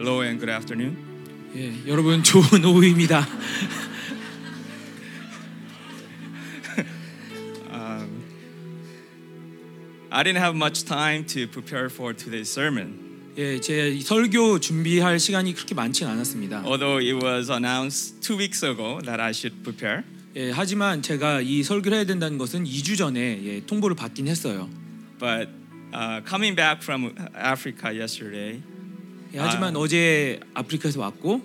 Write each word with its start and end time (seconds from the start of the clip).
Hello 0.00 0.22
and 0.22 0.40
good 0.40 0.48
afternoon. 0.48 0.96
예, 1.54 1.74
여러분 1.86 2.22
좋은 2.22 2.64
오후입니다. 2.64 3.28
I 10.10 10.24
didn't 10.24 10.38
have 10.38 10.56
much 10.56 10.86
time 10.86 11.26
to 11.26 11.46
prepare 11.46 11.90
for 11.90 12.14
today's 12.14 12.48
sermon, 12.48 12.94
예, 13.36 13.60
제 13.60 14.00
설교 14.00 14.60
준비할 14.60 15.20
시간이 15.20 15.52
그렇게 15.52 15.74
많지는 15.74 16.10
않았습니다. 16.12 16.64
although 16.64 16.96
it 16.96 17.22
was 17.22 17.50
announced 17.50 18.22
two 18.22 18.38
weeks 18.38 18.64
ago 18.64 19.02
that 19.04 19.20
I 19.20 19.32
should 19.32 19.62
prepare. 19.62 20.02
예, 20.34 20.50
하지만 20.50 21.02
제가 21.02 21.42
이 21.42 21.62
설교를 21.62 21.98
해야 21.98 22.04
된다는 22.06 22.38
것은 22.38 22.64
2주 22.64 22.96
전에 22.96 23.38
예, 23.44 23.60
통보를 23.66 23.94
받긴 23.96 24.28
했어요. 24.28 24.70
But 25.18 25.50
uh, 25.92 26.22
coming 26.26 26.56
back 26.56 26.80
from 26.82 27.14
Africa 27.36 27.92
yesterday 27.92 28.62
예, 29.34 29.38
하지만 29.38 29.76
어제 29.76 30.40
아프리카에서 30.54 31.00
왔고 31.00 31.40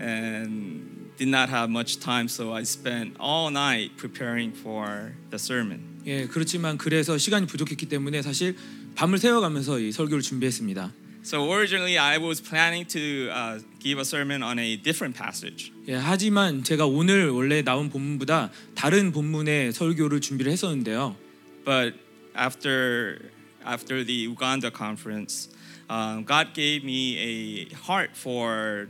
and 0.00 0.98
did 1.16 1.28
not 1.28 1.50
have 1.50 1.68
much 1.68 1.98
time, 1.98 2.26
so 2.26 2.52
I 2.54 2.62
spent 2.62 3.16
all 3.20 3.50
night 3.50 3.96
preparing 3.96 4.56
for 4.56 5.14
the 5.30 5.36
sermon. 5.38 5.82
예, 6.06 6.26
그렇지만 6.26 6.78
그래서 6.78 7.18
시간이 7.18 7.46
부족했기 7.46 7.86
때문에 7.86 8.22
사실 8.22 8.56
밤을 8.94 9.18
새워가면서 9.18 9.80
이 9.80 9.92
설교를 9.92 10.22
준비했습니다. 10.22 10.92
So 11.22 11.44
originally, 11.52 11.98
I 11.98 12.18
was 12.18 12.40
planning 12.40 12.86
to 12.88 13.28
uh, 13.28 13.60
give 13.80 13.98
a 13.98 14.04
sermon 14.04 14.42
on 14.42 14.58
a 14.58 14.76
different 14.80 15.18
passage. 15.18 15.72
예, 15.88 15.94
하지만 15.94 16.62
제가 16.62 16.86
오늘 16.86 17.28
원래 17.30 17.62
나온 17.62 17.90
본문보다 17.90 18.50
다른 18.74 19.12
본문의 19.12 19.72
설교를 19.72 20.20
준비를 20.20 20.50
했었는데요. 20.52 21.16
But 21.64 21.98
after 22.34 23.18
after 23.66 24.06
the 24.06 24.26
Uganda 24.26 24.70
conference, 24.74 25.50
um, 25.88 26.24
God 26.24 26.54
gave 26.54 26.84
me 26.84 27.18
a 27.18 27.74
heart 27.74 28.10
for 28.16 28.88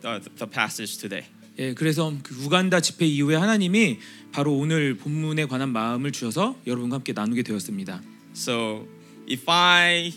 the, 0.00 0.20
the 0.36 0.46
passage 0.46 0.98
today. 0.98 1.24
예, 1.58 1.74
그래서 1.74 2.14
그 2.22 2.34
우간다 2.44 2.80
집회 2.80 3.04
이후에 3.06 3.34
하나님이 3.34 3.98
바로 4.32 4.54
오늘 4.54 4.94
본문에 4.94 5.46
관한 5.46 5.70
마음을 5.70 6.12
주셔서 6.12 6.56
여러분과 6.66 6.96
함께 6.96 7.12
나누게 7.12 7.42
되었습니다. 7.42 8.00
So 8.34 8.86
if 9.28 9.42
I 9.48 10.12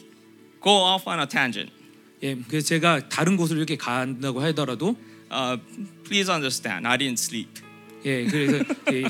go 0.62 0.72
off 0.72 1.10
on 1.10 1.20
a 1.20 1.28
tangent, 1.28 1.72
예, 2.22 2.36
그래서 2.48 2.68
제가 2.68 3.10
다른 3.10 3.38
곳으로 3.38 3.58
이렇게 3.58 3.76
간다고 3.76 4.42
하더라도 4.42 4.96
uh, 5.32 5.60
please 6.04 6.32
understand, 6.32 6.88
I 6.88 6.98
didn't 6.98 7.20
sleep. 7.20 7.50
예, 8.06 8.26
그래서 8.26 8.64
예, 8.92 9.04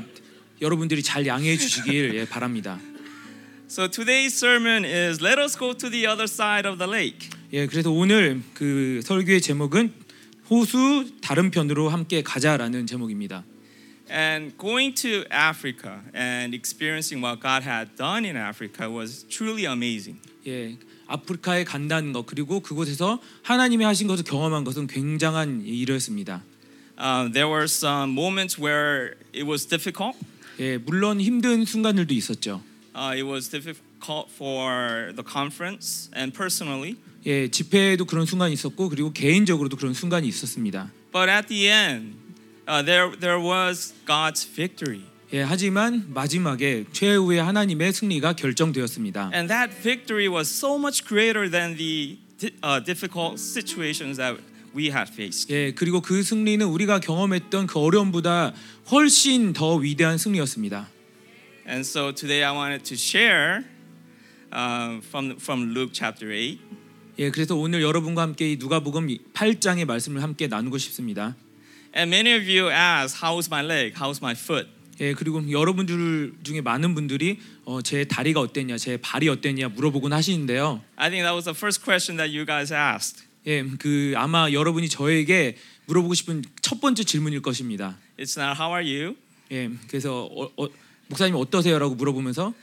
여러분들이 0.61 1.03
잘 1.03 1.25
양해해 1.25 1.58
주시길 1.58 2.16
예, 2.16 2.25
바랍니다. 2.25 2.80
So 3.72 3.88
today's 3.88 4.38
sermon 4.38 4.83
is 4.83 5.22
"Let 5.22 5.39
us 5.39 5.58
go 5.58 5.72
to 5.72 5.89
the 5.89 6.05
other 6.05 6.27
side 6.27 6.67
of 6.67 6.77
the 6.77 6.91
lake." 6.91 7.30
예, 7.53 7.67
그래서 7.67 7.89
오늘 7.89 8.41
그 8.53 9.00
설교의 9.02 9.39
제목은 9.39 9.94
호수 10.50 11.09
다른 11.22 11.52
편으로 11.52 11.88
함께 11.88 12.22
가자라는 12.22 12.86
제목입니다. 12.86 13.45
And 14.11 14.58
going 14.58 14.94
to 15.02 15.23
Africa 15.31 16.02
and 16.13 16.53
experiencing 16.53 17.23
what 17.23 17.41
God 17.41 17.63
had 17.63 17.95
done 17.95 18.25
in 18.25 18.36
Africa 18.36 18.91
was 18.91 19.25
truly 19.30 19.63
amazing. 19.63 20.19
예, 20.47 20.75
아프리카에 21.08 21.63
간다는 21.63 22.11
것 22.11 22.25
그리고 22.25 22.59
그곳에서 22.59 23.22
하나님이 23.44 23.85
하신 23.85 24.08
것을 24.08 24.25
경험한 24.25 24.66
것은 24.66 24.88
굉장한 24.88 25.61
일이었습니다. 25.66 26.44
Uh, 27.00 27.31
there 27.31 27.47
were 27.47 27.63
some 27.63 28.11
moments 28.11 28.59
where 28.61 29.16
it 29.33 29.47
was 29.50 29.66
difficult. 29.66 30.19
예, 30.59 30.78
물론 30.78 31.22
힘든 31.22 31.63
순간들도 31.63 32.13
있었죠. 32.13 32.69
Uh, 32.94 33.14
it 33.16 33.23
was 33.23 33.50
difficult 33.50 34.30
for 34.30 35.14
the 35.16 35.23
conference 35.23 36.09
and 36.16 36.34
personally. 36.34 36.97
예, 37.25 37.47
집회에도 37.50 38.06
그런 38.06 38.25
순간이 38.25 38.53
있었고 38.53 38.89
그리고 38.89 39.14
개인적으로도 39.14 39.78
그런 39.78 39.94
순간이 39.94 40.28
있었습니다. 40.28 40.92
But 41.14 41.30
at 41.30 41.47
the 41.47 41.67
end, 41.69 42.16
uh, 42.67 42.84
there 42.84 43.16
there 43.19 43.39
was 43.39 43.94
God's 44.06 44.44
victory, 44.46 45.01
예, 45.34 45.41
하지만 45.44 46.06
마지막에 46.13 46.85
최후의 46.91 47.41
하나님의 47.41 47.94
승리가 47.94 48.34
결정되었습니다. 48.34 49.31
and 49.34 49.47
that 49.47 49.72
victory 49.81 50.28
was 50.28 50.50
so 50.50 50.78
much 50.78 51.06
greater 51.06 51.50
than 51.50 51.78
the 51.78 52.18
uh, 52.63 52.84
difficult 52.84 53.40
situations 53.40 54.18
that 54.18 54.41
we 54.75 54.85
had 54.85 55.12
faced. 55.13 55.53
예, 55.53 55.72
그리고 55.74 56.01
그 56.01 56.24
승리는 56.24 56.66
우리가 56.66 57.00
경험했던 57.00 57.68
그 57.68 57.80
어려움보다 57.80 58.51
훨씬 58.91 59.53
더 59.53 59.75
위대한 59.75 60.18
승리였습니다. 60.18 60.90
And 61.71 61.87
so 61.87 62.11
today 62.11 62.43
I 62.43 62.51
wanted 62.51 62.83
to 62.83 62.97
share 62.97 63.63
uh, 64.51 64.99
from 64.99 65.37
from 65.37 65.73
Luke 65.73 65.91
chapter 65.93 66.29
eight. 66.29 66.59
예, 67.17 67.31
그래서 67.31 67.55
오늘 67.55 67.81
여러분과 67.81 68.23
함께 68.23 68.51
이 68.51 68.57
누가복음 68.57 69.07
8장의 69.33 69.85
말씀을 69.85 70.21
함께 70.21 70.47
나누고 70.47 70.77
싶습니다. 70.77 71.37
And 71.95 72.13
many 72.13 72.35
of 72.35 72.43
you 72.43 72.69
ask, 72.69 73.21
"How's 73.21 73.47
my 73.49 73.63
leg? 73.63 73.95
How's 73.97 74.19
my 74.21 74.33
foot?" 74.33 74.67
예, 74.99 75.13
그리고 75.13 75.49
여러분들 75.49 76.33
중에 76.43 76.59
많은 76.59 76.93
분들이 76.93 77.39
어, 77.63 77.81
제 77.81 78.03
다리가 78.03 78.41
어땠냐, 78.41 78.77
제 78.77 78.97
발이 78.97 79.29
어땠냐 79.29 79.69
물어보곤 79.69 80.11
하시는데요. 80.11 80.83
I 80.97 81.09
think 81.09 81.23
that 81.23 81.33
was 81.33 81.45
the 81.45 81.55
first 81.55 81.81
question 81.85 82.17
that 82.17 82.38
you 82.38 82.45
guys 82.45 82.73
asked. 82.73 83.23
예, 83.47 83.63
그 83.79 84.11
아마 84.17 84.51
여러분이 84.51 84.89
저에게 84.89 85.55
물어보고 85.85 86.15
싶은 86.15 86.43
첫 86.61 86.81
번째 86.81 87.05
질문일 87.05 87.41
것입니다. 87.41 87.97
It's 88.19 88.38
not 88.38 88.59
"How 88.61 88.75
are 88.75 88.83
you?" 88.83 89.15
예, 89.53 89.69
그래서 89.88 90.25
어, 90.25 90.49
어, 90.57 90.67
목사님 91.11 91.35
어떠세요라고 91.35 91.95
물어보면서 91.95 92.53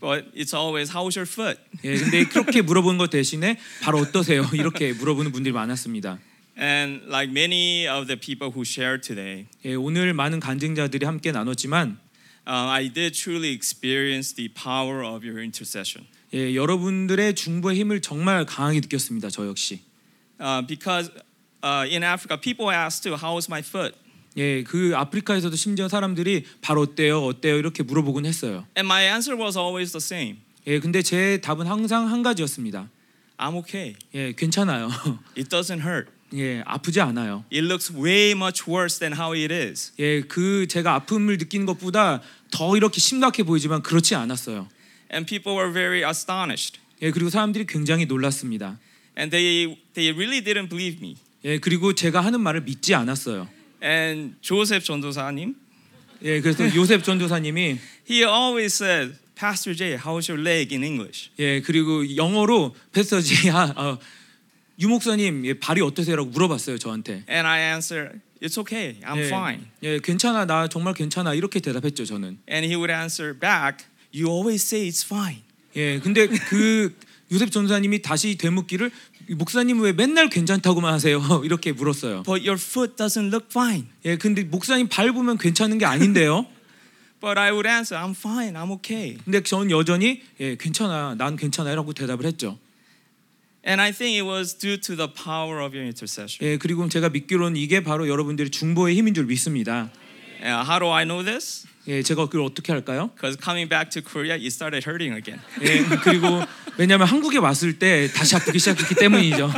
but 0.00 0.24
it's 0.34 0.54
always 0.54 0.90
"How's 0.90 1.16
your 1.16 1.28
foot?" 1.28 1.60
예, 1.84 1.94
근데 1.94 2.24
그렇게 2.24 2.62
물어보는 2.62 2.98
것 2.98 3.10
대신에 3.10 3.58
바로 3.82 3.98
어떠세요? 3.98 4.48
이렇게 4.52 4.92
물어보는 4.92 5.30
분들이 5.30 5.52
많았습니다. 5.52 6.18
And 6.58 7.04
like 7.06 7.30
many 7.30 7.86
of 7.86 8.06
the 8.06 8.18
people 8.18 8.50
who 8.52 8.62
shared 8.62 9.06
today, 9.06 9.46
예, 9.64 9.74
오늘 9.74 10.12
많은 10.14 10.40
간증자들이 10.40 11.06
함께 11.06 11.32
나눴지만 11.32 11.98
uh, 12.46 12.68
I 12.68 12.88
did 12.88 13.14
truly 13.14 13.52
experience 13.52 14.34
the 14.34 14.48
power 14.48 15.04
of 15.04 15.24
your 15.24 15.40
intercession. 15.40 16.08
예, 16.34 16.54
여러분들의 16.54 17.34
중보의 17.34 17.78
힘을 17.78 18.00
정말 18.00 18.44
강하게 18.46 18.80
느꼈습니다. 18.80 19.28
저 19.30 19.46
역시. 19.46 19.80
Uh, 20.40 20.66
because 20.66 21.12
uh, 21.62 21.86
in 21.86 22.02
Africa, 22.02 22.36
people 22.40 22.70
ask 22.72 23.02
too, 23.02 23.14
"How's 23.16 23.48
my 23.48 23.60
foot?" 23.60 23.94
예, 24.38 24.62
그 24.62 24.92
아프리카에서도 24.96 25.54
심지어 25.56 25.88
사람들이 25.88 26.44
발 26.60 26.78
어때요, 26.78 27.24
어때요 27.24 27.56
이렇게 27.56 27.82
물어보곤 27.82 28.24
했어요. 28.26 28.66
And 28.76 28.86
my 28.86 29.04
answer 29.04 29.40
was 29.40 29.58
always 29.58 29.92
the 29.92 30.00
same: 30.00 30.38
예, 30.66 30.78
근데 30.80 31.02
제 31.02 31.40
답은 31.40 31.66
항상 31.66 32.08
한 32.08 32.22
가지였습니다. 32.22 32.88
"I'm 33.38 33.56
okay. 33.56 33.94
예, 34.14 34.32
괜찮아요. 34.32 34.88
It 35.36 35.48
doesn't 35.48 35.80
hurt. 35.80 36.10
예, 36.34 36.62
아프지 36.64 37.00
않아요. 37.02 37.44
It 37.52 37.66
looks 37.66 37.92
way 37.92 38.30
much 38.30 38.64
worse 38.68 38.98
than 38.98 39.12
how 39.18 39.36
it 39.36 39.52
is." 39.52 39.92
예, 39.98 40.22
그 40.22 40.66
제가 40.66 40.94
아픔을 40.94 41.36
느끼는 41.36 41.66
것보다 41.66 42.22
더 42.50 42.76
이렇게 42.76 43.00
심각해 43.00 43.42
보이지만 43.42 43.82
그렇지 43.82 44.14
않았어요. 44.14 44.68
And 45.12 45.26
people 45.28 45.58
were 45.58 45.72
very 45.72 46.02
astonished, 46.02 46.80
예, 47.02 47.10
그리고 47.10 47.28
사람들이 47.28 47.66
굉장히 47.66 48.06
놀랐습니다. 48.06 48.78
and 49.18 49.30
they 49.30 49.76
they 49.92 50.10
really 50.10 50.40
didn't 50.40 50.70
believe 50.70 50.98
me. 51.00 51.16
예, 51.44 51.58
그리고 51.58 51.92
제가 51.92 52.22
하는 52.22 52.40
말을 52.40 52.62
믿지 52.62 52.94
않았어요. 52.94 53.46
And 53.82 54.36
조셉 54.40 54.84
전도사님, 54.84 55.56
예, 56.22 56.40
그래서 56.40 56.64
요셉 56.76 57.02
전도사님이 57.02 57.78
he 58.08 58.24
always 58.24 58.72
said, 58.74 59.18
"Pastor 59.34 59.76
Jay, 59.76 59.98
how's 59.98 60.30
your 60.30 60.40
leg 60.40 60.72
in 60.72 60.84
English?" 60.84 61.30
예, 61.40 61.60
그리고 61.60 62.16
영어로 62.16 62.76
패서지 62.92 63.50
아, 63.50 63.72
어, 63.76 63.98
유 64.78 64.88
목사님 64.88 65.44
예, 65.46 65.54
발이 65.58 65.80
어떠세요라고 65.80 66.30
물어봤어요 66.30 66.78
저한테. 66.78 67.24
And 67.28 67.46
I 67.46 67.72
answered, 67.72 68.20
"It's 68.40 68.56
okay. 68.58 69.00
I'm 69.02 69.18
예, 69.18 69.26
fine." 69.26 69.64
예, 69.82 69.98
괜찮아, 69.98 70.44
나 70.46 70.68
정말 70.68 70.94
괜찮아 70.94 71.34
이렇게 71.34 71.58
대답했죠 71.58 72.04
저는. 72.04 72.38
And 72.48 72.66
he 72.66 72.76
would 72.76 72.92
answer 72.92 73.36
back, 73.36 73.86
"You 74.14 74.30
always 74.30 74.64
say 74.64 74.88
it's 74.88 75.04
fine." 75.04 75.42
예, 75.74 75.98
근데 75.98 76.28
그 76.28 76.94
요셉 77.32 77.50
전도사님이 77.50 78.02
다시 78.02 78.36
되묻기를 78.36 78.90
목사님 79.30 79.80
왜 79.80 79.92
맨날 79.92 80.28
괜찮다고만 80.28 80.92
하세요? 80.92 81.20
이렇게 81.44 81.72
물었어요. 81.72 82.22
But 82.24 82.46
your 82.46 82.60
foot 82.60 82.96
doesn't 82.96 83.28
look 83.28 83.46
fine. 83.50 83.86
예, 84.04 84.16
근데 84.16 84.44
목사님 84.44 84.88
발 84.88 85.12
보면 85.12 85.38
괜찮은 85.38 85.78
게 85.78 85.84
아닌데요. 85.84 86.46
But 87.20 87.38
I 87.38 87.50
would 87.52 87.68
answer, 87.68 87.96
"I'm 87.96 88.16
fine. 88.16 88.54
I'm 88.54 88.70
okay." 88.72 89.16
근데 89.24 89.42
전 89.42 89.70
여전히 89.70 90.22
예, 90.40 90.56
괜찮아, 90.56 91.14
난 91.16 91.36
괜찮아라고 91.36 91.92
대답을 91.92 92.26
했죠. 92.26 92.58
And 93.64 93.80
I 93.80 93.92
think 93.92 94.18
it 94.18 94.28
was 94.28 94.58
due 94.58 94.76
to 94.80 94.96
the 94.96 95.06
power 95.06 95.62
of 95.62 95.70
your 95.72 95.84
intercession. 95.84 96.38
예, 96.42 96.58
그리고 96.58 96.88
제가 96.88 97.10
믿기로는 97.10 97.56
이게 97.56 97.82
바로 97.84 98.08
여러분들이 98.08 98.50
중보의 98.50 98.96
힘인 98.96 99.14
줄 99.14 99.26
믿습니다. 99.26 99.90
Uh, 100.42 100.66
how 100.66 100.80
do 100.80 100.90
I 100.90 101.04
know 101.04 101.22
this? 101.24 101.68
예, 101.88 102.02
제가 102.02 102.26
그걸 102.26 102.42
어떻게 102.42 102.72
할까요? 102.72 103.10
Because 103.14 103.36
coming 103.42 103.68
back 103.68 103.90
to 103.90 104.02
Korea, 104.02 104.34
it 104.36 104.46
started 104.46 104.88
hurting 104.88 105.16
again. 105.16 105.40
예, 105.62 105.82
그리고 106.02 106.42
왜냐하면 106.78 107.08
한국에 107.08 107.38
왔을 107.38 107.78
때 107.78 108.08
다시 108.12 108.36
아프기 108.36 108.58
시작했기 108.58 108.94
때문이죠. 108.94 109.50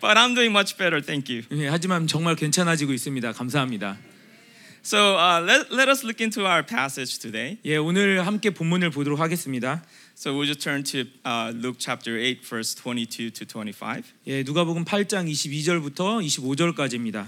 But 0.00 0.16
I'm 0.16 0.34
doing 0.34 0.50
much 0.50 0.76
better, 0.78 1.02
thank 1.02 1.28
you. 1.28 1.42
예, 1.52 1.68
하지만 1.68 2.06
정말 2.06 2.36
괜찮아지고 2.36 2.92
있습니다. 2.92 3.32
감사합니다. 3.32 3.98
So 4.82 5.16
uh, 5.18 5.40
let, 5.44 5.70
let 5.70 5.90
us 5.90 6.04
look 6.04 6.22
into 6.22 6.46
our 6.46 6.62
passage 6.62 7.18
today. 7.18 7.58
예, 7.66 7.76
오늘 7.76 8.24
함께 8.26 8.50
본문을 8.50 8.90
보도록 8.90 9.20
하겠습니다. 9.20 9.82
So 10.16 10.32
we'll 10.32 10.46
just 10.46 10.62
turn 10.62 10.84
to 10.84 11.04
uh, 11.26 11.52
Luke 11.54 11.78
chapter 11.78 12.16
8, 12.16 12.40
verse 12.48 12.74
22 12.74 13.30
to 13.30 13.44
25. 13.44 14.02
예, 14.28 14.42
누가복음 14.42 14.84
8장 14.84 15.28
22절부터 15.30 16.24
25절까지입니다. 16.24 17.26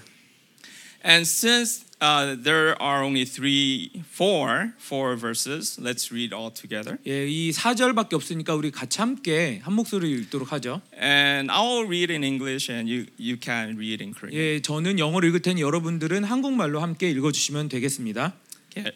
And 1.04 1.26
since 1.26 1.84
uh, 2.02 2.34
there 2.36 2.74
are 2.82 3.02
only 3.02 3.24
three, 3.24 4.02
four, 4.10 4.74
four 4.78 5.14
verses, 5.16 5.78
let's 5.80 6.10
read 6.10 6.34
all 6.34 6.50
together. 6.50 6.98
예, 7.06 7.28
이 7.28 7.52
4절밖에 7.52 8.14
없으니까 8.14 8.54
우리 8.54 8.70
같이 8.72 9.00
함께 9.00 9.60
한 9.62 9.74
목소리로 9.74 10.20
읽도록 10.22 10.52
하죠. 10.52 10.82
And 11.00 11.50
I'll 11.50 11.86
read 11.86 12.12
in 12.12 12.24
English, 12.24 12.70
and 12.70 12.90
you, 12.90 13.06
you 13.18 13.38
can 13.40 13.76
read 13.76 14.02
in 14.02 14.12
Korean. 14.12 14.36
예, 14.36 14.60
저는 14.60 14.98
영어로 14.98 15.28
읽을 15.28 15.40
테니 15.40 15.62
여러분들은 15.62 16.24
한국말로 16.24 16.80
함께 16.80 17.08
읽어 17.10 17.30
주시면 17.30 17.68
되겠습니다. 17.68 18.34
Okay. 18.70 18.92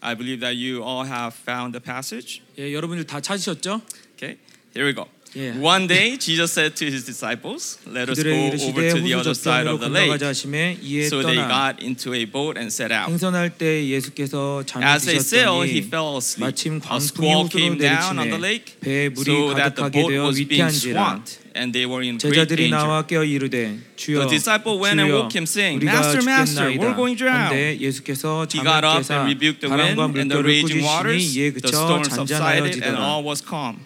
I 0.00 0.14
believe 0.14 0.40
that 0.40 0.54
you 0.54 0.84
all 0.84 1.04
have 1.04 1.34
found 1.34 1.72
the 1.72 1.82
passage. 1.82 2.42
예, 2.58 2.72
여러분들 2.72 3.06
다 3.06 3.20
찾으셨죠? 3.20 3.80
Okay, 4.14 4.38
here 4.76 4.86
we 4.86 4.94
go. 4.94 5.08
Yeah. 5.34 5.58
One 5.58 5.88
day, 5.88 6.16
Jesus 6.16 6.52
said 6.54 6.76
to 6.78 6.86
his 6.86 7.02
disciples, 7.04 7.78
"Let 7.90 8.06
us 8.08 8.22
go 8.22 8.30
그들에게 8.30 8.54
over 8.54 8.54
이르시되 8.54 8.94
to 8.94 9.02
the 9.02 9.14
호수 9.18 9.18
other 9.18 9.34
side 9.34 9.66
저편으로 9.66 9.74
of 9.74 9.80
the 9.82 9.90
lake." 9.90 10.06
건너가자 10.14 10.28
하심에 10.30 10.78
이에 10.80 11.06
So 11.10 11.22
they 11.26 11.34
떠나 11.42 11.48
got 11.50 11.82
into 11.82 12.14
a 12.14 12.24
boat 12.24 12.54
and 12.54 12.70
set 12.70 12.94
out. 12.94 13.10
행선할 13.10 13.50
때 13.58 13.82
예수께서 13.82 14.62
잠이 14.62 14.86
As 14.86 15.02
they 15.02 15.18
sailed, 15.18 15.66
he 15.66 15.82
드셨더니 15.82 15.90
fell 15.90 16.14
asleep. 16.22 16.46
마침 16.46 16.78
A 16.78 16.80
광풍이 16.86 17.02
squall 17.02 17.42
호수로 17.44 17.50
came 17.50 17.74
down 17.82 18.14
on 18.14 18.30
the 18.30 18.38
내리치매 18.38 18.46
lake, 18.46 18.78
배에 18.78 19.08
물이 19.10 19.26
so 19.26 19.54
that 19.58 19.74
the 19.74 19.82
가득하게 19.90 19.98
boat 19.98 20.10
되어 20.14 20.22
was 20.22 20.38
being 20.38 20.70
위태한지라 20.70 21.02
swamped, 21.02 21.30
and 21.58 21.68
they 21.74 21.82
were 21.90 22.02
in 22.06 22.14
great 22.14 22.30
제자들이 22.30 22.70
danger. 22.70 22.78
나와 22.78 23.02
깨어 23.02 23.24
이르되 23.26 23.74
주여 23.98 24.22
The 24.22 24.38
disciple 24.38 24.78
went 24.78 25.02
and 25.02 25.10
주여 25.10 25.18
woke 25.18 25.34
him, 25.34 25.50
saying, 25.50 25.82
우리가 25.82 25.98
Master, 25.98 26.22
Master, 26.22 26.66
죽겠나이다 26.70 26.78
we're 26.78 26.94
going 26.94 27.18
drown. 27.18 27.50
근데 27.50 27.74
예수께서 27.82 28.46
He 28.46 28.62
잠을 28.62 28.70
got 28.70 28.86
up 28.86 29.02
깨사 29.02 29.18
and 29.18 29.26
rebuked 29.34 29.66
the 29.66 29.70
바람과 29.74 29.98
wind 29.98 30.14
and 30.22 30.30
the 30.30 30.38
물결을 30.38 30.46
raging 30.46 30.86
waters. 30.86 31.26
꾸짖으시니 31.26 31.34
이에 31.34 31.50
The 31.50 31.58
그쳐 31.58 31.74
storm 31.74 32.02
subsided, 32.06 32.70
and 32.70 32.86
잔잔하여지더라 32.86 33.02
all 33.02 33.26
was 33.26 33.42
calm. 33.42 33.82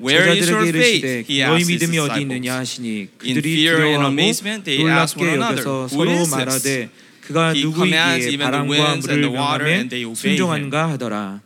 Where 0.00 0.32
is 0.32 0.48
your 0.48 0.64
제자들에게 0.64 0.78
faith? 0.78 1.04
이르시되 1.04 1.24
He 1.28 1.40
너희 1.44 1.60
asked 1.60 1.68
his 1.68 1.84
믿음이 1.84 1.98
어디 1.98 2.20
있느냐 2.22 2.40
disciples. 2.40 2.58
하시니 2.58 2.88
In 3.22 3.34
그들이 3.36 3.52
fear 3.52 3.76
and 3.84 4.00
두려워하고 4.00 4.12
amazement, 4.12 4.64
they 4.64 4.80
asked 4.88 5.16
one 5.20 5.28
놀랍게 5.28 5.34
another, 5.36 5.60
여겨서 5.60 5.88
"Who 5.92 6.04
서로 6.04 6.10
is 6.10 6.18
this?" 6.20 6.34
말하되 6.34 6.90
그가 7.20 7.52
He 7.52 7.62
commands 7.68 8.24
누구이기에 8.24 8.32
even 8.32 8.38
the 8.38 8.50
바람과 8.50 8.70
winds 8.72 9.04
and 9.04 9.12
물을 9.12 9.20
the 9.20 9.32
water, 9.36 9.64
명함에 9.68 9.74
and 9.76 9.88
they 9.90 10.04
obey 10.08 10.16
순종한가 10.16 10.90
하더라 10.96 11.40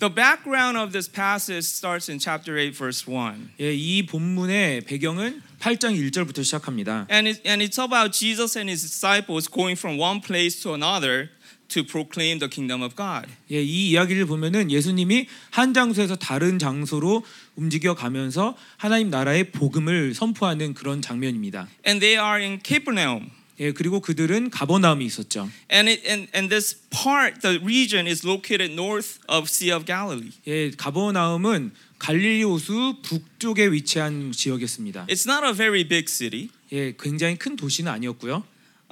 The 0.00 0.10
background 0.14 0.78
of 0.78 0.92
this 0.92 1.08
passage 1.10 1.66
starts 1.66 2.08
in 2.08 2.18
chapter 2.18 2.56
8, 2.56 2.70
verse 2.74 3.02
1. 3.06 3.50
예, 3.60 3.74
이 3.74 4.06
본문의 4.06 4.82
배경은 4.82 5.42
8장 5.60 5.94
1절부터 5.98 6.42
시작합니다. 6.44 7.06
And, 7.10 7.28
it, 7.28 7.42
and 7.44 7.62
it's 7.62 7.78
about 7.78 8.12
Jesus 8.16 8.56
and 8.56 8.70
his 8.70 8.82
disciples 8.82 9.48
going 9.50 9.74
from 9.76 9.98
one 9.98 10.20
place 10.20 10.62
to 10.62 10.72
another 10.74 11.30
to 11.73 11.83
proclaim 11.83 12.39
the 12.39 12.49
kingdom 12.49 12.81
of 12.81 12.95
God. 12.95 13.27
예, 13.51 13.61
이 13.61 13.89
이야기를 13.89 14.25
보면은 14.25 14.71
예수님이 14.71 15.27
한 15.49 15.73
장소에서 15.73 16.15
다른 16.15 16.59
장소로 16.59 17.23
움직여 17.55 17.95
가면서 17.95 18.55
하나님 18.77 19.09
나라의 19.09 19.51
복음을 19.51 20.13
선포하는 20.13 20.73
그런 20.73 21.01
장면입니다. 21.01 21.67
And 21.85 21.99
they 21.99 22.17
are 22.23 22.43
in 22.43 22.59
Capernaum. 22.63 23.29
예, 23.59 23.71
그리고 23.71 23.99
그들은 23.99 24.49
가버나움이 24.49 25.05
있었죠. 25.05 25.49
And, 25.71 25.89
it, 25.89 26.07
and, 26.09 26.27
and 26.35 26.49
this 26.49 26.75
part, 26.89 27.41
the 27.41 27.59
region, 27.63 28.07
is 28.07 28.25
located 28.25 28.73
north 28.73 29.19
of 29.29 29.47
Sea 29.47 29.71
of 29.71 29.85
Galilee. 29.85 30.31
예, 30.47 30.71
가버나움은 30.71 31.71
갈릴리 31.99 32.43
호수 32.43 32.97
북쪽에 33.03 33.67
위치한 33.67 34.31
지역이었습니다. 34.31 35.05
It's 35.05 35.29
not 35.29 35.45
a 35.45 35.53
very 35.53 35.87
big 35.87 36.07
city, 36.11 36.49
예, 36.71 36.93
굉장히 36.99 37.37
큰 37.37 37.55
도시는 37.55 37.91
아니었고요. 37.91 38.43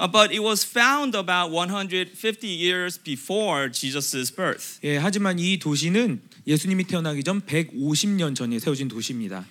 Uh, 0.01 0.07
but 0.07 0.31
it 0.33 0.41
was 0.41 0.63
found 0.65 1.13
about 1.13 1.51
150 1.51 2.47
years 2.47 2.97
before 2.97 3.69
Jesus' 3.69 4.31
birth. 4.35 4.79
예, 4.83 4.97
하지만 4.97 5.37
이 5.37 5.59
도시는 5.59 6.21
예수님이 6.47 6.85
태어나기 6.85 7.23
전 7.23 7.41
150년 7.41 8.35
전에 8.35 8.57
세워진 8.57 8.87
도시입니다. 8.87 9.45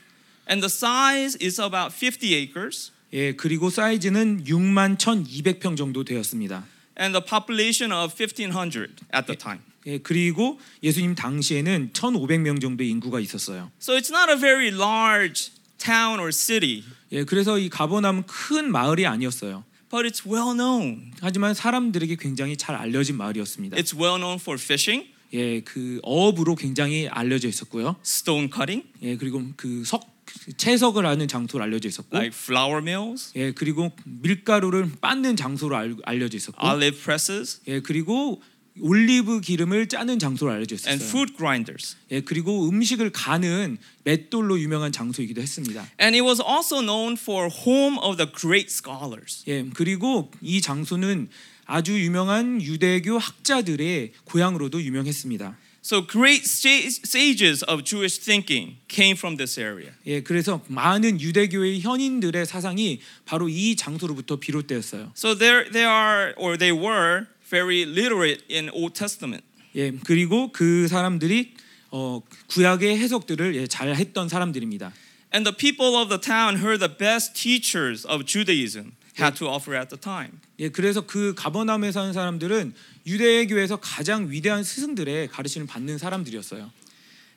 And 0.50 0.61
the 0.61 0.67
size 0.67 1.38
is 1.41 1.61
about 1.61 1.94
50 1.94 2.35
acres, 2.35 2.91
예, 3.12 3.32
그리고 3.32 3.70
사이즈는 3.70 4.44
6만 4.44 4.99
1,200평 4.99 5.76
정도 5.76 6.02
되었습니다. 6.02 6.64
and 6.99 7.14
the 7.14 7.25
population 7.25 7.93
of 7.93 8.12
1,500 8.12 9.06
at 9.14 9.26
the 9.26 9.38
time. 9.38 9.62
예, 9.87 9.99
그리고 9.99 10.61
예수님 10.82 11.14
당시에는 11.14 11.91
1,500명 11.94 12.61
정도의 12.61 12.91
인구가 12.91 13.20
있었어요. 13.20 13.70
So 13.81 13.96
it's 13.96 14.11
not 14.11 14.29
a 14.29 14.37
very 14.37 14.69
large 14.69 15.53
town 15.79 16.19
or 16.19 16.32
city, 16.32 16.82
예, 17.12 17.25
그래서 17.25 17.58
이 17.58 17.69
가버나움은 17.70 18.25
큰 18.26 18.70
마을이 18.70 19.06
아니었어요. 19.06 19.64
But 19.91 20.07
it's 20.09 20.25
well 20.25 20.55
known. 20.55 21.13
하지만 21.21 21.55
사람들에게 21.55 22.17
굉장히 22.17 22.57
잘 22.57 22.77
알려진 22.77 23.17
마을이었습니다. 23.17 23.77
It's 23.77 23.95
well 23.95 24.17
known 24.19 24.39
for 24.39 24.59
fishing, 24.61 25.09
예, 25.33 25.61
그 25.61 26.01
어업으로 26.03 26.55
굉장히 26.55 27.09
알려져 27.09 27.49
있었고요. 27.49 27.97
stone 28.05 28.49
cutting, 28.53 28.87
예, 29.03 29.17
그리고 29.17 29.43
그 29.57 29.83
석 29.85 30.09
채석을 30.57 31.05
하는 31.07 31.27
장소로 31.27 31.63
알려져 31.65 31.89
있었고, 31.89 32.17
like 32.17 32.37
flour 32.37 32.81
mills, 32.81 33.33
예, 33.35 33.51
그리고 33.53 33.91
밀가루를 34.05 34.93
빻는 35.01 35.37
장소로 35.37 35.77
알, 35.77 35.97
알려져 36.05 36.37
있었고, 36.37 36.65
olive 36.65 37.01
presses, 37.03 37.61
예, 37.67 37.81
그리고 37.81 38.41
올리브 38.78 39.40
기름을 39.40 39.88
짜는 39.88 40.19
장소로 40.19 40.52
알려져 40.52 40.76
and 40.87 41.02
있었어요. 41.02 41.08
food 41.08 41.34
grinders. 41.37 41.96
예, 42.11 42.20
그리고 42.20 42.69
음식을 42.69 43.11
가는 43.11 43.78
맷돌로 44.05 44.61
유명한 44.61 44.93
장소이기도 44.93 45.40
했습니다. 45.43 45.87
And 46.00 46.17
it 46.17 46.22
was 46.22 46.40
also 46.40 46.81
known 46.81 47.17
for 47.20 47.49
home 47.50 47.99
of 48.02 48.17
the 48.17 48.31
great 48.31 48.69
scholars. 48.70 49.43
예, 49.49 49.64
그리고 49.75 50.31
이 50.40 50.61
장소는 50.61 51.28
아주 51.67 52.00
유명한 52.00 52.61
유대교 52.62 53.19
학자들의 53.19 54.12
고향으로도 54.25 54.82
유명했습니다. 54.82 55.56
So 55.82 56.06
great 56.06 56.44
sa- 56.44 56.69
sages 57.06 57.64
of 57.67 57.84
Jewish 57.84 58.20
thinking 58.20 58.76
came 58.88 59.17
from 59.17 59.37
this 59.38 59.58
area. 59.58 59.93
예, 60.06 60.20
그래서 60.22 60.62
많은 60.69 61.20
유대교의 61.20 61.81
현인들의 61.81 62.44
사상이 62.44 63.00
바로 63.25 63.49
이 63.49 63.76
장소로부터 63.76 64.37
비롯되었어요. 64.37 65.12
So 65.17 65.34
there 65.38 65.70
they 65.70 65.87
are 65.90 66.34
or 66.37 66.58
they 66.58 66.70
were 66.76 67.26
very 67.50 67.85
literate 67.85 68.44
in 68.49 68.70
Old 68.70 68.94
Testament. 68.94 69.44
예, 69.75 69.93
그리고 70.05 70.50
그 70.52 70.88
사람들이 70.88 71.55
어, 71.91 72.23
구약의 72.49 72.97
해석들을 72.99 73.56
예, 73.56 73.67
잘 73.67 73.94
했던 73.94 74.29
사람들입니다. 74.29 74.93
And 75.35 75.44
the 75.44 75.56
people 75.56 76.00
of 76.00 76.08
the 76.08 76.20
town 76.20 76.58
heard 76.58 76.81
the 76.81 76.97
best 76.97 77.35
teachers 77.35 78.06
of 78.06 78.25
Judaism 78.25 78.94
had 79.19 79.37
to 79.38 79.49
offer 79.49 79.76
at 79.76 79.88
the 79.91 80.00
time. 80.00 80.41
예, 80.58 80.69
그래서 80.69 81.06
그 81.06 81.35
가버나움에 81.37 81.93
사는 81.93 82.12
사람들은 82.12 82.75
유대교에서 83.06 83.76
가장 83.76 84.31
위대한 84.31 84.64
스승들의 84.64 85.29
가르침을 85.29 85.67
받는 85.67 85.99
사람들이었어요. 85.99 86.70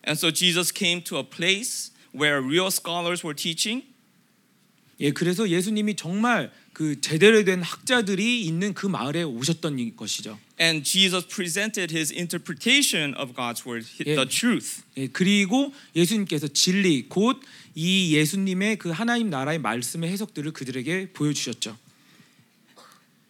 And 0.06 0.18
so 0.18 0.32
Jesus 0.32 0.74
came 0.74 1.04
to 1.04 1.18
a 1.18 1.24
place 1.24 1.92
where 2.14 2.44
real 2.44 2.68
scholars 2.68 3.26
were 3.26 3.36
teaching 3.36 3.86
예, 5.00 5.12
그래서 5.12 5.50
예수님이 5.50 5.96
정말 5.96 6.52
그 6.74 7.00
제대로 7.02 7.44
된 7.44 7.62
학자들이 7.62 8.42
있는 8.46 8.74
그 8.74 8.88
마을에 8.88 9.24
오셨던 9.24 9.78
이- 9.80 9.96
것이죠. 9.96 10.40
and 10.60 10.84
Jesus 10.84 11.28
presented 11.28 11.94
his 11.96 12.12
interpretation 12.14 13.14
of 13.16 13.34
God's 13.36 13.66
word, 13.66 13.86
Yeah. 14.00 14.16
the 14.16 14.28
truth. 14.28 14.82
예, 14.98 15.08
그리고 15.08 15.74
예수님께서 15.96 16.48
진리 16.48 17.08
곧 17.10 17.40
이 17.76 18.14
예수님의 18.16 18.78
그 18.78 18.90
하나님 18.92 19.30
나라의 19.30 19.60
말씀의 19.60 20.10
해석들을 20.12 20.52
그들에게 20.54 21.10
보여주셨죠. 21.14 21.78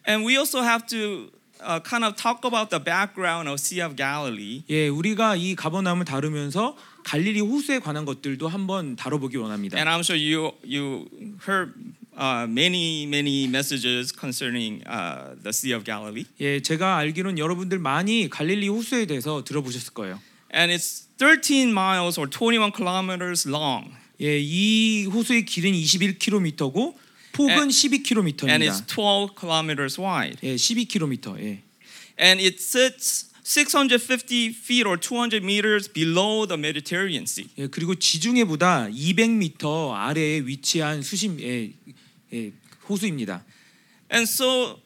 And 0.06 0.26
we 0.26 0.36
also 0.36 0.60
have 0.62 0.86
to 0.88 1.30
uh, 1.62 1.80
kind 1.82 2.04
of 2.04 2.14
talk 2.16 2.44
about 2.44 2.68
the 2.68 2.78
background 2.82 3.48
of 3.48 3.58
Sea 3.58 3.80
of 3.80 3.96
Galilee. 3.96 4.62
예, 4.68 4.88
우리가 4.88 5.36
이 5.36 5.54
가버나움을 5.54 6.04
다루면서 6.04 6.76
갈릴리 7.04 7.40
호수에 7.40 7.78
관한 7.78 8.04
것들도 8.04 8.48
한번 8.48 8.96
다뤄보기 8.96 9.36
원합니다. 9.38 9.76
And 9.78 9.88
I'm 9.88 10.00
sure 10.00 10.18
you 10.18 10.52
you 10.64 11.08
heard 11.48 11.72
uh, 12.16 12.46
many 12.48 13.06
many 13.06 13.46
messages 13.46 14.12
concerning 14.12 14.82
uh, 14.86 15.34
the 15.42 15.52
Sea 15.52 15.72
of 15.74 15.84
Galilee. 15.84 16.26
예, 16.40 16.60
제가 16.60 16.96
알기로는 16.98 17.38
여러분들 17.38 17.78
많이 17.78 18.28
갈릴리 18.30 18.68
호수에 18.68 19.06
대해서 19.06 19.42
들어보셨을 19.44 19.92
거예요. 19.94 20.20
And 20.54 20.72
it's 20.72 21.08
13 21.18 21.70
miles 21.72 22.18
or 22.18 22.28
21 22.30 22.72
kilometers 22.72 23.48
long. 23.48 23.90
예, 24.20 24.38
이 24.40 25.06
호수의 25.06 25.44
길은 25.44 25.72
21km고 25.72 26.94
폭은 27.32 27.50
And- 27.50 27.74
And 27.74 27.74
12km입니다. 27.74 28.46
it's 28.62 28.86
12 28.86 29.34
kilometers 29.38 30.00
wide. 30.00 30.38
예, 30.44 30.54
12km. 30.54 31.36
예. 31.40 31.58
And 32.16 32.40
it 32.40 32.62
sits 32.62 33.30
650 33.44 34.54
feet 34.54 34.86
or 34.86 34.96
200 34.96 35.42
meters 35.44 35.88
below 35.92 36.46
the 36.46 36.56
Mediterranean 36.56 37.24
Sea. 37.26 37.48
예, 37.58 37.66
그리고 37.66 37.94
지중해보다 37.96 38.88
200m 38.88 39.92
아래에 39.92 40.40
위치한 40.46 41.02
수심 41.02 41.40
예, 41.40 41.72
예, 42.34 42.52
호수입니다. 42.88 43.44
And 44.12 44.28
so 44.28 44.80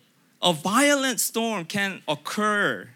a 0.45 0.52
violent 0.55 1.21
storm 1.21 1.64
can 1.69 2.02
occur. 2.07 2.88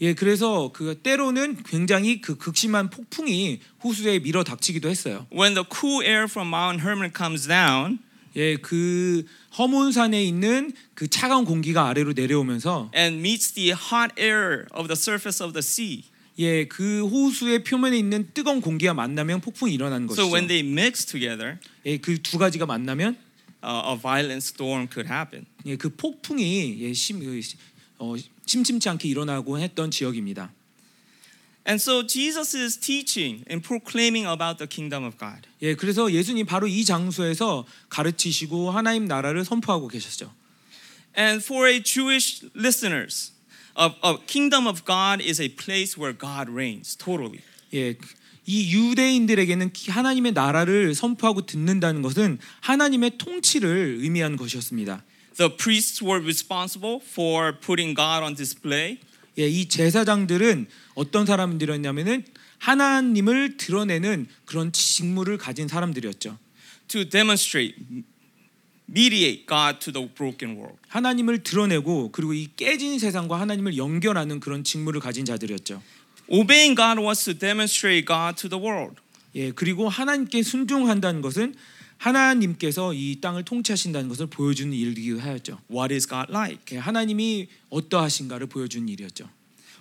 예, 0.00 0.14
그래서 0.14 0.70
그 0.72 0.98
때로는 1.02 1.62
굉장히 1.64 2.20
그 2.22 2.36
극심한 2.36 2.88
폭풍이 2.88 3.60
호수에 3.84 4.18
밀어 4.20 4.42
닥치기도 4.42 4.88
했어요. 4.88 5.26
When 5.30 5.54
the 5.54 5.64
cool 5.70 6.02
air 6.02 6.24
from 6.24 6.48
Mount 6.48 6.80
Hermon 6.82 7.12
comes 7.14 7.46
down, 7.46 7.98
예, 8.34 8.56
그 8.56 9.26
허몬산에 9.58 10.22
있는 10.24 10.72
그 10.94 11.08
차가운 11.08 11.44
공기가 11.44 11.88
아래로 11.88 12.14
내려오면서 12.14 12.90
and 12.96 13.18
meets 13.18 13.52
the 13.52 13.72
hot 13.72 14.14
air 14.18 14.64
of 14.72 14.88
the 14.88 14.96
surface 14.96 15.44
of 15.44 15.52
the 15.52 15.62
sea. 15.62 16.04
예, 16.38 16.64
그 16.66 17.06
호수의 17.06 17.64
표면에 17.64 17.98
있는 17.98 18.30
뜨거운 18.32 18.62
공기가 18.62 18.94
만나면 18.94 19.42
폭풍이 19.42 19.74
일어나는 19.74 20.06
것이죠. 20.06 20.22
So 20.22 20.32
when 20.32 20.48
they 20.48 20.66
mix 20.66 21.04
together, 21.04 21.58
예, 21.84 21.98
그 21.98 22.16
두 22.16 22.38
가지가 22.38 22.64
만나면 22.64 23.08
uh, 23.08 23.29
a 23.62 23.96
violent 23.96 24.42
storm 24.42 24.88
could 24.88 25.08
happen. 25.10 25.46
예, 25.66 25.76
그 25.76 25.88
폭풍이 25.90 26.78
예, 26.80 26.92
심, 26.92 27.20
그, 27.20 27.40
어, 27.98 28.14
심심치 28.46 28.88
않게 28.88 29.08
일어나고 29.08 29.58
했던 29.58 29.90
지역입니다. 29.90 30.52
And 31.66 31.80
so 31.80 32.02
Jesus 32.02 32.56
is 32.56 32.78
teaching 32.78 33.44
and 33.48 33.62
proclaiming 33.62 34.26
about 34.26 34.58
the 34.58 34.66
kingdom 34.66 35.04
of 35.04 35.18
God. 35.18 35.46
예, 35.60 35.74
그래서 35.74 36.10
예수님 36.10 36.46
바로 36.46 36.66
이 36.66 36.84
장소에서 36.84 37.66
가르치시고 37.90 38.70
하나님 38.70 39.04
나라를 39.04 39.44
선포하고 39.44 39.88
계셨죠. 39.88 40.32
And 41.16 41.44
for 41.44 41.68
a 41.68 41.82
Jewish 41.82 42.44
listeners, 42.54 43.32
a, 43.76 43.90
a 44.02 44.16
kingdom 44.26 44.66
of 44.66 44.84
God 44.84 45.22
is 45.22 45.40
a 45.40 45.48
place 45.48 45.98
where 46.00 46.16
God 46.16 46.50
reigns 46.50 46.96
totally. 46.96 47.42
예, 47.74 47.96
이 48.50 48.74
유대인들에게는 48.74 49.70
하나님의 49.86 50.32
나라를 50.32 50.92
선포하고 50.96 51.46
듣는다는 51.46 52.02
것은 52.02 52.38
하나님의 52.60 53.12
통치를 53.16 53.98
의미하는 54.00 54.36
것이었습니다. 54.36 55.04
The 55.36 55.56
priests 55.56 56.02
were 56.02 56.20
responsible 56.20 56.98
for 57.00 57.56
putting 57.60 57.94
God 57.94 58.24
on 58.24 58.34
display. 58.34 58.98
예, 59.38 59.48
이 59.48 59.68
제사장들은 59.68 60.66
어떤 60.94 61.26
사람들이었냐면은 61.26 62.24
하나님을 62.58 63.56
드러내는 63.56 64.26
그런 64.46 64.72
직무를 64.72 65.38
가진 65.38 65.68
사람들이었죠. 65.68 66.36
to 66.88 67.08
demonstrate, 67.08 67.76
mediate 68.90 69.46
God 69.46 69.78
to 69.78 69.92
the 69.92 70.08
broken 70.12 70.56
world. 70.56 70.76
하나님을 70.88 71.44
드러내고 71.44 72.10
그리고 72.10 72.34
이 72.34 72.48
깨진 72.56 72.98
세상과 72.98 73.38
하나님을 73.38 73.76
연결하는 73.76 74.40
그런 74.40 74.64
직무를 74.64 75.00
가진 75.00 75.24
자들이었죠. 75.24 75.80
Obeying 76.30 76.76
God 76.76 77.00
was 77.00 77.24
to 77.24 77.36
demonstrate 77.36 78.06
God 78.06 78.36
to 78.36 78.48
the 78.48 78.62
world. 78.62 79.00
예, 79.34 79.50
그리고 79.50 79.88
하나님께 79.88 80.42
순종한다는 80.42 81.22
것은 81.22 81.54
하나님께서 81.98 82.94
이 82.94 83.20
땅을 83.20 83.44
통치하신다는 83.44 84.08
것을 84.08 84.26
보여주는 84.26 84.72
일이기도 84.72 85.20
하였죠. 85.20 85.60
What 85.70 85.92
is 85.92 86.06
God 86.08 86.26
like? 86.30 86.76
예, 86.76 86.78
하나님이 86.78 87.48
어떠하신가를 87.68 88.46
보여주는 88.46 88.88
일이었죠. 88.88 89.28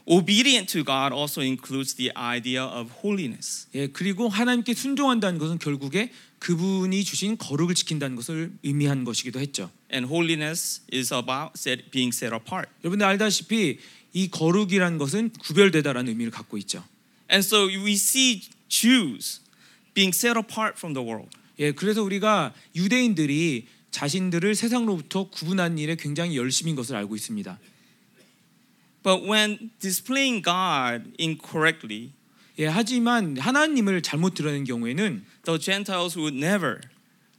Obedient 0.06 0.72
to 0.74 0.84
God 0.84 1.14
also 1.14 1.42
includes 1.42 1.94
the 1.94 2.12
idea 2.18 2.64
of 2.64 2.92
holiness. 3.04 3.68
예, 3.76 3.88
그리고 3.88 4.28
하나님께 4.28 4.74
순종한다는 4.74 5.38
것은 5.38 5.60
결국에 5.60 6.12
그분이 6.40 7.04
주신 7.04 7.38
거룩을 7.38 7.76
지킨다는 7.76 8.16
것을 8.16 8.52
의미한 8.64 9.04
것이기도 9.04 9.40
했죠. 9.40 9.70
And 9.94 10.12
holiness 10.12 10.82
is 10.92 11.14
about 11.14 11.52
set, 11.56 11.92
being 11.92 12.16
set 12.16 12.34
apart. 12.34 12.72
여러분들 12.84 13.06
알다시피 13.06 13.78
이 14.14 14.30
거룩이라는 14.30 14.98
것은 14.98 15.32
구별되다라는 15.40 16.10
의미를 16.10 16.32
갖고 16.32 16.58
있죠. 16.58 16.84
And 17.32 17.46
so 17.46 17.68
we 17.68 17.94
see 17.94 18.42
Jews 18.68 19.42
being 19.94 20.16
set 20.16 20.38
apart 20.38 20.78
from 20.78 20.94
the 20.94 21.06
world. 21.06 21.30
예, 21.60 21.72
그래서 21.72 22.02
우리가 22.04 22.54
유대인들이 22.76 23.68
자신들을 23.92 24.56
세상으로부터 24.56 25.30
구분하는 25.30 25.78
일에 25.78 25.96
굉장히 25.96 26.38
열심인 26.38 26.76
것을 26.76 26.96
알고 26.96 27.16
있습니다. 27.16 27.60
But 29.04 29.24
when 29.24 29.72
displaying 29.80 30.44
God 30.44 31.12
incorrectly, 31.20 32.12
예, 32.60 32.66
하지만 32.68 33.38
하나님을 33.38 34.02
잘못 34.02 34.34
드러낸 34.34 34.64
경우에는 34.66 35.26
the 35.46 35.60
Gentiles 35.60 36.18
would 36.18 36.38
never 36.38 36.82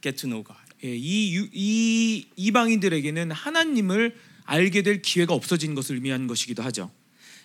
get 0.01 0.17
to 0.21 0.27
know 0.29 0.43
God. 0.43 0.59
예, 0.83 0.95
이, 0.95 1.35
유- 1.35 1.49
이 1.53 2.25
이방인들에게는 2.35 3.31
하나님을 3.31 4.15
알게 4.45 4.81
될 4.81 5.01
기회가 5.01 5.33
없어진 5.33 5.75
것을 5.75 5.95
의미하는 5.95 6.27
것이기도 6.27 6.63
하죠. 6.63 6.91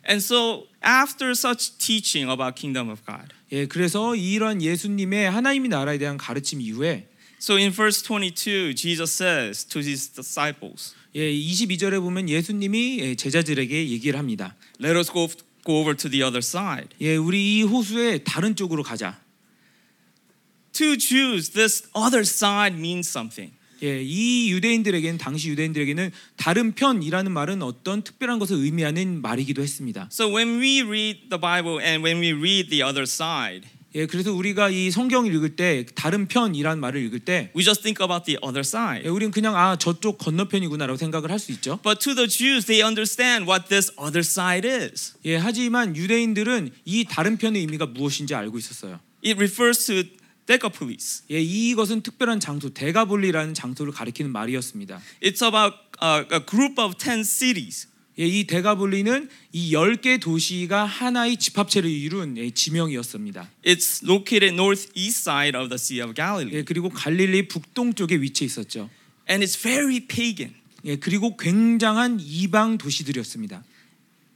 And 0.09 0.23
so 0.23 0.67
after 0.85 1.33
such 1.33 1.79
teaching 1.79 2.31
about 2.31 2.55
kingdom 2.55 2.91
of 2.91 3.03
God, 3.05 3.35
예, 3.53 3.67
그래서 3.67 4.15
이런 4.15 4.63
예수님의 4.63 5.31
하나님의 5.31 5.69
나라에 5.69 5.99
대한 5.99 6.17
가르침 6.17 6.61
이후에 6.61 7.09
so 7.41 7.57
in 7.57 7.71
verse 7.71 8.03
22, 8.03 8.75
Jesus 8.75 9.13
says 9.13 9.65
to 9.65 9.81
his 9.81 10.09
disciples, 10.09 10.95
예, 11.15 11.33
22절에 11.33 12.01
보면 12.01 12.29
예수님이 12.29 12.99
예, 13.01 13.15
제자들에게 13.15 13.89
얘기를 13.89 14.19
합니다. 14.19 14.55
Let 14.81 14.97
us 14.97 15.11
go, 15.13 15.29
go 15.65 15.81
over 15.81 15.97
to 15.97 16.11
the 16.11 16.23
other 16.23 16.41
side. 16.41 16.91
예, 17.01 17.17
우리 17.17 17.59
이 17.59 17.63
호수의 17.63 18.25
다른 18.25 18.55
쪽으로 18.57 18.83
가자. 18.83 19.21
To 20.73 20.97
Jews, 20.97 21.51
this 21.51 21.89
other 21.95 22.21
side 22.21 22.77
means 22.77 23.09
something. 23.09 23.55
예, 23.83 24.03
이 24.03 24.51
유대인들에게는 24.53 25.19
당시 25.19 25.51
유대인들에게는 25.51 26.11
다른 26.37 26.73
편이라는 26.73 27.31
말은 27.33 27.63
어떤 27.63 28.03
특별한 28.03 28.39
것을 28.39 28.57
의미하는 28.57 29.21
말이기도 29.23 29.63
했습니다. 29.63 30.09
So 30.13 30.35
when 30.35 30.61
we 30.61 30.83
read 30.83 31.29
the 31.29 31.41
Bible 31.41 31.85
and 31.85 32.05
when 32.05 32.21
we 32.23 32.33
read 32.33 32.71
the 32.71 32.83
other 32.83 33.03
side, 33.05 33.69
예, 33.95 34.05
그래서 34.05 34.31
우리가 34.33 34.69
이 34.69 34.91
성경을 34.91 35.35
읽을 35.35 35.57
때 35.57 35.87
다른 35.95 36.29
편이라는 36.29 36.79
말을 36.79 37.01
읽을 37.05 37.21
때 37.21 37.51
we 37.57 37.65
just 37.65 37.83
think 37.83 38.05
about 38.05 38.27
the 38.27 38.39
other 38.45 38.61
예, 38.61 38.61
side. 38.61 39.09
우리는 39.09 39.31
그냥 39.31 39.57
아 39.57 39.77
저쪽 39.77 40.19
건너편이구나라고 40.19 40.97
생각을 40.99 41.31
할 41.31 41.39
수 41.39 41.53
있죠. 41.53 41.79
But 41.83 42.01
to 42.01 42.15
the 42.15 42.29
Jews, 42.29 42.67
they 42.67 42.87
understand 42.87 43.49
what 43.51 43.69
this 43.69 43.93
other 43.99 44.21
side 44.21 44.69
is. 44.69 45.15
예, 45.25 45.37
하지만 45.37 45.97
유대인들은 45.97 46.71
이 46.85 47.05
다른 47.05 47.37
편의 47.37 47.63
의미가 47.63 47.87
무엇인지 47.87 48.35
알고 48.35 48.59
있었어요. 48.59 49.01
It 49.25 49.37
refers 49.39 49.87
to 49.87 50.03
Decapolis. 50.47 51.25
예, 51.31 51.41
이것은 51.41 52.03
특별한 52.03 52.41
장소 52.41 52.73
데가볼리라는 52.73 53.55
장소를 53.55 53.93
가리키는 53.93 54.31
말이었습니다. 54.31 55.01
It's 55.23 55.43
about 55.43 55.77
uh, 56.03 56.25
a 56.33 56.41
group 56.45 56.81
of 56.81 56.97
10 56.97 57.25
cities. 57.25 57.89
예, 58.19 58.27
이 58.27 58.47
데가볼리는 58.47 59.29
이 59.53 59.73
10개 59.73 60.21
도시가 60.21 60.87
하나의 60.87 61.37
집합체를 61.37 61.91
이룬 61.91 62.39
예, 62.39 62.49
지명이었습니다. 62.51 63.51
It's 63.65 64.03
located 64.09 64.55
northeast 64.55 65.29
side 65.29 65.59
of 65.59 65.69
the 65.69 65.79
Sea 65.79 66.03
of 66.03 66.15
Galilee. 66.15 66.57
예, 66.57 66.63
그리고 66.63 66.89
갈릴리 66.89 67.49
북동쪽에 67.49 68.17
위치해 68.17 68.47
있었죠. 68.47 68.89
And 69.29 69.45
it's 69.45 69.61
very 69.61 70.01
pagan, 70.01 70.55
예, 70.85 70.97
그리고 70.97 71.37
굉장한 71.37 72.21
이방 72.21 72.79
도시들이었습니다. 72.79 73.63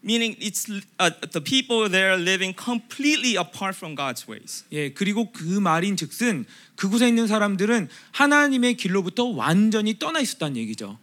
Meaning 0.02 0.36
it's 0.40 0.68
uh, 0.98 1.10
the 1.32 1.40
people 1.40 1.88
there 1.88 2.16
living 2.16 2.54
completely 2.54 3.36
apart 3.36 3.76
from 3.76 3.94
God's 3.94 4.26
ways. 4.26 4.64
예, 4.72 4.92
그리고 4.92 5.30
그 5.32 5.44
말인즉슨 5.44 6.46
그곳에 6.76 7.08
있는 7.08 7.26
사람들은 7.26 7.88
하나님의 8.12 8.74
길로부터 8.74 9.24
완전히 9.24 9.98
떠나 9.98 10.20
있었다는 10.20 10.56
얘기죠. 10.56 10.98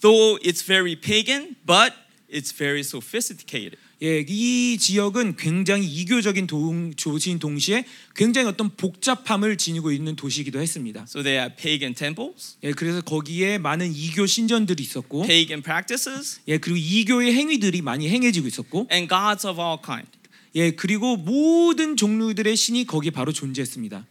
Though 0.00 0.38
it's 0.42 0.62
very 0.66 0.96
pagan, 0.96 1.54
but 1.64 1.94
it's 2.28 2.52
very 2.52 2.80
sophisticated. 2.80 3.78
예, 4.02 4.24
이 4.26 4.78
지역은 4.78 5.36
굉장히 5.36 5.86
이교적인 5.86 6.48
동, 6.48 6.90
도시인 6.90 7.38
동시에 7.38 7.84
굉장히 8.16 8.48
어떤 8.48 8.70
복잡함을 8.76 9.56
지니고 9.56 9.92
있는 9.92 10.16
도시이기도 10.16 10.60
했습니다. 10.60 11.06
So 11.08 11.22
they 11.22 11.38
have 11.38 11.54
pagan 11.56 11.94
temples, 11.94 12.56
예, 12.64 12.72
그래서 12.72 13.00
거기에 13.00 13.58
많은 13.58 13.94
이교 13.94 14.26
신전들이 14.26 14.82
있었고, 14.82 15.22
pagan 15.22 15.62
practices, 15.62 16.40
예, 16.48 16.58
그리고 16.58 16.78
이교의 16.78 17.32
행위들이 17.32 17.80
많이 17.80 18.08
행해지고 18.08 18.48
있었고, 18.48 18.88
and 18.92 19.08
gods 19.08 19.46
of 19.46 19.60
all 19.60 19.78
kind. 19.84 20.10
예, 20.56 20.72
그리고 20.72 21.16
모든 21.16 21.96
종류들의 21.96 22.56
신이 22.56 22.86
거기 22.86 23.12
바로 23.12 23.32
존재했습니다. 23.32 24.04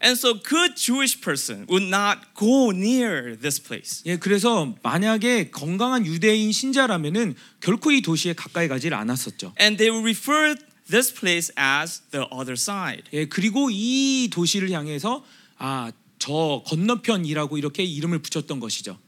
And 0.00 0.16
so 0.16 0.34
good 0.34 0.76
Jewish 0.76 1.20
person 1.20 1.66
would 1.68 1.88
not 1.88 2.20
go 2.34 2.70
near 2.70 3.36
this 3.36 3.60
place. 3.60 4.02
예, 4.06 4.16
그래서 4.16 4.74
만약에 4.82 5.50
건강한 5.50 6.06
유대인 6.06 6.52
신자라면은 6.52 7.34
결코 7.60 7.90
이 7.90 8.00
도시에 8.00 8.32
가까이 8.34 8.68
가지를 8.68 8.96
않았었죠. 8.96 9.54
And 9.60 9.76
they 9.76 9.90
would 9.90 10.04
refer 10.04 10.54
this 10.88 11.12
place 11.12 11.50
as 11.58 12.02
the 12.12 12.26
other 12.32 12.52
side. 12.54 13.02
예, 13.12 13.26
그리고 13.26 13.70
이 13.72 14.28
도시를 14.32 14.70
향해서 14.70 15.24
아, 15.58 15.90
저 16.20 16.62
건너편이라고 16.66 17.58
이렇게 17.58 17.82
이름을 17.82 18.20
붙였던 18.20 18.60
것이죠. 18.60 18.98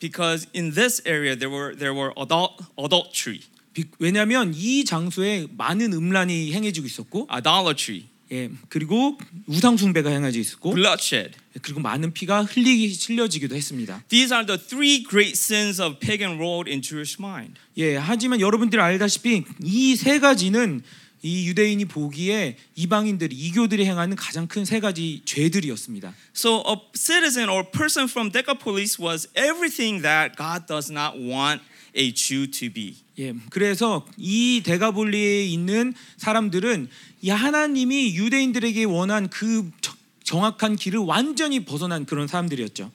Because 0.00 0.48
in 0.54 0.72
this 0.74 1.02
area 1.06 1.36
there 1.36 1.50
were 1.52 1.74
there 1.76 1.94
were 1.94 2.12
adult, 2.16 2.62
adultery, 2.76 3.40
비- 3.72 3.84
왜냐하면 3.98 4.52
이 4.54 4.84
장소에 4.84 5.46
많은 5.56 5.92
음란이 5.92 6.52
행해지고 6.52 6.86
있었고, 6.86 7.26
idolatry, 7.30 8.04
예, 8.30 8.50
그리고 8.68 9.18
우상 9.46 9.76
숭배가 9.76 10.10
행해지고 10.10 10.40
있었고, 10.40 10.74
bloodshed. 10.74 11.32
그리고 11.62 11.80
많은 11.80 12.12
피가 12.12 12.44
흘리기 12.44 12.94
흘려지기도 13.06 13.56
했습니다. 13.56 14.02
These 14.08 14.34
are 14.34 14.46
the 14.46 14.60
three 14.60 15.02
great 15.02 15.32
sins 15.32 15.80
of 15.80 15.98
pagan 15.98 16.38
world 16.38 16.70
in 16.70 16.82
Jewish 16.82 17.16
mind. 17.18 17.54
예, 17.78 17.96
하지만 17.96 18.40
여러분들 18.40 18.80
알다시피 18.80 19.44
이 19.64 19.96
세 19.96 20.18
가지는 20.18 20.82
이 21.20 21.48
유대인이 21.48 21.84
보기에 21.86 22.56
이방인들이 22.76 23.34
이교들이 23.34 23.84
행하는 23.86 24.14
가장 24.14 24.46
큰 24.46 24.64
세 24.64 24.78
가지 24.78 25.22
죄들이었습니다. 25.24 26.14
So 26.36 26.62
a 26.68 26.76
citizen 26.94 27.48
or 27.48 27.64
person 27.72 28.08
from 28.08 28.30
Decapolis 28.30 29.00
was 29.02 29.26
everything 29.34 30.02
that 30.02 30.36
God 30.36 30.66
does 30.68 30.92
not 30.92 31.18
want 31.18 31.62
a 31.96 32.12
Jew 32.14 32.46
to 32.46 32.70
be. 32.72 32.94
예, 33.18 33.34
그래서 33.50 34.06
이 34.16 34.62
대가볼리에 34.64 35.44
있는 35.46 35.92
사람들은 36.18 36.88
이 37.20 37.30
하나님이 37.30 38.14
유대인들에게 38.16 38.84
원한 38.84 39.28
그 39.28 39.70
저- 39.80 39.94
정확한 40.24 40.76
길을 40.76 41.00
완전히 41.00 41.64
벗어난 41.64 42.04
그런 42.04 42.28
사람들이었죠. 42.28 42.90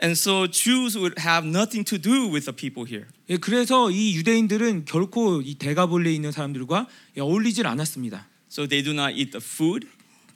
And 0.00 0.12
so 0.16 0.46
Jews 0.48 0.96
would 0.96 1.20
have 1.20 1.48
nothing 1.48 1.84
to 1.88 1.98
do 2.00 2.30
with 2.30 2.44
the 2.44 2.54
people 2.54 2.86
here. 2.88 3.06
예, 3.30 3.36
그래서 3.36 3.90
이 3.90 4.14
유대인들은 4.14 4.84
결코 4.84 5.40
이 5.42 5.54
대가볼리에 5.56 6.12
있는 6.14 6.30
사람들과 6.30 6.86
예, 7.16 7.20
어울리질 7.20 7.66
않았습니다. 7.66 8.26
So 8.50 8.68
they 8.68 8.84
do 8.84 8.92
not 8.92 9.18
eat 9.18 9.32
the 9.32 9.42
food. 9.44 9.88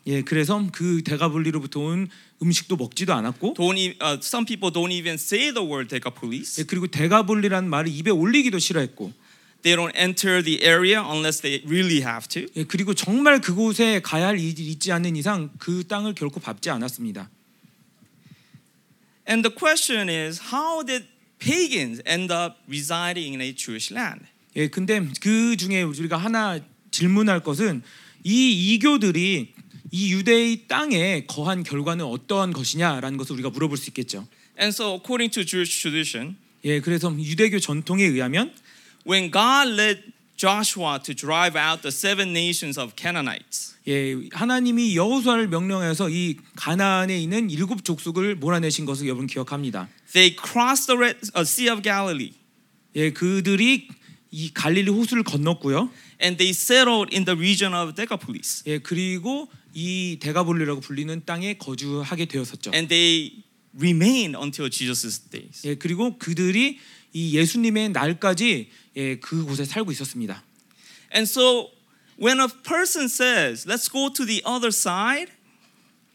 예, 0.09 0.23
그래서 0.23 0.67
그 0.73 1.03
대가볼리로부터 1.05 1.79
온 1.79 2.09
음식도 2.43 2.75
먹지도 2.75 3.15
않았고, 3.15 3.55
Don't 3.55 3.79
e- 3.79 3.95
uh, 4.03 4.19
some 4.21 4.45
people 4.45 4.73
don't 4.73 4.91
even 4.93 5.15
say 5.15 5.53
the 5.55 5.65
word 5.65 5.89
Decapolis. 5.89 6.61
예, 6.61 6.65
그리고 6.65 6.89
대가볼리라는 6.89 7.71
말을 7.71 7.89
입에 7.93 8.11
올리기도 8.11 8.59
싫어했고, 8.59 9.13
They 9.63 9.77
don't 9.77 9.95
enter 9.95 10.43
the 10.43 10.65
area 10.65 11.01
unless 11.01 11.41
they 11.41 11.63
really 11.65 12.03
have 12.03 12.27
to. 12.29 12.47
예, 12.57 12.65
그리고 12.65 12.95
정말 12.95 13.41
그곳에 13.41 14.01
가야 14.01 14.29
할 14.29 14.39
일이 14.39 14.67
있지 14.67 14.91
않는 14.91 15.15
이상 15.15 15.51
그 15.59 15.87
땅을 15.87 16.15
결코 16.15 16.41
밟지 16.41 16.69
않았습니다. 16.71 17.31
And 19.29 19.49
the 19.49 19.55
question 19.55 20.09
is, 20.09 20.41
how 20.53 20.85
did 20.85 21.07
pagans 21.39 22.03
end 22.07 22.33
up 22.33 22.57
residing 22.67 23.35
in 23.35 23.41
a 23.41 23.55
Jewish 23.55 23.95
land? 23.95 24.27
예, 24.57 24.69
근데 24.69 25.01
그 25.21 25.57
중에 25.57 25.83
우리가 25.83 26.17
하나 26.17 26.59
질문할 26.91 27.41
것은 27.41 27.83
이 28.25 28.75
이교들이 28.75 29.55
이 29.93 30.13
유대의 30.13 30.67
땅에 30.69 31.25
거한 31.27 31.63
결과는 31.63 32.05
어떠한 32.05 32.53
것이냐라는 32.53 33.17
것을 33.17 33.35
우리가 33.35 33.51
물어볼 33.51 33.77
수 33.77 33.91
있겠죠. 33.91 34.27
And 34.59 34.75
so, 34.75 34.95
according 34.95 35.33
to 35.35 35.45
Jewish 35.45 35.81
tradition, 35.81 36.37
예, 36.65 36.81
그래서 36.81 37.15
유대교 37.17 37.61
전통에 37.61 38.05
의하면 38.05 38.53
when 39.07 39.31
God 39.31 39.69
led 39.69 40.03
Joshua 40.37 40.99
to 41.05 41.15
drive 41.15 41.57
out 41.57 41.83
the 41.83 41.93
seven 41.93 42.33
nations 42.33 42.79
of 42.79 42.95
Canaanites, 42.97 43.75
예, 43.89 44.15
하나님이 44.33 44.97
여호수아를 44.97 45.49
명령해서 45.49 46.09
이 46.11 46.37
가나안에 46.57 47.19
있는 47.21 47.51
일곱 47.51 47.85
족속을 47.85 48.37
몰아내신 48.37 48.85
것을 48.87 49.07
여러분 49.07 49.27
기억합니다. 49.27 49.89
they 50.13 50.37
crossed 50.37 50.87
the 50.87 50.97
Red, 50.99 51.19
uh, 51.37 51.43
Sea 51.43 51.69
of 51.71 51.83
Galilee 51.83 52.33
예, 52.95 53.11
그들이 53.13 53.89
이 54.31 54.51
갈릴리 54.55 54.91
호수를 54.91 55.25
건넜고요. 55.25 55.91
and 56.23 56.39
they 56.39 56.51
settled 56.51 57.15
in 57.15 57.25
the 57.25 57.37
region 57.37 57.75
of 57.75 57.95
Decapolis. 57.95 58.63
예, 58.67 58.79
그리고 58.79 59.49
이 59.75 60.19
대가볼리라고 60.21 60.81
불리는 60.81 61.23
땅에 61.25 61.55
거주하게 61.55 62.27
되었었죠. 62.27 62.71
And 62.75 62.89
they 62.89 63.43
remained 63.77 64.37
until 64.39 64.71
Jesus' 64.71 65.29
days. 65.31 65.67
예, 65.67 65.75
그리고 65.75 66.19
그들이 66.19 66.79
이 67.15 67.37
예수님의 67.37 67.91
날까지 67.91 68.69
예, 68.97 69.17
그곳에 69.17 69.65
살고 69.65 69.93
있었습니다. 69.93 70.43
And 71.15 71.29
so, 71.29 71.71
when 72.19 72.41
a 72.41 72.49
person 72.49 73.07
says, 73.07 73.67
let's 73.67 73.91
go 73.91 74.11
to 74.13 74.25
the 74.25 74.43
other 74.47 74.69
side, 74.69 75.33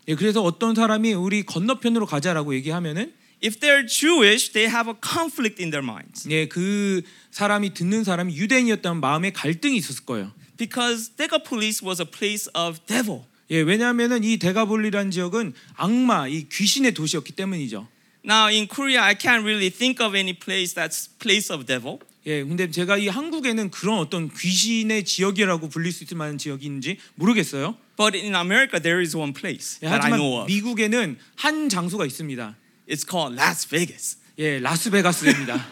예, 0.07 0.15
그래서 0.15 0.41
어떤 0.41 0.75
사람이 0.75 1.13
우리 1.13 1.43
건너편으로 1.43 2.05
가자라고 2.05 2.55
얘기하면은 2.55 3.13
if 3.43 3.59
they're 3.59 3.85
Jewish, 3.85 4.51
they 4.53 4.71
have 4.71 4.89
a 4.89 4.95
conflict 5.01 5.61
in 5.61 5.69
their 5.69 5.83
minds. 5.83 6.27
예, 6.29 6.47
그 6.47 7.01
사람이 7.31 7.73
듣는 7.73 8.03
사람이 8.03 8.35
유대인이었다면 8.35 9.01
마음에 9.01 9.31
갈등이 9.31 9.77
있었을 9.77 10.05
거예요. 10.05 10.31
Because 10.57 11.11
Decapolis 11.15 11.83
was 11.85 12.01
a 12.01 12.09
place 12.09 12.49
of 12.55 12.79
devil. 12.87 13.23
예, 13.51 13.61
왜냐하면은 13.61 14.23
이 14.23 14.37
대가볼리라는 14.37 15.11
지역은 15.11 15.53
악마, 15.75 16.27
이 16.27 16.49
귀신의 16.49 16.93
도시였기 16.93 17.33
때문이죠. 17.33 17.87
Now 18.25 18.47
in 18.47 18.67
Korea, 18.67 18.99
I 18.99 19.15
can't 19.15 19.43
really 19.43 19.69
think 19.69 20.03
of 20.03 20.17
any 20.17 20.33
place 20.33 20.73
that's 20.73 21.07
place 21.19 21.53
of 21.53 21.65
devil. 21.65 21.99
예, 22.27 22.43
근데 22.43 22.69
제가 22.69 22.97
이 22.97 23.07
한국에는 23.07 23.71
그런 23.71 23.99
어떤 23.99 24.29
귀신의 24.29 25.05
지역이라고 25.05 25.69
불릴 25.69 25.93
수 25.93 26.03
있을 26.03 26.17
만한 26.17 26.37
지역인지 26.37 26.97
모르겠어요. 27.15 27.77
But 27.95 28.17
in 28.17 28.35
America, 28.35 28.81
there 28.81 29.01
is 29.01 29.15
one 29.15 29.33
place 29.33 29.79
예, 29.81 29.87
that 29.87 30.03
I 30.05 30.11
하지만 30.11 30.19
know 30.19 30.41
of. 30.41 30.47
미국에는 30.53 31.17
한 31.37 31.69
장소가 31.69 32.05
있습니다. 32.05 32.57
It's 32.89 33.09
called 33.09 33.39
Las 33.41 33.65
Vegas. 33.69 34.17
예, 34.37 34.59
라스베가스입니다. 34.59 35.65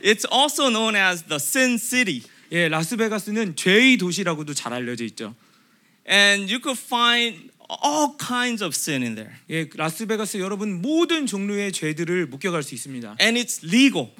It's 0.00 0.24
also 0.32 0.70
known 0.70 0.94
as 0.94 1.24
the 1.24 1.40
Sin 1.40 1.76
City. 1.76 2.22
예, 2.52 2.68
라스베가스는 2.68 3.56
죄의 3.56 3.96
도시라고도 3.98 4.54
잘 4.54 4.72
알려져 4.72 5.04
있죠. 5.06 5.34
And 6.08 6.52
you 6.52 6.60
could 6.62 6.78
find 6.80 7.50
all 7.84 8.16
kinds 8.16 8.62
of 8.62 8.74
sin 8.74 9.02
in 9.02 9.16
there. 9.16 9.34
예, 9.50 9.68
라스베가스 9.74 10.38
여러분 10.38 10.80
모든 10.80 11.26
종류의 11.26 11.72
죄들을 11.72 12.26
목격할 12.26 12.62
수 12.62 12.74
있습니다. 12.76 13.16
And 13.20 13.40
it's 13.40 13.64
legal. 13.64 14.10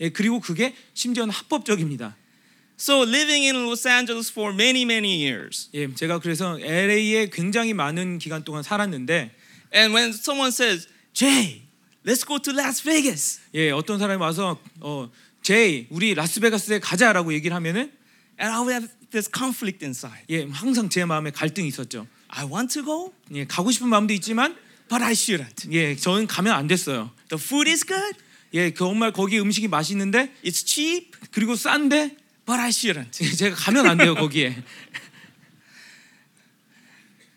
예, 0.00 0.08
그리고 0.08 0.40
그게 0.40 0.74
심지어는 0.94 1.32
합법적입니다. 1.32 2.16
So 2.78 3.02
living 3.02 3.44
in 3.44 3.66
Los 3.66 3.86
Angeles 3.86 4.32
for 4.32 4.54
many, 4.54 4.82
many 4.82 5.22
years. 5.22 5.68
예, 5.74 5.92
제가 5.94 6.18
그래서 6.18 6.58
LA에 6.58 7.28
굉장히 7.30 7.74
많은 7.74 8.18
기간 8.18 8.42
동안 8.42 8.62
살았는데 8.62 9.30
And 9.74 9.94
when 9.94 10.10
someone 10.10 10.50
says, 10.50 10.88
Jay, 11.12 11.62
let's 12.04 12.26
go 12.26 12.38
to 12.38 12.52
Las 12.54 12.82
Vegas. 12.82 13.40
예, 13.54 13.70
어떤 13.70 13.98
사람이 13.98 14.20
와서 14.20 14.58
어, 14.80 15.10
제이, 15.42 15.86
우리 15.90 16.14
라스베가스에 16.14 16.80
가자라고 16.80 17.32
얘기를 17.34 17.54
하면은 17.56 17.92
And 18.40 18.50
I 18.54 18.60
would 18.60 18.72
have 18.72 18.88
this 19.10 19.28
conflict 19.30 19.84
inside. 19.84 20.24
예, 20.30 20.46
항상 20.50 20.88
제 20.88 21.04
마음에 21.04 21.30
갈등이 21.30 21.68
있었죠. 21.68 22.06
I 22.28 22.46
want 22.46 22.72
to 22.74 22.84
go, 22.84 23.12
예, 23.34 23.44
가고 23.44 23.70
싶은 23.70 23.88
마음도 23.88 24.14
있지만 24.14 24.56
but 24.88 25.04
I 25.04 25.12
shouldn't. 25.12 25.70
예, 25.72 25.94
저는 25.96 26.26
가면 26.26 26.54
안 26.54 26.66
됐어요. 26.66 27.10
The 27.28 27.42
food 27.42 27.68
is 27.70 27.84
good, 27.84 28.16
예, 28.54 28.74
정말 28.74 29.12
거기 29.12 29.38
음식이 29.38 29.68
맛있는데 29.68 30.32
it's 30.44 30.66
cheap, 30.66 31.12
그리고 31.30 31.54
싼데 31.54 32.16
but 32.46 32.60
I 32.60 32.70
shouldn't. 32.70 33.22
예, 33.22 33.30
제가 33.30 33.54
가면 33.56 33.86
안 33.86 33.98
돼요 33.98 34.14
거기에. 34.14 34.62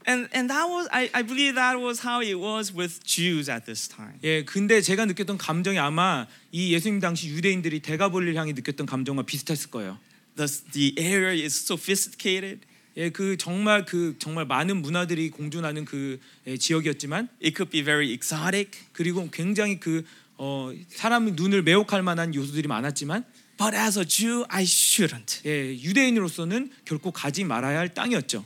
And 0.06 0.28
and 0.36 0.52
that 0.52 0.68
was 0.68 0.90
I, 0.92 1.10
I 1.14 1.24
believe 1.24 1.56
that 1.56 1.80
was 1.80 2.02
how 2.06 2.22
it 2.22 2.36
was 2.36 2.74
with 2.76 3.00
Jews 3.06 3.50
at 3.50 3.66
this 3.66 3.88
time. 3.88 4.20
예, 4.24 4.44
근데 4.44 4.82
제가 4.82 5.06
느꼈던 5.06 5.38
감정이 5.38 5.80
아마 5.80 6.28
이 6.52 6.74
예수님 6.74 7.00
당시 7.00 7.30
유대인들이 7.30 7.80
대가볼리를 7.80 8.36
향해 8.36 8.52
느꼈던 8.52 8.86
감정과 8.86 9.24
비슷했을 9.24 9.72
거예요. 9.72 9.98
The 10.36 10.50
the 10.72 10.96
area 11.00 11.42
is 11.42 11.56
sophisticated. 11.56 12.66
예, 12.98 13.10
그 13.10 13.38
정말 13.38 13.86
그 13.86 14.16
정말 14.20 14.46
많은 14.46 14.82
문화들이 14.82 15.30
공존하는 15.32 15.86
그 15.86 16.20
예, 16.48 16.58
지역이었지만 16.58 17.30
It 17.42 17.56
could 17.56 17.72
be 17.72 17.82
very 17.84 18.12
exotic, 18.12 18.72
그리고 18.92 19.30
굉장히 19.32 19.80
그 19.80 20.04
어, 20.38 20.72
사람 20.90 21.26
눈을 21.26 21.64
매혹할 21.64 22.04
만한 22.04 22.34
요소들이 22.34 22.68
많았지만 22.68 23.24
but 23.58 23.76
as 23.76 23.98
a 23.98 24.06
Jew, 24.06 24.46
I 24.50 24.64
shouldn't. 24.64 25.46
예, 25.46 25.74
유대인으로서는 25.80 26.72
결코 26.86 27.12
가지 27.12 27.44
말아야 27.44 27.80
할 27.80 27.94
땅이었죠. 27.94 28.46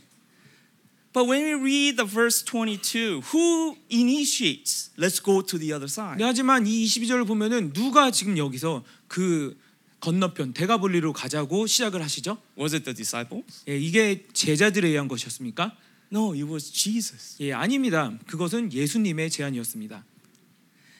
But 1.13 1.27
when 1.27 1.45
we 1.45 1.53
read 1.53 1.97
the 1.97 2.05
verse 2.05 2.43
22, 2.43 3.21
who 3.33 3.75
initiates? 3.89 4.91
Let's 4.97 5.23
go 5.23 5.41
to 5.41 5.57
the 5.57 5.73
other 5.73 5.87
side. 5.89 6.17
네, 6.17 6.23
하지만 6.23 6.67
이 6.67 6.85
22절을 6.85 7.25
보면은 7.25 7.73
누가 7.73 8.11
지금 8.11 8.37
여기서 8.37 8.83
그 9.07 9.57
건너편 9.99 10.53
대가볼리로 10.53 11.13
가자고 11.13 11.65
시작을 11.65 12.03
하시죠? 12.03 12.37
Was 12.59 12.75
it 12.75 12.83
the 12.83 12.95
disciples? 12.95 13.63
예, 13.67 13.77
이게 13.79 14.25
제자들에 14.33 14.89
의한 14.89 15.07
것이었습니까? 15.07 15.75
No, 16.11 16.33
it 16.33 16.43
was 16.43 16.71
Jesus. 16.71 17.37
예, 17.41 17.53
아닙니다. 17.53 18.13
그것은 18.27 18.71
예수님의 18.71 19.31
제안이었습니다. 19.31 20.05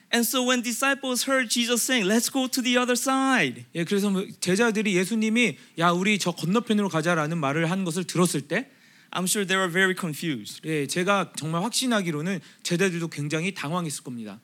And 0.10 0.26
so 0.26 0.42
when 0.42 0.64
disciples 0.64 1.28
heard 1.28 1.50
Jesus 1.50 1.84
saying, 1.84 2.08
"Let's 2.08 2.32
go 2.32 2.48
to 2.48 2.62
the 2.64 2.78
other 2.78 2.96
side," 2.96 3.66
예, 3.76 3.84
그래서 3.84 4.10
뭐 4.10 4.26
제자들이 4.40 4.96
예수님이 4.96 5.58
야 5.80 5.92
우리 5.92 6.18
저 6.18 6.32
건너편으로 6.32 6.88
가자라는 6.88 7.38
말을 7.38 7.70
한 7.70 7.84
것을 7.84 8.06
들었을 8.06 8.48
때, 8.48 8.72
I'm 9.12 9.24
sure 9.24 9.46
they 9.46 9.58
were 9.58 9.72
very 9.72 9.96
confused. 9.98 10.62
예, 10.66 10.88
제가 10.88 11.34
정말 11.36 11.64
확신하기로는 11.64 12.40
제자들도 12.64 13.10
굉장히 13.10 13.54
당황했을 13.54 14.04
겁니다. 14.04 14.40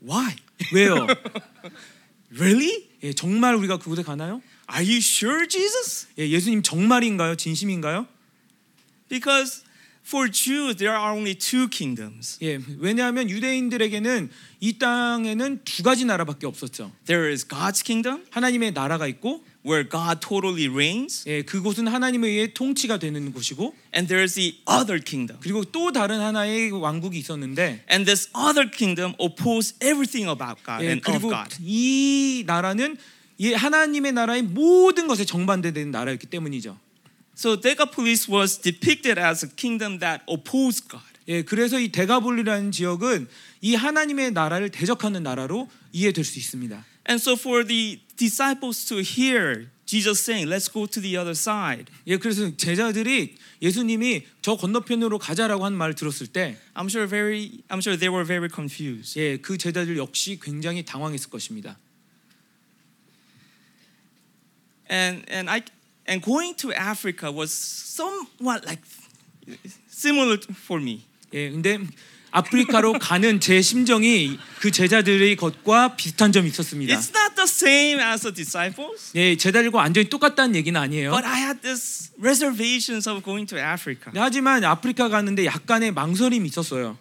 Why? 0.00 0.34
왜요? 0.72 1.06
Really? 2.32 2.88
예, 3.02 3.12
정말 3.12 3.54
우리가 3.56 3.78
그곳에 3.78 4.02
가나요? 4.02 4.40
Are 4.72 4.86
you 4.86 4.98
sure, 4.98 5.48
Jesus? 5.48 6.06
예, 6.18 6.28
예수님 6.28 6.62
정말인가요? 6.62 7.34
진심인가요? 7.34 8.06
Because 9.08 9.64
for 10.10 10.28
Jews 10.28 10.76
there 10.76 10.92
are 10.92 11.14
only 11.14 11.36
two 11.36 11.68
kingdoms. 11.68 12.36
예, 12.42 12.58
왜냐하면 12.78 13.30
유대인들에게는 13.30 14.28
이 14.58 14.78
땅에는 14.78 15.60
두 15.64 15.84
가지 15.84 16.04
나라밖에 16.04 16.48
없었죠. 16.48 16.90
There 17.06 17.30
is 17.30 17.46
God's 17.46 17.84
kingdom 17.84 18.24
하나님의 18.30 18.72
나라가 18.72 19.06
있고, 19.06 19.44
where 19.64 19.88
God 19.88 20.18
totally 20.20 20.66
reigns, 20.66 21.22
예, 21.28 21.42
그곳은 21.42 21.86
하나님에 21.86 22.26
의해 22.26 22.52
통치가 22.52 22.98
되는 22.98 23.32
곳이고, 23.32 23.72
and 23.94 24.08
there 24.08 24.24
is 24.24 24.34
the 24.34 24.58
other 24.68 25.00
kingdom. 25.00 25.38
그리고 25.40 25.62
또 25.64 25.92
다른 25.92 26.18
하나의 26.20 26.72
왕국이 26.72 27.16
있었는데, 27.16 27.84
And 27.88 28.04
this 28.04 28.28
other 28.34 28.68
kingdom 28.68 29.14
oppose 29.20 29.76
everything 29.80 30.28
about 30.28 30.60
God 30.66 30.84
예, 30.84 30.88
and 30.88 31.08
of 31.08 31.20
God. 31.20 31.56
이 31.60 32.42
나라는 32.46 32.96
이 33.38 33.54
하나님의 33.54 34.12
나라의 34.12 34.42
모든 34.42 35.06
것에 35.06 35.24
정반대되는 35.24 35.92
나라였기 35.92 36.26
때문이죠. 36.26 36.76
So 37.40 37.56
Decapolis 37.56 38.28
was 38.28 38.58
depicted 38.60 39.18
as 39.18 39.42
a 39.42 39.48
kingdom 39.48 39.98
that 40.00 40.22
opposed 40.28 40.90
God. 40.90 41.00
예, 41.26 41.40
그래서 41.40 41.80
이 41.80 41.88
데가볼리라는 41.90 42.70
지역은 42.70 43.28
이 43.62 43.74
하나님의 43.74 44.32
나라를 44.32 44.68
대적하는 44.68 45.22
나라로 45.22 45.70
이해될 45.90 46.22
수 46.22 46.38
있습니다. 46.38 46.84
And 47.08 47.18
so 47.18 47.32
for 47.32 47.66
the 47.66 47.98
disciples 48.18 48.84
to 48.88 48.98
hear 48.98 49.70
Jesus 49.86 50.20
saying, 50.20 50.52
"Let's 50.52 50.70
go 50.70 50.86
to 50.86 51.00
the 51.00 51.16
other 51.16 51.32
side." 51.32 51.90
예, 52.06 52.18
그래서 52.18 52.54
제자들이 52.54 53.36
예수님이 53.62 54.26
저 54.42 54.56
건너편으로 54.56 55.18
가자라고 55.18 55.64
한 55.64 55.72
말을 55.72 55.94
들었을 55.94 56.26
때, 56.26 56.58
I'm 56.74 56.90
sure 56.90 57.08
very 57.08 57.62
I'm 57.70 57.80
sure 57.80 57.96
they 57.96 58.12
were 58.12 58.26
very 58.26 58.50
confused. 58.52 59.18
예, 59.18 59.38
그 59.38 59.56
제자들 59.56 59.96
역시 59.96 60.38
굉장히 60.42 60.84
당황했을 60.84 61.30
것입니다. 61.30 61.78
And 64.90 65.24
and 65.32 65.48
I 65.48 65.62
and 66.10 66.22
going 66.22 66.54
to 66.56 66.72
Africa 66.74 67.30
was 67.30 67.52
somewhat 67.52 68.66
like 68.66 68.82
similar 69.88 70.38
for 70.66 70.82
me. 70.82 71.04
예, 71.32 71.50
근데 71.50 71.78
아프리카로 72.32 72.94
가는 72.94 73.40
제 73.40 73.60
심정이 73.62 74.38
그 74.60 74.70
제자들의 74.70 75.36
것과 75.36 75.96
비슷한 75.96 76.32
점이 76.32 76.48
있었습니다. 76.48 76.94
It's 76.94 77.14
not 77.14 77.34
the 77.36 77.46
same 77.46 78.00
as 78.00 78.22
the 78.22 78.34
disciples, 78.34 79.12
예, 79.16 79.36
제자들과 79.36 79.78
완전히 79.78 80.08
똑같다는 80.08 80.54
얘기는 80.56 80.78
아니에요. 80.80 81.10
but 81.12 81.24
I 81.26 81.40
had 81.40 81.60
this 81.62 82.12
reservations 82.20 83.08
of 83.08 83.22
going 83.24 83.48
to 83.48 83.58
Africa 83.58 84.12
하지만 84.14 84.64
아프리카 84.64 85.08
가는데 85.08 85.44
약간의 85.44 85.92
망설임이 85.92 86.48
있었어요. 86.48 86.98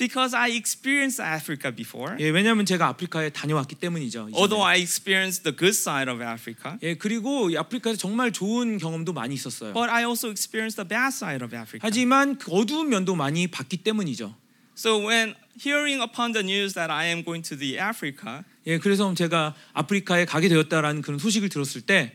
Because 0.00 0.34
I 0.34 0.50
experienced 0.56 1.20
Africa 1.20 1.70
before. 1.70 2.16
예, 2.18 2.30
왜냐하면 2.30 2.64
제가 2.64 2.88
아프리카에 2.88 3.30
다녀왔기 3.30 3.76
때문이죠. 3.76 4.30
이전에. 4.30 4.36
Although 4.36 4.66
I 4.66 4.80
experienced 4.80 5.44
the 5.44 5.54
good 5.54 5.76
side 5.76 6.10
of 6.10 6.24
Africa, 6.24 6.78
예, 6.82 6.94
그리고 6.94 7.50
이 7.50 7.56
아프리카에서 7.56 7.98
정말 7.98 8.32
좋은 8.32 8.78
경험도 8.78 9.12
많이 9.12 9.34
있었어요. 9.34 9.74
but 9.74 9.90
I 9.90 10.04
also 10.04 10.30
experienced 10.30 10.76
the 10.76 10.88
bad 10.88 11.12
side 11.14 11.44
of 11.44 11.54
Africa. 11.54 11.80
하지만 11.82 12.38
그 12.38 12.50
어두운 12.52 12.88
면도 12.88 13.14
많이 13.14 13.46
봤기 13.46 13.78
때문이죠. 13.78 14.34
So 14.74 14.96
when 15.06 15.34
hearing 15.60 16.00
upon 16.02 16.32
the 16.32 16.42
news 16.42 16.72
that 16.72 16.90
I 16.90 17.08
am 17.08 17.22
going 17.22 17.46
to 17.50 17.58
the 17.58 17.76
Africa, 17.76 18.42
예, 18.66 18.78
그래서 18.78 19.12
제가 19.12 19.54
아프리카에 19.74 20.24
가게 20.24 20.48
되었다라는 20.48 21.02
그런 21.02 21.18
소식을 21.18 21.50
들었을 21.50 21.82
때, 21.82 22.12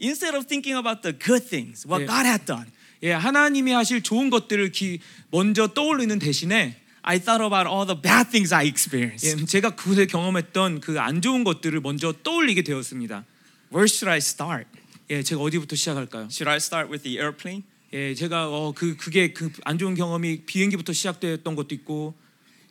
instead 0.00 0.36
of 0.36 0.46
thinking 0.46 0.78
about 0.78 1.02
the 1.02 1.12
good 1.18 1.42
things, 1.48 1.84
what 1.86 2.06
Yeah. 2.06 2.06
God 2.06 2.26
had 2.26 2.46
done, 2.46 2.70
예, 3.02 3.12
하나님이 3.12 3.72
하실 3.72 4.02
좋은 4.02 4.30
것들을 4.30 4.70
기, 4.72 5.00
먼저 5.30 5.68
떠올리는 5.68 6.16
대신에, 6.18 6.79
I 7.02 7.18
thought 7.18 7.40
about 7.42 7.66
all 7.66 7.86
the 7.86 7.96
bad 8.00 8.28
things 8.30 8.52
I 8.54 8.66
experienced. 8.66 9.26
예, 9.40 9.44
제가 9.46 9.74
그곳에 9.74 10.06
경험했던 10.06 10.80
그 10.80 10.98
안 11.00 11.22
좋은 11.22 11.44
것들을 11.44 11.80
먼저 11.80 12.12
떠올리게 12.22 12.62
되었습니다. 12.62 13.24
Where 13.72 13.84
should 13.88 14.10
I 14.10 14.18
start? 14.18 14.66
예, 15.10 15.22
제가 15.22 15.40
어디부터 15.40 15.76
시작할까요? 15.76 16.24
Should 16.30 16.48
I 16.48 16.56
start 16.56 16.90
with 16.90 17.02
the 17.02 17.18
airplane? 17.18 17.64
예, 17.92 18.14
제가 18.14 18.48
어, 18.48 18.72
그 18.74 18.96
그게 18.96 19.32
그 19.32 19.50
안 19.64 19.78
좋은 19.78 19.94
경험이 19.94 20.42
비행기부터 20.44 20.92
시작되었던 20.92 21.54
것도 21.56 21.74
있고, 21.76 22.14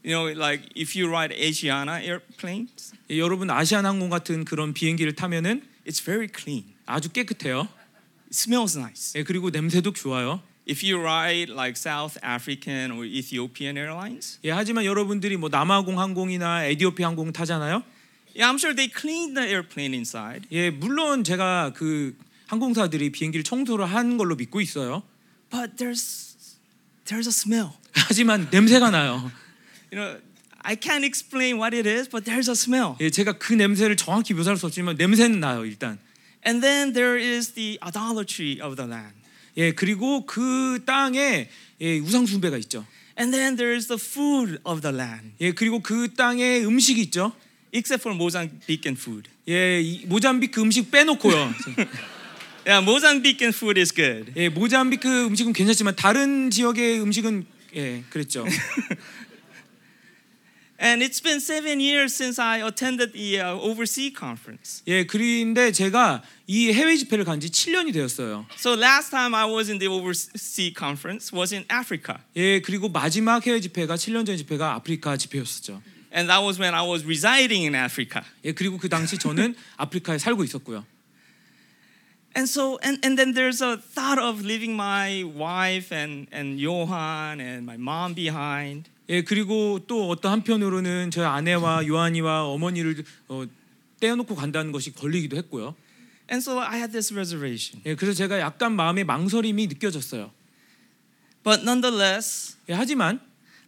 You 0.05 0.15
know, 0.15 0.31
like 0.31 0.69
if 0.77 0.97
you 0.97 1.09
ride 1.11 1.35
Asiana 1.35 1.99
airplanes, 2.01 2.93
예, 3.09 3.17
여러분 3.17 3.49
아시아나항공 3.49 4.09
같은 4.09 4.45
그런 4.45 4.73
비행기를 4.73 5.13
타면은 5.15 5.61
it's 5.85 6.01
very 6.03 6.29
clean. 6.33 6.65
아주 6.85 7.09
깨끗해요. 7.09 7.67
It 8.27 8.31
smells 8.31 8.77
nice. 8.77 9.19
예, 9.19 9.23
그리고 9.23 9.49
냄새도 9.49 9.91
좋아요. 9.93 10.41
If 10.69 10.84
you 10.84 11.01
ride 11.01 11.49
like 11.49 11.75
South 11.77 12.19
African 12.21 12.91
or 12.91 13.03
Ethiopian 13.03 13.75
airlines, 13.75 14.38
예, 14.43 14.51
하지만 14.51 14.86
여러분들이 14.86 15.36
뭐 15.36 15.49
남아공 15.49 15.99
항공이나 15.99 16.65
에디오피 16.65 17.01
항공 17.01 17.34
타잖아요. 17.34 17.82
yeah, 18.36 18.47
I'm 18.47 18.60
sure 18.60 18.75
they 18.75 18.88
clean 18.88 19.34
the 19.34 19.47
airplane 19.49 19.95
inside, 19.95 20.47
예, 20.51 20.69
물론 20.69 21.23
제가 21.23 21.73
그 21.73 22.15
항공사들이 22.47 23.12
비행기를 23.12 23.43
청소를 23.43 23.86
한 23.86 24.17
걸로 24.17 24.36
믿고 24.36 24.62
있어요. 24.62 25.01
but 25.49 25.77
there's 25.77 26.36
there's 27.05 27.25
a 27.25 27.34
smell. 27.34 27.71
하지만 27.93 28.47
냄새가 28.51 28.91
나요. 28.91 29.32
You 29.91 29.97
know, 29.97 30.21
I 30.62 30.75
can't 30.75 31.03
explain 31.03 31.58
what 31.58 31.75
it 31.75 31.89
is, 31.89 32.08
but 32.08 32.25
there's 32.29 32.47
a 32.47 32.53
smell. 32.53 32.95
예, 33.01 33.10
제가 33.10 33.39
그 33.39 33.53
냄새를 33.53 33.95
정확히 33.97 34.36
묘사할 34.36 34.58
수 34.58 34.67
없지만 34.67 34.97
냄새는 34.97 35.39
나요, 35.39 35.65
일단. 35.65 35.97
And 36.45 36.62
then 36.62 36.93
there 36.93 37.17
is 37.17 37.53
the 37.53 37.79
idolatry 37.82 38.62
of 38.62 38.75
the 38.75 38.88
land. 38.88 39.18
예, 39.57 39.71
그리고 39.71 40.25
그 40.25 40.79
땅에 40.85 41.49
예, 41.81 41.99
우상 41.99 42.25
숭배가 42.25 42.57
있죠. 42.57 42.85
And 43.17 43.35
then 43.35 43.55
there 43.57 43.75
is 43.75 43.88
the 43.88 43.99
food 43.99 44.59
of 44.63 44.81
the 44.81 44.95
land, 44.95 45.33
예, 45.41 45.51
그리고 45.51 45.81
그 45.81 46.13
땅에 46.15 46.59
음식이 46.59 47.01
있죠. 47.03 47.33
except 47.71 48.01
for 48.01 48.15
Mozambican 48.15 48.95
food. 48.97 49.29
예, 49.47 49.81
이 49.81 50.05
모잠비크 50.05 50.62
음식 50.62 50.91
빼놓고요. 50.91 51.53
Yeah, 52.65 52.85
Mozambican 52.85 53.53
food 53.53 53.79
is 53.79 53.93
good. 53.93 54.33
예, 54.35 54.49
모잠비크 54.49 55.25
음식은 55.27 55.53
괜찮지만 55.53 55.95
다른 55.95 56.49
지역의 56.49 57.01
음식은 57.01 57.45
예, 57.75 58.03
그랬죠. 58.09 58.45
And 60.78 61.02
it's 61.04 61.20
been 61.22 61.38
seven 61.40 61.78
years 61.78 62.12
since 62.16 62.37
I 62.38 62.58
attended 62.58 63.12
the 63.12 63.38
uh, 63.40 63.54
overseas 63.54 64.12
conference. 64.12 64.82
예, 64.88 65.06
그런데 65.06 65.70
제가 65.70 66.22
이 66.48 66.72
해외 66.72 66.96
집회를 66.96 67.24
간 67.24 67.38
지 67.40 67.48
7년이 67.48 67.92
되었어요. 67.92 68.44
So 68.56 68.74
last 68.74 69.10
time 69.10 69.37
I 69.37 69.46
was 69.46 69.70
in 69.70 69.78
the 69.78 69.87
overseas 69.88 70.74
conference 70.76 71.32
was 71.32 71.54
in 71.54 71.64
Africa. 71.70 72.18
예, 72.34 72.60
그리고 72.60 72.88
마지막 72.88 73.46
해외 73.46 73.60
집회가 73.60 73.94
7년 73.94 74.26
전 74.26 74.37
집회가 74.37 74.74
아프리카 74.74 75.16
집회였었죠. 75.16 75.80
And 76.12 76.28
that 76.28 76.44
was 76.44 76.60
when 76.60 76.74
I 76.74 76.82
was 76.82 77.04
residing 77.04 77.64
in 77.64 77.76
Africa. 77.76 78.22
예, 78.44 78.52
그리고 78.52 78.76
그 78.76 78.88
당시 78.88 79.16
저는 79.16 79.54
아프리카에 79.76 80.18
살고 80.18 80.42
있었고요. 80.42 80.84
And 82.37 82.48
so, 82.50 82.78
and, 82.82 82.98
and 83.06 83.16
then 83.16 83.32
there's 83.32 83.62
a 83.62 83.76
thought 83.76 84.18
of 84.18 84.42
leaving 84.44 84.74
my 84.74 85.22
wife 85.22 85.92
and, 85.94 86.26
and 86.32 86.58
Johan 86.58 87.40
and 87.40 87.64
my 87.64 87.76
mom 87.78 88.14
behind. 88.14 88.90
예, 89.09 89.23
그리고 89.23 89.79
또 89.87 90.07
어떤 90.09 90.31
한편으로는 90.31 91.09
저희 91.11 91.25
아내와 91.25 91.87
요한이와 91.87 92.45
어머니를 92.45 93.03
어, 93.27 93.43
떼어놓고 93.99 94.35
간다는 94.35 94.71
것이 94.71 94.93
걸리기도 94.93 95.35
했고요. 95.37 95.75
And 96.31 96.43
so 96.43 96.59
I 96.59 96.77
had 96.77 96.91
this 96.91 97.11
reservation. 97.11 97.81
예, 97.87 97.95
그래서 97.95 98.15
제가 98.15 98.39
약간 98.39 98.75
마음에 98.75 99.03
망설임이 99.03 99.65
느껴졌어요. 99.67 100.31
But 101.43 101.61
nonetheless, 101.61 102.57
예, 102.69 102.73
하지만 102.73 103.19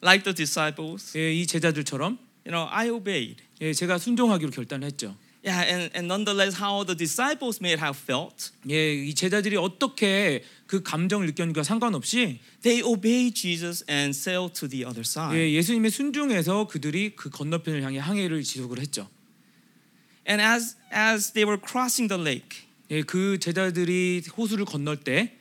like 0.04 0.23
the 0.23 0.36
disciples, 0.36 1.17
예, 1.17 1.34
이 1.34 1.47
제자들처럼 1.47 2.19
you 2.45 2.51
know, 2.51 2.67
I 2.71 2.89
obeyed. 2.89 3.41
예, 3.62 3.73
제가 3.73 3.97
순종하기로 3.97 4.51
결단을 4.51 4.86
했죠. 4.88 5.15
Yeah, 5.43 5.62
and, 5.62 5.89
and 5.95 6.08
nonetheless, 6.08 6.54
how 6.54 6.84
the 6.84 6.93
disciples 6.93 7.60
may 7.60 7.75
have 7.75 7.97
felt, 7.97 8.51
예, 8.69 8.93
이 8.93 9.15
제자들이 9.15 9.58
어떻게 9.58 10.43
그 10.67 10.84
감정을 10.84 11.25
느꼈는가 11.25 11.63
상관없이 11.63 12.39
they 12.62 12.84
obeyed 12.84 13.34
Jesus 13.34 13.84
and 13.89 14.15
sailed 14.15 14.54
to 14.54 14.69
the 14.69 14.86
other 14.86 15.01
side. 15.04 15.36
예, 15.36 15.51
예수님의 15.51 15.89
순종에서 15.89 16.67
그들이 16.67 17.15
그 17.15 17.32
건너편을 17.32 17.82
향해 17.82 17.97
항해를 17.97 18.43
지속을 18.43 18.80
했죠. 18.80 19.10
And 20.30 20.43
as 20.43 20.75
as 20.93 21.34
they 21.34 21.43
were 21.43 21.60
crossing 21.60 22.08
the 22.08 22.21
lake, 22.21 22.67
예, 22.91 23.01
그 23.01 23.39
제자들이 23.39 24.21
호수를 24.38 24.65
건널 24.65 24.97
때 24.97 25.36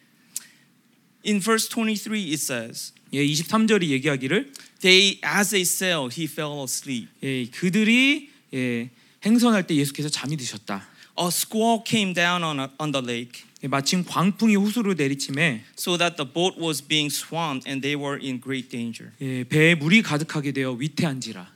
in 1.26 1.42
verse 1.42 1.68
23 1.68 2.22
it 2.32 2.40
says, 2.40 2.94
예, 3.12 3.22
23절이 3.22 3.88
얘기하기를 3.88 4.50
they 4.80 5.20
as 5.22 5.50
they 5.50 5.60
sailed, 5.60 6.18
he 6.18 6.24
fell 6.24 6.62
asleep. 6.62 7.10
예, 7.22 7.44
그들이 7.50 8.30
예, 8.54 8.88
행선할 9.25 9.67
때 9.67 9.75
예수께서 9.75 10.09
잠이 10.09 10.37
드셨다. 10.37 10.87
A 11.17 11.27
squall 11.27 11.81
came 11.85 12.13
down 12.13 12.43
on, 12.43 12.59
a, 12.59 12.67
on 12.77 12.91
the 12.91 13.03
lake, 13.05 13.43
예, 13.63 13.67
마침 13.67 14.03
광풍이 14.03 14.55
호수로 14.55 14.95
내리침에 14.95 15.63
so 15.77 15.97
that 15.97 16.17
the 16.17 16.29
boat 16.29 16.59
was 16.59 16.85
being 16.85 17.09
swamped 17.09 17.67
and 17.69 17.81
they 17.81 17.95
were 17.95 18.19
in 18.21 18.39
great 18.39 18.69
danger. 18.69 19.11
예, 19.21 19.43
배에 19.43 19.75
물이 19.75 20.01
가득하게 20.01 20.51
되어 20.51 20.73
위태한지라. 20.73 21.55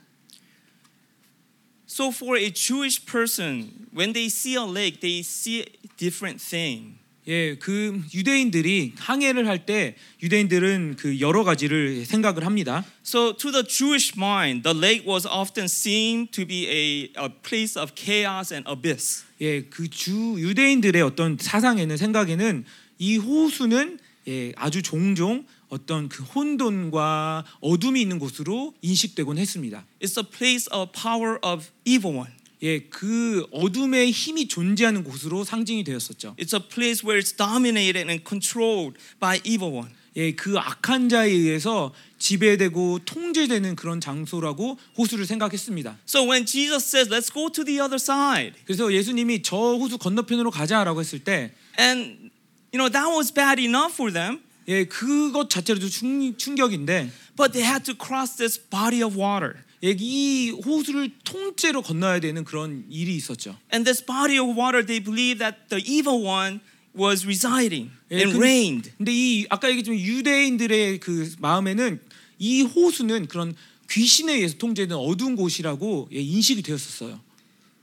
So 1.86 2.10
for 2.10 2.38
a 2.38 2.50
Jewish 2.50 3.04
person, 3.04 3.88
when 3.92 4.12
they 4.12 4.28
see 4.30 4.54
a 4.54 4.64
lake, 4.64 5.00
they 5.00 5.20
see 5.20 5.62
a 5.62 5.66
different 5.96 6.40
thing. 6.40 6.98
예, 7.27 7.55
그 7.55 8.01
유대인들이 8.13 8.93
항해를 8.97 9.47
할 9.47 9.65
때 9.65 9.95
유대인들은 10.21 10.95
그 10.97 11.19
여러 11.19 11.43
가지를 11.43 12.05
생각을 12.05 12.45
합니다. 12.45 12.85
So 13.03 13.33
to 13.35 13.51
the 13.51 13.65
Jewish 13.67 14.13
mind, 14.15 14.63
the 14.63 14.77
lake 14.77 15.07
was 15.07 15.27
often 15.27 15.65
seen 15.65 16.27
to 16.31 16.45
be 16.45 16.67
a, 16.69 17.11
a 17.17 17.29
place 17.29 17.79
of 17.79 17.93
chaos 17.95 18.53
and 18.53 18.69
abyss. 18.69 19.23
예, 19.41 19.63
그 19.63 19.89
주 19.89 20.35
유대인들의 20.37 21.01
어떤 21.01 21.37
사상에는 21.39 21.97
생각에는 21.97 22.63
이 22.99 23.17
호수는 23.17 23.99
예, 24.27 24.51
아주 24.55 24.81
종종 24.83 25.45
어떤 25.69 26.09
그 26.09 26.23
혼돈과 26.23 27.43
어둠이 27.59 28.01
있는 28.01 28.19
곳으로 28.19 28.73
인식되곤 28.81 29.37
했습니다. 29.39 29.83
It's 29.99 30.17
a 30.17 30.23
place 30.23 30.67
of 30.71 30.91
power 30.91 31.39
of 31.43 31.69
evil 31.85 32.15
one. 32.17 32.31
예, 32.65 32.79
그 32.79 33.45
어둠의 33.51 34.09
힘이 34.09 34.47
존재하는 34.47 35.03
곳으로 35.03 35.43
상징이 35.43 35.83
되었었죠. 35.83 36.35
It's 36.39 36.59
a 36.59 36.67
place 36.67 37.05
where 37.05 37.21
it's 37.21 37.37
dominated 37.37 38.09
and 38.09 38.23
controlled 38.27 38.97
by 39.19 39.39
evil 39.43 39.71
one. 39.71 39.91
예, 40.15 40.33
그 40.33 40.57
악한 40.57 41.09
자에 41.09 41.29
의해서 41.29 41.93
지배되고 42.17 43.01
통제되는 43.05 43.75
그런 43.75 44.01
장소라고 44.01 44.79
호수를 44.97 45.27
생각했습니다. 45.27 45.99
So 46.07 46.23
when 46.27 46.47
Jesus 46.47 46.87
says, 46.87 47.07
"Let's 47.13 47.31
go 47.31 47.51
to 47.51 47.63
the 47.63 47.79
other 47.79 48.01
side," 48.01 48.57
그래서 48.65 48.91
예수님이 48.91 49.43
저 49.43 49.55
호수 49.55 49.99
건너편으로 49.99 50.49
가자라고 50.49 51.01
했을 51.01 51.19
때 51.19 51.53
and 51.77 52.31
you 52.73 52.79
know 52.81 52.89
that 52.89 53.13
was 53.15 53.31
bad 53.31 53.61
enough 53.61 53.93
for 53.93 54.11
them, 54.11 54.39
예, 54.67 54.85
그것 54.85 55.51
자체로도 55.51 55.87
충, 55.89 56.35
충격인데 56.35 57.11
but 57.37 57.53
they 57.53 57.61
had 57.61 57.85
to 57.85 57.93
cross 57.93 58.37
this 58.37 58.57
body 58.57 59.03
of 59.03 59.15
water. 59.15 59.64
예, 59.85 59.95
이 59.97 60.49
호수를 60.49 61.11
통째로 61.23 61.81
건너야 61.83 62.19
되는 62.19 62.43
그런 62.43 62.85
일이 62.89 63.15
있었죠. 63.15 63.57
And 63.71 63.85
this 63.85 64.03
body 64.03 64.39
of 64.39 64.59
water, 64.59 64.83
they 64.85 65.01
believed 65.01 65.39
that 65.39 65.69
the 65.69 65.81
evil 65.85 66.25
one 66.25 66.59
was 66.97 67.23
residing 67.25 67.91
예, 68.11 68.17
and 68.17 68.33
근- 68.33 68.41
reigned. 68.41 68.91
근데 68.97 69.11
이 69.13 69.45
아까 69.49 69.69
얘기했지만 69.69 69.99
유대인들의 69.99 70.99
그 70.99 71.31
마음에는 71.39 71.99
이 72.39 72.61
호수는 72.63 73.27
그런 73.27 73.55
귀신에 73.89 74.33
의해서 74.33 74.57
통제된 74.57 74.97
어두운 74.97 75.35
곳이라고 75.35 76.09
예, 76.13 76.19
인식이 76.19 76.63
되었었어요. 76.63 77.21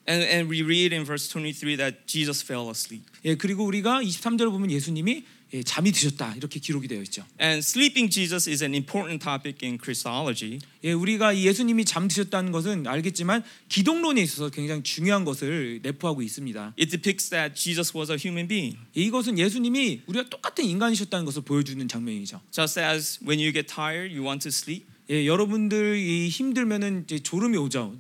And, 0.09 0.25
and 0.27 0.51
we 0.51 0.63
read 0.63 0.93
in 0.93 1.05
verse 1.07 1.29
23 1.31 1.77
that 1.77 1.99
Jesus 2.07 2.43
fell 2.43 2.69
asleep. 2.69 3.05
예, 3.25 3.37
그리고 3.37 3.65
우리가 3.65 4.03
23절을 4.03 4.51
보면 4.51 4.73
예수님이 4.73 5.23
예, 5.55 5.63
잠이 5.63 5.93
드셨다 5.93 6.35
이렇게 6.37 6.59
기록이 6.61 6.89
되어 6.89 7.03
있죠. 7.03 7.25
And 7.41 7.59
sleeping 7.59 8.11
Jesus 8.11 8.49
is 8.49 8.63
an 8.65 8.75
important 8.75 9.23
topic 9.23 9.59
in 9.63 9.79
Christology. 9.79 10.61
예, 10.83 10.93
우리가 10.93 11.35
이 11.35 11.47
예수님이 11.47 11.85
잠드셨다는 11.85 12.53
것은 12.53 12.87
알겠지만 12.87 13.45
기독론에 13.69 14.23
있어서 14.23 14.49
굉장히 14.49 14.83
중요한 14.83 15.25
것을 15.25 15.81
내포하고 15.83 16.23
있습니다. 16.23 16.75
It 16.79 16.91
depicts 16.91 17.29
that 17.31 17.55
Jesus 17.55 17.97
was 17.97 18.11
a 18.11 18.17
human 18.19 18.49
being. 18.49 18.79
예, 18.97 19.03
이것은 19.03 19.39
예수님이 19.39 20.03
우리가 20.07 20.31
똑같은 20.31 20.65
인간이셨다는 20.65 21.27
것을 21.27 21.43
보여주는 21.43 21.87
장면이죠. 21.87 22.41
Just 22.51 22.81
as 22.81 23.19
when 23.23 23.39
you 23.39 23.53
get 23.53 23.67
tired, 23.67 24.15
you 24.15 24.25
want 24.25 24.43
to 24.43 24.49
sleep. 24.49 24.87
예, 25.11 25.27
여러분들 25.27 25.99
이 25.99 26.29
힘들면은 26.29 27.05
이제 27.05 27.19
졸음이 27.19 27.59
오죠. 27.59 27.95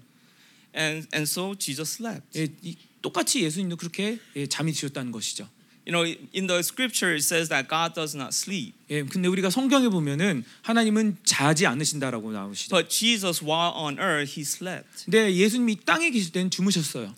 And, 0.75 1.07
and 1.15 1.31
so 1.31 1.55
Jesus 1.55 1.97
slept. 1.97 2.38
예, 2.38 2.49
이, 2.62 2.77
똑같이 3.03 3.43
예수님도 3.43 3.77
그렇게 3.77 4.19
예, 4.37 4.47
잠이 4.47 4.73
드셨다는 4.73 5.12
것이죠. 5.12 5.49
You 5.85 5.92
know, 5.92 6.05
in 6.33 6.47
the 6.47 6.62
scripture, 6.62 7.12
it 7.12 7.25
says 7.25 7.49
that 7.49 7.66
God 7.68 7.95
does 7.95 8.14
not 8.14 8.33
sleep. 8.33 8.75
예, 8.88 9.03
근데 9.03 9.27
우리가 9.27 9.51
성경에 9.51 9.88
보면은 9.88 10.45
하나님은 10.62 11.16
자지 11.25 11.66
않으신다라고 11.66 12.31
나오시죠. 12.31 12.71
But 12.71 12.88
Jesus, 12.88 13.42
while 13.42 13.75
on 13.75 13.99
earth, 13.99 14.38
he 14.38 14.42
slept. 14.42 15.07
근데 15.07 15.35
예수님이 15.35 15.85
땅에 15.85 16.11
계실 16.11 16.31
때는 16.31 16.51
주무셨어요. 16.51 17.12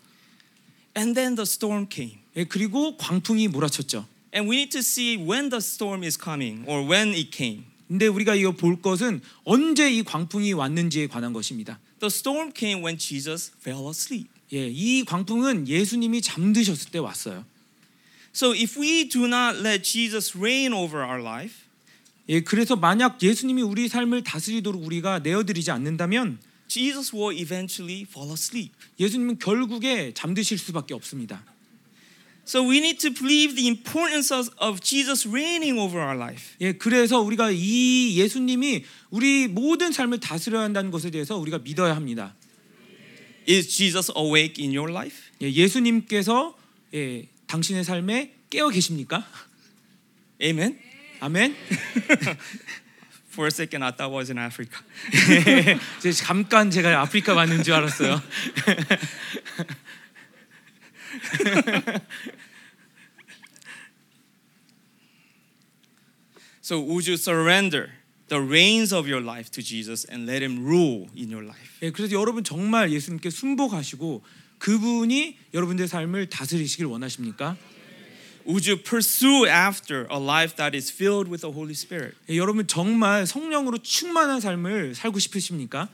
And 0.97 1.15
then 1.15 1.35
the 1.37 1.43
storm 1.43 1.87
came. 1.93 2.19
예, 2.37 2.45
그리고 2.45 2.97
광풍이 2.97 3.49
몰아쳤죠. 3.49 4.07
And 4.35 4.51
we 4.51 4.57
need 4.57 4.71
to 4.71 4.81
see 4.81 5.19
when 5.19 5.51
the 5.51 5.61
storm 5.61 6.03
is 6.03 6.19
coming 6.19 6.65
or 6.67 6.89
when 6.89 7.09
it 7.11 7.31
came. 7.37 7.65
근데 7.87 8.07
우리가 8.07 8.35
이거 8.35 8.53
볼 8.53 8.81
것은 8.81 9.21
언제 9.45 9.93
이 9.93 10.03
광풍이 10.03 10.55
왔는지에 10.55 11.09
관한 11.09 11.35
것입니다. 11.35 11.79
The 12.01 12.09
storm 12.09 12.51
came 12.57 12.83
when 12.83 12.97
Jesus 12.97 13.53
fell 13.61 13.87
asleep. 13.89 14.31
예, 14.55 14.69
이 14.69 15.05
광풍은 15.05 15.69
예수님이 15.69 16.23
잠드셨을 16.23 16.91
때 16.91 16.99
왔어요. 16.99 17.45
So 18.35 18.53
if 18.53 18.77
we 18.77 19.09
do 19.09 19.29
not 19.29 19.63
let 19.63 19.85
Jesus 19.85 20.37
reign 20.37 20.73
over 20.73 21.05
our 21.05 21.23
life, 21.23 21.65
예, 22.29 22.41
그래서 22.41 22.75
만약 22.75 23.23
예수님이 23.23 23.63
우리 23.63 23.89
삶을 23.89 24.25
다스리도록 24.25 24.85
우리가 24.85 25.21
내어드리지 25.21 25.71
않는다면 25.71 26.39
Jesus 26.67 27.15
will 27.15 27.39
eventually 27.39 28.03
fall 28.03 28.33
asleep. 28.33 28.73
예수님은 28.99 29.39
결국에 29.39 30.13
잠드실 30.15 30.59
수밖에 30.59 30.95
없습니다. 30.95 31.45
So 32.47 32.69
we 32.69 32.79
need 32.79 32.99
to 32.99 33.11
believe 33.11 33.55
the 33.55 33.69
importance 33.69 34.35
of, 34.35 34.51
of 34.59 34.81
Jesus 34.81 35.29
reigning 35.29 35.79
over 35.79 36.03
our 36.03 36.17
life. 36.17 36.57
예, 36.61 36.73
그래서 36.73 37.21
우리가 37.21 37.53
이 37.53 38.17
예수님이 38.19 38.85
우리 39.11 39.47
모든 39.47 39.93
삶을 39.93 40.19
다스려야 40.19 40.63
한다는 40.65 40.91
것에 40.91 41.11
대해서 41.11 41.37
우리가 41.37 41.59
믿어야 41.59 41.95
합니다. 41.95 42.35
Is 43.49 43.69
Jesus 43.69 44.11
awake 44.17 44.63
in 44.65 44.77
your 44.77 44.91
life? 44.91 45.23
예, 45.41 45.53
예수님께서 45.53 46.57
예, 46.95 47.29
당신의 47.47 47.85
삶에 47.85 48.35
깨어 48.51 48.69
계십니까? 48.71 49.27
Amen. 50.43 50.79
아멘. 51.21 51.55
For 53.31 53.47
a 53.47 53.51
second, 53.51 53.85
I 53.85 53.91
thought 53.91 54.13
I 54.13 54.17
was 54.17 54.31
in 54.31 54.39
Africa. 54.39 54.81
잠깐 56.13 56.71
제가 56.71 57.01
아프리카 57.01 57.35
왔는 57.35 57.65
줄 57.65 57.75
알았어요. 57.75 58.23
So 66.63 66.81
would 66.81 67.07
you 67.07 67.17
surrender 67.17 67.91
the 68.29 68.41
reins 68.41 68.93
of 68.93 69.07
your 69.07 69.21
life 69.21 69.51
to 69.51 69.63
Jesus 69.63 70.07
and 70.09 70.27
let 70.27 70.43
Him 70.43 70.65
rule 70.65 71.09
in 71.15 71.31
your 71.31 71.45
life? 71.45 71.79
예, 71.83 71.91
그래서 71.91 72.15
여러분 72.15 72.43
정말 72.45 72.91
예수님께 72.91 73.31
순복하시고 73.31 74.25
그분이 74.59 75.37
여러분들의 75.53 75.89
삶을 75.89 76.31
다스리시길 76.31 76.87
원하십니까? 76.87 77.57
Would 78.47 78.69
you 78.69 78.77
pursue 78.77 79.47
after 79.47 80.07
a 80.11 80.19
life 80.19 80.57
that 80.57 80.77
is 80.77 80.93
filled 80.93 81.31
with 81.31 81.41
the 81.41 81.53
Holy 81.53 81.73
Spirit? 81.73 82.15
예, 82.29 82.37
여러분 82.37 82.67
정말 82.67 83.27
성령으로 83.27 83.79
충만한 83.79 84.41
삶을 84.41 84.95
살고 84.95 85.19
싶으십니까? 85.19 85.89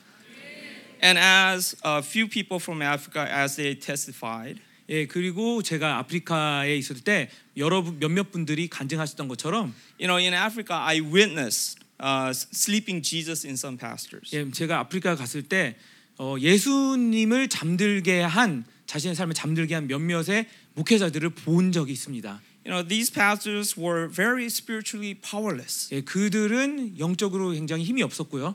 And 1.02 1.18
as 1.18 1.76
a 1.84 2.02
few 2.02 2.28
people 2.28 2.60
from 2.60 2.82
Africa, 2.82 3.24
as 3.24 3.56
they 3.56 3.78
testified, 3.78 4.60
예, 4.88 5.06
그리고 5.06 5.62
제가 5.62 5.98
아프리카에 5.98 6.76
있을 6.76 7.00
때 7.00 7.30
여러분 7.56 7.98
몇몇 8.00 8.32
분들이 8.32 8.68
간증하셨던 8.68 9.28
것처럼 9.28 9.72
you 10.00 10.08
know, 10.08 10.18
in 10.18 10.34
Africa, 10.34 10.74
I 10.74 11.00
witnessed 11.00 11.78
uh, 12.00 12.32
sleeping 12.34 13.00
Jesus 13.00 13.46
in 13.46 13.54
some 13.54 13.78
pastors. 13.78 14.34
예, 14.34 14.50
제가 14.50 14.80
아프리카 14.80 15.14
갔을 15.14 15.42
때 15.44 15.76
어, 16.22 16.36
예수님을 16.38 17.48
잠들게 17.48 18.20
한 18.20 18.66
자신의 18.84 19.14
삶을 19.14 19.32
잠들게 19.32 19.74
한 19.74 19.86
몇몇의 19.86 20.46
목회자들을 20.74 21.30
본 21.30 21.72
적이 21.72 21.92
있습니다. 21.92 22.42
You 22.66 22.74
know, 22.74 22.86
these 22.86 23.10
pastors 23.10 23.80
were 23.80 24.06
very 24.06 24.44
spiritually 24.44 25.14
powerless. 25.14 25.88
예, 25.94 26.02
그들은 26.02 26.98
영적으로 26.98 27.52
굉장히 27.52 27.84
힘이 27.84 28.02
없었고요. 28.02 28.54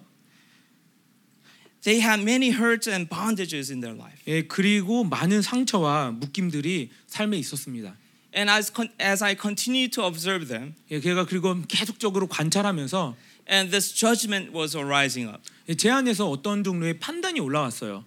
They 1.81 2.07
had 2.07 2.21
many 2.21 2.51
hurts 2.51 2.87
and 2.87 3.09
bondages 3.09 3.71
in 3.71 3.81
their 3.81 3.99
life. 3.99 4.21
예, 4.27 4.43
그리고 4.43 5.03
많은 5.03 5.41
상처와 5.41 6.11
묶임들이 6.11 6.91
삶에 7.07 7.35
있었습니다. 7.39 7.97
And 8.37 8.51
as, 8.51 8.71
as 9.01 9.23
I 9.23 9.35
continued 9.35 9.91
to 9.95 10.05
observe 10.05 10.47
them, 10.47 10.75
예, 10.91 11.01
제가 11.01 11.25
그리고 11.25 11.59
계속적으로 11.67 12.27
관찰하면서 12.27 13.15
and 13.47 13.69
this 13.71 13.93
judgment 13.93 14.51
was 14.53 14.75
arising 14.75 15.29
up. 15.29 15.41
예, 15.69 15.75
제 15.75 15.89
안에서 15.89 16.29
어떤 16.29 16.63
종류의 16.63 16.99
판단이 16.99 17.39
올라왔어요. 17.39 18.03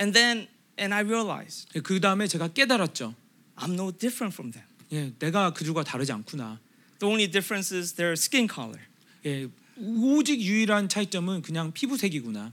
And 0.00 0.12
then, 0.18 0.48
and 0.78 0.94
I 0.94 1.02
realized, 1.02 1.68
예, 1.74 1.80
그 1.80 2.00
다음에 2.00 2.26
제가 2.26 2.48
깨달았죠. 2.48 3.14
I'm 3.56 3.72
no 3.74 3.92
different 3.92 4.34
from 4.34 4.52
them. 4.52 4.66
예, 4.92 5.12
내가 5.18 5.52
그들과 5.52 5.84
다르지 5.84 6.12
않구나. 6.12 6.58
The 6.98 7.10
only 7.10 7.30
difference 7.30 7.74
is 7.76 7.94
their 7.94 8.12
skin 8.12 8.48
color. 8.52 8.80
예, 9.26 9.48
오직 9.76 10.40
유일한 10.40 10.88
차이점은 10.88 11.42
그냥 11.42 11.72
피부색이구나. 11.72 12.52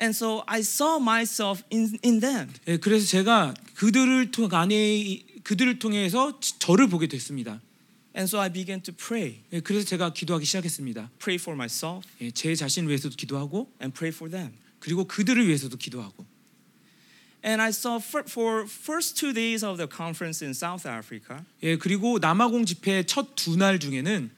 And 0.00 0.14
so 0.14 0.42
I 0.46 0.60
saw 0.60 0.98
myself 1.00 1.62
in, 1.72 1.98
in 2.04 2.20
them. 2.20 2.52
예, 2.68 2.76
그래서 2.76 3.06
제가 3.06 3.54
그들을 3.76 4.30
통 4.30 4.48
안에 4.52 5.22
그들을 5.42 5.78
통해서 5.78 6.38
지- 6.40 6.58
저를 6.58 6.88
보게 6.88 7.06
됐습니다. 7.06 7.60
And 8.16 8.24
so 8.26 8.40
I 8.40 8.48
began 8.50 8.80
to 8.82 8.94
pray. 8.94 9.42
예, 9.52 9.60
그래서 9.60 9.84
제가 9.86 10.12
기도하기 10.14 10.46
시작했습니다. 10.46 11.10
Pray 11.18 11.36
for 11.38 11.54
myself 11.54 12.08
예, 12.22 12.30
제 12.30 12.54
자신을 12.54 12.88
위해서도 12.88 13.14
기도하고 13.16 13.70
and 13.82 13.94
pray 13.94 14.14
for 14.14 14.30
them. 14.30 14.54
그리고 14.80 15.04
그들을 15.04 15.46
위해서도 15.46 15.76
기도하고. 15.76 16.24
And 17.44 17.60
I 17.62 17.68
saw 17.68 18.00
for, 18.02 18.24
for 18.26 18.64
first 18.66 19.16
two 19.20 19.32
days 19.32 19.64
of 19.64 19.76
the 19.76 19.86
conference 19.86 20.42
in 20.42 20.50
South 20.52 20.88
Africa, 20.88 21.44
예, 21.62 21.76
그리고 21.76 22.18
남아공 22.18 22.64
집회 22.64 23.04
첫 23.04 23.36
두 23.36 23.56
날 23.56 23.78
중에는 23.78 24.30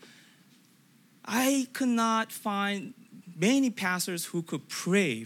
I 1.23 1.67
could 1.73 1.93
not 1.93 2.35
find 2.35 2.95
many 3.37 3.71
pastors 3.71 4.29
who 4.35 4.43
could 4.45 4.67
pray. 4.69 5.25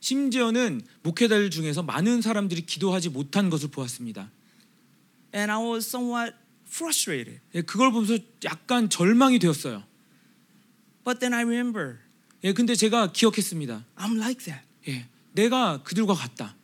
심지어는 0.00 0.82
목회자들 1.02 1.50
중에서 1.50 1.82
많은 1.82 2.22
사람들이 2.22 2.64
기도하지 2.64 3.08
못한 3.08 3.50
것을 3.50 3.68
보았습니다. 3.68 4.30
And 5.34 5.50
I 5.50 5.58
was 5.58 5.86
somewhat 5.88 6.36
frustrated. 6.70 7.40
예, 7.54 7.62
그걸 7.62 7.90
보면서 7.92 8.18
약간 8.44 8.88
절망이 8.88 9.38
되었어요. 9.38 9.82
But 11.04 11.20
then 11.20 11.32
I 11.32 11.42
remember, 11.42 11.98
예, 12.44 12.52
근데 12.52 12.74
제가 12.74 13.12
기억했습니다. 13.12 13.84
I'm 13.96 14.16
like 14.18 14.44
that. 14.44 14.62
예, 14.88 15.06
내가 15.32 15.82
그들과 15.82 16.14
같다. 16.14 16.54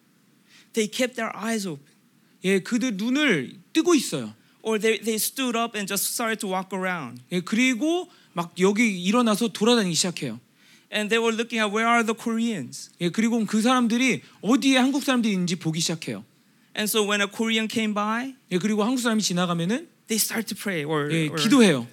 They 0.73 0.91
kept 0.91 1.17
their 1.17 1.33
eyes 1.35 1.67
open. 1.67 1.93
예, 2.45 2.61
그들 2.61 2.97
눈을 2.97 3.59
뜨고 3.73 3.95
있어요. 3.95 4.35
Or 4.63 4.79
they, 4.79 5.01
they 5.01 5.17
stood 5.17 5.57
up 5.59 5.77
and 5.77 5.89
just 5.89 6.13
started 6.13 6.41
to 6.41 6.51
walk 6.51 6.77
around. 6.77 7.23
예, 7.33 7.41
그리고 7.41 8.11
막 8.33 8.55
여기 8.59 9.03
일어나서 9.03 9.49
돌아다니기 9.49 9.95
시작해요. 9.95 10.41
And 10.93 11.09
they 11.09 11.19
were 11.19 11.35
looking 11.35 11.61
at 11.61 11.75
where 11.75 11.89
are 11.89 12.05
the 12.05 12.17
Koreans. 12.17 12.91
예, 13.01 13.09
그리고 13.09 13.45
그 13.47 13.63
사람들이 13.63 14.23
어디에 14.43 14.77
한국 14.77 15.03
사람들이 15.03 15.33
있는지 15.33 15.57
보기 15.57 15.81
시작해요. 15.81 16.25
And 16.77 16.89
so 16.89 17.03
when 17.03 17.21
a 17.21 17.27
Korean 17.27 17.69
came 17.71 17.95
by, 17.95 18.35
예, 18.51 18.59
그리고 18.59 18.85
한국 18.85 19.01
사람이 19.01 19.23
지나가면은 19.23 19.89
they 20.07 20.19
start 20.19 20.47
to 20.49 20.55
pray 20.55 20.85
or, 20.85 21.09
예, 21.11 21.29
or- 21.29 21.37
기도해요. 21.37 21.87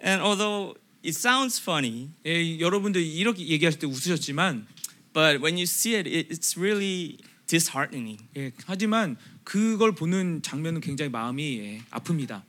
and 0.00 0.20
although 0.22 0.76
it 1.02 1.14
sounds 1.14 1.58
funny, 1.58 2.10
예, 2.26 2.58
여러분들 2.58 3.02
이렇게 3.02 3.46
얘기하실 3.46 3.80
때 3.80 3.86
웃으셨지만 3.86 4.66
but 5.12 5.40
when 5.40 5.56
you 5.56 5.64
see 5.64 5.94
it, 5.94 6.06
it 6.08 6.28
it's 6.30 6.56
really 6.58 7.18
disheartening. 7.46 8.18
예, 8.36 8.52
하지만 8.66 9.16
그걸 9.44 9.92
보는 9.92 10.42
장면은 10.42 10.80
굉장히 10.80 11.10
마음이 11.10 11.58
예, 11.58 11.80
아픕니다. 11.90 12.42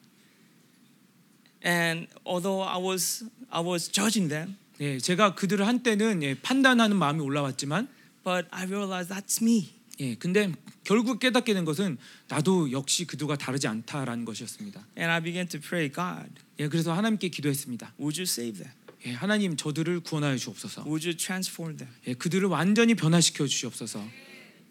And 1.64 2.08
although 2.26 2.62
I 2.62 2.78
was 2.78 3.26
I 3.52 3.62
was 3.62 3.88
judging 3.92 4.30
them, 4.30 4.58
예, 4.82 5.00
제가 5.00 5.36
그들을 5.36 5.66
한때는 5.66 6.24
예, 6.24 6.36
판단하는 6.36 6.98
마음이 6.98 7.22
올라왔지만 7.22 7.88
but 8.24 8.48
I 8.52 8.66
realized 8.66 9.14
that's 9.14 9.42
me. 9.42 9.74
예, 10.00 10.16
근데 10.16 10.52
결국 10.84 11.20
깨닫게 11.20 11.54
된 11.54 11.64
것은 11.64 11.98
나도 12.28 12.72
역시 12.72 13.06
그들과 13.06 13.38
다르지 13.38 13.68
않다라는 13.68 14.26
것이었습니다. 14.26 14.86
And 14.98 15.12
I 15.12 15.22
began 15.22 15.48
to 15.48 15.60
pray, 15.60 15.90
God, 15.90 16.30
예, 16.60 16.68
그래서 16.68 16.94
하나님께 16.94 17.30
기도했습니다. 17.30 17.94
would 18.00 18.20
you 18.20 18.24
save 18.24 18.62
them? 18.64 18.72
예, 19.06 19.14
하나님 19.14 19.56
저들을 19.56 20.02
구원하여 20.02 20.36
주옵소서. 20.38 20.84
Would 20.84 21.08
you 21.08 21.16
transform 21.16 21.78
them? 21.78 21.94
예, 22.08 22.14
그들을 22.14 22.48
완전히 22.50 22.96
변화시켜 22.96 23.48
주시옵소서. 23.48 24.04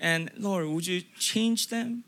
And 0.03 0.31
Lord, 0.37 0.69
would 0.69 0.90
you 0.90 1.03
change 1.19 1.69
them? 1.69 2.03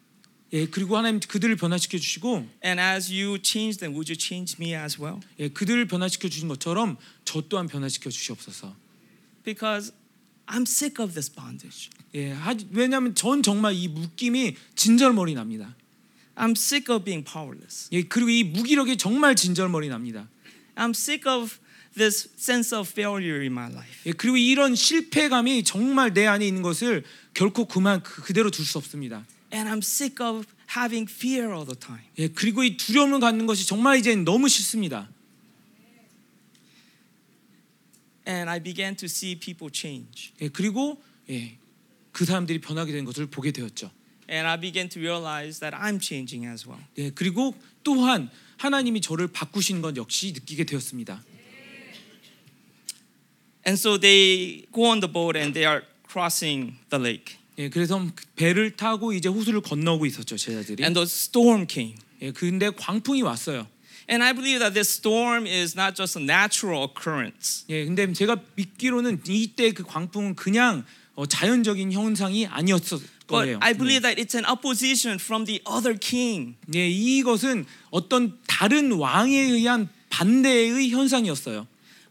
예, 0.53 0.67
그리고 0.67 0.97
하나님 0.97 1.19
그들을 1.21 1.57
변화시켜 1.57 1.99
주시고 1.99 2.47
And 2.65 2.81
as 2.81 3.13
you 3.13 3.39
change 3.43 3.79
them, 3.79 3.95
would 3.95 4.11
you 4.11 4.17
change 4.19 4.57
me 4.61 4.75
as 4.75 5.01
well? 5.01 5.21
예, 5.41 5.49
그들을 5.49 5.87
변화시켜 5.89 6.29
주신 6.29 6.49
것처럼 6.49 6.97
저 7.25 7.43
또한 7.49 7.67
변화시켜 7.67 8.11
주시옵소서. 8.11 8.75
Because 9.45 9.93
I'm 10.47 10.63
sick 10.63 11.03
of 11.03 11.15
this 11.15 11.31
bondage. 11.33 11.91
예, 12.15 12.31
하, 12.31 12.55
왜냐하면 12.71 13.15
전 13.15 13.43
정말 13.43 13.75
이 13.75 13.89
묶임이 13.89 14.57
진절머리 14.77 15.35
납니다. 15.35 15.75
I'm 16.37 16.53
sick 16.53 16.93
of 16.95 17.05
being 17.05 17.25
powerless. 17.25 17.89
예, 17.93 18.03
그리고 18.03 18.29
이 18.31 18.45
무기력이 18.45 18.97
정말 18.99 19.35
진절머리 19.35 19.89
납니다. 19.89 20.29
I'm 20.77 20.91
sick 20.91 21.29
of 21.31 21.57
this 21.97 22.29
sense 22.39 22.77
of 22.77 22.89
failure 22.89 23.41
in 23.41 23.51
my 23.53 23.73
life. 23.73 24.03
예, 24.07 24.13
그리고 24.13 24.37
이런 24.37 24.77
실패감이 24.77 25.65
정말 25.65 26.13
내 26.15 26.27
안에 26.27 26.47
있는 26.47 26.63
것을 26.63 27.03
결코 27.35 27.65
그만 27.65 28.03
그- 28.05 28.23
그대로 28.23 28.51
둘 28.51 28.65
수 28.65 28.79
없습니다. 28.79 29.27
And 29.53 29.69
I'm 29.69 29.83
sick 29.83 30.21
of 30.21 30.47
having 30.67 31.11
fear 31.11 31.53
all 31.53 31.65
the 31.65 31.79
time. 31.79 32.05
예, 32.19 32.29
그리고 32.29 32.65
이 32.65 32.77
두려움을 32.77 33.21
갖는 33.21 33.47
것이 33.47 33.67
정말 33.67 33.99
이제 33.99 34.15
너무 34.15 34.49
싫습니다. 34.49 35.09
And 38.27 38.51
I 38.51 38.61
began 38.61 38.97
to 38.97 39.07
see 39.07 39.39
people 39.39 39.71
change. 39.73 40.33
예, 40.41 40.49
그리고 40.49 41.01
예, 41.31 41.59
그 42.13 42.25
사람들이 42.25 42.61
변하게 42.61 42.93
된 42.93 43.05
것을 43.05 43.27
보게 43.27 43.53
되었죠. 43.53 43.91
And 44.29 44.49
I 44.49 44.61
began 44.61 44.89
to 44.89 45.01
realize 45.01 45.61
that 45.61 45.77
I'm 45.77 46.01
changing 46.03 46.47
as 46.47 46.67
well. 46.69 46.83
예, 46.99 47.11
그리고 47.11 47.55
또한 47.85 48.31
하나님이 48.57 49.01
저를 49.01 49.29
바꾸신 49.29 49.81
것 49.81 49.97
역시 49.97 50.33
느끼게 50.33 50.65
되었습니다. 50.65 51.23
And 53.67 53.79
so 53.79 53.99
they 53.99 54.67
go 54.73 54.91
on 54.91 55.01
the 55.01 55.13
boat 55.13 55.37
and 55.37 55.53
they 55.53 55.67
are 55.67 55.85
crossing 56.09 56.79
the 56.91 57.03
lake. 57.03 57.37
예, 57.59 57.69
그래서 57.69 58.05
배를 58.37 58.77
타고 58.77 59.13
이제 59.13 59.29
호수를 59.29 59.61
건너고 59.61 60.07
있었죠 60.07 60.37
제자들이. 60.37 60.83
And 60.83 60.95
the 60.95 61.05
storm 61.05 61.67
came. 61.69 61.97
예, 62.23 62.33
근데 62.33 62.71
광풍이 62.71 63.23
왔어요. 63.23 63.67
And 64.09 64.23
I 64.23 64.33
believe 64.33 64.61
that 64.61 64.75
this 64.75 64.89
storm 64.89 65.47
is 65.47 65.77
not 65.77 65.97
just 65.97 66.19
a 66.19 66.23
natural 66.23 66.87
occurrence. 66.87 67.65
예, 67.69 67.85
근데 67.85 68.13
제가 68.13 68.37
믿기로는 68.55 69.23
이때 69.27 69.73
그 69.73 69.83
광풍은 69.83 70.37
그냥 70.37 70.85
어, 71.15 71.27
자연적인 71.27 71.93
현상이 71.93 72.47
아니었을 72.47 72.99
But 73.27 73.27
거예요. 73.27 73.59
I 73.61 73.75
believe 73.75 74.03
that 74.03 74.21
it's 74.21 74.37
an 74.37 74.45
opposition 74.45 75.19
from 75.19 75.45
the 75.47 75.61
other 75.67 75.99
king. 75.99 76.55
예, 76.75 76.89
이것은 76.89 77.65
어떤 77.91 78.39
다른 78.47 78.93
왕에 78.93 79.37
의한 79.37 79.89
반대의 80.11 80.91
현상이었어요. 80.91 81.67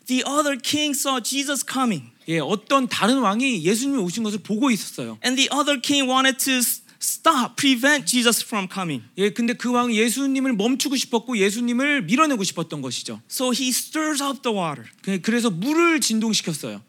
The 0.08 0.23
other 0.27 0.58
king 0.62 0.97
saw 0.97 1.21
Jesus 1.21 1.63
coming. 1.65 2.12
예, 2.27 2.39
어떤 2.39 2.88
다른 2.88 3.19
왕이 3.19 3.63
예수님이 3.63 3.99
오신 4.01 4.23
것을 4.23 4.39
보고 4.39 4.71
있었어요. 4.71 5.17
And 5.23 5.35
the 5.41 5.49
other 5.53 5.79
king 5.79 6.09
wanted 6.09 6.38
to 6.45 6.59
stop, 7.01 7.55
prevent 7.55 8.07
Jesus 8.07 8.43
from 8.43 8.67
coming. 8.71 9.03
예, 9.17 9.29
근데 9.29 9.53
그 9.53 9.71
왕은 9.71 9.93
예수님을 9.93 10.53
멈추고 10.53 10.95
싶었고 10.95 11.38
예수님을 11.38 12.03
밀어내고 12.03 12.43
싶었던 12.43 12.81
것이죠. 12.81 13.21
So 13.29 13.51
he 13.51 13.69
stirs 13.69 14.23
up 14.23 14.41
the 14.41 14.57
water. 14.57 14.89
그- 15.03 15.21
그래서 15.21 15.49
물을 15.51 16.01
진동시켰어요. 16.01 16.81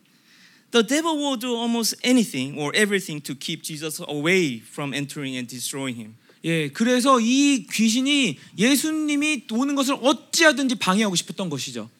The 0.72 0.86
devil 0.86 1.16
will 1.16 1.38
do 1.38 1.54
almost 1.56 1.96
anything 2.04 2.58
or 2.58 2.72
everything 2.76 3.22
to 3.22 3.34
keep 3.38 3.62
Jesus 3.62 4.02
away 4.08 4.62
from 4.66 4.94
entering 4.94 5.36
and 5.36 5.48
destroying 5.48 6.00
him. 6.00 6.16
예, 6.44 6.68
그래서 6.70 7.20
이 7.20 7.66
귀신이 7.70 8.38
예수님이 8.56 9.44
오는 9.50 9.74
것을 9.74 9.96
어찌하든지 10.00 10.76
방해하고 10.76 11.14
싶었던 11.16 11.50
것이죠. 11.50 11.90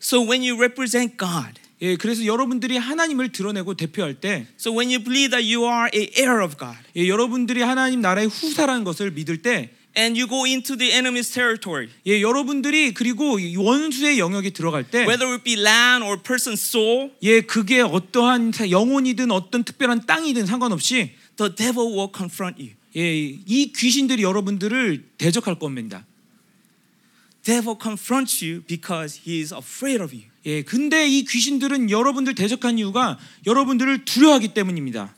So 0.00 0.20
when 0.20 0.42
you 0.42 0.56
represent 0.58 1.16
God, 1.16 1.60
예, 1.84 1.96
그래서 1.96 2.24
여러분들이 2.24 2.78
하나님을 2.78 3.30
드러내고 3.30 3.74
대표할 3.74 4.14
때, 4.14 4.46
so 4.58 4.72
when 4.72 4.88
you 4.88 5.04
believe 5.04 5.30
that 5.36 5.44
you 5.44 5.66
are 5.68 5.90
a 5.94 6.08
heir 6.16 6.42
of 6.42 6.56
God, 6.56 6.78
예, 6.96 7.06
여러분들이 7.06 7.60
하나님 7.60 8.00
나라의 8.00 8.28
후사라는 8.28 8.84
것을 8.84 9.10
믿을 9.10 9.42
때, 9.42 9.68
and 9.94 10.18
you 10.18 10.26
go 10.26 10.46
into 10.46 10.78
the 10.78 10.90
enemy's 10.96 11.30
territory, 11.30 11.88
예, 12.06 12.22
여러분들이 12.22 12.94
그리고 12.94 13.38
이 13.38 13.54
원수의 13.58 14.18
영역에 14.18 14.48
들어갈 14.48 14.84
때, 14.90 15.00
whether 15.04 15.28
it 15.34 15.44
be 15.44 15.60
land 15.60 16.06
or 16.06 16.16
person's 16.22 16.64
soul, 16.64 17.10
예, 17.22 17.42
그게 17.42 17.82
어떠한 17.82 18.52
사- 18.52 18.70
영혼이든 18.70 19.30
어떤 19.30 19.62
특별한 19.62 20.06
땅이든 20.06 20.46
상관없이, 20.46 21.12
the 21.36 21.54
devil 21.54 21.92
will 21.92 22.08
confront 22.16 22.56
you. 22.62 22.72
예, 22.96 23.12
이 23.44 23.72
귀신들이 23.76 24.22
여러분들을 24.22 25.04
대적할 25.18 25.58
겁니다. 25.58 26.06
Devil 27.42 27.76
confronts 27.78 28.42
you 28.42 28.62
because 28.66 29.20
he 29.26 29.40
is 29.42 29.52
afraid 29.52 30.00
of 30.02 30.14
you. 30.16 30.32
예, 30.46 30.62
근데 30.62 31.08
이 31.08 31.24
귀신들은 31.24 31.90
여러분들 31.90 32.34
대적한 32.34 32.78
이유가 32.78 33.18
여러분들을 33.46 34.04
두려워하기 34.04 34.48
때문입니다. 34.48 35.14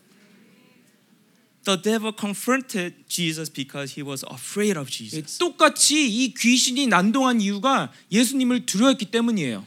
The 1.64 1.82
devil 1.82 2.12
confronted 2.16 2.94
Jesus 3.08 3.52
because 3.52 3.98
he 3.98 4.08
was 4.08 4.24
afraid 4.30 4.78
of 4.78 4.86
예, 4.88 4.90
Jesus. 4.90 5.38
똑같이 5.38 6.06
이 6.08 6.32
귀신이 6.32 6.86
난동한 6.86 7.40
이유가 7.40 7.92
예수님을 8.12 8.66
두려워했기 8.66 9.10
때문이에요. 9.10 9.66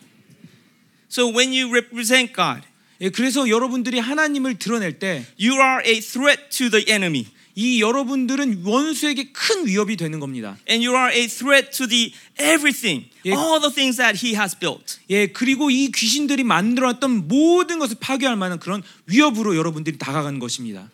So 1.12 1.28
when 1.28 1.52
you 1.52 1.70
represent 1.70 2.34
God, 2.34 2.62
예, 3.02 3.10
그래서 3.10 3.50
여러분들이 3.50 4.00
하나님을 4.00 4.60
드러낼 4.60 5.00
때이 5.00 5.26
you 5.42 5.60
are 5.60 5.84
a 5.86 6.00
threat 6.00 6.50
to 6.52 6.70
the 6.70 6.86
enemy. 6.88 7.28
여러분들은 7.58 8.64
원수에게 8.64 9.32
큰 9.32 9.68
위협이 9.68 9.98
되는 9.98 10.20
겁니다. 10.20 10.58
And 10.70 10.86
you 10.86 10.98
are 10.98 11.14
a 11.14 11.28
threat 11.28 11.72
to 11.78 11.88
the 11.88 12.14
everything, 12.40 13.10
예. 13.26 13.32
all 13.32 13.60
the 13.60 13.74
things 13.74 13.98
that 13.98 14.26
he 14.26 14.36
has 14.36 14.58
built. 14.58 15.00
예, 15.10 15.28
그리고 15.28 15.70
이 15.70 15.92
귀신들이 15.92 16.44
만들어왔던 16.44 17.28
모든 17.28 17.80
것을 17.80 17.98
파괴할 18.00 18.36
만한 18.36 18.60
그런 18.60 18.84
위협으로 19.08 19.56
여러분들이 19.56 19.98
다가가는 19.98 20.40
것입니다. 20.40 20.90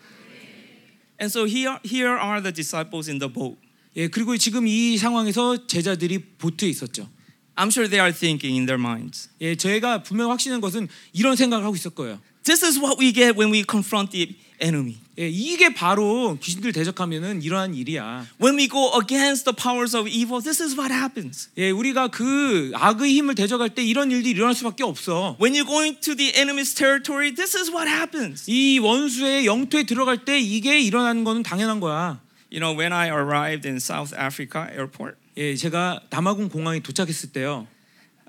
And 1.22 1.32
so 1.32 1.46
here, 1.46 1.78
here 1.86 2.18
are 2.20 2.42
the 2.42 2.54
disciples 2.54 3.10
in 3.10 3.20
the 3.20 3.32
boat. 3.32 3.58
예, 3.96 4.08
그리고 4.08 4.36
지금 4.38 4.68
이 4.68 4.98
상황에서 4.98 5.68
제자들이 5.68 6.20
보트에 6.38 6.68
있었죠. 6.70 7.10
I'm 7.56 7.68
sure 7.68 7.88
they 7.88 8.02
are 8.02 8.14
thinking 8.14 8.58
in 8.58 8.66
their 8.66 8.80
minds. 8.80 9.30
예, 9.40 9.56
제가 9.56 10.04
분명 10.04 10.32
확신한 10.32 10.60
것은 10.60 10.88
이런 11.14 11.36
생각을 11.36 11.64
하고 11.64 11.76
있을 11.76 11.92
거예요. 11.92 12.20
This 12.46 12.64
is 12.64 12.80
what 12.80 13.00
we 13.00 13.12
get 13.12 13.36
when 13.36 13.50
we 13.52 13.64
confront 13.68 14.12
the 14.12 14.36
enemy. 14.62 14.98
예, 15.18 15.30
이게 15.30 15.74
바로 15.74 16.38
귀신들 16.40 16.74
대적하면은 16.74 17.42
이러한 17.42 17.74
일이야. 17.74 18.28
When 18.40 18.58
we 18.58 18.68
go 18.68 18.92
against 19.00 19.46
the 19.46 19.56
powers 19.56 19.96
of 19.96 20.08
evil, 20.08 20.42
this 20.44 20.62
is 20.62 20.78
what 20.78 20.94
happens. 20.94 21.50
예, 21.58 21.72
우리가 21.72 22.10
그 22.10 22.72
악의 22.76 23.14
힘을 23.14 23.34
대적할 23.36 23.70
때 23.70 23.84
이런 23.84 24.12
일들이 24.12 24.32
일어날 24.32 24.54
수밖에 24.54 24.84
없어. 24.84 25.38
When 25.42 25.56
you 25.56 25.66
go 25.66 25.82
into 25.82 26.16
the 26.16 26.34
enemy's 26.36 26.76
territory, 26.76 27.34
this 27.34 27.58
is 27.58 27.72
what 27.72 27.90
happens. 27.90 28.44
이 28.48 28.78
원수의 28.80 29.46
영토에 29.46 29.84
들어갈 29.84 30.26
때 30.26 30.40
이게 30.40 30.80
일어나는 30.82 31.24
거는 31.24 31.44
당연한 31.44 31.80
거야. 31.80 32.20
You 32.52 32.60
know, 32.60 32.78
when 32.78 32.94
I 32.94 33.08
arrived 33.08 33.68
in 33.68 33.78
South 33.78 34.14
Africa 34.14 34.68
airport, 34.70 35.18
예, 35.38 35.56
제가 35.56 36.02
남아공 36.10 36.50
공항에 36.50 36.80
도착했을 36.82 37.32
때요. 37.32 37.68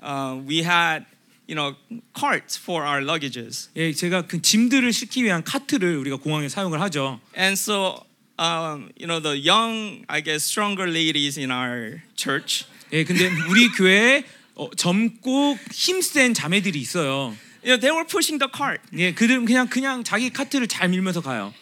uh, 0.01 0.35
we 0.47 0.63
had, 0.63 1.05
you 1.47 1.55
know, 1.55 1.75
carts 2.13 2.57
for 2.57 2.85
our 2.85 3.01
luggages. 3.01 3.69
예, 3.75 3.93
제가 3.93 4.27
그 4.27 4.41
짐들을 4.41 4.91
싣기 4.91 5.23
위한 5.23 5.43
카트를 5.43 5.95
우리가 5.97 6.17
공항에 6.17 6.49
사용을 6.49 6.81
하죠. 6.81 7.19
And 7.37 7.57
so, 7.57 8.03
um, 8.37 8.91
you 8.99 9.07
know, 9.07 9.19
the 9.21 9.35
young, 9.37 10.03
I 10.07 10.21
guess, 10.21 10.43
stronger 10.45 10.87
ladies 10.87 11.39
in 11.39 11.49
our 11.51 12.03
church, 12.15 12.65
예, 12.91 13.03
근데 13.03 13.29
우리 13.49 13.69
교회에 13.69 14.23
어, 14.55 14.69
젊고 14.75 15.57
힘센 15.71 16.33
자매들이 16.33 16.79
있어요. 16.79 17.35
you 17.63 17.71
know, 17.73 17.77
they 17.79 17.91
were 17.91 18.05
pushing 18.05 18.39
the 18.39 18.49
cart. 18.53 18.81
예, 18.93 19.13
그들은 19.13 19.45
그냥 19.45 19.67
그냥 19.67 20.03
자기 20.03 20.29
카트를 20.29 20.67
잘 20.67 20.89
밀면서 20.89 21.21
가요. 21.21 21.53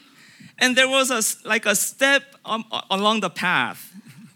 And 0.61 0.75
there 0.75 0.89
was 0.89 1.11
a 1.11 1.21
like 1.47 1.67
a 1.67 1.75
step 1.75 2.23
um, 2.45 2.63
along 2.89 3.21
the 3.21 3.33
path. 3.33 3.79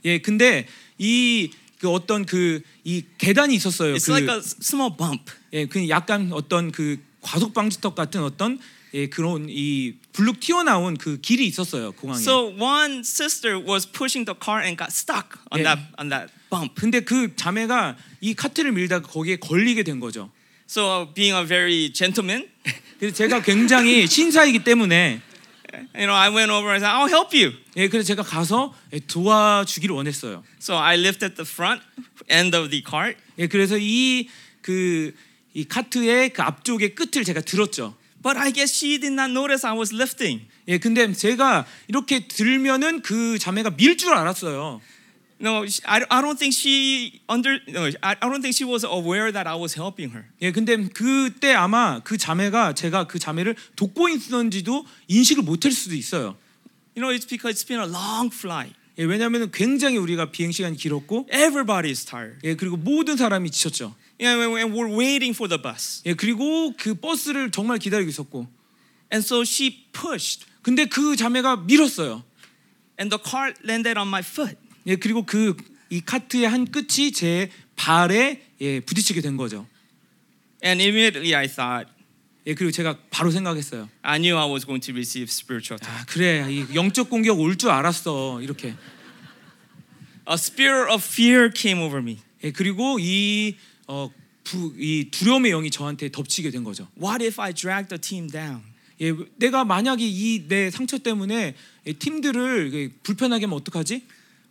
예, 0.06 0.20
근데 0.20 0.68
이 1.00 1.50
그 1.80 1.90
어떤 1.90 2.26
그 2.26 2.62
이 2.90 3.04
계단이 3.20 3.54
있었어요. 3.54 3.94
It's 3.94 4.08
그, 4.08 4.12
like 4.12 4.34
a 4.34 4.42
small 4.42 4.96
bump. 4.98 5.32
예, 5.54 5.68
그 5.68 5.88
약간 5.90 6.32
어떤 6.34 6.72
그 6.72 6.98
과속 7.22 7.54
방지턱 7.54 7.94
같은 7.94 8.24
어떤 8.24 8.58
예, 8.96 9.08
그런 9.08 9.46
이 9.48 9.94
불룩 10.14 10.40
튀어나온 10.40 10.98
그 10.98 11.22
길이 11.22 11.46
있었어요 11.46 11.92
공항에. 11.92 12.20
So 12.20 12.50
one 12.58 13.02
sister 13.02 13.60
was 13.60 13.86
pushing 13.86 14.26
the 14.26 14.34
cart 14.34 14.66
and 14.66 14.76
got 14.76 14.90
stuck 14.92 15.38
on 15.52 15.62
Yeah. 15.62 15.76
that 15.76 15.80
on 16.02 16.10
that 16.10 16.34
bump. 16.50 16.74
근데 16.74 17.02
그 17.02 17.36
자매가 17.36 17.96
이 18.22 18.34
카트를 18.34 18.72
밀다가 18.72 19.06
거기에 19.08 19.36
걸리게 19.38 19.84
된 19.84 20.00
거죠. 20.00 20.32
So 20.68 21.14
being 21.14 21.38
a 21.38 21.46
very 21.46 21.94
gentleman, 21.94 22.50
그래서 22.98 23.16
제가 23.16 23.44
굉장히 23.44 24.08
신사이기 24.08 24.64
때문에 24.64 25.22
you 25.96 26.06
know, 26.08 26.14
I 26.14 26.30
went 26.30 26.52
over 26.52 26.70
and 26.74 26.82
said, 26.84 26.92
I'll 26.92 27.08
help 27.10 27.34
you. 27.34 27.54
예, 27.78 27.88
그래서 27.88 28.08
제가 28.08 28.24
가서 28.24 28.74
예, 28.94 29.00
도와주기를 29.00 29.96
원했어요. 29.96 30.44
So 30.62 30.76
I 30.78 30.98
lifted 30.98 31.36
the 31.36 31.48
front 31.48 31.82
end 32.30 32.56
of 32.56 32.70
the 32.70 32.84
cart, 32.88 33.18
예, 33.38 33.48
그래서 33.48 33.78
이 33.80 34.28
그 34.62 35.14
이 35.56 35.66
카트의 35.66 36.30
그 36.30 36.44
앞쪽의 36.44 36.94
끝을 36.94 37.24
제가 37.24 37.42
들었죠. 37.42 37.96
but 38.22 38.38
I 38.38 38.52
guess 38.52 38.76
she 38.76 39.00
did 39.00 39.14
not 39.14 39.32
notice 39.32 39.66
I 39.68 39.76
was 39.76 39.94
lifting. 39.94 40.46
예, 40.68 40.78
근데 40.78 41.12
제가 41.12 41.66
이렇게 41.88 42.28
들면은 42.28 43.02
그 43.02 43.40
자매가 43.40 43.72
밀 43.72 43.98
줄 43.98 44.14
알았어요. 44.14 44.80
No, 45.42 45.64
I, 45.86 46.06
I 46.12 46.22
don't 46.22 46.38
think 46.38 46.54
she 46.54 47.22
under. 47.30 47.60
No, 47.68 47.86
I, 48.04 48.18
I 48.22 48.30
don't 48.30 48.42
think 48.42 48.56
she 48.56 48.66
was 48.66 48.84
aware 48.84 49.32
that 49.32 49.48
I 49.48 49.56
was 49.56 49.74
helping 49.74 50.12
her. 50.12 50.26
예, 50.42 50.52
근데 50.52 50.76
그때 50.90 51.54
아마 51.54 52.02
그 52.04 52.18
자매가 52.18 52.74
제가 52.74 53.08
그 53.08 53.20
자매를 53.20 53.56
돕고 53.78 54.10
있었는지도 54.10 54.86
인식을 55.08 55.44
못할 55.44 55.72
수도 55.72 55.96
있어요. 55.96 56.36
You 56.96 57.02
know, 57.02 57.10
it's 57.16 57.26
because 57.26 57.56
it's 57.56 57.66
been 57.66 57.80
a 57.80 57.88
long 57.88 58.30
flight. 58.34 58.76
예, 58.98 59.06
왜냐하면 59.06 59.50
굉장히 59.52 59.98
우리가 59.98 60.32
비행 60.32 60.52
시간이 60.52 60.76
길었고, 60.76 61.28
Everybody 61.32 61.90
is 61.92 62.04
tired. 62.04 62.40
예, 62.44 62.56
그리고 62.56 62.76
모든 62.76 63.16
사람이 63.16 63.50
지쳤죠. 63.50 63.96
Yeah, 64.20 64.36
and 64.44 64.60
and 64.60 64.76
we're 64.76 64.92
waiting 64.92 65.34
for 65.34 65.48
the 65.48 65.62
bus, 65.62 66.02
예, 66.06 66.14
그리고 66.14 66.74
그 66.76 66.96
버스를 66.96 67.52
정말 67.52 67.78
기다리고 67.78 68.10
있었고, 68.10 68.46
and 69.14 69.26
so 69.26 69.44
she 69.44 69.86
pushed, 69.94 70.46
근데 70.62 70.84
그 70.84 71.16
자매가 71.16 71.64
밀었어요. 71.68 72.24
and 73.00 73.10
the 73.10 73.18
cart 73.18 73.56
landed 73.64 73.98
on 73.98 74.10
my 74.10 74.22
foot. 74.22 74.58
예, 74.90 74.98
그리고 74.98 75.26
그 75.26 75.56
이 75.90 76.02
카트의 76.02 76.48
한 76.48 76.66
끝이 76.66 77.12
제 77.12 77.50
발에 77.76 78.42
예, 78.62 78.80
부딪히게 78.80 79.22
된 79.22 79.38
거죠. 79.38 79.66
And 80.64 80.82
immediately 80.84 81.34
I 81.34 81.48
thought, 81.48 81.92
예, 82.46 82.54
그리고 82.54 82.72
제가 82.72 82.98
바로 83.10 83.32
생각했어요. 83.32 83.90
I 84.04 84.20
knew 84.20 84.38
I 84.38 84.50
was 84.50 84.66
going 84.66 84.86
to 84.86 84.94
receive 84.94 85.28
spiritual 85.30 85.80
attack. 85.82 86.02
아, 86.02 86.06
그래, 86.06 86.46
이 86.52 86.76
영적 86.76 87.10
공격 87.10 87.40
올 87.40 87.58
줄 87.58 87.72
알았어. 87.72 88.42
이렇게. 88.42 88.76
A 90.30 90.36
spirit 90.36 90.92
of 90.94 91.04
fear 91.04 91.50
came 91.56 91.82
over 91.82 92.02
me. 92.02 92.20
예, 92.44 92.52
그리고 92.52 93.00
이, 93.00 93.56
어, 93.88 94.12
부, 94.44 94.74
이 94.78 95.08
두려움의 95.10 95.52
영이 95.52 95.72
저한테 95.72 96.10
덮치게 96.12 96.52
된 96.52 96.64
거죠. 96.64 96.88
What 97.02 97.24
if 97.26 97.42
I 97.42 97.54
drag 97.54 97.88
the 97.90 98.00
team 98.00 98.30
down? 98.30 98.62
예, 99.02 99.12
내가 99.38 99.66
만약에 99.66 100.06
이 100.06 100.48
내 100.48 100.70
상처 100.70 101.00
때문에 101.00 101.56
이 101.88 101.94
팀들을 101.94 102.92
불편하게 103.02 103.46
하면 103.46 103.58
어떡하지? 103.58 104.04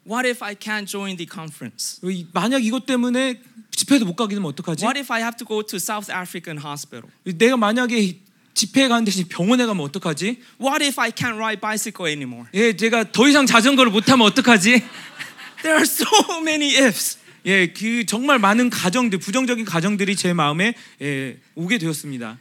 What 0.08 0.26
if 0.26 0.42
I 0.42 0.54
can't 0.54 0.86
join 0.88 1.16
the 1.16 1.28
conference? 1.30 2.00
이- 2.02 2.26
만약 2.32 2.64
이것 2.64 2.86
때문에 2.86 3.40
집회도 3.70 4.06
못 4.06 4.16
가게 4.16 4.34
되면 4.34 4.48
어떡하지? 4.48 4.82
What 4.84 4.98
if 4.98 5.12
I 5.12 5.20
have 5.20 5.36
to 5.36 5.46
go 5.46 5.62
to 5.62 5.76
South 5.76 6.10
African 6.10 6.58
hospital? 6.64 7.10
내가 7.24 7.56
만약에 7.58 7.98
이 8.00 8.20
집회에 8.54 8.88
가는 8.88 9.04
대신 9.04 9.28
병원에 9.28 9.66
가면 9.66 9.84
어떡하지? 9.84 10.40
What 10.60 10.82
if 10.82 10.98
I 11.00 11.10
can't 11.12 11.36
ride 11.36 11.60
bicycle 11.60 12.10
anymore? 12.10 12.48
예, 12.54 12.74
제가 12.74 13.12
더 13.12 13.28
이상 13.28 13.44
자전거를 13.46 13.92
못 13.92 14.00
타면 14.06 14.26
어떡하지? 14.26 14.70
There 15.62 15.76
are 15.76 15.82
so 15.82 16.40
many 16.40 16.74
ifs. 16.82 17.18
예, 17.46 17.66
그 17.72 18.04
정말 18.06 18.38
많은 18.38 18.70
가정들, 18.70 19.18
부정적인 19.18 19.64
가정들이 19.64 20.16
제 20.16 20.32
마음에 20.32 20.74
예, 21.02 21.38
오게 21.54 21.78
되었습니다. 21.78 22.38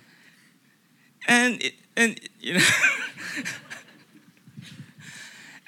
And 1.30 1.60
and 2.00 2.22
you 2.42 2.54
know 2.58 2.66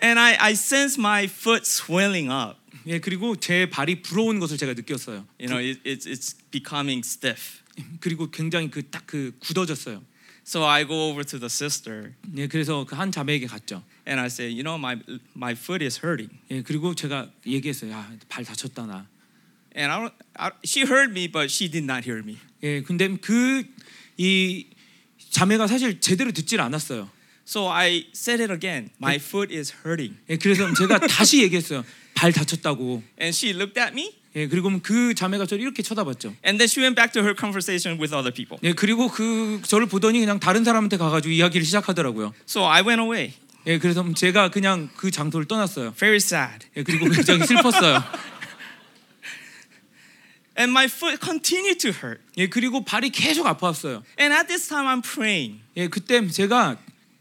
And 0.02 0.20
I, 0.20 0.38
I 0.40 0.54
sense 0.54 0.98
my 1.00 1.26
foot 1.26 1.66
swelling 1.66 2.32
up. 2.32 2.58
예, 2.88 3.00
그리고 3.00 3.36
제 3.36 3.70
발이 3.70 4.02
부러운 4.02 4.40
것을 4.40 4.58
제가 4.58 4.74
느꼈어요. 4.74 5.26
You 5.40 5.48
know, 5.50 5.60
it, 5.60 5.82
it's 5.84 6.06
it's 6.08 6.36
becoming 6.52 7.04
stiff. 7.06 7.62
그리고 8.00 8.30
굉장히 8.32 8.70
그 8.70 8.82
딱 8.90 9.06
그 9.06 9.34
굳어졌어요. 9.40 10.02
So 10.46 10.66
I 10.66 10.86
go 10.88 11.10
over 11.12 11.24
to 11.24 11.38
the 11.40 11.48
sister 11.50 12.14
예, 12.38 12.48
그래서 12.48 12.86
그 12.86 12.96
한 12.96 13.12
자매에게 13.12 13.46
갔죠. 13.48 13.84
and 14.08 14.20
I 14.20 14.28
say, 14.28 14.48
you 14.50 14.64
know, 14.64 14.78
my 14.80 14.98
my 15.36 15.52
foot 15.54 15.84
is 15.84 16.00
hurting. 16.04 16.32
예, 16.50 16.62
그리고 16.64 16.96
제가 16.96 17.30
얘기했어요. 17.46 17.92
야, 17.92 18.10
발 18.30 18.44
다쳤다 18.46 18.86
나. 18.86 19.06
And 19.76 19.92
I, 19.92 20.10
I 20.36 20.52
she 20.66 20.86
heard 20.88 21.12
me, 21.12 21.28
but 21.28 21.52
she 21.52 21.70
did 21.70 21.84
not 21.84 22.04
hear 22.10 22.24
me. 22.24 22.38
예, 22.64 22.82
근데 22.82 23.08
그 23.18 23.64
이 24.18 24.66
자매가 25.32 25.68
사실 25.68 26.02
제대로 26.02 26.32
듣질 26.34 26.60
않았어요. 26.60 27.10
So 27.50 27.68
I 27.68 28.06
said 28.14 28.44
it 28.44 28.52
again. 28.54 28.92
My 29.02 29.16
foot 29.16 29.52
is 29.52 29.74
hurting. 29.84 30.16
예, 30.30 30.38
그래서 30.38 30.72
제가 30.72 31.00
다시 31.10 31.42
얘기했어요. 31.42 31.84
발 32.14 32.32
다쳤다고. 32.32 33.02
And 33.20 33.36
she 33.36 33.56
looked 33.58 33.82
at 33.82 33.92
me, 33.92 34.14
예, 34.36 34.48
그리고 34.48 34.70
그 34.84 35.16
자매가 35.16 35.48
저를 35.48 35.64
이렇게 35.64 35.82
쳐다봤죠. 35.82 36.36
and 36.46 36.60
then 36.60 36.68
she 36.70 36.80
went 36.80 36.94
back 36.96 37.12
to 37.12 37.24
her 37.24 37.34
conversation 37.34 38.00
with 38.00 38.14
other 38.14 38.32
people. 38.32 38.60
예, 38.62 38.74
그리고 38.74 39.08
그 39.10 39.60
저를 39.66 39.88
보더니 39.88 40.20
그냥 40.20 40.40
다른 40.40 40.64
사람한테 40.64 40.98
가가지고 40.98 41.34
이야기를 41.34 41.66
시작하더라고요. 41.66 42.36
So 42.48 42.68
I 42.70 42.84
went 42.84 43.02
away, 43.02 43.34
예, 43.66 43.80
그래서 43.80 44.06
제가 44.14 44.52
그냥 44.52 44.88
그 44.96 45.10
장소를 45.10 45.48
떠났어요. 45.48 45.96
very 45.98 46.18
sad. 46.18 46.68
예, 46.78 46.84
그리고 46.84 47.10
굉장히 47.10 47.48
슬펐어요. 47.48 48.04
And 50.56 50.70
my 50.70 50.86
foot 50.86 51.18
continued 51.20 51.80
to 51.80 51.90
hurt. 51.90 52.22
예, 52.38 52.46
그리고 52.46 52.86
발이 52.86 53.10
계속 53.10 53.48
아파왔어요. 53.48 54.04
And 54.20 54.36
at 54.36 54.46
this 54.46 54.68
time, 54.68 54.86
I'm 54.86 55.02
praying, 55.02 55.62
예, 55.78 55.88
그때 55.88 56.28
제가 56.28 56.78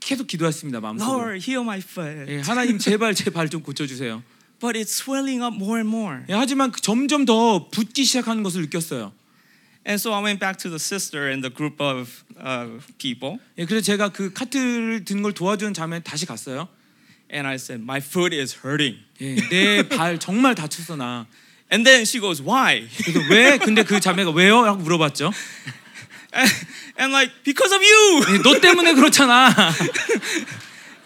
계속 0.08 0.26
기도했습니다 0.26 0.80
마음속으로. 0.80 1.18
Lord, 1.18 1.50
heal 1.50 1.62
my 1.62 1.78
foot. 1.84 2.32
예, 2.32 2.40
하나님 2.40 2.78
제발 2.78 3.14
제 3.14 3.28
발 3.30 3.48
좀 3.50 3.60
고쳐주세요. 3.62 4.22
But 4.58 4.78
it's 4.78 4.96
swelling 5.02 5.42
up 5.44 5.54
more 5.54 5.78
and 5.78 5.88
more. 5.94 6.24
예, 6.30 6.32
하지만 6.34 6.72
그 6.72 6.80
점점 6.80 7.26
더 7.26 7.68
붓기 7.68 8.04
시작하는 8.04 8.42
것을 8.42 8.62
느꼈어요. 8.62 9.12
And 9.86 10.00
so 10.00 10.12
I 10.14 10.22
went 10.24 10.40
back 10.40 10.56
to 10.62 10.70
the 10.70 10.80
sister 10.80 11.28
and 11.28 11.42
the 11.46 11.52
group 11.54 11.82
of 11.82 12.08
uh, 12.40 12.80
people, 12.96 13.38
예, 13.58 13.66
그래서 13.66 13.84
제가 13.84 14.08
그 14.08 14.32
카트를 14.32 15.04
든 15.04 15.22
걸 15.22 15.32
도와주는 15.34 15.74
자매 15.74 16.00
다시 16.02 16.24
갔어요. 16.24 16.68
and 17.30 17.46
I 17.46 17.56
said, 17.56 17.82
My 17.84 18.00
foot 18.00 18.34
is 18.34 18.56
hurting. 18.64 18.96
예, 19.20 19.36
내 19.50 19.82
발 19.88 20.18
정말 20.18 20.54
다쳤어 20.54 20.96
나. 20.96 21.26
And 21.70 21.84
then 21.84 22.02
she 22.08 22.18
goes, 22.18 22.40
Why? 22.42 22.88
그래서 23.04 23.20
왜? 23.30 23.58
근데 23.58 23.84
그 23.84 24.00
자매가 24.00 24.30
왜요? 24.30 24.64
라고 24.64 24.78
물어봤죠. 24.80 25.30
And, 26.32 27.12
like, 27.12 27.32
Because 27.44 27.72
of 27.74 27.82
you. 27.82 28.22
예, 28.34 28.42
너 28.42 28.60
때문에 28.60 28.94
그렇잖아. 28.94 29.48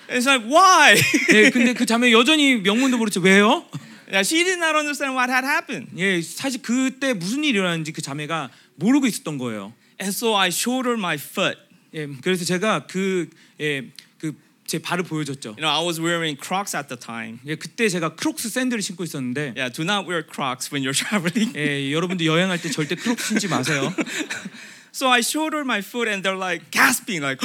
It's 0.08 0.26
like, 0.26 0.44
Why? 0.46 0.96
예, 1.32 1.50
근데 1.50 1.72
그 1.74 1.86
자매 1.86 2.12
여전히 2.12 2.56
영문도 2.56 2.98
모르죠. 2.98 3.20
왜요? 3.20 3.64
yeah, 4.10 4.20
she 4.22 4.44
did 4.44 4.58
not 4.58 4.76
understand 4.76 5.14
what 5.16 5.30
had 5.32 5.44
happened. 5.44 5.88
예, 5.96 6.20
사실 6.20 6.60
그때 6.60 7.14
무슨 7.14 7.44
일이 7.44 7.56
일어났는지 7.58 7.92
그 7.92 8.02
자매가 8.02 8.50
모르고 8.76 9.06
있었던 9.06 9.38
거예요. 9.38 9.72
And 10.00 10.14
so 10.14 10.36
I 10.36 10.48
showed 10.48 10.86
her 10.86 10.98
my 10.98 11.14
foot. 11.16 11.56
예, 11.94 12.06
그래서 12.20 12.44
제가 12.44 12.86
그 12.86 13.30
예, 13.60 13.84
그 14.18 14.55
제 14.55 14.80
발을 14.80 15.04
보여줬죠. 15.04 15.56
You 15.56 15.62
know, 15.62 15.70
I 15.70 15.82
was 15.82 15.98
wearing 15.98 16.36
Crocs 16.36 16.76
at 16.76 16.88
the 16.88 16.98
time. 17.00 17.38
예, 17.46 17.54
그때 17.54 17.88
제가 17.88 18.16
크록스 18.16 18.50
샌들을 18.50 18.82
신고 18.82 19.04
있었는데 19.04 19.54
Yeah, 19.56 19.72
do 19.72 19.82
not 19.82 20.04
wear 20.06 20.22
Crocs 20.26 20.68
when 20.74 20.84
you're 20.84 20.92
traveling. 20.96 21.56
예, 21.56 21.90
여러분들 21.92 22.26
여행할 22.26 22.60
때 22.60 22.68
절대 22.70 22.96
크록스 22.96 23.28
신지 23.28 23.48
마세요. 23.48 23.94
So 24.92 25.08
I 25.08 25.22
showed 25.22 25.54
her 25.54 25.64
my 25.64 25.80
foot, 25.80 26.06
and 26.08 26.22
they're 26.22 26.36
like 26.36 26.70
gasping, 26.70 27.22
like, 27.22 27.40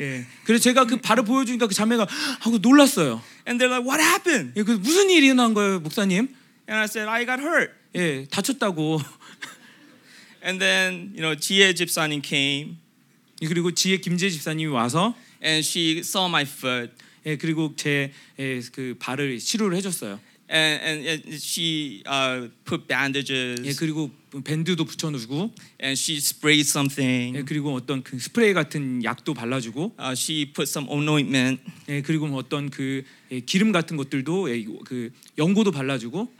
예. 0.00 0.24
그래서 0.44 0.62
제가 0.62 0.86
그 0.86 0.96
발을 0.96 1.24
보여주니까 1.24 1.66
그 1.66 1.74
자매가 1.74 2.06
하고 2.40 2.58
놀랐어요. 2.58 3.20
and 3.46 3.60
they're 3.60 3.68
like, 3.68 3.84
What 3.84 4.00
happened? 4.00 4.52
예, 4.56 4.62
그 4.62 4.72
무슨 4.72 5.10
일이 5.10 5.26
일어난 5.26 5.54
거예요, 5.54 5.80
목사님? 5.80 6.28
And 6.68 6.78
I 6.78 6.84
said, 6.84 7.08
I 7.08 7.26
got 7.26 7.40
hurt. 7.42 7.72
예, 7.96 8.26
다쳤다고. 8.30 9.02
And 10.44 10.58
then, 10.58 11.12
you 11.14 11.20
know, 11.22 11.36
지혜 11.36 11.74
집사님 11.74 12.22
came, 12.22 12.76
예, 13.42 13.46
그리고 13.48 13.70
지혜 13.72 13.96
김재 13.98 14.30
집사님이 14.30 14.70
와서 14.72 15.14
and 15.42 15.66
she 15.66 15.98
saw 15.98 16.26
my 16.28 16.42
foot, 16.42 16.92
예, 17.26 17.36
그리고 17.36 17.74
제그 17.76 18.96
발을 18.98 19.38
치료를 19.38 19.76
해줬어요. 19.76 20.18
And, 20.52 20.82
and, 20.84 21.06
and 21.08 21.34
she 21.40 22.02
uh, 22.06 22.48
put 22.64 22.86
bandages, 22.86 23.60
예, 23.64 23.72
그리고 23.72 24.10
밴드도 24.44 24.84
붙여주고, 24.84 25.50
and 25.80 25.98
she 25.98 26.18
sprayed 26.18 26.68
something. 26.68 27.36
예, 27.38 27.42
그리고 27.42 27.74
어떤 27.74 28.02
그 28.02 28.18
스프레이 28.18 28.52
같은 28.52 29.02
약도 29.02 29.32
발라주고, 29.32 29.92
Uh, 29.98 30.12
she 30.12 30.52
put 30.52 30.68
some 30.68 30.86
anointment, 30.90 31.60
예, 31.88 32.02
그리고 32.02 32.26
뭐 32.26 32.38
어떤 32.38 32.68
그 32.68 33.02
예, 33.30 33.40
기름 33.40 33.72
같은 33.72 33.96
것들도 33.96 34.50
예, 34.50 34.62
그 34.84 35.10
연고도 35.38 35.72
발라주고, 35.72 36.30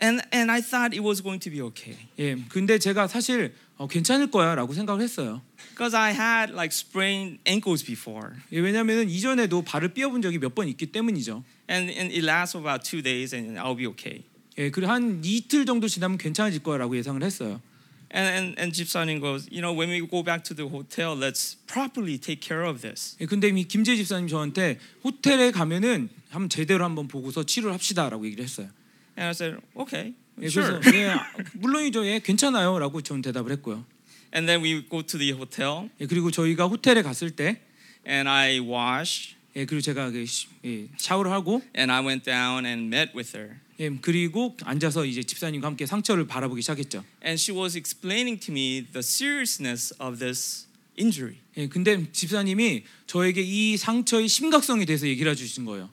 and 0.00 0.22
and 0.32 0.50
I 0.50 0.62
thought 0.62 0.96
it 0.96 1.04
was 1.04 1.22
going 1.22 1.40
to 1.40 1.50
be 1.50 1.60
okay, 1.60 1.98
예, 2.18 2.36
근데 2.48 2.78
제가 2.78 3.06
사실 3.06 3.54
어, 3.76 3.86
괜찮을 3.86 4.30
거야라고 4.30 4.72
생각을 4.72 5.02
했어요. 5.02 5.42
Because 5.78 5.94
I 5.94 6.10
had 6.10 6.50
like 6.52 6.72
sprained 6.74 7.38
ankles 7.46 7.84
before, 7.86 8.34
예, 8.50 8.58
왜냐하면 8.58 9.08
이전에도 9.08 9.62
발을 9.62 9.94
삐어본 9.94 10.22
적이 10.22 10.38
몇 10.38 10.54
번 10.56 10.66
있기 10.66 10.86
때문이죠. 10.90 11.44
and 11.70 11.88
and 11.94 12.10
it 12.12 12.24
lasts 12.24 12.56
about 12.58 12.82
two 12.82 13.00
days, 13.00 13.32
and 13.32 13.56
I'll 13.60 13.76
be 13.76 13.86
okay. 13.86 14.24
예, 14.58 14.70
그리고 14.70 14.90
한 14.90 15.22
이틀 15.24 15.64
정도 15.64 15.86
지나면 15.86 16.18
괜찮아질 16.18 16.64
거라고 16.64 16.96
예상을 16.96 17.22
했어요. 17.22 17.60
And 18.10 18.26
and 18.26 18.58
and 18.58 18.72
집사님 18.74 19.20
goes, 19.20 19.46
you 19.52 19.60
know, 19.60 19.70
when 19.72 19.90
we 19.90 20.00
go 20.00 20.24
back 20.24 20.42
to 20.48 20.54
the 20.56 20.66
hotel, 20.66 21.14
let's 21.14 21.54
properly 21.68 22.18
take 22.18 22.40
care 22.40 22.64
of 22.66 22.80
this. 22.80 23.16
예, 23.20 23.26
근데 23.26 23.48
이 23.48 23.64
김재 23.68 23.94
집사님 23.96 24.26
저한테 24.26 24.80
호텔에 25.04 25.52
가면은 25.52 26.08
한번 26.30 26.48
제대로 26.48 26.84
한번 26.84 27.06
보고서 27.06 27.44
치료를 27.44 27.72
합시다라고 27.74 28.26
얘기를 28.26 28.42
했어요. 28.42 28.66
And 29.16 29.28
I 29.28 29.30
said, 29.30 29.60
okay, 29.76 30.14
예, 30.40 30.46
sure. 30.46 30.80
그래서 30.80 30.96
예, 30.96 31.14
물론이죠, 31.54 32.06
예, 32.06 32.18
괜찮아요라고 32.18 33.02
저는 33.02 33.22
대답을 33.22 33.52
했고요. 33.52 33.84
And 34.34 34.46
then 34.46 34.62
we 34.62 34.82
go 34.88 35.02
to 35.02 35.18
the 35.18 35.32
hotel, 35.32 35.88
예, 36.00 36.06
그리고 36.06 36.30
저희가 36.30 36.66
호텔에 36.66 37.02
갔을 37.02 37.30
때, 37.30 37.60
and 38.06 38.28
I 38.28 38.58
washed 38.60 39.36
예, 39.56 39.64
그리고 39.64 39.80
제가 39.80 40.10
그 40.10 40.24
시- 40.26 40.48
예, 40.64 40.88
샤워를 40.98 41.30
하고 41.32 41.62
and 41.76 41.90
I 41.90 42.04
went 42.04 42.24
down 42.24 42.66
and 42.66 42.94
met 42.94 43.12
with 43.16 43.36
her. 43.36 43.56
예, 43.80 43.90
그리고 44.00 44.56
앉아서 44.64 45.04
이제 45.06 45.22
집사님과 45.22 45.66
함께 45.68 45.86
상처를 45.86 46.26
바라보기 46.26 46.60
시작했죠. 46.62 47.04
And 47.24 47.40
she 47.40 47.56
was 47.58 47.76
explaining 47.76 48.38
to 48.44 48.52
me 48.52 48.84
the 48.92 49.00
seriousness 49.00 49.94
of 50.00 50.18
this 50.18 50.66
injury. 50.98 51.36
예, 51.56 51.66
근데 51.68 52.10
집사님이 52.12 52.84
저에게 53.06 53.40
이 53.40 53.76
상처의 53.76 54.28
심각성에 54.28 54.84
대해서 54.84 55.06
얘기를 55.08 55.30
해주신 55.32 55.64
거예요. 55.64 55.88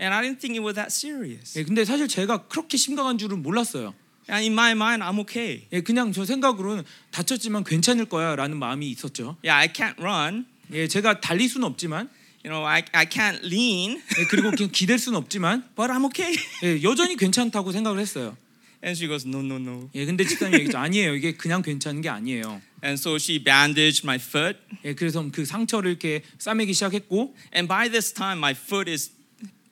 And 0.00 0.14
I 0.14 0.22
didn't 0.22 0.40
think 0.40 0.56
it 0.56 0.62
was 0.64 0.74
that 0.74 0.88
serious. 0.94 1.58
예, 1.58 1.64
근데 1.64 1.84
사실 1.84 2.06
제가 2.06 2.46
그렇게 2.48 2.76
심각한 2.76 3.18
줄은 3.18 3.42
몰랐어요. 3.42 3.94
In 4.30 4.52
my 4.52 4.72
mind, 4.72 5.02
I'm 5.02 5.18
okay. 5.20 5.66
예, 5.72 5.80
그냥 5.80 6.12
저 6.12 6.24
생각으로는 6.24 6.84
다쳤지만 7.10 7.64
괜찮을 7.64 8.06
거야라는 8.06 8.56
마음이 8.56 8.88
있었죠. 8.90 9.36
Yeah, 9.44 9.52
I 9.52 9.72
can't 9.72 9.98
run. 9.98 10.46
예, 10.72 10.86
제가 10.88 11.20
달릴 11.20 11.48
수는 11.48 11.66
없지만, 11.66 12.08
You 12.44 12.50
know, 12.50 12.64
I, 12.66 12.82
I 12.92 13.06
can't 13.06 13.44
lean, 13.44 14.02
예, 14.18 14.24
그리고 14.26 14.50
그냥 14.50 14.70
기댈 14.72 14.98
수는 14.98 15.16
없지만, 15.18 15.68
but 15.76 15.92
I'm 15.92 16.04
okay. 16.06 16.34
예, 16.64 16.82
여전히 16.82 17.16
괜찮다고 17.16 17.72
생각을 17.72 18.00
했어요. 18.00 18.36
And 18.84 18.98
she 18.98 19.06
goes, 19.06 19.24
no, 19.24 19.38
no, 19.38 19.56
no. 19.56 19.90
예, 19.94 20.04
근데 20.04 20.24
집사님이 20.24 20.56
얘기했죠. 20.56 20.76
아니에요. 20.76 21.14
이게 21.14 21.34
그냥 21.36 21.62
괜찮은 21.62 22.00
게 22.00 22.08
아니에요. 22.08 22.60
And 22.82 22.98
so 22.98 23.14
she 23.14 23.38
bandaged 23.38 24.04
my 24.04 24.16
foot. 24.16 24.58
예, 24.84 24.94
그래서 24.94 25.24
그 25.30 25.44
상처를 25.44 25.90
이렇게 25.90 26.22
싸매기 26.38 26.72
시작했고, 26.72 27.36
And 27.54 27.68
by 27.68 27.88
this 27.88 28.12
time, 28.12 28.38
my 28.38 28.54
foot 28.58 28.90
is, 28.90 29.12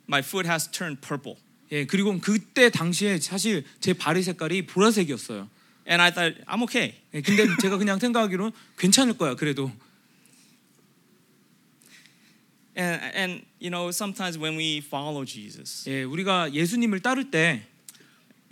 my 0.09 0.21
foot 0.23 0.49
has 0.49 0.71
turned 0.71 1.01
purple. 1.01 1.39
예, 1.73 1.87
그리고 1.87 2.19
그때 2.19 2.69
당시에 2.71 3.19
사실 3.19 3.65
제 3.81 3.93
발의 3.93 4.23
색깔이 4.23 4.67
보라색이었어요. 4.67 5.49
And 5.89 6.03
I 6.03 6.13
thought, 6.13 6.45
I'm 6.47 6.63
okay. 6.63 6.95
예, 7.15 7.21
근데 7.21 7.47
제가 7.61 7.79
그냥 7.79 7.99
생각하기로는 7.99 8.53
괜찮을 8.79 9.17
거야. 9.17 9.35
그래도 9.35 9.71
And, 12.77 13.03
and 13.15 13.47
you 13.59 13.69
know, 13.69 13.91
sometimes 13.91 14.39
when 14.39 14.57
we 14.57 14.79
follow 14.79 15.25
Jesus, 15.25 15.89
예, 15.89 16.03
우리가 16.05 16.55
예수님을 16.55 17.01
따를 17.01 17.31
때 17.31 17.63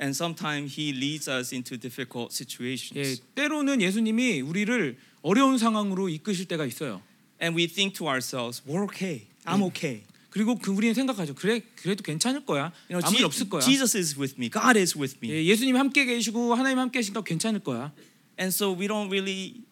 and 0.01 0.15
sometimes 0.15 0.75
He 0.79 0.91
leads 0.91 1.31
us 1.31 1.55
into 1.55 1.79
difficult 1.79 2.31
예, 2.33 2.35
situations, 2.35 3.23
때로는 3.35 3.81
예수님이 3.81 4.41
우리를 4.41 4.97
어려운 5.23 5.57
상황으로 5.59 6.09
이끄실 6.09 6.47
때가 6.47 6.67
있어요. 6.67 7.01
and 7.41 7.57
we 7.57 7.67
think 7.67 7.95
to 7.97 8.09
ourselves, 8.09 8.63
we're 8.67 8.85
okay. 8.85 9.27
I'm 9.47 9.63
okay. 9.63 10.03
그리고 10.31 10.57
그 10.59 10.71
우리는 10.71 10.95
생각하죠. 10.95 11.35
그래, 11.35 11.63
그래도 11.77 12.03
괜찮을 12.03 12.45
거야. 12.45 12.73
You 12.91 13.01
know, 13.01 13.03
아무 13.05 13.19
일 13.19 13.25
없을 13.25 13.49
거야. 13.49 13.61
Jesus 13.61 13.97
is 13.97 14.19
with 14.19 14.35
me. 14.39 14.51
God 14.51 14.79
is 14.79 14.97
with 14.97 15.17
me. 15.23 15.31
예, 15.31 15.45
예수님 15.45 15.77
함께 15.77 16.05
계시고 16.05 16.55
하나님 16.55 16.79
함께 16.79 16.99
계시니까 16.99 17.23
괜찮을 17.23 17.61
거야. 17.61 17.93
And 18.39 18.55
so 18.55 18.73
we 18.79 18.87
don't 18.87 19.09
really 19.09 19.63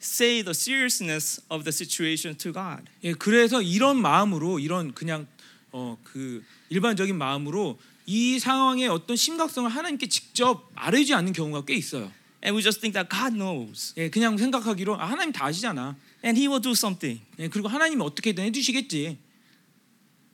say 0.00 0.42
the 0.42 0.54
seriousness 0.54 1.42
of 1.50 1.64
the 1.64 1.72
situation 1.72 2.36
to 2.38 2.52
God. 2.52 2.84
예, 3.02 3.12
그래서 3.12 3.60
이런 3.60 4.00
마음으로 4.00 4.60
이런 4.60 4.94
그냥 4.94 5.26
어, 5.72 5.98
그 6.04 6.44
일반적인 6.70 7.16
마음으로 7.16 7.78
이 8.06 8.38
상황의 8.38 8.88
어떤 8.88 9.16
심각성을 9.16 9.68
하나님께 9.68 10.08
직접 10.08 10.70
말하지 10.74 11.12
않는 11.14 11.32
경우가 11.32 11.64
꽤 11.66 11.74
있어요. 11.74 12.10
And 12.42 12.56
we 12.56 12.62
just 12.62 12.80
think 12.80 12.94
that 12.94 13.10
God 13.10 13.36
knows. 13.36 13.92
예, 13.96 14.08
그냥 14.08 14.38
생각하기로 14.38 14.98
아, 15.00 15.10
하나님 15.10 15.32
다 15.32 15.46
아시잖아. 15.46 15.96
And 16.24 16.38
He 16.38 16.46
will 16.48 16.62
do 16.62 16.72
something. 16.72 17.20
예, 17.40 17.48
그리고 17.48 17.68
하나님이 17.68 18.02
어떻게든 18.02 18.44
해주시겠지. 18.44 19.18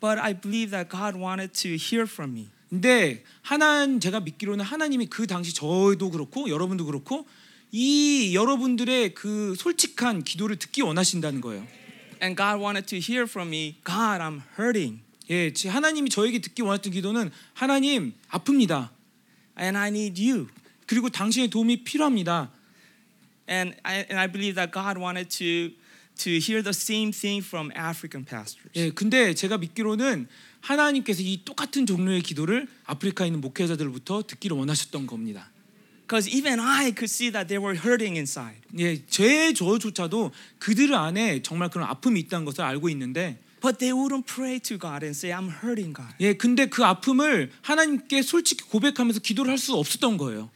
But 0.05 0.21
I 0.21 0.35
believe 0.35 0.71
that 0.73 0.91
God 0.91 1.17
wanted 1.17 1.55
to 1.63 1.77
hear 1.81 2.05
from 2.05 2.33
me. 2.37 2.49
근데 2.69 3.25
하나님 3.41 4.01
제가 4.01 4.21
믿기로는 4.21 4.63
하나님이 4.63 5.07
그 5.07 5.27
당시 5.27 5.55
저도 5.55 6.11
그렇고 6.11 6.51
여러분도 6.51 6.85
그렇고 6.85 7.27
이 7.73 8.35
여러분들의 8.35 9.15
그 9.15 9.55
솔직한 9.57 10.23
기도를 10.23 10.57
듣기 10.57 10.83
원하신다는 10.83 11.41
거예요. 11.41 11.67
And 12.23 12.37
God 12.37 12.61
wanted 12.63 12.87
to 12.89 12.99
hear 12.99 13.23
from 13.25 13.49
me, 13.49 13.77
God, 13.83 14.21
I'm 14.21 14.43
hurting. 14.59 15.01
예, 15.31 15.55
지- 15.55 15.69
하나님이 15.69 16.11
저에게 16.11 16.39
듣기 16.41 16.61
원했던 16.61 16.93
기도는 16.93 17.31
하나님 17.55 18.13
아픕니다. 18.29 18.91
And 19.59 19.79
I 19.79 19.89
need 19.89 20.21
you. 20.23 20.49
그리고 20.87 21.09
당신의 21.09 21.49
도움이 21.49 21.83
필요합니다. 21.85 22.51
And 23.49 23.75
I, 23.83 24.01
and 24.01 24.17
I 24.17 24.27
believe 24.31 24.57
that 24.57 24.71
God 24.71 25.01
wanted 25.01 25.31
to, 25.39 25.71
to 26.17 26.31
hear 26.39 26.63
the 26.63 26.73
same 26.75 27.13
thing 27.13 27.45
from 27.45 27.71
African 27.77 28.25
pastors. 28.25 28.69
예, 28.77 28.91
근데 28.91 29.35
제가 29.35 29.59
믿기로는 29.59 30.29
하나님께서 30.61 31.23
이 31.23 31.43
똑같은 31.45 31.87
종류의 31.87 32.23
기도를 32.23 32.67
아프리카에 32.85 33.29
있는 33.29 33.41
목회자들부터 33.41 34.25
듣기를 34.27 34.57
원하셨던 34.57 35.07
겁니다. 35.07 35.51
Because 36.07 36.29
even 36.31 36.61
I 36.61 36.93
could 36.93 37.05
see 37.11 37.33
that 37.33 37.49
they 37.49 37.59
were 37.59 37.77
hurting 37.79 38.17
inside. 38.17 38.61
예, 38.79 39.05
제 39.07 39.53
저조차도 39.53 40.33
그들 40.59 40.95
안에 40.95 41.43
정말 41.43 41.71
그런 41.71 41.89
아픔이 41.89 42.21
있다는 42.21 42.45
것을 42.45 42.63
알고 42.63 42.89
있는데 42.91 43.39
But 43.61 43.79
they 43.79 43.93
wouldn't 43.99 44.27
pray 44.27 44.61
to 44.61 44.77
God 44.79 45.03
and 45.03 45.17
say, 45.17 45.33
I'm 45.33 45.49
hurting 45.63 45.95
God. 45.97 46.13
예, 46.21 46.35
근데 46.35 46.67
그 46.67 46.85
아픔을 46.85 47.51
하나님께 47.63 48.21
솔직히 48.21 48.63
고백하면서 48.65 49.21
기도를 49.21 49.51
할 49.51 49.57
수 49.59 49.75
없었던 49.75 50.19
거예요. 50.19 50.51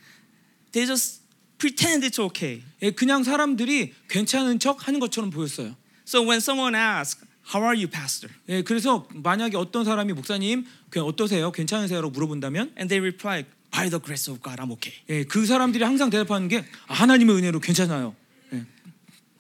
They 0.73 0.87
just 0.87 1.18
pretend 1.59 2.07
it's 2.07 2.19
okay. 2.19 2.63
예, 2.83 2.91
그냥 2.91 3.25
사람들이 3.25 3.93
괜찮은 4.09 4.59
척 4.59 4.87
하는 4.87 5.01
것처럼 5.01 5.31
보였어요. 5.31 5.77
So 6.07 6.23
when 6.23 6.39
someone 6.39 6.75
asks, 6.75 7.27
How 7.55 7.65
are 7.65 7.75
you, 7.75 7.89
Pastor? 7.89 8.35
예, 8.49 8.63
그래서 8.63 9.09
만약에 9.13 9.57
어떤 9.57 9.85
사람이 9.85 10.13
목사님 10.13 10.67
그냥 10.91 11.07
어떠세요? 11.07 11.51
괜찮으세요?라고 11.51 12.11
물어본다면 12.11 12.73
And 12.77 12.89
they 12.89 13.01
reply, 13.01 13.45
By 13.71 13.91
the 13.91 14.01
grace 14.03 14.31
of 14.31 14.43
God, 14.43 14.61
I'm 14.61 14.71
okay. 14.73 14.95
예, 15.09 15.25
그 15.25 15.47
사람들이 15.47 15.83
항상 15.85 16.11
대답하는 16.11 16.49
게 16.49 16.65
아, 16.87 16.95
하나님의 16.95 17.37
은혜로 17.37 17.61
괜찮아요. 17.61 18.15
예, 18.53 18.65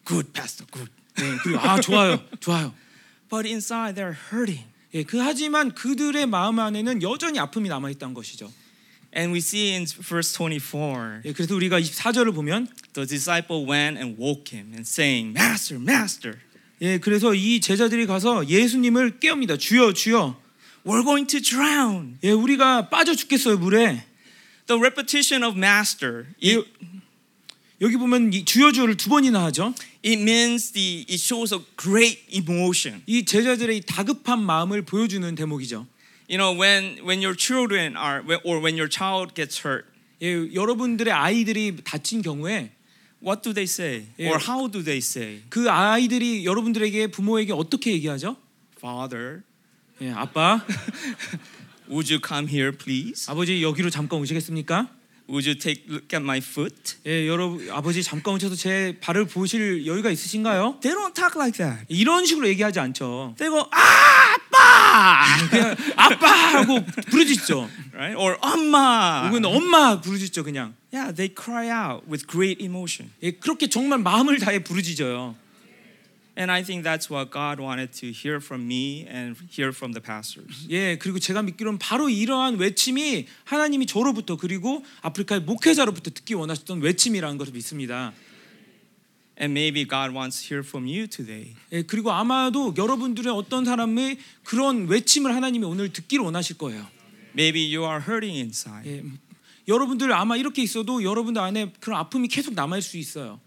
Good, 0.07 0.33
Pastor, 0.33 0.67
good. 0.73 0.91
예, 1.21 1.37
그리고 1.43 1.61
아 1.61 1.81
좋아요, 1.81 2.19
좋아요. 2.41 2.75
But 3.29 3.47
inside, 3.47 3.95
they're 3.95 4.17
hurting. 4.33 4.65
예, 4.95 5.03
그 5.03 5.19
하지만 5.19 5.75
그들의 5.75 6.27
마음 6.27 6.59
안에는 6.59 7.03
여전히 7.03 7.39
아픔이 7.39 7.69
남아 7.69 7.91
있다는 7.91 8.15
것이죠. 8.15 8.51
And 9.15 9.33
we 9.33 9.39
see 9.39 9.75
in 9.75 9.87
verse 9.87 10.33
24, 10.33 11.23
예, 11.25 11.33
그래서 11.33 11.55
우리가 11.55 11.81
24절을 11.81 12.35
보면 12.35 12.69
the 12.93 13.07
disciple 13.07 13.65
went 13.65 13.99
and 13.99 14.21
woke 14.21 14.53
him 14.53 14.73
and 14.73 14.87
saying, 14.87 15.33
Master, 15.33 15.81
Master, 15.81 16.39
예, 16.83 16.99
그래서 16.99 17.35
이 17.35 17.61
제자들이 17.61 18.07
가서 18.07 18.47
예수님을 18.49 19.19
깨웁니다. 19.19 19.57
주여, 19.57 19.95
주여. 19.95 20.37
we're 20.85 21.03
going 21.03 21.27
to 21.27 21.41
drown. 21.41 22.19
예, 22.23 22.31
우리가 22.31 22.89
빠져 22.89 23.15
죽겠어요 23.15 23.59
물에. 23.59 24.05
The 24.67 24.79
repetition 24.79 25.43
of 25.43 25.57
Master, 25.57 26.27
it, 26.43 26.69
여기 27.81 27.97
보면 27.97 28.33
이 28.33 28.45
주여 28.45 28.73
주여를 28.73 28.97
두 28.97 29.09
번이나 29.09 29.45
하죠. 29.47 29.75
it 30.05 30.21
means 30.21 30.73
the, 30.73 31.07
it 31.09 31.15
shows 31.15 31.55
a 31.55 31.61
great 31.81 32.21
emotion. 32.31 33.03
이 33.07 33.25
제자들의 33.25 33.79
이 33.79 33.81
다급한 33.81 34.43
마음을 34.43 34.83
보여주는 34.83 35.35
대목이죠. 35.35 35.87
You 36.29 36.37
know, 36.37 36.53
when, 36.53 36.99
when 37.05 37.23
your 37.23 37.35
children 37.35 37.97
are, 37.97 38.23
or 38.45 38.61
when 38.61 38.77
your 38.77 38.87
child 38.89 39.35
gets 39.35 39.59
hurt, 39.65 39.87
예, 40.21 40.53
여러분들의 40.53 41.11
아이들이 41.11 41.77
다친 41.83 42.21
경우에 42.21 42.71
what 43.21 43.43
do 43.43 43.55
they 43.55 43.65
say? 43.65 44.07
Yeah. 44.19 44.33
Or 44.33 44.39
how 44.39 44.69
do 44.69 44.83
they 44.83 44.99
say? 44.99 45.41
그 45.49 45.71
아이들이 45.71 46.45
여러분들에게 46.45 47.07
부모에게 47.09 47.53
어떻게 47.53 47.93
얘기하죠? 47.93 48.37
Father, 48.77 49.43
예, 50.03 50.11
아빠, 50.11 50.61
would 51.89 52.13
you 52.13 52.21
come 52.23 52.47
here, 52.47 52.73
please? 52.77 53.31
아버지 53.31 53.63
여기로 53.63 53.89
잠깐 53.89 54.21
오시겠습니까? 54.21 54.89
Would 55.29 55.45
you 55.45 55.55
take 55.55 55.85
look 55.89 56.15
at 56.15 56.23
my 56.23 56.39
foot? 56.39 56.97
예, 57.05 57.29
여러분 57.29 57.69
아버지 57.71 58.03
잠깐 58.03 58.35
오셔서 58.35 58.57
제 58.57 58.97
발을 59.01 59.27
보실 59.27 59.87
여유가 59.87 60.11
있으신가요? 60.11 60.79
They 60.81 60.97
don't 60.97 61.15
talk 61.15 61.37
like 61.37 61.59
that. 61.59 61.85
이런 61.89 62.25
식으로 62.25 62.49
얘기하지 62.49 62.81
않죠. 62.81 63.35
They 63.37 63.51
go, 63.51 63.69
ah, 63.71 64.39
아빠, 64.51 65.49
그냥 65.51 65.77
아빠 65.97 66.27
하고 66.29 66.83
부르짖죠. 67.11 67.69
right? 67.93 68.17
Or 68.17 68.39
엄마. 68.41 69.29
혹은 69.29 69.45
엄마 69.45 70.01
부르짖죠 70.01 70.45
그냥. 70.45 70.75
Yeah, 70.93 71.15
they 71.15 71.29
cry 71.29 71.69
out 71.69 72.09
with 72.09 72.27
great 72.27 72.65
emotion. 72.65 73.11
예, 73.23 73.33
그렇게 73.33 73.69
정말 73.69 73.99
마음을 73.99 74.39
다해 74.39 74.65
부르짖어요. 74.65 75.37
And 76.39 76.53
I 76.53 76.63
think 76.63 76.85
that's 76.85 77.11
what 77.11 77.33
God 77.33 77.59
wanted 77.59 77.91
to 77.99 78.13
hear 78.13 78.37
from 78.37 78.65
me 78.65 79.05
and 79.11 79.37
hear 79.51 79.71
from 79.71 79.93
the 79.93 80.01
pastors. 80.01 80.69
예, 80.71 80.97
그리고 80.97 81.19
제가 81.19 81.43
믿기로는 81.43 81.81
바로 81.81 82.09
이러한 82.09 82.59
외침이 82.59 83.27
하나님이 83.43 83.87
저로부터 83.87 84.37
그리고 84.37 84.85
아프리카의 85.03 85.41
목회자로부터 85.41 86.13
듣기 86.13 86.35
원하셨던 86.35 86.81
외침이라는 86.81 87.39
것을 87.39 87.53
믿습니다. 87.55 88.13
And 89.41 89.51
maybe 89.51 89.85
God 89.85 90.15
wants 90.15 90.41
to 90.43 90.55
hear 90.55 90.65
from 90.65 90.87
you 90.87 91.09
today. 91.09 91.57
예, 91.73 91.83
그리고 91.83 92.13
아마도 92.13 92.73
여러분들의 92.77 93.33
어떤 93.33 93.65
사람의 93.65 94.19
그런 94.45 94.87
외침을 94.87 95.35
하나님이 95.35 95.65
오늘 95.65 95.93
듣기를 95.93 96.25
원하실 96.25 96.59
거예요. 96.59 96.87
Maybe 97.35 97.63
you 97.75 97.85
are 97.85 98.01
hurting 98.01 98.39
inside. 98.39 98.89
예, 98.89 99.03
여러분들 99.67 100.13
아마 100.13 100.37
이렇게 100.37 100.63
있어도 100.63 101.03
여러분들 101.03 101.43
안에 101.43 101.73
그런 101.81 101.99
아픔이 101.99 102.29
계속 102.29 102.55
남아 102.55 102.79
있을 102.79 102.91
수 102.91 102.97
있어요. 102.97 103.41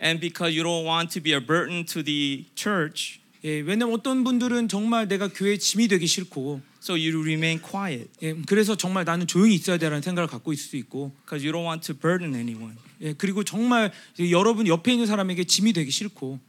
And 0.00 0.20
because 0.20 0.54
you 0.54 0.62
don't 0.62 0.84
want 0.84 1.10
to 1.14 1.20
be 1.20 1.32
a 1.32 1.40
burden 1.40 1.84
to 1.86 2.02
the 2.02 2.44
church, 2.54 3.20
예, 3.44 3.60
왜냐면 3.60 3.94
어떤 3.94 4.24
분들은 4.24 4.68
정말 4.68 5.08
내가 5.08 5.28
교회 5.28 5.56
짐이 5.56 5.88
되기 5.88 6.06
싫고, 6.06 6.60
so 6.82 6.94
you 6.94 7.20
remain 7.22 7.60
quiet 7.60 8.08
예, 8.22 8.34
그래서 8.46 8.76
정말 8.76 9.04
나는 9.04 9.26
조용히 9.26 9.54
있어야 9.54 9.78
되라는 9.78 10.02
생각을 10.02 10.28
갖고 10.28 10.52
있을 10.52 10.68
수 10.68 10.76
있고, 10.76 11.12
because 11.24 11.46
you 11.46 11.52
don't 11.52 11.64
want 11.64 11.86
to 11.86 11.94
burden 11.94 12.34
anyone. 12.34 12.76
예, 13.00 13.12
그리고 13.12 13.44
정말 13.44 13.92
여러분 14.30 14.66
옆에 14.66 14.92
있는 14.92 15.06
사람에게 15.06 15.44
짐이 15.44 15.72
되기 15.72 15.90
싫고, 15.90 16.40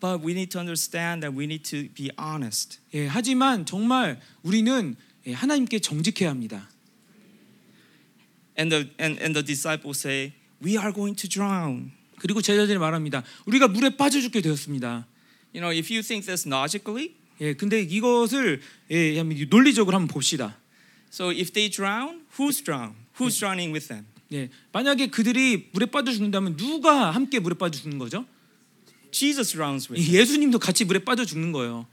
But 0.00 0.22
we 0.22 0.32
need 0.32 0.50
to 0.50 0.60
understand 0.60 1.22
that 1.22 1.34
we 1.34 1.44
need 1.44 1.64
to 1.70 1.88
be 1.94 2.10
honest. 2.20 2.78
예, 2.92 3.06
하지만 3.06 3.64
정말 3.64 4.20
우리는 4.42 4.96
예, 5.26 5.32
하나님께 5.32 5.78
정직해야 5.78 6.28
합니다. 6.28 6.68
And 8.58 8.70
the 8.70 8.90
and, 9.00 9.18
and 9.22 9.32
the 9.32 9.42
disciples 9.42 9.98
say, 9.98 10.34
"We 10.62 10.76
are 10.76 10.92
going 10.92 11.16
to 11.16 11.28
drown." 11.28 11.92
그리고 12.18 12.40
제자들이 12.40 12.78
말합니다. 12.78 13.22
우리가 13.46 13.68
물에 13.68 13.96
빠져 13.96 14.20
죽게 14.20 14.40
되었습니다. 14.40 15.06
You 15.54 15.60
know, 15.60 15.70
if 15.76 15.92
you 15.92 16.02
think 16.02 16.26
this 16.26 16.48
logically, 16.48 17.14
예, 17.40 17.54
근데 17.54 17.80
이것을 17.80 18.60
예, 18.90 19.22
논리적으로 19.22 19.96
한번 19.96 20.08
봅시다. 20.12 20.56
so 21.12 21.30
if 21.30 21.52
they 21.52 21.70
drown, 21.70 22.22
who's 22.38 22.62
drown? 22.62 22.94
Who's 23.18 23.38
drowning 23.38 23.72
with 23.72 23.88
them? 23.88 24.06
예, 24.32 24.50
만약에 24.72 25.08
그들이 25.08 25.68
물에 25.72 25.86
빠져 25.86 26.12
죽는다면 26.12 26.56
누가 26.56 27.10
함께 27.10 27.38
물에 27.38 27.54
빠져 27.54 27.80
죽는 27.80 27.98
거죠? 27.98 28.26
Jesus 29.12 29.52
drowns 29.52 29.90
with 29.90 30.02
예, 30.02 30.10
them. 30.10 30.20
예수님도 30.20 30.58
같이 30.58 30.84
물에 30.84 31.00
빠져 31.00 31.24
죽는 31.24 31.52
거예요. 31.52 31.86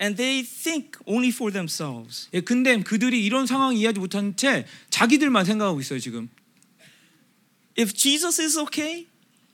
And 0.00 0.16
they 0.16 0.42
think 0.42 0.92
only 1.04 1.28
for 1.28 1.52
themselves. 1.52 2.28
예, 2.32 2.40
근데 2.40 2.80
그들이 2.82 3.24
이런 3.24 3.46
상황 3.46 3.76
이해하지 3.76 4.00
못한 4.00 4.34
채 4.36 4.66
자기들만 4.90 5.44
생각하고 5.44 5.80
있어요 5.80 5.98
지금. 5.98 6.28
If 7.78 7.92
Jesus 7.92 8.40
is 8.40 8.58
okay, 8.58 9.06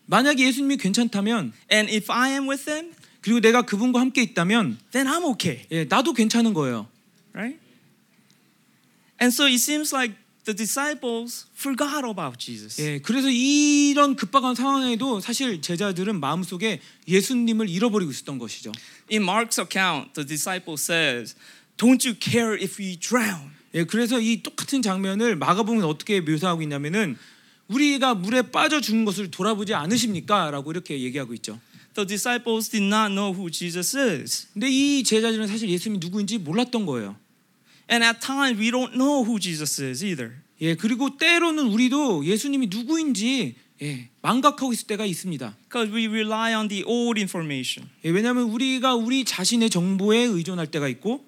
만약에 0.08 0.44
예수님이 0.46 0.78
괜찮다면 0.78 1.52
and 1.70 1.92
if 1.94 2.10
I 2.10 2.32
am 2.32 2.48
with 2.48 2.64
them, 2.64 2.92
그리고 3.20 3.40
내가 3.40 3.62
그분과 3.62 4.00
함께 4.00 4.22
있다면 4.22 4.78
then 4.90 5.06
I'm 5.06 5.24
okay, 5.24 5.66
예, 5.70 5.84
나도 5.84 6.14
괜찮은 6.14 6.54
거예요. 6.54 6.88
right? 7.34 7.58
And 9.20 9.32
so 9.34 9.44
it 9.46 9.58
seems 9.60 9.94
like 9.94 10.14
the 10.44 10.56
disciples 10.56 11.44
forgot 11.54 12.08
about 12.08 12.38
Jesus. 12.38 12.80
예, 12.80 13.00
그래서 13.00 13.28
이런 13.28 14.16
급박한 14.16 14.54
상황에도 14.54 15.20
사실 15.20 15.60
제자들은 15.60 16.18
마음속에 16.20 16.80
예수님을 17.06 17.68
잃어버리고 17.68 18.10
있었던 18.10 18.38
것이죠. 18.38 18.72
In 19.12 19.24
Mark's 19.24 19.60
account, 19.60 20.14
the 20.14 20.26
disciple 20.26 20.76
says, 20.78 21.34
"Don't 21.76 22.08
you 22.08 22.16
care 22.18 22.56
if 22.56 22.80
we 22.80 22.96
drown?" 22.96 23.50
예, 23.74 23.84
그래서 23.84 24.18
이 24.18 24.42
똑같은 24.42 24.80
장면을 24.80 25.36
마가복음은 25.36 25.84
어떻게 25.84 26.22
묘사하고 26.22 26.62
있냐면은 26.62 27.18
우리가 27.68 28.14
물에 28.14 28.42
빠져 28.42 28.80
죽는 28.80 29.04
것을 29.04 29.30
돌아보지 29.30 29.74
않으십니까?라고 29.74 30.70
이렇게 30.70 31.00
얘기하고 31.00 31.34
있죠. 31.34 31.60
The 31.94 32.06
disciples 32.06 32.70
did 32.70 32.86
not 32.86 33.12
know 33.12 33.34
who 33.34 33.50
Jesus 33.50 33.96
is. 33.96 34.46
근데 34.52 34.68
이 34.70 35.02
제자들은 35.02 35.46
사실 35.46 35.68
예수님이 35.68 35.98
누구인지 36.00 36.38
몰랐던 36.38 36.86
거예요. 36.86 37.16
And 37.90 38.04
at 38.04 38.20
times 38.20 38.60
we 38.60 38.70
don't 38.70 38.92
know 38.92 39.24
who 39.24 39.40
Jesus 39.40 39.82
is 39.82 40.04
either. 40.04 40.32
예, 40.60 40.74
그리고 40.74 41.16
때로는 41.16 41.66
우리도 41.66 42.24
예수님이 42.24 42.68
누구인지 42.68 43.54
예, 43.80 44.08
망각하고 44.22 44.72
있을 44.72 44.86
때가 44.86 45.06
있습니다. 45.06 45.56
Because 45.68 45.94
we 45.94 46.06
rely 46.06 46.54
on 46.54 46.68
the 46.68 46.82
old 46.84 47.18
information. 47.20 47.88
예, 48.04 48.10
왜냐하면 48.10 48.44
우리가 48.44 48.94
우리 48.94 49.24
자신의 49.24 49.70
정보에 49.70 50.18
의존할 50.18 50.68
때가 50.68 50.88
있고, 50.88 51.24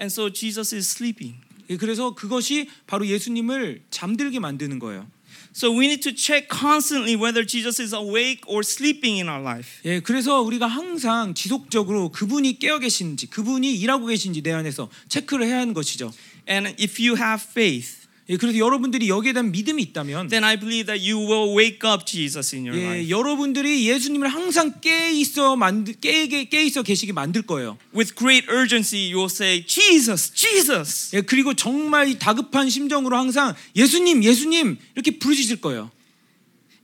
And 0.00 0.12
so 0.12 0.32
Jesus 0.32 0.74
is 0.74 0.90
sleeping. 0.90 1.36
예, 1.70 1.76
그래서 1.76 2.14
그것이 2.14 2.68
바로 2.86 3.06
예수님을 3.06 3.82
잠들게 3.90 4.40
만드는 4.40 4.78
거예요. 4.80 5.06
So 5.52 5.72
we 5.72 5.88
need 5.88 6.02
to 6.02 6.12
check 6.12 6.48
constantly 6.48 7.16
whether 7.16 7.44
Jesus 7.44 7.80
is 7.80 7.92
awake 7.92 8.42
or 8.46 8.62
sleeping 8.62 9.18
in 9.18 9.28
our 9.28 9.42
life. 9.42 9.80
예, 9.84 10.00
그래서 10.00 10.40
우리가 10.42 10.66
항상 10.68 11.34
지속적으로 11.34 12.10
그분이 12.10 12.58
깨어 12.58 12.78
계신지, 12.78 13.26
그분이 13.26 13.74
일하고 13.74 14.06
계신지 14.06 14.42
내 14.42 14.52
안에서 14.52 14.88
체크를 15.08 15.46
해야 15.46 15.58
하는 15.58 15.74
것이죠. 15.74 16.12
And 16.48 16.68
if 16.80 17.02
you 17.02 17.16
have 17.16 17.42
faith, 17.42 17.99
예, 18.30 18.36
그래서 18.36 18.58
여러분들이 18.58 19.08
여기에 19.08 19.32
대한 19.32 19.50
믿음이 19.50 19.82
있다면, 19.82 20.28
then 20.28 20.44
I 20.44 20.56
believe 20.56 20.86
that 20.86 21.02
you 21.02 21.18
will 21.18 21.52
wake 21.58 21.80
up 21.84 22.06
Jesus 22.06 22.54
in 22.54 22.64
your 22.64 22.80
예, 22.80 22.86
life 22.86 23.10
여러분들이 23.10 23.88
예수님을 23.88 24.28
항상 24.28 24.80
깨 24.80 25.10
있어 25.12 25.56
만들 25.56 25.94
깨, 25.94 26.28
깨 26.28 26.64
있어 26.64 26.84
계시게 26.84 27.12
만들 27.12 27.42
거예요. 27.42 27.76
with 27.92 28.14
great 28.14 28.46
urgency. 28.48 29.10
You 29.10 29.18
will 29.18 29.30
say, 29.30 29.66
Jesus, 29.66 30.32
Jesus. 30.32 31.16
예, 31.16 31.22
그리고 31.22 31.54
정말 31.54 32.06
이 32.06 32.18
다급한 32.20 32.70
심정으로 32.70 33.16
항상 33.16 33.54
예수님, 33.74 34.22
예수님 34.22 34.78
이렇게 34.94 35.18
부르실 35.18 35.60
거예요. 35.60 35.90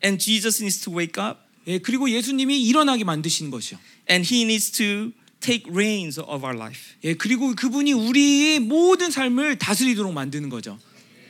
And 0.05 0.23
Jesus 0.23 0.61
needs 0.61 0.83
to 0.85 0.93
wake 0.93 1.23
up 1.23 1.39
예, 1.69 1.79
그리고 1.79 2.11
예수님이 2.11 2.61
일어나게 2.63 3.05
만드시는 3.05 3.53
것이요. 3.53 3.79
and 4.11 4.27
he 4.29 4.43
needs 4.43 4.71
to 4.73 5.13
take 5.41 5.71
reins 5.73 6.19
of 6.19 6.45
our 6.45 6.57
life. 6.57 6.95
예, 7.05 7.15
그리고 7.15 7.55
그분이 7.55 7.93
우리의 7.93 8.59
모든 8.61 9.11
삶을 9.13 9.59
다스리도록 9.59 10.13
만드는 10.13 10.49
거죠. 10.49 10.79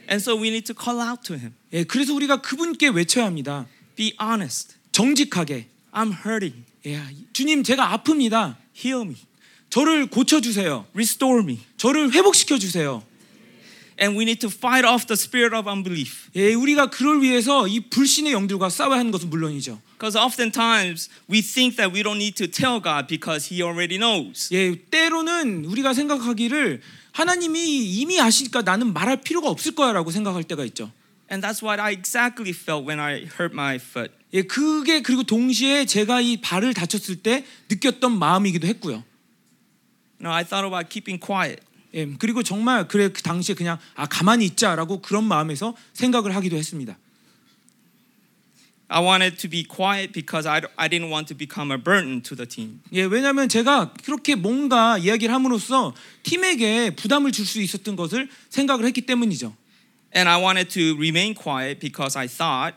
And 0.09 0.23
so 0.23 0.37
we 0.37 0.49
need 0.49 0.67
to 0.67 0.75
call 0.75 1.01
out 1.01 1.23
to 1.27 1.37
him. 1.37 1.55
예, 1.73 1.85
그래서 1.85 2.15
우리가 2.15 2.41
그분께 2.41 2.89
외쳐야 2.89 3.27
합니다. 3.27 3.67
Be 3.97 4.13
honest. 4.21 4.75
정직하게. 4.93 5.67
I'm 5.93 6.13
hurting. 6.25 6.65
예, 6.87 7.03
주님, 7.33 7.63
제가 7.63 7.97
아픕니다. 7.97 8.57
Heal 8.77 9.03
me. 9.03 9.17
저를 9.71 10.07
고쳐 10.07 10.41
주세요. 10.41 10.87
Restore 10.95 11.43
me. 11.43 11.59
저를 11.77 12.13
회복시켜 12.13 12.59
주세요. 12.59 13.03
And 13.99 14.17
we 14.17 14.25
need 14.25 14.41
to 14.41 14.51
fight 14.51 14.87
off 14.87 15.07
the 15.07 15.17
spirit 15.17 15.57
of 15.57 15.67
unbelief. 15.69 16.29
예, 16.37 16.53
우리가 16.53 16.91
그를 16.91 17.23
위해서 17.23 17.67
이 17.67 17.81
불신의 17.81 18.33
영들과 18.33 18.69
싸워야 18.69 18.99
하는 18.99 19.11
것은 19.11 19.31
물론이죠. 19.31 19.81
Because 19.99 20.19
oftentimes 20.19 21.09
we 21.31 21.41
think 21.41 21.77
that 21.77 21.95
we 21.95 22.03
don't 22.03 22.21
need 22.21 22.37
to 22.37 22.47
tell 22.47 22.79
God 22.81 23.07
because 23.09 23.49
He 23.53 23.63
already 23.63 23.99
knows. 23.99 24.53
예, 24.55 24.77
때로는 24.91 25.65
우리가 25.65 25.95
생각하기를 25.95 26.83
하나님이 27.17 27.99
이미 27.99 28.21
아시니까 28.21 28.61
나는 28.61 28.93
말할 28.93 29.23
필요가 29.23 29.49
없을 29.49 29.75
거야라고 29.75 30.11
생각할 30.11 30.45
때가 30.45 30.67
있죠. 30.67 30.93
And 31.33 31.45
that's 31.45 31.63
what 31.63 31.81
I 31.81 31.93
exactly 31.93 32.53
felt 32.55 32.87
when 32.87 33.01
I 33.01 33.23
hurt 33.23 33.55
my 33.55 33.77
foot. 33.77 34.13
예, 34.35 34.43
그게 34.43 35.01
그리고 35.01 35.23
동시에 35.23 35.87
제가 35.87 36.21
이 36.21 36.37
발을 36.43 36.75
다쳤을 36.75 37.17
때 37.17 37.47
느꼈던 37.71 38.19
마음이기도 38.19 38.67
했고요. 38.67 39.03
No, 40.21 40.31
I 40.31 40.45
thought 40.45 40.67
about 40.67 40.91
keeping 40.91 41.19
quiet. 41.19 41.63
예, 41.95 42.07
그리고 42.19 42.43
정말 42.43 42.87
그래 42.87 43.09
그 43.09 43.23
당시에 43.23 43.55
그냥 43.55 43.79
아 43.95 44.05
가만히 44.05 44.45
있자라고 44.45 45.01
그런 45.01 45.25
마음에서 45.25 45.75
생각을 45.95 46.37
하기도 46.37 46.57
했습니다. 46.57 46.99
I 48.89 49.01
wanted 49.01 49.37
to 49.39 49.49
be 49.49 49.65
quiet 49.65 50.13
because 50.13 50.47
I, 50.47 50.63
I 50.79 50.89
didn't 50.89 51.11
want 51.11 51.27
to 51.29 51.35
become 51.35 51.73
a 51.73 51.79
burden 51.79 52.23
to 52.23 52.37
the 52.37 52.47
team. 52.47 52.81
예, 52.93 53.03
왜냐하면 53.03 53.49
제가 53.49 53.93
그렇게 54.05 54.37
뭔가 54.37 54.97
이야기를 54.99 55.35
함으로써 55.35 55.93
팀에게 56.23 56.95
부담을 56.95 57.33
줄 57.33 57.47
수 57.47 57.61
있었던 57.61 57.97
것을 57.97 58.29
생각을 58.51 58.85
했기 58.87 59.01
때문이죠. 59.01 59.55
And 60.15 60.29
I 60.29 60.41
wanted 60.41 60.71
to 60.71 60.95
remain 60.97 61.35
quiet 61.35 61.81
because 61.81 62.17
I 62.17 62.29
thought 62.29 62.77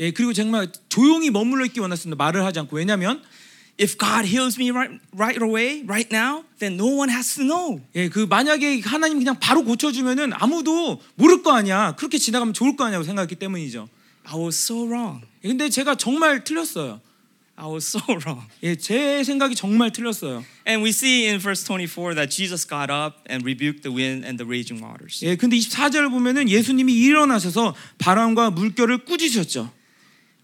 예, 0.00 0.10
그리고 0.10 0.32
정말 0.32 0.68
조용히 0.88 1.30
머물러 1.30 1.64
있기 1.66 1.78
원했습니다. 1.80 2.16
말을 2.22 2.44
하지 2.44 2.58
않고 2.58 2.76
왜냐하면 2.76 3.22
if 3.80 3.96
God 3.96 4.26
heals 4.26 4.58
me 4.58 4.70
right, 4.70 4.98
right 5.14 5.40
away, 5.42 5.84
right 5.86 6.08
now, 6.12 6.44
then 6.58 6.74
no 6.74 6.86
one 6.86 7.08
has 7.10 7.36
to 7.36 7.44
know. 7.44 7.80
예, 7.94 8.08
그 8.08 8.26
만약에 8.28 8.80
하나님 8.80 9.18
그냥 9.18 9.38
바로 9.38 9.62
고쳐주면은 9.62 10.32
아무도 10.34 11.00
모를 11.14 11.42
거 11.42 11.52
아니야. 11.52 11.94
그렇게 11.96 12.18
지나가면 12.18 12.52
좋을 12.52 12.74
거 12.74 12.84
아니냐고 12.84 13.04
생각했기 13.04 13.36
때문이죠. 13.36 13.88
I 14.28 14.34
was 14.36 14.58
so 14.58 14.84
wrong. 14.86 15.22
예, 15.44 15.48
근데 15.48 15.68
제가 15.70 15.94
정말 15.96 16.42
틀렸어요. 16.44 17.00
I 17.58 17.66
was 17.70 17.86
so 17.86 18.00
wrong. 18.08 18.42
예, 18.62 18.74
제 18.76 19.22
생각이 19.24 19.54
정말 19.54 19.90
틀렸어요. 19.92 20.44
And 20.66 20.82
we 20.84 20.90
see 20.90 21.26
in 21.26 21.38
verse 21.40 21.64
24 21.64 22.14
that 22.16 22.28
Jesus 22.34 22.66
got 22.68 22.90
up 22.92 23.22
and 23.30 23.44
rebuked 23.46 23.82
the 23.82 23.90
wind 23.94 24.26
and 24.26 24.36
the 24.36 24.44
raging 24.46 24.82
waters. 24.84 25.24
예, 25.24 25.36
근데 25.36 25.56
24절 25.56 26.10
보면은 26.10 26.50
예수님이 26.50 26.92
일어나셔서 26.92 27.74
바람과 27.98 28.50
물결을 28.50 29.04
꾸짖으셨죠. 29.06 29.70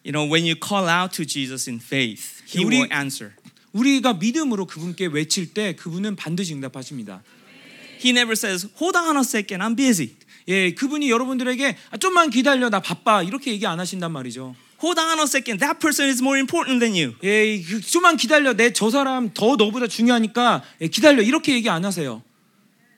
You 0.05 0.13
know, 0.13 0.25
when 0.27 0.45
you 0.47 0.55
call 0.57 0.89
out 0.89 1.13
to 1.17 1.25
Jesus 1.27 1.69
in 1.69 1.79
faith, 1.81 2.43
He 2.49 2.65
우리- 2.65 2.79
will 2.81 2.93
answer. 2.93 3.35
우리가 3.73 4.15
믿음으로 4.15 4.67
그분께 4.67 5.07
외칠 5.07 5.55
때 5.55 5.75
그분은 5.75 6.17
반드시 6.17 6.55
응답하십니다. 6.55 7.23
He 8.03 8.11
never 8.11 8.33
says, 8.33 8.67
"Hold 8.81 8.97
on 8.99 9.17
a 9.17 9.23
second, 9.23 9.63
I'm 9.63 9.77
busy." 9.77 10.17
예, 10.49 10.75
그분이 10.75 11.11
여러분들에게 11.11 11.77
아, 11.91 11.97
좀만 11.97 12.31
기다려 12.31 12.69
나 12.71 12.81
바빠 12.81 13.23
이렇게 13.23 13.53
얘기 13.53 13.67
안 13.67 13.79
하신단 13.81 14.13
말이죠. 14.13 14.55
Hold 14.83 15.01
on 15.01 15.19
a 15.21 15.25
second, 15.25 15.61
that 15.61 15.79
person 15.79 16.09
is 16.09 16.21
more 16.21 16.39
important 16.39 16.81
than 16.81 16.95
you. 17.01 17.15
예, 17.23 17.63
그, 17.63 17.81
좀만 17.81 18.17
기다려 18.17 18.53
내 18.53 18.73
저 18.73 18.91
사람 18.91 19.31
더 19.33 19.55
너보다 19.57 19.87
중요하니까 19.87 20.63
예, 20.81 20.89
기다려 20.89 21.23
이렇게 21.23 21.55
얘기 21.55 21.69
안 21.69 21.85
하세요. 21.85 22.23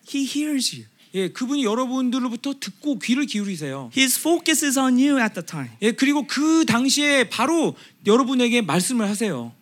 He 0.08 0.24
hears 0.24 0.74
you. 0.74 0.86
예, 1.14 1.28
그분이 1.28 1.64
여러분들로부터 1.64 2.54
듣고 2.58 2.98
귀를 2.98 3.26
기울이세요. 3.26 3.90
His 3.96 4.18
focus 4.18 4.64
is 4.64 4.78
on 4.78 4.94
you 4.94 5.20
at 5.20 5.34
the 5.34 5.46
time. 5.46 5.70
예, 5.82 5.92
그리고 5.92 6.26
그 6.26 6.64
당시에 6.66 7.28
바로 7.28 7.76
여러분에게 8.06 8.62
말씀을 8.62 9.08
하세요. 9.08 9.52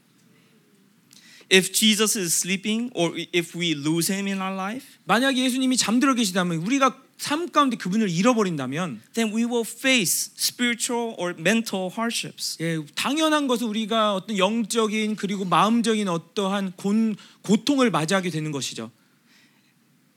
If 1.53 1.71
Jesus 1.73 2.19
is 2.19 2.35
sleeping 2.35 2.91
or 2.95 3.15
if 3.35 3.59
we 3.59 3.73
lose 3.73 4.11
him 4.11 4.27
in 4.27 4.41
our 4.41 4.55
life, 4.55 4.87
만약 5.05 5.37
예수님이 5.37 5.77
잠들어 5.77 6.15
계시다면 6.15 6.59
우리가 6.59 6.97
삶 7.23 7.49
가운데 7.51 7.77
그분을 7.77 8.11
잃어버린다면 8.11 9.01
then 9.15 9.33
we 9.33 9.45
will 9.45 9.65
face 9.65 10.33
spiritual 10.37 11.15
or 11.17 11.33
mental 11.39 11.89
hardships. 11.89 12.57
예, 12.61 12.81
당연한 12.97 13.47
것은 13.47 13.69
우리가 13.69 14.15
어떤 14.15 14.37
영적인 14.39 15.15
그리고 15.15 15.45
마음적인 15.45 16.09
어떠한 16.09 16.73
곤, 16.75 17.15
고통을 17.43 17.93
맞이하게 17.93 18.31
되는 18.31 18.51
것이죠. 18.51 18.91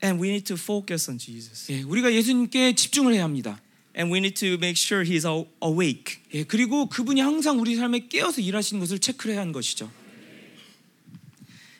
And 0.02 0.20
we 0.20 0.30
need 0.30 0.44
to 0.46 0.56
focus 0.56 1.08
on 1.08 1.18
Jesus. 1.18 1.70
예, 1.72 1.82
우리가 1.82 2.12
예수님께 2.12 2.74
집중을 2.74 3.14
해야 3.14 3.22
합니다. 3.22 3.60
And 3.96 4.12
we 4.12 4.18
need 4.18 4.34
to 4.40 4.54
make 4.54 4.74
sure 4.76 5.08
he's 5.08 5.24
aw- 5.24 5.46
awake. 5.62 6.16
예, 6.34 6.42
그리고 6.42 6.88
그분이 6.88 7.20
항상 7.20 7.60
우리 7.60 7.76
삶에 7.76 8.08
깨어서 8.08 8.40
일하시는 8.40 8.80
것을 8.80 8.98
체크를 8.98 9.34
해야 9.34 9.42
하는 9.42 9.52
것이죠. 9.52 9.88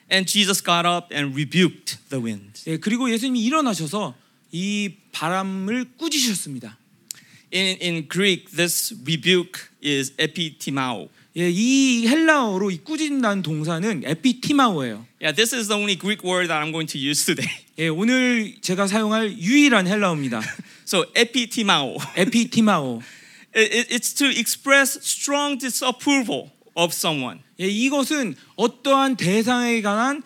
And 0.09 0.25
Jesus 0.25 0.63
got 0.63 0.87
up 0.87 1.13
and 1.13 1.35
rebuked 1.35 1.97
the 2.09 2.23
wind. 2.23 2.61
예, 2.67 2.77
그리고 2.77 3.11
예수님이 3.11 3.43
일어나셔서 3.43 4.15
이 4.51 4.89
바람을 5.11 5.85
꾸짖으셨습니다. 5.97 6.77
In, 7.53 7.77
in 7.81 8.07
Greek, 8.09 8.51
this 8.55 8.93
rebuke 9.05 9.69
is 9.83 10.13
epitimao. 10.19 11.09
예, 11.37 11.49
이 11.51 12.07
헬라어로 12.07 12.71
이 12.71 12.77
꾸짖는다는 12.83 13.43
동사는 13.43 14.01
에피티마오예요. 14.05 15.05
Yeah, 15.21 15.35
this 15.35 15.53
is 15.55 15.67
the 15.67 15.75
only 15.77 15.95
Greek 15.95 16.23
word 16.23 16.47
that 16.49 16.59
I'm 16.61 16.71
going 16.71 16.87
to 16.91 16.99
use 16.99 17.25
today. 17.25 17.47
예, 17.77 17.87
오늘 17.89 18.55
제가 18.61 18.87
사용할 18.87 19.37
유일한 19.37 19.87
헬라어입니다. 19.87 20.41
So 20.87 21.05
epitimao. 21.15 21.97
에피티마오. 22.15 23.01
It- 23.55 23.73
it- 23.73 23.89
It's 23.95 24.13
to 24.17 24.27
express 24.27 24.97
strong 25.01 25.59
disapproval 25.59 26.49
of 26.75 26.91
someone. 26.93 27.39
예, 27.59 27.67
이것은 27.67 28.35
어떠한 28.55 29.15
대상에 29.17 29.81
관한 29.81 30.23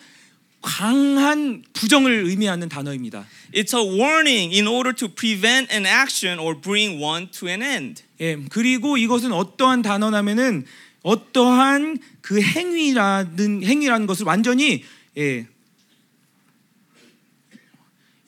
강한 0.62 1.64
부정을 1.72 2.24
의미하는 2.24 2.68
단어입니다. 2.68 3.26
It's 3.52 3.76
a 3.76 3.84
warning 3.84 4.54
in 4.54 4.66
order 4.66 4.94
to 4.94 5.08
prevent 5.08 5.72
an 5.74 5.86
action 5.86 6.38
or 6.38 6.58
bring 6.58 7.02
one 7.02 7.28
to 7.32 7.48
an 7.48 7.62
end. 7.62 8.02
예, 8.20 8.36
그리고 8.48 8.96
이것은 8.96 9.32
어떠한 9.32 9.82
단어냐면은 9.82 10.64
어떠한 11.02 11.98
그 12.20 12.40
행위라든 12.40 13.64
행위라는 13.64 14.06
것을 14.06 14.24
완전히 14.24 14.84
예, 15.18 15.46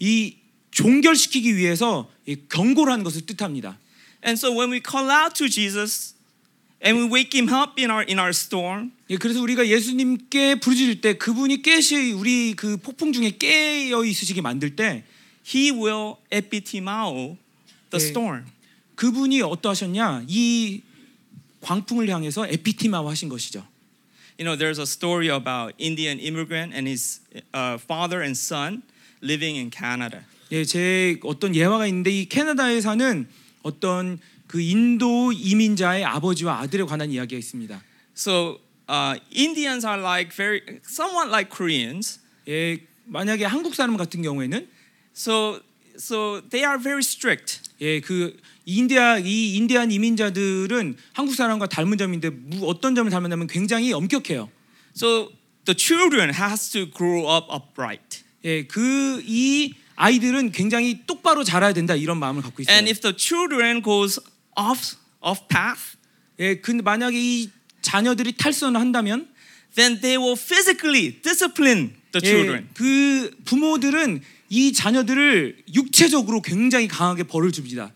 이 0.01 0.37
종결시키기 0.73 1.57
위해서 1.57 2.11
이 2.27 2.37
경고를 2.49 2.93
하는 2.93 3.05
것을 3.05 3.27
뜻합니다. 3.27 3.79
And 4.27 4.39
so 4.39 4.51
when 4.51 4.73
we 4.73 4.81
call 4.85 5.09
out 5.11 5.35
to 5.35 5.49
Jesus 5.49 6.14
and 6.85 6.99
we 6.99 7.09
wake 7.09 7.35
him 7.35 7.49
up 7.49 7.79
in 7.79 7.91
our 7.91 8.05
in 8.07 8.19
our 8.19 8.31
storm, 8.31 8.93
예, 9.09 9.17
그래서 9.17 9.41
우리가 9.41 9.67
예수님께 9.67 10.61
부르짖을 10.61 11.01
때 11.01 11.15
그분이 11.15 11.63
깨시 11.63 12.13
우리 12.13 12.55
그 12.55 12.77
폭풍 12.77 13.13
중에 13.13 13.37
깨어 13.39 14.05
있으시게 14.05 14.43
만들 14.43 14.77
때 14.77 15.05
he 15.47 15.71
will 15.71 16.17
epitimao 16.31 17.37
the 17.91 17.99
네. 17.99 18.09
storm. 18.09 18.45
그분이 18.95 19.43
어떠하셨냐? 19.43 20.25
이 20.29 20.83
광풍을 21.61 22.09
향해서 22.09 22.47
에피티마와 22.47 23.11
하신 23.11 23.29
것이죠. 23.29 23.67
You 24.39 24.45
know, 24.45 24.57
there's 24.57 24.79
a 24.79 24.87
story 24.87 25.29
about 25.29 25.75
Indian 25.79 26.19
immigrant 26.19 26.75
and 26.75 26.89
his 26.89 27.21
uh, 27.55 27.79
father 27.79 28.21
and 28.21 28.37
son 28.37 28.83
living 29.23 29.57
in 29.57 29.71
Canada. 29.71 30.23
예, 30.53 30.65
제 30.65 31.19
어떤 31.23 31.55
예화가 31.55 31.87
있는데 31.87 32.11
이 32.11 32.29
캐나다에 32.29 32.81
사는 32.81 33.27
어떤 33.63 34.19
그 34.55 34.61
인도 34.61 35.33
이민자의 35.33 36.05
아버지와 36.05 36.61
아들에 36.61 36.85
관한 36.85 37.11
이야기가 37.11 37.37
있습니다. 37.37 37.83
So 38.17 38.61
uh, 38.89 39.19
Indians 39.35 39.85
are 39.85 40.01
like 40.01 40.31
very 40.33 40.63
somewhat 40.87 41.27
like 41.29 41.51
Koreans. 41.51 42.21
예, 42.47 42.79
만약에 43.07 43.45
한국 43.47 43.75
사람 43.75 43.97
같은 43.97 44.23
경우에는 44.23 44.69
So 45.13 45.59
so 45.99 46.41
they 46.51 46.63
are 46.65 46.79
very 46.81 47.01
strict. 47.03 47.63
예, 47.81 47.99
그 48.01 48.37
인디아 48.65 49.19
이 49.19 49.57
인디안 49.57 49.91
이민자들은 49.91 50.99
한국 51.15 51.35
사람과 51.35 51.67
닮은 51.67 51.99
점인데 51.99 52.31
무- 52.31 52.69
어떤 52.69 52.95
점을 52.95 53.11
닮았냐면 53.11 53.49
굉장히 53.49 53.93
엄격해요. 53.93 54.49
So 54.95 55.33
the 55.65 55.75
children 55.77 56.31
has 56.33 56.71
to 56.71 56.87
grow 56.89 57.27
up 57.27 57.49
upright. 57.53 58.23
예, 58.45 58.63
그 58.63 59.21
이 59.27 59.75
아이들은 59.97 60.53
굉장히 60.53 61.03
똑바로 61.07 61.43
자라야 61.43 61.73
된다 61.73 61.95
이런 61.97 62.19
마음을 62.19 62.43
갖고 62.43 62.63
있어요. 62.63 62.75
And 62.75 62.89
if 62.89 63.01
the 63.01 63.15
children 63.17 63.83
goes 63.83 64.21
off 64.57 64.97
off 65.21 65.47
path, 65.49 65.97
예, 66.39 66.57
근데 66.57 66.83
만약에 66.83 67.17
이 67.19 67.51
자녀들이 67.83 68.33
탈선을 68.37 68.81
한다면 68.81 69.29
then 69.75 70.01
they 70.01 70.17
will 70.17 70.39
physically 70.39 71.21
discipline 71.23 71.95
the 72.13 72.21
예, 72.23 72.29
children. 72.29 72.69
그 72.75 73.31
부모들은 73.45 74.23
이 74.51 74.73
자녀들을 74.73 75.65
육체적으로 75.75 76.41
굉장히 76.41 76.87
강하게 76.89 77.25
벌을 77.25 77.53
줍니다. 77.53 77.93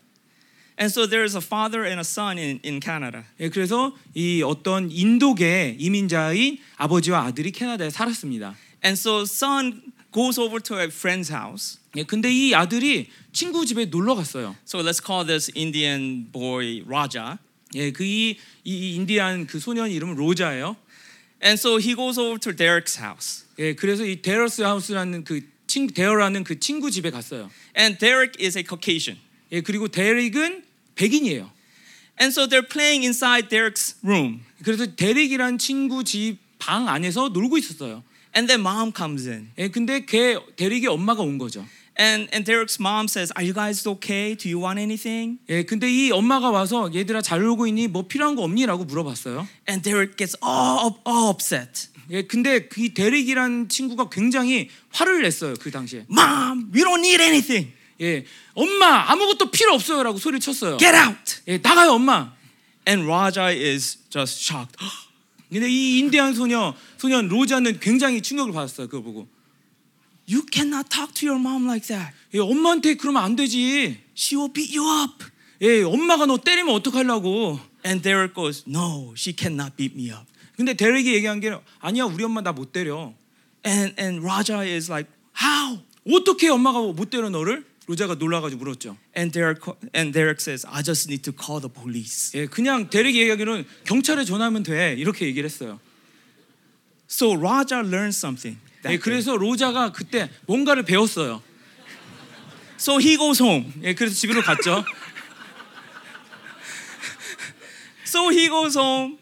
And 0.79 0.89
so 0.89 1.07
there 1.07 1.25
is 1.25 1.35
a 1.35 1.41
father 1.43 1.83
and 1.83 1.99
a 1.99 2.07
son 2.07 2.37
in, 2.37 2.59
in 2.63 2.79
Canada. 2.81 3.23
예, 3.39 3.49
그래서 3.49 3.95
이 4.13 4.41
어떤 4.41 4.89
인도계 4.89 5.75
이민자인 5.77 6.57
아버지와 6.77 7.25
아들이 7.25 7.51
캐나다에 7.51 7.89
살았습니다. 7.89 8.55
And 8.83 8.97
so 8.97 9.23
son 9.23 9.81
goes 10.11 10.39
over 10.39 10.59
to 10.59 10.79
a 10.79 10.87
friend's 10.87 11.29
house. 11.31 11.79
예, 11.95 12.03
근데 12.03 12.31
이 12.31 12.53
아들이 12.53 13.09
친구 13.33 13.65
집에 13.65 13.85
놀러 13.85 14.15
갔어요. 14.15 14.55
So 14.65 14.81
let's 14.81 14.99
call 15.03 15.25
this 15.25 15.51
Indian 15.55 16.31
boy 16.31 16.83
Raja. 16.85 17.37
예, 17.75 17.91
그이 17.91 18.37
이 18.63 18.95
인디안 18.95 19.47
그 19.47 19.59
소년 19.59 19.91
이름은 19.91 20.15
로자예요. 20.15 20.75
And 21.41 21.57
so 21.57 21.77
he 21.77 21.95
goes 21.95 22.19
over 22.19 22.37
to 22.39 22.51
Derek's 22.51 22.97
house. 22.99 23.45
예, 23.59 23.73
그래서 23.73 24.05
이 24.05 24.21
데러스 24.21 24.61
하우스라는 24.61 25.23
그 25.23 25.41
친, 25.67 25.87
데어라는 25.87 26.43
그 26.43 26.59
친구 26.59 26.89
집에 26.91 27.11
갔어요. 27.11 27.49
And 27.77 27.97
Derek 27.99 28.43
is 28.43 28.57
a 28.57 28.63
Caucasian. 28.67 29.19
예, 29.51 29.61
그리고 29.61 29.87
데릭은 29.87 30.63
백인이에요. 30.95 31.51
And 32.19 32.33
so 32.33 32.47
they're 32.47 32.67
playing 32.67 33.05
inside 33.05 33.47
Derek's 33.49 33.95
room. 34.03 34.41
그래서 34.63 34.85
데릭이란 34.85 35.57
친구 35.57 36.03
집 36.03 36.49
방 36.59 36.87
안에서 36.87 37.29
놀고 37.29 37.57
있었어요. 37.57 38.03
And 38.35 38.47
then 38.47 38.61
mom 38.61 38.91
comes 38.95 39.27
in. 39.27 39.51
예, 39.57 39.69
근데 39.69 40.05
걔 40.05 40.37
데릭의 40.55 40.87
엄마가 40.87 41.23
온 41.23 41.37
거죠. 41.37 41.65
And, 41.99 42.29
and 42.31 42.45
Derek's 42.45 42.79
mom 42.79 43.07
says, 43.09 43.33
Are 43.35 43.43
you 43.43 43.53
guys 43.53 43.85
okay? 43.85 44.33
Do 44.33 44.47
you 44.47 44.57
want 44.63 44.79
anything? 44.79 45.39
예, 45.49 45.63
근데 45.63 45.91
이 45.91 46.11
엄마가 46.11 46.49
와서 46.49 46.89
얘들아 46.93 47.21
잘 47.21 47.41
놀고 47.41 47.67
있니? 47.67 47.87
뭐 47.89 48.07
필요한 48.07 48.35
거 48.35 48.43
없니?라고 48.43 48.85
물어봤어요. 48.85 49.45
And 49.67 49.83
Derek 49.83 50.15
gets 50.15 50.37
all, 50.41 50.95
all 51.05 51.29
upset. 51.29 51.89
예, 52.11 52.21
근데 52.21 52.67
그 52.67 52.93
데릭이란 52.93 53.67
친구가 53.67 54.09
굉장히 54.09 54.69
화를 54.91 55.21
냈어요 55.23 55.55
그 55.59 55.71
당시에. 55.71 56.05
Mom, 56.09 56.71
we 56.73 56.83
don't 56.83 56.99
need 56.99 57.21
anything. 57.21 57.73
예, 58.01 58.23
엄마 58.53 59.11
아무것도 59.11 59.51
필요 59.51 59.73
없어요라고 59.73 60.19
소리를 60.19 60.39
쳤어요. 60.39 60.77
Get 60.77 60.95
out. 60.95 61.41
예, 61.49 61.57
나가요 61.57 61.91
엄마. 61.91 62.31
And 62.87 63.05
Raja 63.05 63.51
is 63.51 63.97
just 64.09 64.41
shocked. 64.41 64.77
근데 65.51 65.67
이 65.69 65.99
인디안 65.99 66.33
소녀 66.33 66.75
소년 66.97 67.27
로자는 67.27 67.79
굉장히 67.79 68.21
충격을 68.21 68.53
받았어요. 68.53 68.87
그거 68.87 69.01
보고. 69.01 69.27
You 70.27 70.43
cannot 70.51 70.89
talk 70.89 71.13
to 71.15 71.27
your 71.27 71.39
mom 71.39 71.65
like 71.65 71.87
that. 71.87 72.13
예, 72.35 72.39
엄마한테 72.39 72.95
그러면 72.95 73.23
안 73.23 73.35
되지. 73.35 73.97
She 74.15 74.37
will 74.37 74.53
beat 74.53 74.77
you 74.77 74.87
up. 74.87 75.25
예, 75.61 75.81
엄마가 75.81 76.27
너 76.27 76.37
때리면 76.37 76.73
어떡하려고. 76.75 77.59
And 77.83 78.03
Derek 78.03 78.35
goes, 78.35 78.63
No, 78.67 79.13
she 79.17 79.33
cannot 79.35 79.75
beat 79.75 79.95
me 79.95 80.11
up. 80.11 80.25
근데 80.55 80.73
데릭이 80.75 81.13
얘기한 81.15 81.39
게 81.39 81.57
아니야 81.79 82.03
우리 82.05 82.23
엄마 82.23 82.41
나 82.41 82.51
못 82.51 82.71
때려. 82.71 83.13
And, 83.65 83.95
and 83.99 84.21
Raja 84.23 84.61
is 84.63 84.91
like, 84.91 85.09
How? 85.41 85.79
어떻게 86.11 86.49
엄마가 86.49 86.79
못 86.93 87.09
때려 87.09 87.29
너를? 87.29 87.65
로자가 87.89 88.15
놀라가지고 88.15 88.59
물었죠. 88.59 88.97
And 89.17 89.33
Derek, 89.33 89.63
and 89.95 90.13
Derek 90.13 90.39
says, 90.39 90.63
I 90.69 90.83
just 90.83 91.09
need 91.09 91.23
to 91.23 91.33
call 91.33 91.59
the 91.59 91.73
police. 91.73 92.37
예, 92.37 92.45
그냥 92.45 92.87
데릭이 92.87 93.19
얘기하기로는 93.19 93.65
경찰에 93.83 94.25
전화하면 94.25 94.61
돼 94.61 94.93
이렇게 94.95 95.25
얘기를 95.25 95.49
했어요. 95.49 95.79
So 97.09 97.35
Raja 97.35 97.81
learned 97.81 98.15
something. 98.15 98.61
예. 98.85 98.97
그래서 98.99 99.35
로자가 99.35 99.91
그때 99.91 100.29
뭔가를 100.45 100.83
배웠어요. 100.83 101.41
So 102.77 102.99
he 102.99 103.17
goes 103.17 103.41
home. 103.41 103.73
예, 103.81 103.95
그래서 103.95 104.13
집으로 104.15 104.43
갔죠. 104.43 104.85
So 108.05 108.29
he 108.29 108.49
goes 108.49 108.77
home, 108.77 109.17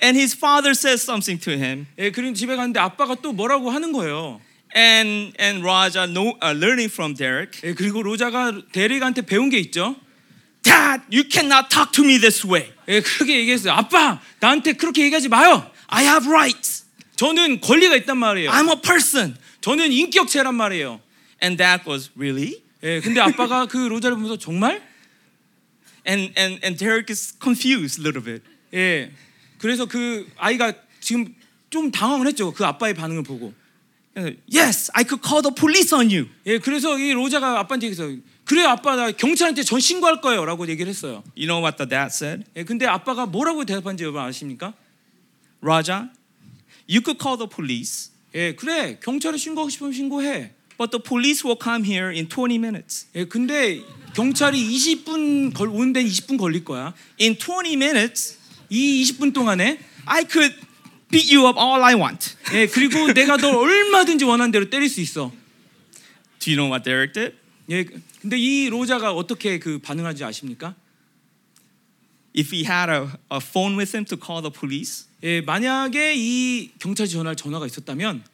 and 0.00 0.16
his 0.16 0.36
father 0.36 0.70
says 0.70 1.02
something 1.02 1.42
to 1.42 1.52
him. 1.54 1.86
예, 1.98 2.12
그리고 2.12 2.34
집에 2.34 2.54
갔는데 2.54 2.78
아빠가 2.78 3.16
또 3.16 3.32
뭐라고 3.32 3.70
하는 3.70 3.90
거예요. 3.90 4.40
And, 4.74 5.34
and 5.38 5.64
Raja, 5.64 6.06
know, 6.06 6.36
uh, 6.40 6.52
learning 6.52 6.90
from 6.90 7.14
Derek, 7.14 7.60
예, 7.64 7.74
그리고 7.74 8.02
로자가 8.02 8.62
데릭한테 8.72 9.22
배운 9.22 9.50
게 9.50 9.58
있죠. 9.58 9.96
Dad, 10.62 11.02
you 11.10 11.24
cannot 11.28 11.70
talk 11.70 11.90
to 11.92 12.04
me 12.04 12.18
this 12.18 12.46
way. 12.46 12.70
예, 12.86 13.00
그렇게 13.00 13.38
얘기했어요. 13.40 13.72
아빠, 13.72 14.20
나한테 14.38 14.74
그렇게 14.74 15.02
얘기하지 15.02 15.28
마요. 15.28 15.68
I 15.88 16.04
have 16.04 16.28
rights. 16.28 16.84
저는 17.16 17.60
권리가 17.60 17.96
있단 17.96 18.16
말이에요. 18.16 18.50
I'm 18.50 18.70
a 18.70 18.80
person. 18.80 19.36
저는 19.60 19.90
인격체란 19.92 20.54
말이에요. 20.54 21.00
And 21.42 21.56
Dad 21.56 21.84
goes, 21.84 22.10
Really? 22.16 22.62
예, 22.82 23.00
근데 23.00 23.20
아빠가 23.20 23.66
그 23.66 23.76
로자를 23.76 24.16
보면서 24.16 24.38
정말? 24.38 24.80
And, 26.06 26.32
and, 26.38 26.60
and 26.64 26.78
Derek 26.78 27.10
is 27.10 27.34
confused 27.42 28.00
a 28.00 28.04
little 28.04 28.24
bit. 28.24 28.42
예. 28.72 29.10
그래서 29.58 29.86
그 29.86 30.26
아이가 30.38 30.72
지금 31.00 31.34
좀 31.68 31.90
당황을 31.90 32.26
했죠. 32.26 32.52
그 32.52 32.64
아빠의 32.64 32.94
반응을 32.94 33.22
보고. 33.22 33.52
Uh, 34.20 34.36
Yes, 34.46 34.90
I 34.94 35.04
could 35.04 35.22
call 35.22 35.40
the 35.42 35.54
police 35.54 35.94
on 35.94 36.10
you. 36.10 36.28
예, 36.46 36.58
그래서 36.58 36.98
이 36.98 37.12
로자가 37.12 37.58
아빠한테 37.60 37.86
얘기했어요. 37.86 38.18
그래 38.44 38.64
아빠 38.64 38.96
나 38.96 39.10
경찰한테 39.12 39.62
전 39.62 39.80
신고할 39.80 40.20
거예요라고 40.20 40.68
얘기를 40.68 40.90
했어요. 40.90 41.22
You 41.36 41.46
know 41.46 41.60
what 41.62 41.76
the 41.78 41.88
dad 41.88 42.10
said? 42.12 42.44
예, 42.56 42.64
근데 42.64 42.86
아빠가 42.86 43.24
뭐라고 43.26 43.64
대답한지 43.64 44.02
여러분 44.04 44.20
아십니까? 44.22 44.74
Raja, 45.62 46.08
you 46.88 47.00
could 47.02 47.18
call 47.22 47.38
the 47.38 47.48
police, 47.48 48.10
예, 48.34 48.54
그래 48.54 48.98
경찰에 49.02 49.36
신고하고 49.36 49.70
싶으면 49.70 49.92
신고해. 49.92 50.52
but 50.76 50.90
the 50.90 50.98
police 51.02 51.44
will 51.44 51.58
come 51.62 51.84
here 51.84 52.10
in 52.10 52.26
20 52.26 52.56
minutes. 52.56 53.06
예, 53.14 53.24
근데 53.26 53.82
경찰이 54.14 54.58
20분 54.58 55.52
걸 55.54 55.68
오는데 55.68 56.02
20분 56.02 56.38
걸릴 56.38 56.64
거야. 56.64 56.94
In 57.20 57.36
20 57.36 57.76
minutes, 57.76 58.38
이 58.70 59.02
20분 59.04 59.34
동안에 59.34 59.78
I 60.06 60.24
could 60.28 60.56
beat 61.10 61.34
you 61.34 61.46
up 61.46 61.58
all 61.58 61.82
I 61.82 61.94
want. 61.94 62.36
예, 62.52 62.66
그리고 62.66 63.12
내가 63.12 63.36
널 63.36 63.54
얼마든지 63.54 64.24
원하는 64.24 64.50
대로 64.50 64.68
때릴 64.70 64.88
수 64.88 65.00
있어. 65.00 65.32
Do 66.38 66.50
you 66.50 66.56
know 66.56 66.70
what 66.70 66.84
Derek 66.84 67.12
did? 67.12 67.36
예, 67.70 67.84
근데 68.20 68.38
이 68.38 68.68
로자가 68.68 69.12
어떻게 69.12 69.58
그 69.58 69.78
반응하지 69.78 70.24
아십니까? 70.24 70.74
If 72.36 72.54
he 72.54 72.64
had 72.64 72.90
a, 72.90 73.08
a 73.30 73.40
phone 73.42 73.76
with 73.76 73.94
him 73.94 74.04
to 74.06 74.16
call 74.16 74.40
the 74.40 74.52
police, 74.52 75.06
예, 75.22 75.40
만약에 75.40 76.14
이 76.16 76.70
경찰 76.78 77.06
전화를 77.06 77.36
전화가 77.36 77.66
있었다면 77.66 78.24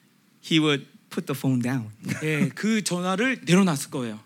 he 0.44 0.60
would 0.60 0.86
put 1.10 1.26
the 1.26 1.36
phone 1.36 1.62
down. 1.62 1.90
예, 2.22 2.48
그 2.54 2.82
전화를 2.82 3.40
내려놨을 3.44 3.90
거예요. 3.90 4.20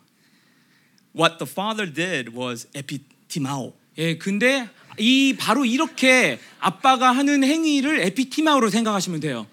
What 1.16 1.38
the 1.38 1.50
father 1.50 1.92
did 1.92 2.36
was 2.36 2.68
epitimao. 2.74 3.74
예, 3.98 4.16
근데 4.16 4.68
이 5.00 5.34
바로 5.36 5.64
이렇게 5.64 6.38
아빠가 6.60 7.10
하는 7.10 7.42
행위를 7.42 8.00
에피티마우로 8.00 8.68
생각하시면 8.68 9.20
돼요. 9.20 9.46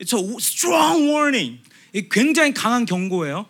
It's 0.00 0.12
a 0.12 0.36
strong 0.38 1.08
warning. 1.08 1.60
이 1.94 2.08
굉장히 2.10 2.52
강한 2.52 2.84
경고예요. 2.84 3.46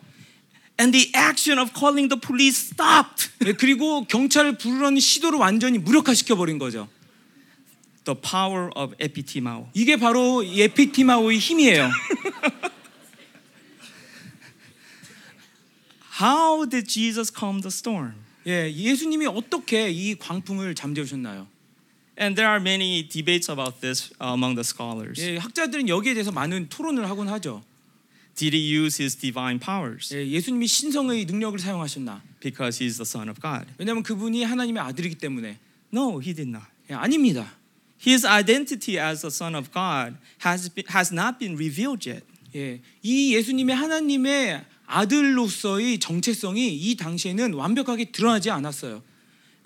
And 0.79 0.97
the 0.97 1.11
action 1.15 1.59
of 1.59 1.73
calling 1.77 2.07
the 2.07 2.21
police 2.21 2.71
stopped. 2.71 3.31
예, 3.45 3.53
그리고 3.53 4.05
경찰을 4.05 4.57
부르려는 4.57 5.01
시도를 5.01 5.39
완전히 5.39 5.79
무력화시켜 5.79 6.35
버린 6.35 6.59
거죠. 6.59 6.87
The 8.05 8.17
power 8.21 8.69
of 8.75 8.95
epitimao. 9.03 9.69
이게 9.73 9.97
바로 9.97 10.43
이 10.43 10.61
에피티마우의 10.61 11.39
힘이에요. 11.39 11.89
How 16.21 16.69
did 16.69 16.87
Jesus 16.87 17.31
calm 17.35 17.61
the 17.61 17.69
storm? 17.71 18.28
예, 18.47 18.71
예수님이 18.71 19.27
어떻게 19.27 19.89
이 19.89 20.15
광풍을 20.15 20.75
잠재우셨나요? 20.75 21.47
And 22.19 22.35
there 22.35 22.49
are 22.49 22.59
many 22.59 23.07
debates 23.07 23.49
about 23.49 23.79
this 23.81 24.11
among 24.21 24.55
the 24.55 24.63
scholars. 24.63 25.21
예, 25.21 25.37
학자들은 25.37 25.87
여기에 25.87 26.13
대해서 26.15 26.31
많은 26.31 26.67
토론을 26.69 27.09
하곤 27.09 27.29
하죠. 27.29 27.63
Did 28.35 28.55
he 28.55 28.73
use 28.73 29.01
his 29.01 29.17
divine 29.17 29.59
powers 29.59 30.15
예, 30.15 30.25
예수님이 30.25 30.67
신성의 30.67 31.25
능력을 31.25 31.59
사용하셨나? 31.59 32.21
because 32.39 32.79
he's 32.83 32.95
the 32.97 33.05
son 33.05 33.29
of 33.29 33.41
God? 33.41 33.65
왜냐하면 33.77 34.03
그분이 34.03 34.43
하나님의 34.43 34.81
아들이기 34.83 35.15
때문에 35.15 35.57
No, 35.93 36.19
he 36.21 36.33
did 36.33 36.47
not. 36.49 36.65
예, 36.89 36.93
아닙니다. 36.93 37.55
His 38.05 38.25
identity 38.25 38.97
as 38.97 39.21
the 39.21 39.31
son 39.31 39.55
of 39.55 39.71
God 39.73 40.15
has 40.45 40.69
been, 40.69 40.87
has 40.95 41.13
not 41.13 41.37
been 41.39 41.57
revealed 41.57 42.09
yet. 42.09 42.25
예, 42.55 42.79
이 43.03 43.35
예수님의 43.35 43.75
하나님의 43.75 44.65
아들로서의 44.89 45.99
정체성이 45.99 46.75
이 46.75 46.95
당시에는 46.95 47.53
완벽하게 47.53 48.11
드러나지 48.11 48.49
않았어요. 48.49 49.03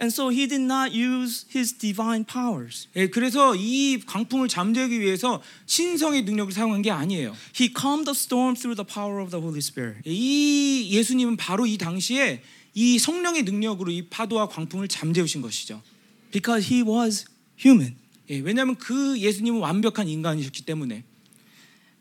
And 0.01 0.11
so 0.11 0.30
he 0.30 0.47
did 0.47 0.63
not 0.63 0.91
use 0.91 1.45
his 1.55 1.78
divine 1.78 2.26
powers. 2.26 2.88
예, 2.95 3.07
그래서 3.07 3.55
이 3.55 3.99
광풍을 4.05 4.47
잠재우기 4.47 4.99
위해서 4.99 5.41
신성의 5.65 6.24
능력을 6.24 6.51
사용한 6.51 6.82
게 6.82 6.91
아니에요. 6.91 7.36
He 7.59 7.71
calmed 7.74 8.05
the 8.05 8.15
storm 8.15 8.55
through 8.55 8.76
the 8.76 8.86
power 8.86 9.21
of 9.21 9.32
the 9.32 9.41
Holy 9.41 9.59
Spirit. 9.59 10.01
예, 10.05 10.11
이 10.11 10.89
예수님은 10.91 11.38
바로 11.38 11.65
이 11.65 11.78
당시에 11.78 12.41
이 12.74 12.99
성령의 12.99 13.43
능력으로 13.43 13.91
이 13.91 14.07
파도와 14.09 14.49
광풍을 14.49 14.88
잠재우신 14.88 15.41
것이죠. 15.41 15.82
Because 16.32 16.67
he 16.74 16.84
was 16.84 17.26
human. 17.63 17.95
예, 18.30 18.39
왜냐하면 18.39 18.76
그 18.76 19.17
예수님은 19.19 19.59
완벽한 19.59 20.09
인간이셨기 20.09 20.63
때문에. 20.65 21.03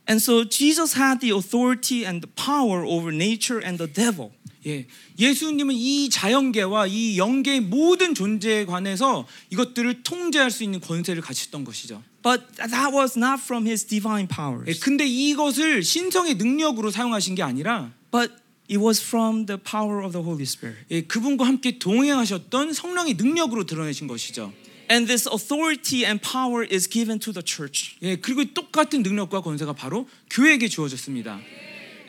And 0.08 0.20
so 0.20 0.44
Jesus 0.44 0.98
had 0.98 1.20
the 1.20 1.30
authority 1.30 2.04
and 2.04 2.20
the 2.20 2.30
power 2.34 2.84
over 2.84 3.12
nature 3.12 3.60
and 3.62 3.78
the 3.78 3.90
devil. 3.90 4.32
예, 4.66 4.86
예수님은 5.18 5.74
이 5.74 6.08
자연계와 6.08 6.86
이 6.86 7.18
영계의 7.18 7.60
모든 7.60 8.14
존재에 8.14 8.64
관해서 8.64 9.26
이것들을 9.50 10.02
통제할 10.04 10.50
수 10.50 10.62
있는 10.62 10.80
권세를 10.80 11.20
가지셨던 11.22 11.64
것이죠. 11.64 12.02
But 12.22 12.42
that 12.56 12.94
was 12.94 13.18
not 13.18 13.42
from 13.42 13.66
his 13.66 13.84
divine 13.84 14.28
예, 14.30 14.34
powers. 14.34 14.80
근데 14.80 15.04
이것을 15.06 15.82
신성의 15.82 16.34
능력으로 16.34 16.90
사용하신 16.90 17.34
게 17.34 17.42
아니라 17.42 17.92
But 18.12 18.32
it 18.70 18.78
was 18.78 19.02
from 19.02 19.46
the 19.46 19.58
power 19.58 20.04
of 20.04 20.12
the 20.12 20.24
Holy 20.24 20.44
Spirit. 20.44 20.86
예, 20.92 21.02
그분과 21.02 21.44
함께 21.44 21.78
동행하셨던 21.78 22.72
성령의 22.72 23.14
능력으로 23.14 23.64
드러내신 23.64 24.06
것이죠. 24.06 24.52
And 24.88 25.06
this 25.06 25.26
authority 25.26 26.04
and 26.04 26.20
power 26.20 26.64
is 26.64 26.88
given 26.88 27.18
to 27.20 27.32
the 27.32 27.42
church. 27.42 27.96
예, 28.02 28.16
그리고 28.16 28.44
똑같은 28.44 29.02
능력과 29.02 29.40
권세가 29.40 29.72
바로 29.72 30.08
교회에게 30.30 30.68
주어졌습니다. 30.68 31.40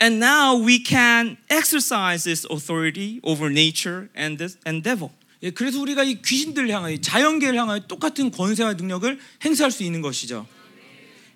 And 0.01 0.24
now 0.24 0.59
we 0.59 0.84
can 0.84 1.38
exercise 1.49 2.24
this 2.26 2.45
authority 2.51 3.19
over 3.24 3.49
nature 3.49 4.09
and 4.17 4.38
this 4.38 4.57
and 4.67 4.84
devil. 4.84 5.11
예, 5.43 5.51
그래서 5.51 5.80
우리가 5.80 6.03
이 6.03 6.21
귀신들을 6.21 6.69
향하여 6.69 6.93
이 6.93 7.01
자연계를 7.01 7.57
향하여 7.57 7.88
똑같은 7.88 8.32
권세와 8.32 8.74
능력을 8.74 9.19
행사할 9.45 9.71
수 9.71 9.84
있는 9.84 10.01
것이죠. 10.01 10.45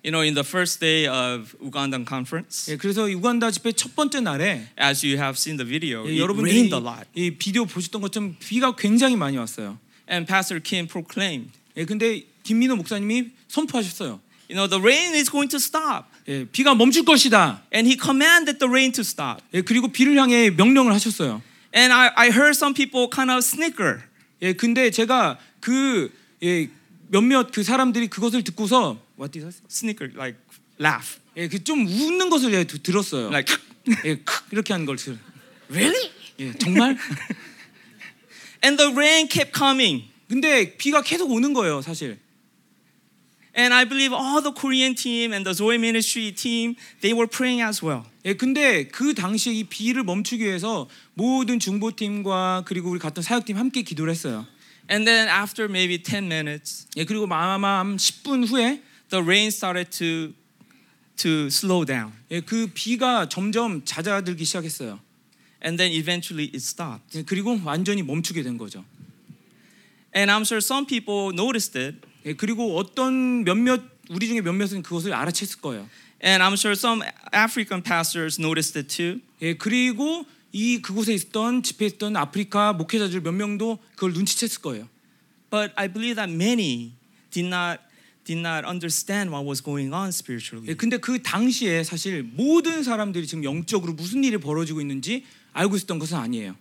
You 0.04 0.12
know, 0.12 0.22
in 0.22 0.34
the 0.34 0.46
first 0.46 0.80
day 0.80 1.08
of 1.08 1.56
Ugandan 1.60 2.06
conference, 2.06 2.72
예, 2.72 2.76
그래서 2.76 3.04
우간다 3.04 3.50
집회 3.50 3.72
첫 3.72 3.96
번째 3.96 4.20
날에 4.20 4.68
as 4.80 5.04
you 5.04 5.16
have 5.16 5.36
seen 5.36 5.56
the 5.56 5.68
video, 5.68 6.06
예, 6.06 6.22
it 6.22 6.32
rained 6.32 6.74
a 6.74 6.80
lot. 6.80 7.04
이 7.14 7.32
비디오 7.32 7.64
보셨던 7.64 8.00
것처럼 8.02 8.36
비가 8.38 8.76
굉장히 8.76 9.16
많이 9.16 9.36
왔어요. 9.36 9.78
And 10.08 10.26
Pastor 10.26 10.60
Kim 10.62 10.86
proclaimed, 10.88 11.50
예, 11.76 11.84
근데 11.84 12.24
김민호 12.42 12.76
목사님이 12.76 13.30
선포하셨어요. 13.48 14.20
you 14.48 14.56
know, 14.56 14.66
the 14.66 14.80
rain 14.80 15.14
is 15.14 15.30
going 15.30 15.48
to 15.50 15.58
stop. 15.58 16.06
예, 16.26 16.44
비가 16.46 16.74
멈출 16.74 17.04
것이다. 17.04 17.62
And 17.74 17.86
he 17.86 17.96
commanded 18.00 18.58
the 18.58 18.68
rain 18.70 18.92
to 18.92 19.02
stop. 19.02 19.42
예, 19.52 19.60
그리고 19.62 19.88
비를 19.88 20.16
향해 20.16 20.48
명령을 20.50 20.92
하셨어요. 20.94 21.42
And 21.76 21.92
I, 21.92 22.10
I 22.16 22.28
heard 22.30 22.56
some 22.56 22.72
people 22.72 23.08
kind 23.12 23.30
of 23.30 23.38
snicker. 23.44 24.00
예, 24.40 24.54
근데 24.54 24.90
제가 24.90 25.38
그 25.60 26.10
예, 26.42 26.68
몇몇 27.08 27.50
그 27.52 27.62
사람들이 27.62 28.08
그것을 28.08 28.42
듣고서 28.44 28.98
what 29.18 29.32
did 29.32 29.44
I 29.44 29.48
say? 29.52 29.62
Snicker, 29.68 30.12
like 30.16 30.38
laugh. 30.80 31.18
예, 31.36 31.48
그 31.48 31.62
좀 31.62 31.86
웃는 31.86 32.30
것을 32.30 32.54
예, 32.54 32.64
드- 32.64 32.82
들었어요. 32.82 33.28
Like, 33.28 33.54
예, 34.06 34.16
크 34.16 34.44
이렇게 34.52 34.72
하는 34.72 34.86
걸 34.86 34.96
들. 34.96 35.18
really? 35.70 36.10
예, 36.40 36.52
정말? 36.54 36.96
And 38.62 38.76
the 38.76 38.92
rain 38.94 39.28
kept 39.28 39.52
coming. 39.52 40.04
근데 40.28 40.76
비가 40.76 41.02
계속 41.02 41.30
오는 41.30 41.52
거예요, 41.52 41.80
사실. 41.82 42.18
And 43.56 43.74
I 43.74 43.84
believe 43.84 44.12
all 44.12 44.40
the 44.40 44.52
Korean 44.52 44.94
team 44.94 45.32
and 45.32 45.44
the 45.44 45.52
Zoe 45.52 45.76
ministry 45.76 46.30
team, 46.30 46.76
they 47.00 47.12
were 47.12 47.26
praying 47.26 47.60
as 47.60 47.84
well. 47.84 48.04
예, 48.24 48.34
근데 48.34 48.86
그 48.86 49.14
당시에 49.14 49.52
이 49.52 49.64
비를 49.64 50.04
멈추기 50.04 50.44
위해서 50.44 50.88
모든 51.14 51.58
중보팀과 51.58 52.64
그리고 52.66 52.90
우리 52.90 53.00
갔던 53.00 53.24
사역팀 53.24 53.56
함께 53.56 53.82
기도를 53.82 54.12
했어요. 54.12 54.46
And 54.90 55.04
then 55.04 55.28
after 55.28 55.68
maybe 55.68 56.02
10 56.02 56.26
minutes, 56.26 56.86
예, 56.96 57.04
그리고 57.04 57.26
아마 57.34 57.80
한 57.80 57.96
10분 57.96 58.46
후에 58.48 58.80
the 59.10 59.24
rain 59.24 59.48
started 59.48 59.90
to 59.90 60.32
to 61.16 61.46
slow 61.46 61.84
down. 61.84 62.12
예, 62.30 62.40
그 62.40 62.70
비가 62.72 63.28
점점 63.28 63.84
잦아들기 63.84 64.44
시작했어요. 64.44 65.00
And 65.62 65.78
then 65.78 65.92
eventually 65.92 66.46
it 66.48 66.58
stopped. 66.58 67.18
예, 67.18 67.22
그리고 67.22 67.58
완전히 67.64 68.02
멈추게 68.02 68.42
된 68.42 68.58
거죠. 68.58 68.84
And 70.14 70.30
I'm 70.30 70.42
sure 70.42 70.58
some 70.58 70.86
people 70.86 71.32
noticed 71.32 71.78
it. 71.78 71.98
예, 72.24 72.34
그리고 72.34 72.76
어떤 72.76 73.44
몇몇 73.44 73.82
우리 74.08 74.26
중에 74.26 74.40
몇몇은 74.40 74.82
그것을 74.82 75.12
알아챘을 75.12 75.60
거예요. 75.60 75.88
And 76.24 76.42
I'm 76.42 76.54
sure 76.54 76.72
some 76.72 77.02
African 77.32 77.82
pastors 77.82 78.40
noticed 78.40 78.78
it 78.78 78.88
too. 78.88 79.20
예, 79.42 79.54
그리고 79.54 80.24
이 80.52 80.80
그곳에 80.80 81.12
있었던 81.14 81.62
집회에 81.62 81.88
있었던 81.88 82.16
아프리카 82.16 82.72
목회자들 82.72 83.20
몇 83.20 83.32
명도 83.32 83.78
그걸 83.94 84.14
눈치챘을 84.14 84.62
거예요. 84.62 84.88
But 85.50 85.72
I 85.76 85.88
believe 85.88 86.16
that 86.16 86.32
many 86.32 86.92
did 87.30 87.46
not 87.46 87.80
did 88.24 88.40
not 88.40 88.66
understand 88.66 89.30
what 89.30 89.46
was 89.46 89.62
going 89.62 89.92
on 89.94 90.06
예, 90.06 90.12
spiritually. 90.12 90.74
근데 90.76 90.98
그 90.98 91.22
당시에 91.22 91.84
사실 91.84 92.22
모든 92.22 92.82
사람들이 92.82 93.26
지금 93.26 93.44
영적으로 93.44 93.92
무슨 93.92 94.24
일이 94.24 94.36
벌어지고 94.38 94.80
있는지 94.80 95.24
알고 95.58 95.76
있었던 95.76 95.98
것은 95.98 96.16
아니에요. 96.16 96.56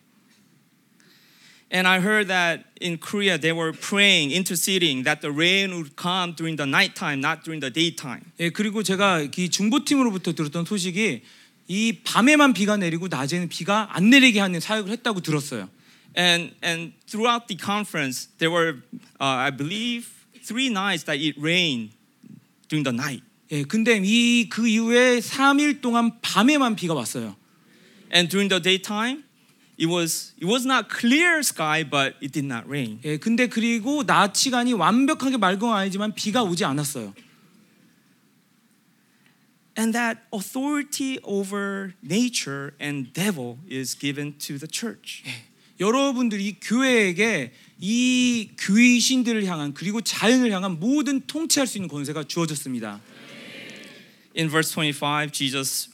And 1.69 1.85
I 1.85 1.99
heard 1.99 2.29
that 2.29 2.63
in 2.81 2.97
Korea 2.97 3.37
they 3.37 3.51
were 3.51 3.73
praying, 3.73 4.31
interceding 4.31 5.03
that 5.03 5.19
the 5.19 5.31
rain 5.31 5.75
would 5.75 5.97
come 5.97 6.33
during 6.33 6.55
the 6.55 6.65
nighttime, 6.65 7.19
not 7.19 7.43
during 7.43 7.59
the 7.59 7.71
daytime. 7.71 8.23
예, 8.39 8.49
그리고 8.49 8.83
제가 8.83 9.27
이 9.35 9.49
중보팀으로부터 9.49 10.33
들었던 10.33 10.63
소식이 10.63 11.21
이 11.67 11.99
밤에만 12.05 12.53
비가 12.53 12.77
내리고 12.77 13.09
낮에는 13.09 13.49
비가 13.49 13.89
안 13.91 14.09
내리게 14.09 14.39
하는 14.39 14.61
사역을 14.61 14.91
했다고 14.91 15.19
들었어요. 15.19 15.69
And 16.17 16.55
and 16.63 16.93
throughout 17.05 17.47
the 17.47 17.59
conference, 17.59 18.29
there 18.39 18.49
were, 18.49 18.81
uh, 19.19 19.51
I 19.51 19.51
believe, 19.51 20.07
three 20.41 20.67
nights 20.71 21.03
that 21.05 21.19
it 21.19 21.35
rained 21.37 21.91
during 22.69 22.87
the 22.87 22.95
night. 22.95 23.23
예, 23.51 23.63
근데 23.63 23.99
이 24.01 24.47
그 24.49 24.67
이후에 24.67 25.19
3일 25.19 25.81
동안 25.81 26.19
밤에만 26.21 26.77
비가 26.77 26.93
왔어요. 26.93 27.35
And 28.11 28.29
during 28.29 28.49
the 28.49 28.59
daytime, 28.59 29.23
it 29.77 29.87
was 29.87 30.33
it 30.37 30.45
was 30.45 30.65
not 30.65 30.89
clear 30.89 31.43
sky, 31.43 31.83
but 31.83 32.15
it 32.21 32.31
did 32.31 32.45
not 32.45 32.67
rain. 32.67 32.99
예, 33.03 33.17
근데 33.17 33.47
그리고 33.47 34.03
낮 34.05 34.35
시간이 34.35 34.73
완벽하게 34.73 35.37
맑은 35.37 35.59
건 35.59 35.77
아니지만 35.77 36.13
비가 36.15 36.43
오지 36.43 36.65
않았어요. 36.65 37.13
And 39.77 39.93
that 39.93 40.21
authority 40.33 41.19
over 41.23 41.93
nature 42.03 42.73
and 42.81 43.13
devil 43.13 43.59
is 43.69 43.95
given 43.97 44.33
to 44.39 44.57
the 44.57 44.67
church. 44.67 45.23
여러분들이 45.79 46.57
교회에게 46.59 47.53
이 47.79 48.49
귀신들을 48.59 49.45
향한 49.45 49.75
그리고 49.75 50.01
자연을 50.01 50.51
향한 50.51 50.79
모든 50.79 51.21
통치할 51.27 51.67
수 51.67 51.77
있는 51.77 51.87
권세가 51.87 52.23
주어졌습니다. 52.23 52.99
in 54.37 54.49
verse 54.49 54.71
25, 54.71 55.31
Jesus 55.31 55.89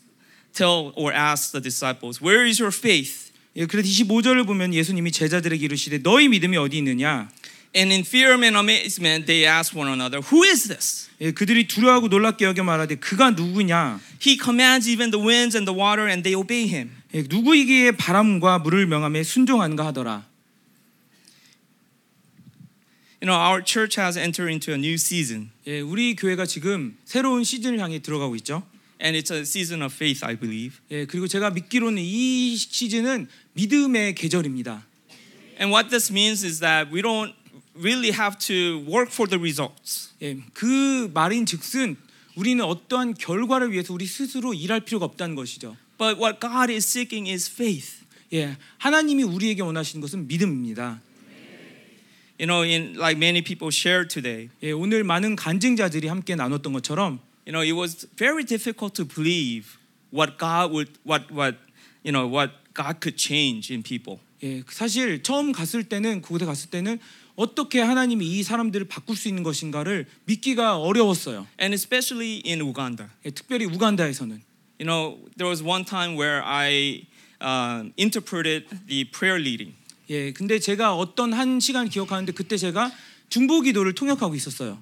tell 0.53 0.93
or 0.95 1.13
ask 1.13 1.51
the 1.51 1.61
disciples, 1.61 2.21
"Where 2.21 2.47
is 2.47 2.61
your 2.61 2.75
faith?" 2.75 3.31
예, 3.55 3.65
그래서 3.65 3.87
25절을 3.87 4.45
보면 4.45 4.73
예수님이 4.73 5.11
제자들에게 5.11 5.63
이르시되 5.65 6.01
너희 6.01 6.27
믿음이 6.27 6.57
어디 6.57 6.77
있느냐? 6.77 7.29
And 7.75 7.91
in 7.91 8.01
fear 8.05 8.33
and 8.33 8.55
amazement, 8.55 9.25
they 9.25 9.45
ask 9.45 9.75
one 9.77 9.91
another, 9.91 10.21
"Who 10.31 10.45
is 10.45 10.67
this?" 10.67 11.09
예, 11.21 11.31
그들이 11.31 11.67
두려워하고 11.67 12.07
놀랍게 12.07 12.45
여겨 12.45 12.63
말하되 12.63 12.95
그가 12.95 13.31
누구냐? 13.31 13.99
He 14.21 14.37
commands 14.37 14.87
even 14.89 15.09
the 15.09 15.23
winds 15.23 15.57
and 15.57 15.65
the 15.65 15.75
water, 15.75 16.07
and 16.07 16.23
they 16.23 16.39
obey 16.39 16.67
him. 16.67 16.91
예, 17.13 17.23
누구이기에 17.27 17.91
바람과 17.91 18.59
물을 18.59 18.85
명함에 18.85 19.23
순종한가 19.23 19.87
하더라. 19.87 20.25
You 23.21 23.27
know, 23.27 23.39
our 23.39 23.63
church 23.63 23.99
has 23.99 24.17
entered 24.17 24.51
into 24.51 24.73
a 24.73 24.77
new 24.77 24.95
season, 24.95 25.49
예, 25.65 25.79
우리 25.79 26.15
교회가 26.15 26.45
지금 26.45 26.97
새로운 27.05 27.43
시즌을 27.43 27.79
향해 27.79 27.99
들어가고 27.99 28.35
있죠. 28.37 28.67
And 28.99 29.15
it's 29.17 29.31
a 29.31 29.41
season 29.41 29.81
of 29.81 29.93
faith, 29.93 30.25
I 30.25 30.35
believe. 30.35 30.79
예, 30.91 31.05
그리고 31.05 31.27
제가 31.27 31.51
믿기로는 31.51 32.01
이 32.01 32.55
시즌은 32.55 33.27
믿음의 33.53 34.15
계절입니다. 34.15 34.85
And 35.59 35.71
what 35.73 35.89
this 35.89 36.11
means 36.11 36.45
is 36.45 36.59
that 36.59 36.91
we 36.93 37.01
don't 37.01 37.33
really 37.75 38.11
have 38.11 38.37
to 38.47 38.83
work 38.87 39.11
for 39.11 39.29
the 39.29 39.39
results. 39.39 40.13
예, 40.21 40.37
그 40.53 41.09
말인즉슨 41.13 41.97
우리는 42.35 42.63
어떠한 42.63 43.15
결과를 43.15 43.71
위해서 43.71 43.93
우리 43.93 44.05
스스로 44.05 44.53
일할 44.53 44.81
필요가 44.81 45.05
없다는 45.05 45.35
것이죠. 45.35 45.77
But 45.97 46.19
what 46.19 46.39
God 46.39 46.71
is 46.71 46.87
seeking 46.87 47.29
is 47.29 47.49
faith. 47.51 48.03
예, 48.33 48.57
하나님이 48.77 49.23
우리에게 49.23 49.61
원하시는 49.61 50.01
것은 50.01 50.27
믿음입니다. 50.27 51.01
You 52.39 52.47
know, 52.47 52.63
in 52.63 52.95
like 52.97 53.15
many 53.17 53.43
people 53.43 53.69
shared 53.71 54.09
today, 54.09 54.49
예, 54.63 54.71
오늘 54.71 55.03
많은 55.03 55.35
간증자들이 55.35 56.07
함께 56.07 56.35
나눴던 56.35 56.73
것처럼 56.73 57.19
you 57.45 57.51
know, 57.51 57.61
it 57.61 57.73
was 57.73 58.07
very 58.17 58.43
difficult 58.43 58.95
to 58.95 59.05
believe 59.05 59.77
what 60.11 60.37
God 60.37 60.71
would, 60.71 60.89
what, 61.03 61.31
what, 61.31 61.55
you 62.03 62.11
know, 62.11 62.27
what 62.27 62.51
God 62.73 63.01
could 63.01 63.17
change 63.17 63.71
in 63.71 63.83
people. 63.83 64.19
예, 64.43 64.63
사실 64.69 65.23
처음 65.23 65.53
갔을 65.53 65.83
때는 65.83 66.21
그곳에 66.21 66.45
갔을 66.45 66.69
때는 66.69 66.99
어떻게 67.35 67.79
하나님이 67.79 68.25
이 68.27 68.43
사람들을 68.43 68.87
바꿀 68.87 69.15
수 69.15 69.27
있는 69.27 69.41
것인가를 69.41 70.05
믿기가 70.25 70.77
어려웠어요. 70.77 71.47
And 71.59 71.73
especially 71.73 72.43
in 72.45 72.59
Uganda. 72.61 73.09
예, 73.25 73.31
특별히 73.31 73.65
우간다에서는 73.65 74.41
You 74.79 74.85
know, 74.85 75.17
there 75.37 75.47
was 75.47 75.63
one 75.63 75.85
time 75.85 76.15
where 76.17 76.43
I 76.43 77.07
uh, 77.39 77.89
interpreted 77.95 78.67
the 78.87 79.05
prayer 79.05 79.39
leading. 79.39 79.75
예, 80.09 80.33
근데 80.33 80.59
제가 80.59 80.95
어떤 80.95 81.31
한 81.33 81.59
시간 81.59 81.87
기억하는데 81.87 82.33
그때 82.33 82.57
제가 82.57 82.91
중보 83.29 83.61
기도를 83.61 83.95
통역하고 83.95 84.35
있었어요. 84.35 84.79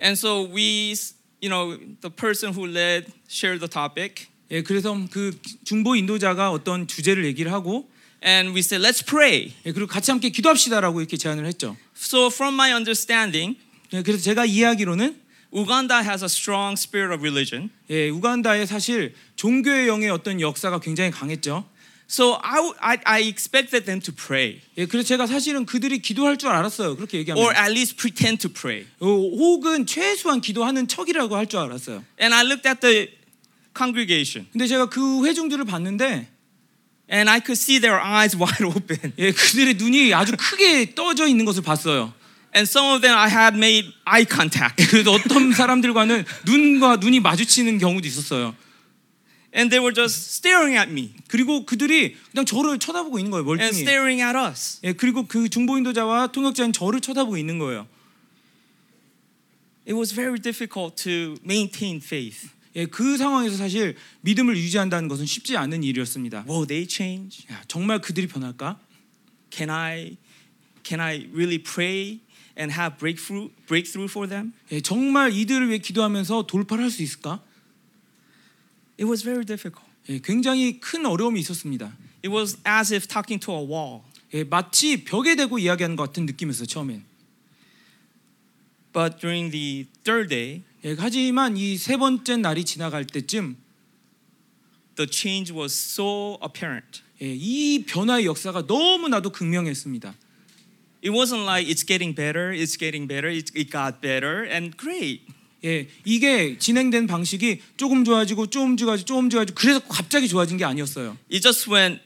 And 0.00 0.16
so 0.16 0.48
we, 0.50 0.94
you 1.40 1.48
know, 1.48 1.76
the 2.00 2.10
person 2.10 2.52
who 2.52 2.66
led 2.66 3.12
shared 3.28 3.60
the 3.60 3.68
topic, 3.68 4.28
예, 4.50 4.62
그래서 4.62 4.96
그 5.10 5.38
중보 5.64 5.94
인도자가 5.94 6.50
어떤 6.50 6.86
주제를 6.86 7.24
얘기를 7.26 7.52
하고 7.52 7.88
and 8.24 8.52
we 8.54 8.60
said, 8.60 8.84
let's 8.84 9.04
pray. 9.04 9.52
예, 9.66 9.72
그리고 9.72 9.86
같이 9.86 10.10
함께 10.10 10.30
기도합시다라고 10.30 11.00
이렇게 11.00 11.16
제안을 11.16 11.46
했죠. 11.46 11.76
So, 11.96 12.26
from 12.26 12.54
my 12.54 12.72
understanding, 12.72 13.58
예, 13.92 14.02
그래서 14.02 14.22
제가 14.22 14.46
이해하기로는 14.46 15.20
Uganda 15.52 16.02
has 16.02 16.22
a 16.22 16.26
strong 16.28 16.74
spirit 16.74 17.14
of 17.14 17.22
religion. 17.22 17.70
예, 17.90 18.08
우간다에 18.08 18.66
사실 18.66 19.14
종교의 19.36 19.88
영의 19.88 20.10
어떤 20.10 20.40
역사가 20.40 20.80
굉장히 20.80 21.10
강했죠. 21.10 21.64
So, 22.10 22.38
I, 22.42 22.72
I, 22.80 22.98
I 23.04 23.20
expected 23.28 23.84
them 23.84 24.00
to 24.00 24.14
pray, 24.14 24.60
예, 24.78 24.86
그래서 24.86 25.06
제가 25.08 25.26
사실은 25.26 25.66
그들이 25.66 25.98
기도할 25.98 26.38
줄 26.38 26.48
알았어요. 26.48 26.96
그렇게 26.96 27.18
얘기하면. 27.18 27.44
or 27.44 27.54
at 27.54 27.70
least 27.70 27.96
pretend 27.96 28.40
to 28.40 28.50
pray. 28.50 28.86
어, 29.00 29.06
혹은 29.06 29.84
최소한 29.84 30.40
기도하는 30.40 30.88
척이라고 30.88 31.36
할 31.36 31.46
줄 31.46 31.58
알았어요. 31.60 32.02
And 32.18 32.34
I 32.34 32.46
looked 32.46 32.66
at 32.66 32.80
the 32.80 33.10
congregation, 33.76 34.48
근데 34.52 34.66
제가 34.66 34.86
그 34.88 35.26
회중들을 35.26 35.66
봤는데 35.66 36.28
and 37.12 37.28
I 37.30 37.40
could 37.44 37.60
see 37.60 37.78
their 37.78 38.00
eyes 38.00 38.34
wide 38.36 38.64
open. 38.64 39.12
예, 39.18 39.30
그들의 39.30 39.74
눈이 39.74 40.14
아주 40.14 40.32
크게 40.38 40.94
떠져 40.94 41.26
있는 41.26 41.44
것을 41.44 41.62
봤어요. 41.62 42.14
And 42.56 42.66
some 42.66 42.88
of 42.94 43.02
them 43.02 43.18
I 43.18 43.28
had 43.28 43.54
made 43.54 43.92
eye 44.06 44.24
contact. 44.24 44.88
그래서 44.88 45.12
어떤 45.12 45.52
사람들과는 45.52 46.24
눈과 46.46 46.96
눈이 46.96 47.20
마주치는 47.20 47.76
경우도 47.76 48.08
있었어요. 48.08 48.54
And 49.58 49.70
they 49.70 49.80
were 49.82 49.92
just 49.92 50.36
staring 50.36 50.78
at 50.78 50.88
me 50.88 51.14
그리고 51.26 51.66
그들이 51.66 52.14
그냥 52.30 52.46
저를 52.46 52.78
쳐다보고 52.78 53.18
있는 53.18 53.32
거예요. 53.32 53.42
and 53.42 53.58
멀뚱히. 53.58 53.80
staring 53.82 54.22
at 54.22 54.38
us. 54.38 54.78
예, 54.84 54.92
그리고 54.92 55.26
그 55.26 55.48
중보 55.48 55.76
인도자와 55.76 56.28
통역자는 56.28 56.72
저를 56.72 57.00
쳐다보고 57.00 57.36
있는 57.36 57.58
거예요. 57.58 57.88
It 59.86 59.94
was 59.96 60.14
very 60.14 60.38
difficult 60.38 61.02
to 61.02 61.36
maintain 61.44 61.96
faith. 61.96 62.50
예, 62.76 62.86
그 62.86 63.16
상황에서 63.16 63.56
사실 63.56 63.96
믿음을 64.20 64.56
유지한다는 64.56 65.08
것은 65.08 65.26
쉽지 65.26 65.56
않은 65.56 65.82
일이었습니다. 65.82 66.44
Will 66.48 66.66
they 66.68 66.86
change? 66.88 67.46
야, 67.50 67.60
정말 67.66 68.00
그들이 68.00 68.28
변할까? 68.28 68.78
Can 69.50 69.70
I 69.70 70.16
can 70.86 71.00
I 71.00 71.26
really 71.32 71.58
pray 71.62 72.20
and 72.56 72.72
have 72.72 72.96
breakthrough 72.98 73.50
breakthrough 73.66 74.08
for 74.08 74.28
them? 74.28 74.52
예, 74.70 74.80
정말 74.80 75.32
이들을 75.32 75.68
위해 75.68 75.78
기도하면서 75.78 76.46
돌파를 76.46 76.84
할수 76.84 77.02
있을까? 77.02 77.42
It 78.98 79.06
was 79.06 79.22
very 79.22 79.44
difficult. 79.44 79.86
예, 80.08 80.18
굉장히 80.18 80.80
큰 80.80 81.06
어려움이 81.06 81.38
있었습니다. 81.40 81.96
It 82.24 82.28
was 82.28 82.58
as 82.66 82.92
if 82.92 83.06
talking 83.06 83.38
to 83.44 83.54
a 83.54 83.64
wall. 83.64 84.02
예, 84.34 84.44
마치 84.44 85.04
벽에 85.04 85.36
대고 85.36 85.58
이야기하는 85.58 85.96
것 85.96 86.04
같은 86.04 86.26
느낌이었어요 86.26 86.66
처음엔. 86.66 87.04
But 88.92 89.18
during 89.20 89.50
the 89.52 89.86
third 90.04 90.28
day, 90.28 90.62
예, 90.84 90.96
하지만 90.98 91.56
이 91.56 91.76
세 91.76 91.96
번째 91.96 92.36
날이 92.38 92.64
지나갈 92.64 93.06
때쯤 93.06 93.56
the 94.96 95.06
change 95.08 95.52
was 95.54 95.72
so 95.72 96.38
apparent. 96.42 97.02
예, 97.22 97.32
이 97.34 97.84
변화의 97.86 98.26
역사가 98.26 98.62
너무나도 98.66 99.30
극명했습니다. 99.30 100.14
It 101.04 101.10
wasn't 101.10 101.44
like 101.44 101.70
it's 101.70 101.86
getting 101.86 102.14
better, 102.14 102.50
it's 102.52 102.76
getting 102.76 103.06
better, 103.06 103.30
it, 103.30 103.52
it 103.54 103.70
got 103.70 104.00
better 104.00 104.44
and 104.50 104.76
great. 104.76 105.22
예, 105.64 105.88
이게 106.04 106.56
진행된 106.58 107.06
방식이 107.06 107.60
조금 107.76 108.04
좋아지고 108.04 108.46
조금 108.46 108.76
좋아지고 108.76 109.04
조금 109.06 109.30
좋아지고 109.30 109.54
그래서 109.58 109.80
갑자기 109.80 110.28
좋아진 110.28 110.56
게 110.56 110.64
아니었어요. 110.64 111.16
It 111.32 111.40
just 111.40 111.68
went 111.70 112.00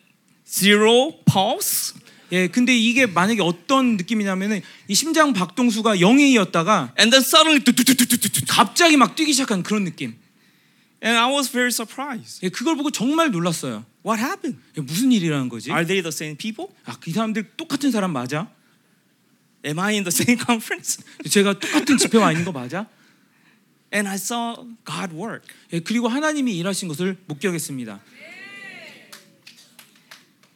zero 0.47 1.13
pulse 1.31 1.95
예, 2.33 2.49
근데 2.49 2.75
이게 2.75 3.05
만약에 3.05 3.43
어떤 3.43 3.99
느낌이냐면은 3.99 4.63
이 4.89 4.95
심장 4.95 5.35
박동수가 5.35 5.97
0이었다가 5.97 6.93
and 6.99 7.11
then 7.11 7.21
suddenly 7.23 7.63
뚜뚜뚜뚜뚜뚜. 7.63 8.47
갑자기 8.49 8.97
막 8.97 9.15
뛰기 9.15 9.33
시작한 9.33 9.63
그런 9.63 9.85
느낌. 9.85 10.15
and 11.05 11.19
I 11.19 11.31
was 11.31 11.51
very 11.51 11.69
surprised. 11.69 12.41
예, 12.43 12.49
그걸 12.49 12.77
보고 12.77 12.91
정말 12.91 13.31
놀랐어요. 13.31 13.85
What 14.07 14.23
happened? 14.23 14.59
예, 14.79 14.81
무슨 14.81 15.13
일이라는 15.13 15.51
거지? 15.51 15.71
Are 15.71 15.85
they 15.87 16.01
the 16.01 16.09
same 16.09 16.37
people? 16.39 16.73
아, 16.87 16.97
이 17.07 17.11
사람들 17.13 17.51
똑같은 17.59 17.91
사람 17.91 18.13
맞아? 18.15 18.49
Am 19.67 19.79
I 19.79 19.95
in 19.95 20.05
the 20.05 20.09
same 20.09 20.41
conference? 20.43 21.05
제가 21.29 21.59
똑같은 21.59 21.99
집회 21.99 22.17
와 22.17 22.33
있는 22.33 22.47
거 22.47 22.53
맞아? 22.53 22.87
And 23.93 24.09
I 24.09 24.15
saw 24.17 24.57
God 24.85 25.15
work. 25.15 25.47
예, 25.73 25.81
그리고 25.81 26.09
하나님이 26.09 26.57
일하신 26.59 26.89
것을 26.89 27.17
목격했습니다. 27.27 28.01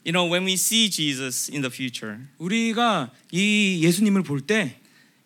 You 0.05 0.13
know, 0.13 0.25
when 0.31 0.45
we 0.47 0.55
see 0.55 0.89
Jesus 0.89 1.51
in 1.51 1.63
the 1.63 1.71
future, 1.73 2.19
우리가 2.39 3.11
이 3.33 3.81
예수님을 3.83 4.23
볼때 4.23 4.77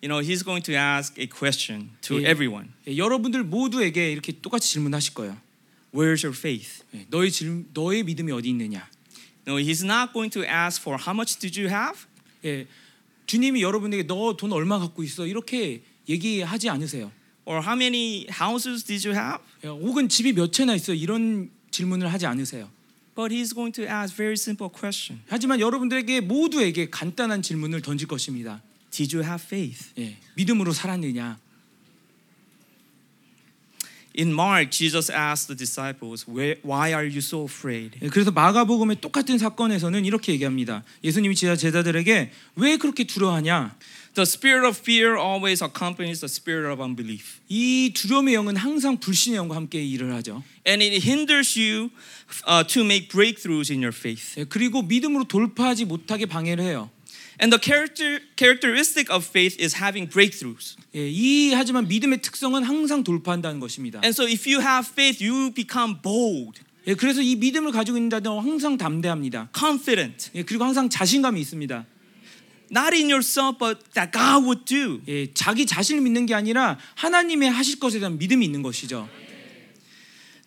you 0.03 0.09
know, 0.09 0.19
he's 0.19 0.41
going 0.43 0.63
to 0.63 0.73
ask 0.73 1.13
a 1.21 1.27
question 1.27 1.91
to 2.01 2.15
Yeah. 2.17 2.31
everyone. 2.31 2.73
예, 2.87 2.97
여러분들 2.97 3.43
모두에게 3.43 4.11
이렇게 4.11 4.31
똑같이 4.41 4.67
질문하실 4.73 5.13
거예요. 5.13 5.37
Where's 5.93 6.25
your 6.25 6.35
faith? 6.35 6.83
예, 6.95 7.05
너의 7.09 7.31
질, 7.31 7.65
너의 7.73 8.03
믿음이 8.03 8.31
어디 8.31 8.49
있느냐? 8.49 8.89
No, 9.47 9.57
he's 9.59 9.83
not 9.85 10.11
going 10.13 10.31
to 10.33 10.43
ask 10.43 10.81
for 10.81 10.97
how 10.99 11.13
much 11.13 11.37
did 11.37 11.59
you 11.59 11.69
have? 11.69 11.99
예, 12.43 12.65
주님이 13.27 13.61
여러분에게 13.61 14.03
너 14.07 14.35
돈 14.35 14.51
얼마 14.51 14.79
갖고 14.79 15.03
있어 15.03 15.27
이렇게 15.27 15.83
얘기하지 16.09 16.69
않으세요. 16.69 17.11
Or 17.45 17.59
how 17.59 17.75
many 17.75 18.27
houses 18.29 18.83
did 18.83 19.07
you 19.07 19.17
have? 19.17 19.39
예, 19.63 19.67
혹은 19.67 20.09
집이 20.09 20.33
몇 20.33 20.51
채나 20.51 20.75
있어 20.75 20.93
이런 20.93 21.49
질문을 21.71 22.11
하지 22.11 22.25
않으세요. 22.25 22.69
But 23.15 23.33
he's 23.33 23.53
going 23.53 23.73
to 23.73 23.83
ask 23.83 24.15
very 24.15 24.33
simple 24.33 24.69
question. 24.71 25.21
하지만 25.27 25.59
여러분들에게 25.59 26.21
모두에게 26.21 26.89
간단한 26.89 27.41
질문을 27.41 27.81
던질 27.81 28.07
것입니다. 28.07 28.61
Did 28.91 29.15
you 29.15 29.25
have 29.25 29.43
faith? 29.43 29.89
예, 29.97 30.17
믿음으로 30.35 30.71
살았느냐? 30.71 31.39
In 34.17 34.33
Mark, 34.33 34.71
Jesus 34.71 35.09
asked 35.09 35.47
the 35.47 35.55
disciples, 35.55 36.25
Why 36.27 36.91
are 36.91 37.07
you 37.07 37.19
so 37.19 37.45
afraid? 37.45 37.97
예, 38.01 38.09
그래서 38.09 38.29
마가복음의 38.31 38.99
똑같은 38.99 39.37
사건에서는 39.37 40.03
이렇게 40.03 40.33
얘기합니다. 40.33 40.83
예수님이 41.03 41.35
제자 41.35 41.55
제자들에게 41.55 42.31
왜 42.57 42.77
그렇게 42.77 43.05
두려워하냐? 43.05 43.75
The 44.13 44.25
spirit 44.25 44.67
of 44.67 44.77
fear 44.77 45.15
always 45.15 45.63
accompanies 45.63 46.19
the 46.19 46.27
spirit 46.27 46.69
of 46.69 46.83
unbelief. 46.83 47.39
이 47.47 47.93
두려움의 47.93 48.33
영은 48.33 48.57
항상 48.57 48.99
불신의 48.99 49.37
영과 49.37 49.55
함께 49.55 49.81
일을 49.81 50.13
하죠. 50.15 50.43
And 50.67 50.83
it 50.83 51.07
hinders 51.07 51.57
you 51.57 51.91
uh, 52.45 52.67
to 52.67 52.83
make 52.83 53.07
breakthroughs 53.07 53.71
in 53.71 53.81
your 53.81 53.95
faith. 53.95 54.37
예, 54.37 54.43
그리고 54.43 54.81
믿음으로 54.81 55.23
돌파하지 55.23 55.85
못하게 55.85 56.25
방해를 56.25 56.61
해요. 56.61 56.89
And 57.41 57.55
the 57.55 57.59
character 57.59 58.19
characteristic 58.35 59.09
of 59.09 59.25
faith 59.25 59.55
is 59.63 59.77
having 59.77 60.11
breakthroughs. 60.11 60.75
예, 60.93 61.09
이 61.09 61.53
하지만 61.53 61.87
믿음의 61.87 62.21
특성은 62.21 62.63
항상 62.63 63.05
돌파한다는 63.05 63.61
것입니다. 63.61 64.01
And 64.03 64.11
so 64.11 64.27
if 64.27 64.45
you 64.45 64.61
have 64.61 64.89
faith, 64.91 65.25
you 65.25 65.53
become 65.53 66.01
bold, 66.03 66.59
예, 66.87 66.95
그래서 66.95 67.21
이 67.21 67.37
믿음을 67.37 67.71
가지고 67.71 67.97
있는 67.97 68.09
자들은 68.09 68.39
항상 68.39 68.77
담대합니다. 68.77 69.51
confident, 69.57 70.31
예, 70.35 70.43
그리고 70.43 70.65
항상 70.65 70.89
자신감이 70.89 71.39
있습니다. 71.39 71.85
Not 72.71 72.95
in 72.95 73.09
yourself, 73.09 73.57
but 73.59 73.79
that 73.93 74.11
God 74.11 74.45
would 74.45 74.65
do. 74.65 75.01
예, 75.07 75.31
자기 75.33 75.65
자신을 75.65 76.01
믿는 76.01 76.25
게 76.25 76.33
아니라 76.33 76.77
하나님의 76.95 77.51
하실 77.51 77.79
것에 77.79 77.99
대한 77.99 78.17
믿음이 78.17 78.45
있는 78.45 78.61
것이죠. 78.63 79.09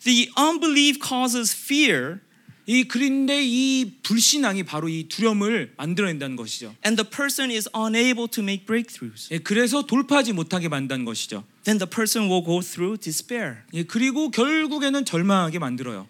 The 0.05 0.31
unbelief 0.39 0.99
causes 1.07 1.55
fear, 1.55 2.19
이 2.67 2.85
그런데 2.85 3.43
이 3.45 3.93
불신앙이 4.03 4.63
바로 4.63 4.89
이 4.89 5.05
두려움을 5.09 5.75
만들어낸다는 5.77 6.37
것이죠. 6.37 6.75
and 6.85 6.97
the 6.97 7.09
person 7.09 7.51
is 7.51 7.69
unable 7.77 8.27
to 8.29 8.43
make 8.43 8.65
breakthroughs. 8.67 9.29
예, 9.31 9.39
그래서 9.39 9.83
돌파하지 9.83 10.33
못하게 10.33 10.69
만든다는 10.69 11.05
것이죠. 11.05 11.45
Then 11.65 11.79
the 11.79 11.89
person 11.89 12.31
will 12.31 12.45
go 12.45 12.61
through 12.61 12.99
despair. 12.99 13.59
예, 13.75 13.83
그리고 13.83 14.31
결국에는 14.31 15.05
절망하게 15.05 15.59
만들어요. 15.59 16.09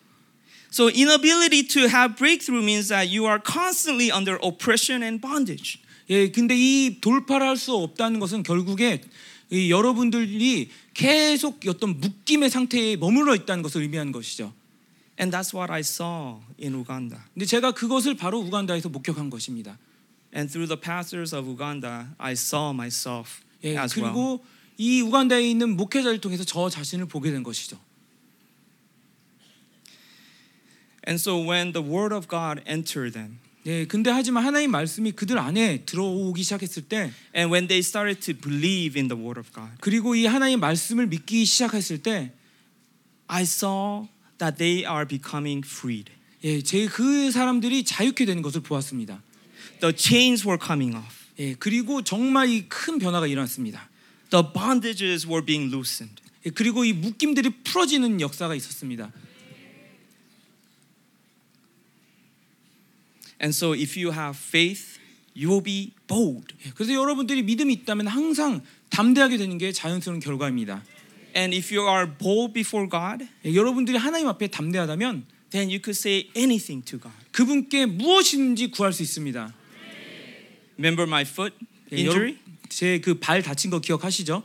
So 0.70 0.88
inability 0.88 1.68
to 1.68 1.88
have 1.88 2.16
breakthrough 2.16 2.62
means 2.62 2.88
that 2.88 3.06
you 3.06 3.26
are 3.26 3.38
constantly 3.38 4.10
under 4.10 4.38
oppression 4.42 5.04
and 5.04 5.20
bondage. 5.20 5.78
예, 6.10 6.30
근데 6.30 6.54
이 6.56 7.00
돌파를 7.00 7.46
할 7.46 7.56
수 7.56 7.74
없다는 7.74 8.20
것은 8.20 8.42
결국에 8.42 9.00
이 9.50 9.70
여러분들이 9.70 10.70
계속 10.92 11.60
어떤 11.66 12.00
묶임의 12.00 12.50
상태에 12.50 12.96
머물러 12.96 13.34
있다는 13.34 13.62
것을 13.62 13.82
의미하는 13.82 14.12
것이죠. 14.12 14.52
And 15.18 15.34
that's 15.34 15.54
what 15.54 15.72
I 15.72 15.80
saw 15.80 16.40
in 16.60 16.74
Uganda. 16.74 17.18
근데 17.32 17.46
제가 17.46 17.72
그것을 17.72 18.14
바로 18.16 18.40
우간다에서 18.40 18.88
목격한 18.88 19.30
것입니다. 19.30 19.78
And 20.34 20.50
through 20.50 20.66
the 20.66 20.80
pastors 20.80 21.34
of 21.34 21.48
Uganda, 21.48 22.06
I 22.18 22.32
saw 22.32 22.70
myself 22.70 23.40
예, 23.62 23.78
as 23.78 23.98
well. 23.98 24.12
그리고 24.12 24.44
이 24.76 25.00
우간다에 25.00 25.48
있는 25.48 25.76
목회자를 25.76 26.20
통해서 26.20 26.42
저 26.42 26.68
자신을 26.68 27.06
보게 27.06 27.30
된 27.30 27.44
것이죠. 27.44 27.78
And 31.06 31.20
so 31.20 31.38
when 31.38 31.72
the 31.72 31.84
word 31.86 32.14
of 32.14 32.26
God 32.28 32.62
entered 32.66 33.12
them, 33.12 33.38
예, 33.66 33.86
근데 33.86 34.10
하지만 34.10 34.44
하나님 34.44 34.70
말씀이 34.72 35.12
그들 35.12 35.38
안에 35.38 35.84
들어오기 35.86 36.42
시작했을 36.42 36.82
때 36.82 37.10
and 37.34 37.50
when 37.52 37.66
they 37.66 37.78
started 37.80 38.20
to 38.20 38.34
believe 38.38 39.00
in 39.00 39.08
the 39.08 39.18
word 39.18 39.40
of 39.40 39.50
God, 39.54 39.70
그리고 39.80 40.14
이 40.14 40.26
하나님 40.26 40.60
말씀을 40.60 41.06
믿기 41.06 41.44
시작했을 41.46 42.02
때 42.02 42.32
I 43.26 43.42
saw 43.44 44.06
that 44.38 44.58
they 44.58 44.84
are 44.84 45.06
becoming 45.08 45.66
freed. 45.66 46.12
예, 46.44 46.60
제 46.62 46.86
그 46.88 47.30
사람들이 47.30 47.84
자유케 47.84 48.26
되는 48.26 48.42
것을 48.42 48.60
보았습니다. 48.60 49.22
The 49.80 49.94
chains 49.96 50.46
were 50.46 50.58
coming 50.62 50.94
off. 50.94 51.24
예, 51.38 51.54
그리고 51.54 52.02
정말 52.02 52.50
이 52.50 52.68
큰 52.68 52.98
변화가 52.98 53.26
일어났습니다. 53.26 53.88
The 54.28 54.44
bondages 54.52 55.26
were 55.26 55.44
being 55.44 55.72
loosened. 55.72 56.22
예, 56.44 56.50
그리고 56.50 56.84
이 56.84 56.92
묶임들이 56.92 57.48
풀어지는 57.64 58.20
역사가 58.20 58.54
있었습니다. 58.54 59.10
And 63.44 63.54
so 63.54 63.74
if 63.74 63.94
you 64.00 64.10
have 64.10 64.38
faith, 64.38 64.98
you 65.36 65.50
will 65.50 65.62
be 65.62 65.92
bold. 66.08 66.54
예, 66.64 66.70
그래서 66.74 66.94
여러분들이 66.94 67.42
믿음이 67.42 67.74
있다면 67.74 68.06
항상 68.06 68.62
담대하게 68.88 69.36
되는 69.36 69.58
게 69.58 69.70
자연스러운 69.70 70.18
결과입니다. 70.20 70.82
And 71.36 71.54
if 71.54 71.74
you 71.76 71.86
are 71.86 72.08
bold 72.08 72.54
before 72.54 72.88
God, 72.88 73.26
예, 73.44 73.54
여러분들이 73.54 73.98
하나님 73.98 74.28
앞에 74.28 74.46
담대하다면 74.46 75.26
then 75.50 75.68
you 75.68 75.78
could 75.84 75.90
say 75.90 76.30
anything 76.34 76.82
to 76.86 76.98
God. 76.98 77.14
그분께 77.32 77.84
무엇이든지 77.84 78.70
구할 78.70 78.94
수 78.94 79.02
있습니다. 79.02 79.52
Remember 80.78 81.06
my 81.06 81.22
foot 81.22 81.54
예, 81.92 81.96
injury? 81.96 82.38
제 82.70 82.98
그 82.98 83.20
발 83.20 83.42
다친 83.42 83.70
거 83.70 83.78
기억하시죠? 83.78 84.42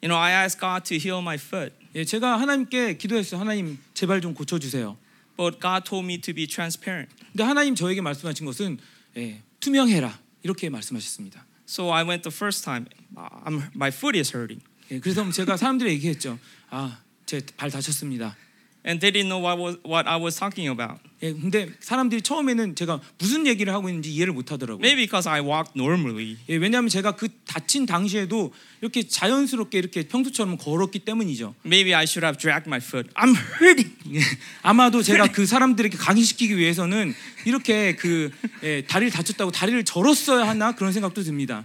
You 0.00 0.08
know, 0.08 0.16
I 0.16 0.44
asked 0.44 0.60
God 0.60 0.84
to 0.84 0.96
heal 0.96 1.18
my 1.20 1.34
foot, 1.36 1.74
예, 1.96 2.04
제가 2.04 2.38
하나님께 2.38 2.98
기도했어요. 2.98 3.40
하나님 3.40 3.78
제발 3.94 4.20
좀 4.20 4.32
고쳐 4.32 4.60
주세요. 4.60 4.96
But 5.36 5.60
God 5.60 5.84
told 5.84 6.04
me 6.04 6.18
to 6.20 6.34
be 6.34 6.46
transparent. 6.46 7.10
근데 7.32 7.44
하나님 7.44 7.74
저에게 7.74 8.00
말씀하신 8.00 8.46
것은 8.46 8.78
예, 9.16 9.42
투명해라 9.60 10.18
이렇게 10.42 10.68
말씀하셨습니다. 10.70 11.44
So 11.68 11.92
I 11.92 12.04
went 12.04 12.22
the 12.28 12.34
first 12.34 12.64
time. 12.64 12.86
"Uh, 13.16 13.28
I'm, 13.44 13.70
my 13.74 13.88
foot 13.88 14.16
is 14.18 14.34
hurting. 14.36 14.62
예, 14.90 14.98
그래서 15.00 15.28
제가 15.30 15.56
사람들에게 15.56 15.94
얘기했죠. 15.94 16.38
아, 16.70 16.98
제 17.26 17.40
발 17.56 17.70
다쳤습니다. 17.70 18.36
And 18.84 19.00
they 19.00 19.12
didn't 19.12 19.28
know 19.28 19.38
what, 19.38 19.58
was, 19.58 19.76
what 19.84 20.08
I 20.08 20.16
was 20.16 20.36
talking 20.36 20.68
about. 20.68 20.98
예, 21.22 21.32
근데 21.32 21.70
사람들이 21.78 22.20
처음에는 22.20 22.74
제가 22.74 23.00
무슨 23.16 23.46
얘기를 23.46 23.72
하고 23.72 23.88
있는지 23.88 24.12
이해를 24.12 24.32
못 24.32 24.50
하더라고요. 24.50 24.80
Maybe 24.80 25.04
because 25.04 25.28
I 25.28 25.40
walked 25.40 25.78
normally. 25.78 26.36
예, 26.48 26.56
왜냐하면 26.56 26.88
제가 26.88 27.12
그 27.12 27.28
다친 27.46 27.86
당시에도 27.86 28.52
이렇게 28.80 29.06
자연스럽게 29.06 29.78
이렇게 29.78 30.08
평소처럼 30.08 30.56
걸었기 30.56 30.98
때문이죠. 30.98 31.54
Maybe 31.64 31.94
I 31.94 32.02
should 32.02 32.26
have 32.26 32.40
dragged 32.40 32.68
my 32.68 32.80
foot. 32.82 33.08
I'm 33.14 33.36
hurting. 33.60 33.94
예, 34.14 34.20
아마도 34.62 35.00
제가 35.00 35.28
그 35.30 35.46
사람들에게 35.46 35.96
강의시키기 35.96 36.58
위해서는 36.58 37.14
이렇게 37.44 37.94
그 37.94 38.32
예, 38.64 38.82
다리를 38.82 39.12
다쳤다고 39.12 39.52
다리를 39.52 39.84
절었어야 39.84 40.48
하나 40.48 40.72
그런 40.72 40.92
생각도 40.92 41.22
듭니다. 41.22 41.64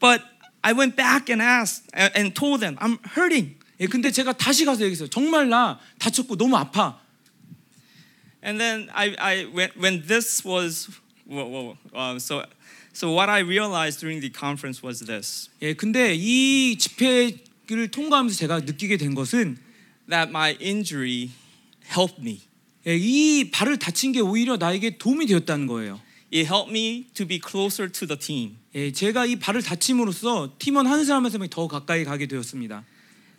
But 0.00 0.24
I 0.62 0.72
went 0.72 0.96
back 0.96 1.28
and 1.28 1.42
asked 1.42 1.84
and 1.94 2.32
told 2.34 2.60
them, 2.60 2.76
I'm 2.78 2.98
hurting. 3.14 3.54
예, 3.80 3.86
근데 3.86 4.10
제가 4.10 4.32
다시 4.32 4.64
가서 4.64 4.84
얘기했어요. 4.84 5.08
정말 5.08 5.48
나 5.48 5.78
다쳤고 5.98 6.36
너무 6.36 6.56
아파. 6.56 7.00
And 8.42 8.60
then 8.60 8.88
I, 8.92 9.14
I 9.18 9.44
when, 9.46 9.70
when 9.76 10.06
this 10.06 10.46
was, 10.46 10.88
whoa, 11.26 11.44
whoa, 11.44 11.76
uh, 11.94 12.18
so, 12.18 12.44
so 12.92 13.12
what 13.12 13.28
I 13.28 13.40
realized 13.40 14.00
during 14.00 14.20
the 14.20 14.30
conference 14.30 14.82
was 14.82 15.04
this 15.04 15.50
예, 15.60 15.74
근데 15.74 16.14
이 16.14 16.78
집회를 16.78 17.90
통과하면서 17.90 18.36
제가 18.36 18.60
느끼게 18.60 18.96
된 18.96 19.14
것은 19.14 19.58
that 20.08 20.30
my 20.30 20.56
injury 20.60 21.30
helped 21.90 22.20
me. 22.20 22.42
예, 22.86 22.96
이 22.96 23.50
발을 23.50 23.78
다친 23.78 24.12
게 24.12 24.20
오히려 24.20 24.56
나에게 24.56 24.98
도움이 24.98 25.26
되었다는 25.26 25.66
거예요. 25.66 26.00
It 26.32 26.46
helped 26.46 26.70
me 26.70 27.06
to 27.14 27.26
be 27.26 27.40
closer 27.40 27.90
to 27.90 28.06
the 28.06 28.18
team. 28.18 28.56
예, 28.74 28.92
제가 28.92 29.26
이 29.26 29.36
발을 29.36 29.62
다침으로써 29.62 30.54
팀원 30.58 30.86
한 30.86 31.04
사람 31.04 31.24
한 31.24 31.30
사람이 31.30 31.50
더 31.50 31.66
가까이 31.66 32.04
가게 32.04 32.26
되었습니다. 32.26 32.84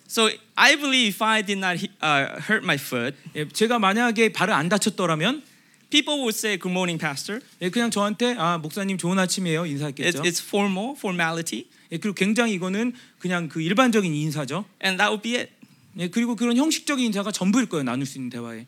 So 0.08 0.30
I 0.56 0.76
believe 0.78 1.10
if 1.16 1.22
I 1.22 1.42
did 1.44 1.58
not 1.60 1.78
uh, 2.02 2.40
hurt 2.42 2.64
my 2.64 2.76
foot, 2.78 3.16
예, 3.36 3.46
제가 3.48 3.78
만약에 3.80 4.32
발을 4.32 4.54
안 4.54 4.70
다쳤더라면 4.70 5.44
people 5.90 6.20
would 6.24 6.36
say, 6.36 6.58
"Good 6.58 6.72
morning, 6.72 6.98
pastor." 7.00 7.42
예, 7.62 7.70
그냥 7.70 7.92
저한테 7.92 8.36
아 8.38 8.58
목사님 8.58 8.98
좋은 8.98 9.20
아침이에요 9.20 9.64
It's, 9.64 9.72
인사했겠죠. 9.72 10.22
it's 10.24 10.42
formal, 10.42 10.94
formality, 10.96 11.66
예, 11.92 11.98
그리고 11.98 12.16
굉장히 12.16 12.54
이거는 12.54 12.94
그냥 13.20 13.50
그 13.50 13.62
일반적인 13.62 14.14
인사죠. 14.14 14.64
and 14.84 14.98
that 14.98 15.12
would 15.12 15.22
be 15.22 15.36
it. 15.36 15.52
예, 16.00 16.08
그리고 16.08 16.36
그런 16.36 16.56
형식적인 16.56 17.06
인사가 17.06 17.32
전부일 17.32 17.68
거예요 17.68 17.84
나눌 17.84 18.06
수 18.06 18.18
있는 18.18 18.30
대화에. 18.30 18.66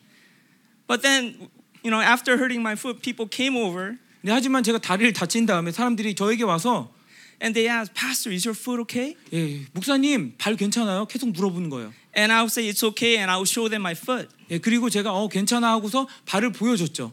But 0.86 1.02
then, 1.02 1.48
you 1.84 1.88
know, 1.90 2.02
after 2.02 2.36
hurting 2.36 2.60
my 2.60 2.74
foot, 2.74 3.00
people 3.00 3.28
came 3.30 3.56
over 3.56 3.96
네, 4.22 4.32
하지만 4.32 4.62
제가 4.62 4.78
다리를 4.78 5.14
다친 5.14 5.46
다음에 5.46 5.72
사람들이 5.72 6.14
저에게 6.14 6.44
와서 6.44 6.92
and 7.40 7.54
they 7.54 7.68
asked, 7.68 7.94
"Pastor, 7.94 8.32
is 8.34 8.46
your 8.46 8.56
foot 8.58 8.80
okay?" 8.82 9.16
예, 9.32 9.60
목사님 9.72 10.34
발 10.38 10.56
괜찮아요? 10.56 11.06
계속 11.06 11.30
물어보는 11.30 11.70
거예요. 11.70 11.92
And 12.16 12.32
I 12.32 12.40
would 12.42 12.52
say, 12.52 12.68
"It's 12.70 12.84
okay," 12.84 13.16
and 13.16 13.30
I 13.30 13.36
would 13.36 13.50
show 13.50 13.68
them 13.68 13.82
my 13.82 13.94
foot, 13.96 14.28
예, 14.50 14.58
그리고 14.58 14.90
제가 14.90 15.12
어 15.12 15.28
괜찮아 15.28 15.70
하고서 15.72 16.06
발을 16.26 16.52
보여줬죠. 16.52 17.12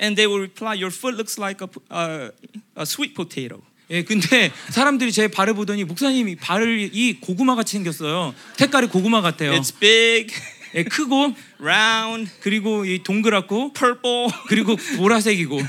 and 0.00 0.16
they 0.16 0.26
would 0.26 0.42
reply, 0.42 0.74
"Your 0.74 0.90
foot 0.90 1.14
looks 1.16 1.38
like 1.38 1.62
a, 1.62 1.68
uh, 1.90 2.30
a 2.76 2.82
sweet 2.82 3.14
potato." 3.14 3.62
예, 3.90 4.02
근데 4.02 4.50
사람들이 4.70 5.12
제 5.12 5.28
발을 5.28 5.54
보더니 5.54 5.84
목사님이 5.84 6.36
발을 6.36 6.90
이 6.92 7.20
고구마 7.20 7.54
같이 7.54 7.72
생겼어요. 7.72 8.34
색깔이 8.56 8.88
고구마 8.88 9.20
같아요. 9.20 9.52
It's 9.52 9.78
big, 9.78 10.34
예, 10.74 10.84
크고 10.84 11.34
round, 11.60 12.30
그리고 12.40 12.84
이 12.86 13.02
동그랗고 13.02 13.72
purple, 13.74 14.28
그리고 14.48 14.76
보라색이고. 14.96 15.60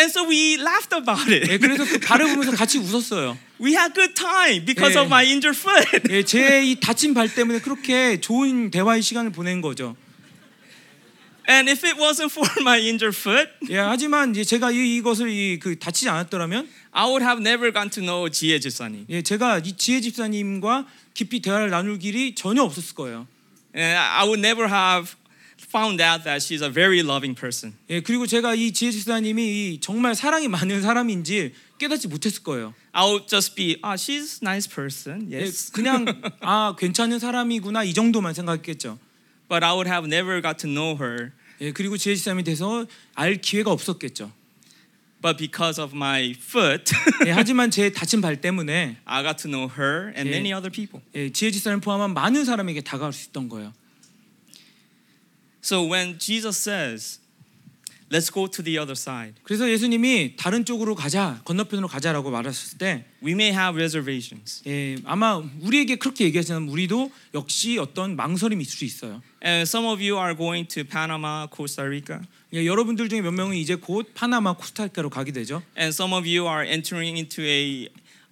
And 0.00 0.10
so 0.10 0.24
we 0.26 0.56
laughed 0.56 0.92
about 0.96 1.28
it. 1.30 1.50
예, 1.50 1.58
그래서 1.58 1.84
그 1.84 2.00
발을 2.00 2.26
보면서 2.28 2.52
같이 2.52 2.78
웃었어요. 2.78 3.36
We 3.60 3.72
had 3.76 3.92
good 3.94 4.14
time 4.14 4.64
because 4.64 4.96
Yeah. 4.96 5.04
of 5.04 5.08
my 5.12 5.24
injured 5.26 5.58
foot. 5.58 6.08
예, 6.10 6.24
제 6.24 6.64
이 6.64 6.80
다친 6.80 7.12
발 7.14 7.28
때문에 7.32 7.60
그렇게 7.60 8.20
좋은 8.20 8.70
대화의 8.70 9.02
시간을 9.02 9.30
보낸 9.32 9.60
거죠. 9.60 9.96
And 11.48 11.68
if 11.68 11.84
it 11.84 11.98
wasn't 11.98 12.30
for 12.30 12.46
my 12.60 12.78
injured 12.80 13.16
foot, 13.16 13.50
예, 13.70 13.78
하지만 13.78 14.30
이제 14.30 14.44
제가 14.44 14.70
이, 14.70 14.96
이것을 14.98 15.28
이, 15.30 15.58
그 15.58 15.78
다치지 15.78 16.08
않았더라면 16.08 16.68
I 16.92 17.04
would 17.06 17.24
have 17.24 17.40
never 17.40 17.72
gotten 17.72 17.90
to 17.90 18.02
know 18.02 18.30
지혜 18.30 18.60
집사님. 18.60 19.06
예, 19.10 19.22
제가 19.22 19.58
이 19.58 19.76
지혜 19.76 20.00
집사님과 20.00 20.86
깊이 21.14 21.40
대화를 21.42 21.70
나눌 21.70 21.98
길이 21.98 22.34
전혀 22.34 22.62
없었을 22.62 22.94
거예요. 22.94 23.26
And 23.74 23.98
I 23.98 24.24
would 24.24 24.40
never 24.40 24.68
have 24.72 25.14
found 25.70 26.00
out 26.02 26.24
that 26.24 26.42
she's 26.42 26.62
a 26.62 26.68
very 26.68 27.00
loving 27.00 27.34
person. 27.38 27.74
예, 27.88 28.00
그리고 28.00 28.26
제가 28.26 28.54
이 28.56 28.72
지혜 28.72 28.90
집사님이 28.90 29.42
이 29.74 29.80
정말 29.80 30.14
사랑이 30.16 30.48
많은 30.48 30.82
사람인지 30.82 31.52
깨닫지 31.78 32.08
못했을 32.08 32.42
거예요. 32.42 32.74
I 32.92 33.04
would 33.06 33.28
just 33.28 33.54
be, 33.54 33.76
ah, 33.84 33.94
she's 33.94 34.42
a 34.42 34.48
nice 34.48 34.66
person. 34.68 35.28
예, 35.30 35.42
Yes. 35.42 35.70
그냥 35.72 36.04
아 36.40 36.74
괜찮은 36.76 37.18
사람이구나 37.20 37.84
이 37.84 37.94
정도만 37.94 38.34
생각했겠죠. 38.34 38.98
But 39.48 39.64
I 39.64 39.72
would 39.72 39.88
have 39.88 40.06
never 40.06 40.42
got 40.42 40.58
to 40.58 40.68
know 40.68 40.96
her. 41.00 41.32
예, 41.60 41.72
그리고 41.72 41.96
지혜 41.96 42.14
집사님이 42.16 42.42
돼서 42.44 42.86
알 43.14 43.36
기회가 43.36 43.70
없었겠죠. 43.70 44.32
But 45.22 45.36
because 45.36 45.78
of 45.80 45.94
my 45.94 46.30
foot, 46.34 46.90
예, 47.26 47.30
하지만 47.30 47.70
제 47.70 47.92
다친 47.92 48.20
발 48.22 48.40
때문에 48.40 48.96
I 49.04 49.22
got 49.22 49.36
to 49.42 49.50
know 49.50 49.68
her 49.70 50.08
and 50.16 50.26
Yeah. 50.30 50.40
many 50.40 50.52
other 50.52 50.70
people. 50.72 51.02
예, 51.14 51.30
지혜 51.30 51.50
집사를 51.50 51.78
포함한 51.80 52.14
많은 52.14 52.44
사람에게 52.44 52.80
다가갈 52.80 53.12
수 53.12 53.28
있던 53.28 53.48
거예요. 53.50 53.72
So 55.62 55.82
when 55.84 56.18
Jesus 56.18 56.56
says, 56.56 57.18
let's 58.10 58.30
go 58.32 58.46
to 58.48 58.62
the 58.62 58.78
other 58.78 58.96
side, 58.96 59.34
그래서 59.44 59.70
예수님이 59.70 60.36
다른 60.36 60.64
쪽으로 60.64 60.94
가자, 60.94 61.40
건너편으로 61.44 61.86
가자라고 61.86 62.30
말하셨을 62.30 62.78
때 62.78 63.04
we 63.22 63.32
may 63.32 63.50
have 63.52 63.76
reservations. 63.76 64.62
예, 64.66 64.96
아마 65.04 65.36
우리에게 65.60 65.96
그렇게 65.96 66.24
얘기하시면 66.24 66.68
우리도 66.68 67.10
역시 67.34 67.78
어떤 67.78 68.16
망설임이 68.16 68.62
있을 68.62 68.78
수 68.78 68.84
있어요. 68.84 69.22
And 69.44 69.62
some 69.62 69.86
of 69.86 70.00
you 70.02 70.18
are 70.18 70.34
going 70.36 70.66
to 70.74 70.82
Panama, 70.84 71.46
Costa 71.54 71.84
Rica, 71.84 72.20
예, 72.52 72.64
여러분들 72.66 73.08
중에 73.08 73.20
몇 73.20 73.30
명은 73.32 73.54
이제 73.56 73.74
곧 73.76 74.10
파나마, 74.14 74.54
코스타리카로 74.54 75.10
가게 75.10 75.30
되죠. 75.30 75.62
and 75.76 75.90
some 75.94 76.12
of 76.14 76.26
you 76.26 76.48
are 76.48 76.66
entering 76.66 77.16
into 77.16 77.44
a 77.44 77.88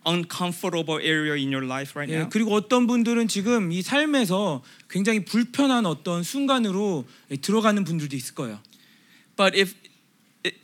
uncomfortable 0.06 1.00
area 1.00 1.34
in 1.34 1.52
your 1.52 1.64
life 1.64 1.92
right 1.96 2.12
예, 2.12 2.20
now. 2.20 2.28
그리고 2.30 2.54
어떤 2.54 2.86
분들은 2.86 3.28
지금 3.28 3.72
이 3.72 3.82
삶에서 3.82 4.62
굉장히 4.88 5.24
불편한 5.24 5.86
어떤 5.86 6.22
순간으로 6.22 7.04
예, 7.30 7.36
들어가는 7.36 7.82
분들도 7.84 8.16
있을 8.16 8.34
거예요. 8.34 8.60
But 9.36 9.58
if 9.58 9.74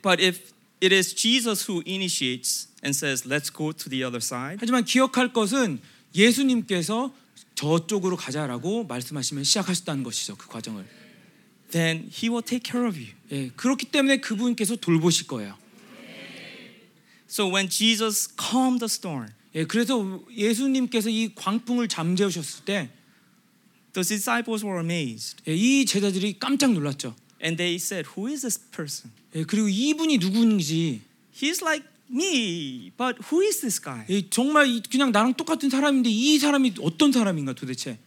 but 0.01 0.21
if 0.23 0.53
it 0.81 0.93
is 0.93 1.15
Jesus 1.15 1.69
who 1.69 1.83
initiates 1.85 2.69
and 2.83 2.95
says, 2.95 3.27
"Let's 3.27 3.51
go 3.51 3.71
to 3.71 3.89
the 3.89 4.03
other 4.03 4.21
side," 4.21 4.57
하지만 4.59 4.85
기억할 4.85 5.33
것은 5.33 5.79
예수님께서 6.13 7.13
저쪽으로 7.55 8.17
가자라고 8.17 8.85
말씀하시면 8.85 9.43
시작하셨다는 9.43 10.03
것이죠. 10.03 10.35
그 10.35 10.47
과정을. 10.47 10.85
then 11.71 12.09
he 12.09 12.29
will 12.29 12.43
take 12.43 12.63
care 12.63 12.87
of 12.87 12.97
you. 12.97 13.11
예, 13.31 13.49
그렇기 13.55 13.87
때문에 13.87 14.17
그분께서 14.17 14.75
돌보실 14.75 15.27
거예요. 15.27 15.57
So 17.27 17.47
when 17.51 17.69
Jesus 17.69 18.27
calmed 18.37 18.79
the 18.79 18.89
storm, 18.89 19.29
예, 19.55 19.65
그래서 19.65 20.21
예수님께서 20.35 21.09
이 21.09 21.33
광풍을 21.35 21.87
잠재우셨을 21.87 22.65
때, 22.65 22.89
the 23.93 24.03
disciples 24.05 24.63
were 24.65 24.79
amazed 24.81 25.37
예, 25.47 25.55
이 25.55 25.85
제자들이 25.85 26.37
깜짝 26.39 26.71
놀랐죠. 26.73 27.15
and 27.41 27.57
they 27.57 27.75
said, 27.75 28.09
"Who 28.15 28.27
is 28.29 28.41
this 28.41 28.59
person? 28.71 29.11
예, 29.35 29.43
그리고 29.43 29.67
이분이 29.69 30.17
누구인지 30.19 31.01
He's 31.35 31.61
like 31.61 31.85
me, 32.09 32.91
but 32.97 33.17
who 33.31 33.41
is 33.41 33.59
this 33.61 33.81
guy?" 33.81 34.05
예, 34.09 34.29
정말 34.29 34.67
이- 34.67 34.81
그냥 34.81 35.11
나랑 35.11 35.33
똑같은 35.33 35.69
사람인데 35.69 36.09
이 36.09 36.37
사람이 36.39 36.75
어떤 36.81 37.11
사람인가 37.11 37.53
도대체? 37.53 37.97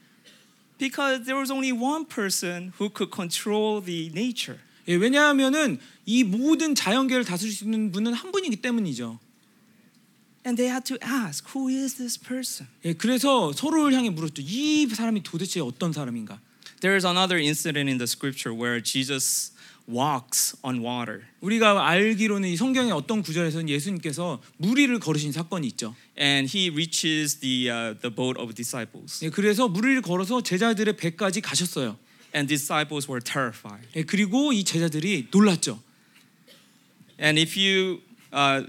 Because 0.79 1.25
there 1.25 1.37
was 1.41 1.51
only 1.51 1.73
one 1.73 2.07
person 2.07 2.71
who 2.79 2.89
could 2.89 3.11
control 3.13 3.83
the 3.85 4.11
nature. 4.15 4.59
예, 4.89 4.95
왜냐하면은 4.95 5.79
이 6.07 6.25
모든 6.25 6.75
자연계를 6.75 7.25
다스릴 7.25 7.53
수 7.53 7.65
있는 7.65 7.93
분은 7.93 8.13
한 8.15 8.33
분이기 8.33 8.57
때문이죠. 8.57 9.19
And 10.47 10.57
they 10.57 10.71
had 10.73 10.85
to 10.85 10.97
ask, 11.05 11.45
"Who 11.55 11.69
is 11.69 11.97
this 11.97 12.19
person?" 12.19 12.69
예, 12.85 12.95
그래서 12.95 13.53
서로를 13.53 13.93
향해 13.95 14.09
물었죠. 14.09 14.43
이 14.45 14.87
사람이 14.87 15.23
도대체 15.23 15.61
어떤 15.61 15.93
사람인가? 15.93 16.41
There 16.81 16.95
is 16.97 17.05
another 17.07 17.39
incident 17.43 17.89
in 17.91 17.99
the 17.99 18.05
scripture 18.05 18.57
where 18.59 18.83
Jesus 18.83 19.53
walks 19.91 20.57
on 20.63 20.79
water. 20.81 21.23
우리가 21.41 21.87
알기로는 21.89 22.49
이 22.49 22.57
성경의 22.57 22.93
어떤 22.93 23.23
구절에서는 23.23 23.69
예수님께서 23.69 24.41
물 24.59 24.79
위를 24.79 25.01
걸으신 25.01 25.33
사건이 25.33 25.67
있죠. 25.69 25.95
and 26.19 26.49
he 26.57 26.71
reaches 26.71 27.41
the 27.41 27.69
uh, 27.69 27.99
the 28.01 28.15
boat 28.15 28.41
of 28.41 28.55
disciples 28.55 29.23
예, 29.25 29.31
그래서 29.31 29.69
물 29.69 29.89
위를 29.91 30.01
걸어서 30.03 30.43
제자들의 30.43 30.97
배까지 30.97 31.41
가셨어요. 31.43 31.99
And 32.35 32.49
disciples 32.49 33.09
were 33.09 33.21
terrified 33.23 33.87
예, 33.97 34.03
그리고 34.05 34.53
이 34.53 34.65
제자들이 34.65 35.29
놀랐죠. 35.31 35.81
and 37.21 37.39
if 37.41 37.57
you 37.57 38.01
uh, 38.33 38.63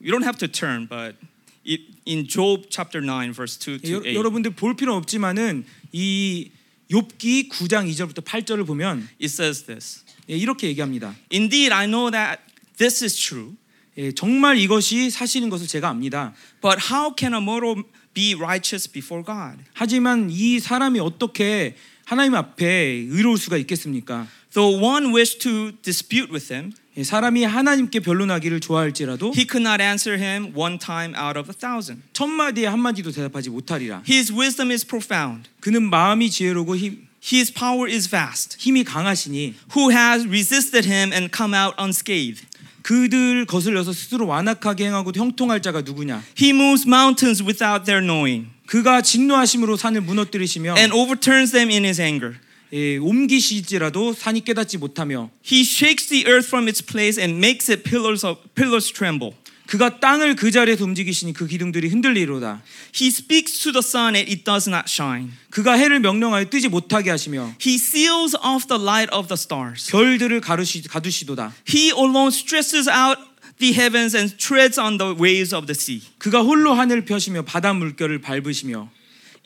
you 0.00 0.10
don't 0.12 0.24
have 0.24 0.38
to 0.38 0.46
turn 0.48 0.86
but 0.86 1.16
it, 1.64 1.80
in 2.06 2.26
job 2.26 2.66
chapter 2.70 3.00
9 3.04 3.32
verse 3.32 3.56
2 3.58 3.78
예, 3.84 3.88
to 3.88 3.92
여, 3.94 4.02
8 4.02 4.14
여러분들 4.14 4.50
볼 4.52 4.76
필요 4.76 4.94
없지만은 4.96 5.64
이 5.92 6.50
욥기 6.90 7.48
9장 7.50 7.88
2절부터 7.90 8.24
8절을 8.24 8.66
보면 8.66 9.08
it 9.20 9.26
says 9.26 9.64
this 9.64 10.04
예, 10.30 10.36
이렇게 10.36 10.68
얘기합니다. 10.68 11.14
indeed 11.32 11.72
i 11.72 11.86
know 11.86 12.10
that 12.10 12.40
this 12.76 13.02
is 13.04 13.16
true 13.16 13.56
예, 13.96 14.12
정말 14.12 14.58
이것이 14.58 15.10
사실인 15.10 15.50
것을 15.50 15.66
제가 15.66 15.88
압니다. 15.88 16.32
but 16.62 16.78
how 16.92 17.12
can 17.18 17.34
a 17.34 17.40
mortal 17.40 17.82
be 18.14 18.34
righteous 18.34 18.90
before 18.90 19.24
god 19.24 19.62
하지만 19.74 20.28
이 20.30 20.60
사람이 20.60 21.00
어떻게 21.00 21.76
하나님 22.08 22.34
앞에 22.34 22.66
의로울 23.10 23.36
수가 23.36 23.58
있겠습니까? 23.58 24.26
though 24.54 24.82
one 24.82 25.12
wished 25.12 25.40
to 25.40 25.72
dispute 25.82 26.32
with 26.32 26.50
him 26.50 26.72
예, 26.96 27.04
사람이 27.04 27.44
하나님께 27.44 28.00
변론하기를 28.00 28.60
좋아할지라도 28.60 29.34
he 29.36 29.46
could 29.46 29.60
not 29.60 29.82
answer 29.82 30.18
him 30.18 30.56
one 30.56 30.78
time 30.78 31.14
out 31.14 31.38
of 31.38 31.50
a 31.50 31.54
thousand 31.54 32.00
천 32.14 32.30
마디에 32.30 32.66
한 32.66 32.80
마디도 32.80 33.12
대답하지 33.12 33.50
못하리라. 33.50 34.02
his 34.08 34.32
wisdom 34.32 34.70
is 34.70 34.86
profound 34.86 35.50
그는 35.60 35.82
마음이 35.82 36.30
지혜로고 36.30 36.76
힘, 36.76 37.06
his 37.22 37.52
power 37.52 37.92
is 37.92 38.08
vast 38.08 38.56
힘이 38.58 38.84
강하시니 38.84 39.54
who 39.76 39.90
has 39.90 40.26
resisted 40.26 40.88
him 40.88 41.12
and 41.12 41.28
come 41.30 41.54
out 41.54 41.76
unscathed 41.78 42.46
그들 42.80 43.44
거슬려서 43.44 43.92
스스로 43.92 44.26
완악하게 44.26 44.86
행하고 44.86 45.12
형통할 45.14 45.60
자가 45.60 45.82
누구냐? 45.82 46.22
He 46.40 46.52
moves 46.52 46.88
mountains 46.88 47.44
without 47.44 47.84
their 47.84 48.00
knowing 48.00 48.48
그가 48.68 49.00
진노하심으로 49.00 49.76
산을 49.78 50.02
무너뜨리시며 50.02 50.76
and 50.76 50.94
overturns 50.94 51.52
them 51.52 51.70
in 51.70 51.84
his 51.84 52.00
anger. 52.00 52.36
예, 52.74 52.98
옮기시지라도 52.98 54.12
산이 54.12 54.44
깨닫지 54.44 54.76
못하며 54.76 55.30
He 55.42 55.62
shakes 55.62 56.08
the 56.08 56.26
earth 56.26 56.46
from 56.48 56.68
its 56.68 56.84
place 56.84 57.18
and 57.18 57.38
makes 57.38 57.72
its 57.72 57.82
pillars 57.82 58.26
of 58.26 58.40
pillars 58.54 58.92
tremble. 58.92 59.34
그가 59.66 60.00
땅을 60.00 60.36
그 60.36 60.50
자리에서 60.50 60.84
움직이시니 60.84 61.32
그 61.32 61.46
기둥들이 61.46 61.88
흔들리로다. 61.88 62.62
He 62.94 63.08
speaks 63.08 63.58
to 63.62 63.72
the 63.72 63.80
sun 63.82 64.14
and 64.14 64.30
it 64.30 64.44
does 64.44 64.68
not 64.68 64.84
shine. 64.86 65.30
그가 65.48 65.72
해를 65.72 66.00
명령하여 66.00 66.50
뜨지 66.50 66.68
못하게 66.68 67.08
하시며 67.08 67.54
He 67.60 67.76
seals 67.76 68.36
off 68.36 68.66
the 68.68 68.82
light 68.82 69.08
of 69.14 69.28
the 69.28 69.36
stars. 69.38 69.90
별들을 69.90 70.42
가르시, 70.42 70.82
가두시도다. 70.82 71.54
He 71.66 71.86
alone 71.88 72.28
stretches 72.28 72.88
out 72.88 73.16
the 73.58 73.72
heavens 73.72 74.14
and 74.14 74.36
treads 74.38 74.78
on 74.78 74.98
the 74.98 75.14
waves 75.14 75.54
of 75.54 75.66
the 75.66 75.74
sea. 75.74 76.02
그가 76.18 76.42
홀로 76.42 76.74
하늘을 76.74 77.04
펴시며 77.04 77.42
바다 77.42 77.72
물결을 77.72 78.20
밟으시며 78.20 78.90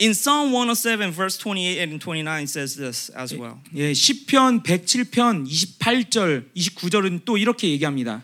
In 0.00 0.14
Psalm 0.14 0.52
107 0.52 1.12
verse 1.12 1.38
28 1.38 1.78
and 1.78 2.00
29 2.00 2.46
says 2.46 2.76
this 2.76 3.12
as 3.16 3.34
well. 3.36 3.60
예, 3.74 3.92
시편 3.92 4.62
107편 4.62 5.46
28절 5.46 6.44
29절은 6.56 7.20
또 7.24 7.36
이렇게 7.36 7.68
얘기합니다. 7.68 8.22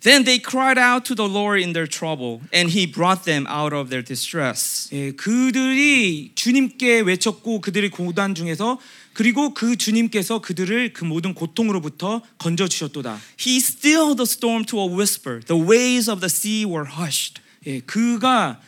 Then 0.00 0.24
they 0.24 0.38
cried 0.38 0.78
out 0.78 1.04
to 1.06 1.14
the 1.14 1.28
Lord 1.28 1.60
in 1.60 1.72
their 1.72 1.88
trouble 1.88 2.42
and 2.52 2.70
he 2.70 2.86
brought 2.86 3.24
them 3.24 3.46
out 3.48 3.74
of 3.74 3.90
their 3.90 4.04
distress. 4.04 4.88
예, 4.92 5.12
그들이 5.12 6.32
주님께 6.34 7.00
외쳤고 7.00 7.60
그들의 7.60 7.90
고단 7.90 8.34
중에서 8.34 8.78
그리고 9.14 9.54
그 9.54 9.76
주님께서 9.76 10.40
그들을 10.40 10.92
그 10.92 11.04
모든 11.04 11.34
고통으로부터 11.34 12.20
건져 12.36 12.66
주셨도다. 12.68 13.18
He 13.40 13.56
stilled 13.56 14.16
the 14.16 14.26
storm 14.26 14.64
to 14.66 14.80
a 14.80 14.88
whisper. 14.88 15.40
The 15.40 15.62
waves 15.62 16.10
of 16.10 16.20
the 16.20 16.28
sea 16.28 16.66
were 16.66 16.90
hushed. 16.90 17.40
예, 17.66 17.80
그가 17.80 18.60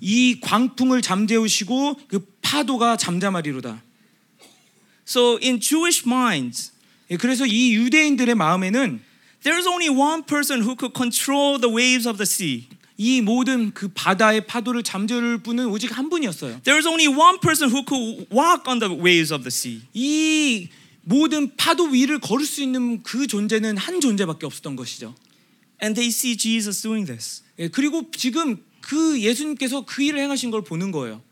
이 0.00 0.38
광풍을 0.40 1.00
잠재우시고 1.00 2.00
그 2.06 2.24
파도가 2.42 2.98
잠잠하리로다. 2.98 3.82
So 5.08 5.38
in 5.42 5.58
Jewish 5.60 6.02
minds, 6.06 6.72
예, 7.10 7.16
그래서 7.16 7.46
이 7.46 7.74
유대인들의 7.74 8.34
마음에는 8.34 9.00
there's 9.42 9.66
only 9.66 9.88
one 9.88 10.22
person 10.22 10.62
who 10.62 10.76
could 10.76 10.94
control 10.94 11.58
the 11.58 11.74
waves 11.74 12.06
of 12.06 12.18
the 12.18 12.26
sea. 12.26 12.68
이 12.96 13.20
모든 13.20 13.72
그 13.74 13.88
바다의 13.88 14.46
파도를 14.46 14.82
잠재울 14.82 15.38
분은 15.38 15.66
오직 15.66 15.96
한 15.96 16.08
분이었어요. 16.08 16.60
There's 16.62 16.86
only 16.86 17.08
one 17.08 17.38
person 17.40 17.70
who 17.70 17.84
could 17.84 18.26
walk 18.32 18.68
on 18.68 18.78
the 18.78 18.94
waves 18.94 19.32
of 19.32 19.42
the 19.42 19.48
sea. 19.48 19.82
이 19.92 20.68
모든 21.02 21.54
파도 21.56 21.84
위를 21.84 22.18
걸을 22.20 22.46
수 22.46 22.62
있는 22.62 23.02
그 23.02 23.26
존재는 23.26 23.76
한 23.76 24.00
존재밖에 24.00 24.46
없었던 24.46 24.76
것이죠. 24.76 25.14
And 25.82 25.94
they 25.94 26.08
see 26.08 26.36
Jesus 26.36 26.82
doing 26.82 27.06
this. 27.06 27.42
예, 27.58 27.68
그리고 27.68 28.10
지금 28.12 28.62
그 28.80 29.20
예수님께서 29.20 29.84
그 29.84 30.02
일을 30.02 30.20
행하신 30.20 30.50
걸 30.50 30.62
보는 30.62 30.92
거예요. 30.92 31.22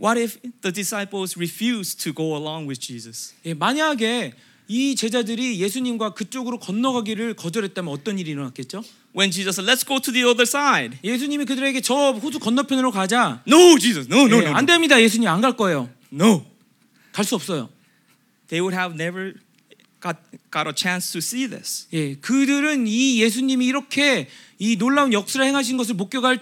What 0.00 0.20
if 0.20 0.38
the 0.60 0.72
disciples 0.72 1.36
refused 1.36 2.02
to 2.04 2.12
go 2.14 2.36
along 2.36 2.68
with 2.68 2.80
Jesus? 2.80 3.34
예, 3.44 3.54
만약에 3.54 4.34
이 4.68 4.96
제자들이 4.96 5.60
예수님과 5.60 6.14
그쪽으로 6.14 6.58
건너가기를 6.58 7.34
거절했다면 7.34 7.92
어떤 7.92 8.18
일이 8.18 8.32
일어났겠죠? 8.32 8.82
When 9.16 9.30
Jesus 9.30 9.60
said, 9.60 9.70
"Let's 9.70 9.86
go 9.86 10.00
to 10.00 10.12
the 10.12 10.26
other 10.26 10.42
side." 10.42 10.98
예수님이 11.04 11.44
그들에게 11.44 11.80
저 11.80 12.12
호수 12.12 12.38
건너편으로 12.38 12.90
가자. 12.90 13.42
No, 13.46 13.78
Jesus. 13.78 14.08
No, 14.12 14.26
no, 14.26 14.38
예, 14.42 14.48
no. 14.48 14.54
안 14.54 14.64
no. 14.64 14.66
됩니다. 14.66 15.00
예수님 15.00 15.28
안 15.28 15.40
갈 15.40 15.56
거예요. 15.56 15.88
No. 16.12 16.44
갈 17.12 17.24
수 17.24 17.34
없어요. 17.36 17.68
They 18.48 18.60
would 18.60 18.76
have 18.76 18.94
never 18.94 19.34
got 20.02 20.18
got 20.52 20.66
a 20.68 20.74
chance 20.76 21.12
to 21.12 21.18
see 21.18 21.48
this. 21.48 21.86
예, 21.92 22.14
그들은 22.16 22.86
이 22.86 23.22
예수님이 23.22 23.66
이렇게 23.66 24.28
이 24.58 24.76
놀라운 24.76 25.12
역사를 25.12 25.44
행하신 25.44 25.76
것을 25.76 25.94
목격할 25.94 26.40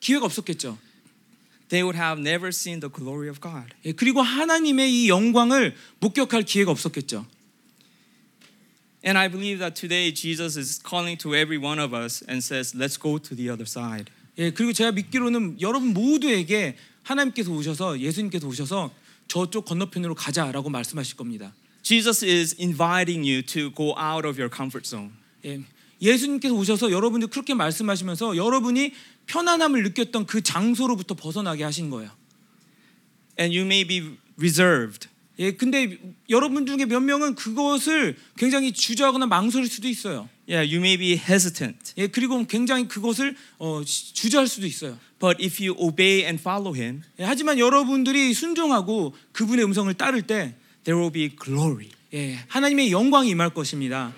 기회가 0.00 0.26
없었겠죠. 0.26 0.78
They 1.72 1.82
would 1.82 1.96
have 1.96 2.20
never 2.20 2.52
seen 2.52 2.80
the 2.80 2.92
glory 2.92 3.30
of 3.30 3.40
God. 3.40 3.72
예, 3.86 3.92
그리고 3.92 4.20
하나님의 4.20 4.92
이 4.92 5.08
영광을 5.08 5.74
목격할 6.00 6.42
기회가 6.42 6.70
없었겠죠. 6.70 7.24
And 9.02 9.18
I 9.18 9.30
believe 9.30 9.58
that 9.58 9.74
today 9.74 10.12
Jesus 10.12 10.58
is 10.58 10.78
calling 10.78 11.16
to 11.22 11.34
every 11.34 11.56
one 11.56 11.80
of 11.80 11.96
us 11.96 12.22
and 12.28 12.44
says, 12.44 12.76
let's 12.76 13.00
go 13.00 13.16
to 13.16 13.34
the 13.34 13.48
other 13.48 13.64
side. 13.64 14.12
예, 14.36 14.50
그리고 14.50 14.74
제가 14.74 14.92
믿기로는 14.92 15.62
여러분 15.62 15.94
모두에게 15.94 16.76
하나님께서 17.04 17.50
오셔서 17.50 18.00
예수님께서 18.00 18.46
오셔서 18.46 18.92
저쪽 19.26 19.64
건너편으로 19.64 20.14
가자라고 20.14 20.68
말씀하실 20.68 21.16
겁니다. 21.16 21.54
Jesus 21.82 22.22
is 22.22 22.54
inviting 22.60 23.26
you 23.26 23.40
to 23.40 23.72
go 23.74 23.96
out 23.98 24.28
of 24.28 24.38
your 24.38 24.54
comfort 24.54 24.86
zone. 24.86 25.12
예, 25.46 25.62
예수님께서 26.02 26.54
오셔서 26.54 26.90
여러분들 26.90 27.28
그렇게 27.28 27.54
말씀하시면서 27.54 28.36
여러분이 28.36 28.92
편안함을 29.26 29.82
느꼈던 29.84 30.26
그 30.26 30.42
장소로부터 30.42 31.14
벗어나게 31.14 31.62
하신 31.64 31.88
거예요. 31.90 32.10
And 33.38 33.56
you 33.56 33.64
may 33.64 33.84
be 33.86 34.16
reserved. 34.36 35.08
예, 35.38 35.52
근데 35.52 35.98
여러분 36.28 36.66
중에 36.66 36.84
몇 36.84 37.00
명은 37.00 37.34
그것을 37.36 38.16
굉장히 38.36 38.72
주저하거나 38.72 39.26
망설일 39.26 39.68
수도 39.68 39.88
있어요. 39.88 40.28
Yeah, 40.48 40.68
you 40.68 40.78
may 40.84 40.98
be 40.98 41.12
hesitant. 41.12 41.94
예, 41.96 42.06
그리고 42.08 42.44
굉장히 42.46 42.86
그것을 42.86 43.34
어, 43.58 43.82
시- 43.84 44.12
주저할 44.12 44.46
수도 44.46 44.66
있어요. 44.66 44.98
But 45.18 45.42
if 45.42 45.62
you 45.64 45.74
obey 45.80 46.24
and 46.24 46.38
follow 46.40 46.76
him, 46.76 47.02
예, 47.18 47.24
하지만 47.24 47.58
여러분들이 47.58 48.34
순종하고 48.34 49.14
그분의 49.32 49.64
음성을 49.64 49.92
따를 49.94 50.22
때 50.22 50.54
there 50.84 51.00
will 51.00 51.12
be 51.12 51.30
glory. 51.42 51.88
예, 52.12 52.38
하나님의 52.48 52.92
영광이 52.92 53.30
임할 53.30 53.54
것입니다. 53.54 54.12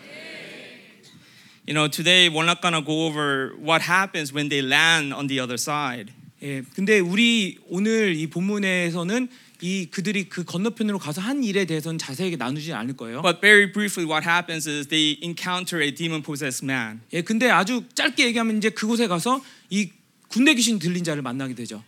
You 1.66 1.72
know, 1.72 1.88
today 1.88 2.28
we're 2.28 2.44
not 2.44 2.60
going 2.60 2.74
to 2.74 2.82
go 2.82 3.06
over 3.06 3.54
what 3.58 3.80
happens 3.80 4.34
when 4.34 4.50
they 4.50 4.60
land 4.60 5.14
on 5.14 5.28
the 5.28 5.40
other 5.40 5.56
side. 5.56 6.12
예, 6.42 6.62
근데 6.74 7.00
우리 7.00 7.56
오늘 7.70 8.14
이 8.14 8.26
본문에서는 8.26 9.28
이 9.62 9.86
그들이 9.90 10.28
그 10.28 10.44
건너편으로 10.44 10.98
가서 10.98 11.22
한 11.22 11.42
일에 11.42 11.64
대해서는 11.64 11.96
자세하게 11.96 12.36
나누지 12.36 12.74
않을 12.74 12.98
거예요. 12.98 13.22
But 13.22 13.40
very 13.40 13.72
briefly, 13.72 14.04
what 14.06 14.28
happens 14.28 14.68
is 14.68 14.88
they 14.88 15.16
encounter 15.22 15.80
a 15.82 15.90
demon 15.90 16.22
possessed 16.22 16.62
man. 16.62 17.00
예, 17.14 17.22
근데 17.22 17.48
아주 17.48 17.84
짧게 17.94 18.26
얘기하면 18.26 18.58
이제 18.58 18.68
그곳에 18.68 19.06
가서 19.06 19.42
이 19.70 19.88
군대 20.28 20.52
귀신 20.52 20.78
들린 20.78 21.02
자를 21.02 21.22
만나게 21.22 21.54
되죠. 21.54 21.82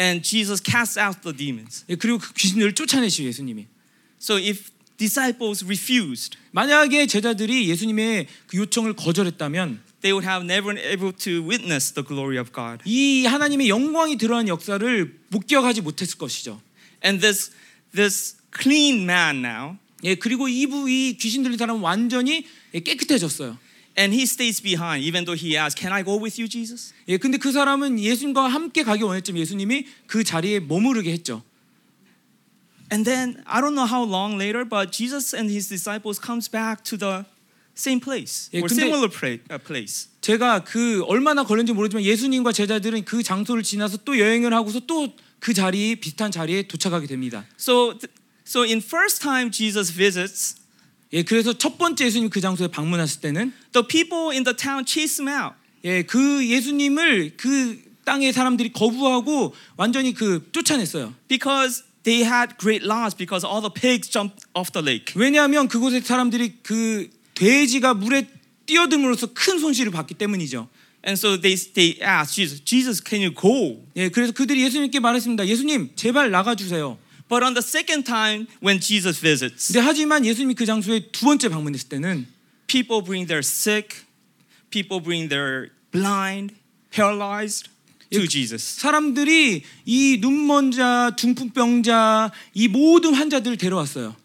And 0.00 0.22
Jesus 0.22 0.62
casts 0.64 0.96
out 0.96 1.22
the 1.22 1.36
demons. 1.36 1.84
예, 1.88 1.96
그리고 1.96 2.18
그 2.18 2.32
귀신들을 2.34 2.76
쫓아내시고 2.76 3.26
예수님이. 3.26 3.66
So 4.20 4.36
if 4.36 4.70
disciples 5.00 5.64
refused, 5.64 6.36
만약에 6.52 7.06
제자들이 7.06 7.68
예수님의 7.70 8.26
그 8.46 8.58
요청을 8.58 8.92
거절했다면 8.92 9.80
they 10.02 10.12
would 10.12 10.28
have 10.28 10.44
never 10.44 10.74
been 10.74 10.78
able 10.92 11.12
to 11.16 11.40
witness 11.42 11.92
the 11.92 12.06
glory 12.06 12.38
of 12.38 12.52
God. 12.52 12.82
이 12.84 13.24
하나님의 13.24 13.70
영광이 13.70 14.18
드러난 14.18 14.46
역사를 14.48 15.18
목격하지 15.28 15.80
못했을 15.80 16.18
것이죠. 16.18 16.60
And 17.02 17.20
this 17.20 17.50
this 17.94 18.36
clean 18.52 19.02
man 19.02 19.44
now, 19.44 19.76
예, 20.04 20.14
그리고 20.14 20.48
이부 20.48 20.90
이 20.90 21.16
귀신 21.18 21.42
들린 21.42 21.56
사람은 21.56 21.80
완전히 21.80 22.44
예, 22.74 22.80
깨끗해졌어요. 22.80 23.56
and 23.98 24.14
he 24.14 24.22
stays 24.22 24.62
behind, 24.62 25.04
even 25.04 25.24
though 25.24 25.36
he 25.36 25.56
asks, 25.56 25.74
"Can 25.74 25.92
I 25.92 26.04
go 26.04 26.20
with 26.20 26.40
you, 26.40 26.48
Jesus?" 26.48 26.92
예, 27.08 27.16
근데 27.16 27.38
그 27.38 27.52
사람은 27.52 27.98
예수님과 27.98 28.48
함께 28.48 28.82
가기 28.82 29.02
원했지만 29.02 29.40
예수님이 29.40 29.86
그 30.06 30.24
자리에 30.24 30.60
머무르게 30.60 31.10
했죠. 31.12 31.42
And 32.92 33.04
then 33.04 33.42
I 33.46 33.60
don't 33.60 33.74
know 33.74 33.86
how 33.86 34.02
long 34.02 34.36
later, 34.36 34.64
but 34.64 34.90
Jesus 34.90 35.32
and 35.32 35.50
his 35.50 35.68
disciples 35.68 36.18
comes 36.18 36.50
back 36.50 36.82
to 36.90 36.96
the 36.98 37.24
same 37.74 38.00
place 38.00 38.50
예, 38.52 38.60
or 38.60 38.68
similar 38.68 39.08
uh, 39.08 39.58
place. 39.58 40.08
제가 40.20 40.64
그 40.64 41.02
얼마나 41.06 41.44
걸렸는지 41.44 41.72
모르지만 41.72 42.02
예수님과 42.02 42.52
제자들은 42.52 43.04
그 43.04 43.22
장소를 43.22 43.62
지나서 43.62 43.98
또 44.04 44.18
여행을 44.18 44.52
하고서 44.52 44.80
또 44.80 45.08
그 45.40 45.54
자리 45.54 45.96
비슷한 45.96 46.30
자리에 46.30 46.62
도착하게 46.68 47.06
됩니다. 47.06 47.44
So, 47.58 47.98
so 48.46 48.62
in 48.62 48.78
first 48.78 49.20
time 49.20 49.50
Jesus 49.50 49.92
visits, 49.92 50.56
예, 51.12 51.24
그래서 51.24 51.52
첫 51.54 51.76
번째 51.76 52.04
예수님 52.04 52.30
그 52.30 52.40
장소에 52.40 52.68
방문했을 52.68 53.20
때는 53.20 53.52
the 53.72 53.84
people 53.86 54.30
in 54.30 54.44
the 54.44 54.54
town 54.54 54.84
chase 54.86 55.24
him 55.24 55.34
out. 55.34 55.56
예, 55.84 56.02
그 56.02 56.46
예수님을 56.46 57.36
그 57.36 57.82
땅의 58.04 58.32
사람들이 58.32 58.72
거부하고 58.72 59.54
완전히 59.76 60.12
그 60.14 60.46
쫓아냈어요. 60.52 61.14
because 61.26 61.82
they 62.02 62.24
had 62.24 62.56
great 62.58 62.82
loss 62.82 63.14
because 63.14 63.44
all 63.44 63.60
the 63.60 63.70
pigs 63.70 64.08
jumped 64.08 64.44
off 64.54 64.72
the 64.72 64.84
lake. 64.84 65.12
왜냐하면 65.14 65.68
그곳의 65.68 66.02
사람들이 66.02 66.58
그 66.62 67.10
돼지가 67.34 67.94
물에 67.94 68.26
뛰어들므로써 68.66 69.28
큰 69.34 69.58
손실을 69.58 69.90
받기 69.90 70.14
때문이죠. 70.14 70.68
And 71.02 71.18
so 71.18 71.40
they, 71.40 71.56
they 71.56 71.98
asked 72.02 72.36
Jesus, 72.36 72.60
Jesus, 72.60 73.00
can 73.00 73.22
you 73.22 73.32
go? 73.34 73.82
예, 73.96 74.10
그래서 74.10 74.32
그들이 74.32 74.62
예수님께 74.62 75.00
말했습니다. 75.00 75.46
예수님, 75.46 75.90
제발 75.96 76.30
나가 76.30 76.54
주세요. 76.54 76.98
But 77.28 77.44
on 77.44 77.54
the 77.54 77.62
second 77.62 78.04
time, 78.04 78.46
when 78.62 78.80
Jesus 78.80 79.20
visits, 79.20 79.72
근데 79.72 79.80
하지만 79.80 80.26
예수님이 80.26 80.54
그 80.54 80.66
장소에 80.66 81.10
두 81.12 81.24
번째 81.24 81.48
방문했을 81.48 81.88
때는 81.88 82.26
people 82.66 83.02
bring 83.02 83.26
their 83.26 83.40
sick, 83.40 84.04
people 84.70 85.00
bring 85.00 85.28
their 85.30 85.70
blind, 85.90 86.54
paralyzed 86.90 87.69
to 88.10 88.26
Jesus. 88.26 88.80
사람들이 88.80 89.62
이 89.84 90.18
눈먼 90.20 90.72
자, 90.72 91.14
중풍병 91.16 91.82
자, 91.82 92.30
이 92.54 92.68
모든 92.68 93.14
환자들을 93.14 93.56
데려왔어요. 93.56 94.16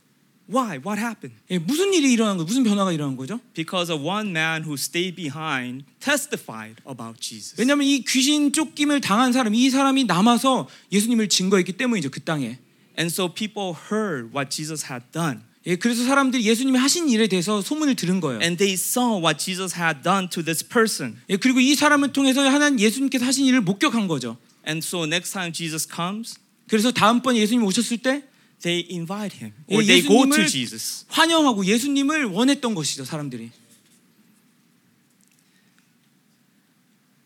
Why? 0.47 0.77
What 0.77 0.99
happened? 0.99 1.35
예, 1.49 1.57
무슨 1.57 1.93
일이 1.93 2.11
일어난 2.11 2.37
거예요? 2.37 2.45
무슨 2.45 2.63
변화가 2.63 2.91
일어난 2.91 3.15
거죠? 3.15 3.39
Because 3.55 3.91
of 3.91 4.05
one 4.05 4.29
man 4.29 4.61
who 4.61 4.75
stayed 4.75 5.15
behind 5.15 5.85
testified 5.99 6.75
about 6.87 7.19
Jesus. 7.19 7.55
왜냐하면 7.57 7.87
이 7.87 8.03
귀신 8.03 8.51
쫓김을 8.51 9.01
당한 9.01 9.33
사람, 9.33 9.55
이 9.55 9.69
사람이 9.69 10.03
남아서 10.03 10.67
예수님을 10.91 11.29
증거했기 11.29 11.73
때문이죠. 11.73 12.11
그 12.11 12.19
땅에. 12.19 12.59
And 12.97 13.11
so 13.11 13.33
people 13.33 13.73
heard 13.91 14.35
what 14.35 14.55
Jesus 14.55 14.85
had 14.91 15.05
done. 15.11 15.41
예, 15.67 15.75
그래서 15.75 16.03
사람들이 16.03 16.45
예수님이 16.45 16.77
하신 16.77 17.09
일에 17.09 17.27
대해서 17.27 17.59
소문을 17.59 17.95
들은 17.95 18.19
거예요. 18.21 18.39
And 18.39 18.57
they 18.57 18.75
saw 18.75 19.19
what 19.19 19.43
Jesus 19.43 19.75
had 19.79 20.03
done 20.03 20.29
to 20.29 20.43
this 20.43 20.63
person. 20.67 21.17
예, 21.29 21.37
그리고 21.37 21.59
이 21.59 21.73
사람을 21.73 22.13
통해서 22.13 22.47
하나님 22.47 22.79
예수님께서 22.79 23.25
하신 23.25 23.45
일을 23.45 23.61
목격한 23.61 24.07
거죠. 24.07 24.37
And 24.67 24.85
so 24.85 25.05
next 25.05 25.33
time 25.33 25.51
Jesus 25.51 25.87
comes, 25.87 26.35
그래서 26.67 26.91
다음번 26.91 27.35
예수님 27.35 27.63
오셨을 27.63 27.97
때 27.97 28.23
they 28.61 28.87
invite 28.91 29.37
him 29.37 29.53
or 29.67 29.81
예, 29.81 29.87
they 29.87 30.01
go 30.03 30.29
to 30.29 30.45
Jesus. 30.45 31.05
환영하고 31.07 31.65
예수님을 31.65 32.25
원했던 32.25 32.75
것이죠, 32.75 33.03
사람들이. 33.03 33.49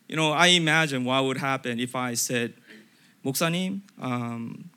You 0.08 0.16
know, 0.16 0.32
I 0.32 0.56
imagine 0.56 1.04
what 1.04 1.22
would 1.24 1.38
happen 1.38 1.78
if 1.78 1.94
I 1.94 2.14
said, 2.14 2.54
목사님, 3.22 3.82
um, 4.02 4.69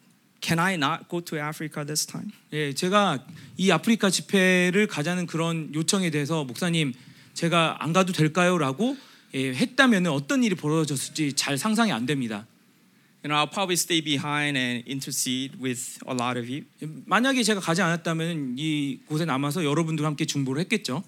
can 0.43 0.59
I 0.59 0.75
not 0.75 1.07
go 1.09 1.21
to 1.21 1.39
Africa 1.39 1.85
this 1.85 2.05
time? 2.05 2.31
예, 2.51 2.73
제가 2.73 3.25
이 3.57 3.71
아프리카 3.71 4.09
집회를 4.09 4.87
가자는 4.87 5.25
그런 5.25 5.73
요청에 5.73 6.09
대해서 6.09 6.43
목사님 6.43 6.93
제가 7.33 7.77
안 7.79 7.93
가도 7.93 8.11
될까요?라고 8.11 8.97
예, 9.33 9.53
했다면 9.53 10.07
어떤 10.07 10.43
일이 10.43 10.55
벌어졌을지 10.55 11.33
잘 11.33 11.57
상상이 11.57 11.91
안 11.91 12.05
됩니다. 12.05 12.45
You 13.23 13.29
know, 13.29 13.39
I'll 13.39 13.49
probably 13.49 13.75
stay 13.75 14.01
behind 14.01 14.57
and 14.57 14.83
intercede 14.85 15.57
with 15.61 15.97
a 16.05 16.13
lot 16.13 16.37
of 16.37 16.51
you. 16.51 16.65
예, 16.83 16.87
만약에 17.05 17.41
제가 17.41 17.61
가지 17.61 17.81
않았다면 17.81 18.55
이 18.57 18.99
곳에 19.07 19.23
남아서 19.23 19.63
여러분들과 19.63 20.07
함께 20.07 20.25
중보를 20.25 20.59
했겠죠. 20.63 21.03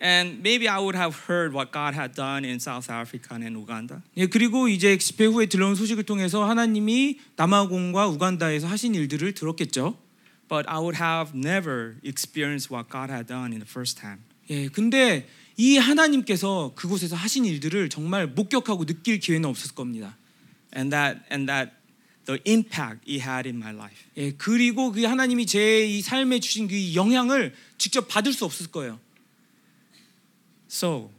And 0.00 0.42
maybe 0.42 0.68
I 0.68 0.80
would 0.80 0.96
have 0.96 1.16
heard 1.28 1.54
what 1.54 1.70
God 1.70 1.94
had 1.94 2.14
done 2.14 2.44
in 2.44 2.58
South 2.58 2.90
Africa 2.90 3.34
and 3.36 3.56
Uganda. 3.56 4.02
예, 4.16 4.26
그리고 4.26 4.68
이제 4.68 4.98
집회 4.98 5.24
후에 5.26 5.46
들려온 5.46 5.76
소식을 5.76 6.02
통해서 6.02 6.44
하나님이 6.44 7.20
남아공과 7.36 8.08
우간다에서 8.08 8.66
하신 8.66 8.94
일들을 8.94 9.32
들었겠죠. 9.34 9.96
But 10.48 10.68
I 10.68 10.78
would 10.78 11.00
have 11.00 11.32
never 11.34 11.94
experienced 12.04 12.70
what 12.74 12.90
God 12.90 13.10
had 13.10 13.26
done 13.26 13.52
in 13.52 13.60
the 13.60 13.68
first 13.70 13.98
time. 14.00 14.18
예, 14.50 14.68
근데 14.68 15.26
이 15.56 15.78
하나님께서 15.78 16.72
그곳에서 16.74 17.14
하신 17.16 17.44
일들을 17.44 17.88
정말 17.88 18.26
목격하고 18.26 18.84
느낄 18.84 19.20
기회는 19.20 19.48
없었을 19.48 19.74
겁니다. 19.76 20.16
And 20.76 20.90
that 20.90 21.20
and 21.30 21.46
that 21.46 21.70
the 22.26 22.40
impact 22.44 23.08
it 23.08 23.22
had 23.22 23.48
in 23.48 23.56
my 23.56 23.72
life. 23.72 23.96
예, 24.16 24.32
그리고 24.32 24.90
그 24.90 25.04
하나님이 25.04 25.46
제 25.46 25.86
이 25.86 26.02
삶에 26.02 26.40
주신 26.40 26.66
그 26.66 26.94
영향을 26.94 27.54
직접 27.78 28.08
받을 28.08 28.32
수 28.32 28.44
없을 28.44 28.66
거예요. 28.66 28.98
So 30.74 31.10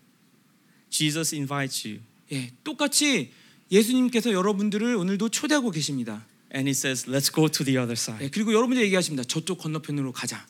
Jesus 0.90 1.34
invites 1.34 1.88
you 1.88 2.02
예, 2.34 2.52
똑같이 2.66 3.32
예수님께서 3.72 4.34
여러분들을 4.34 4.96
오늘도 4.96 5.30
초대하고 5.30 5.72
계십니다. 5.72 6.26
and 6.54 6.68
he 6.68 6.72
says, 6.72 7.06
Let's 7.08 7.30
go 7.34 7.48
to 7.48 7.64
the 7.66 7.78
other 7.78 7.96
side. 7.98 8.24
예, 8.24 8.30
그리고 8.30 8.54
여러분들 8.54 8.84
얘기하십니다. 8.84 9.24
저쪽 9.24 9.60
건너편으로 9.60 10.12
가자. 10.12 10.46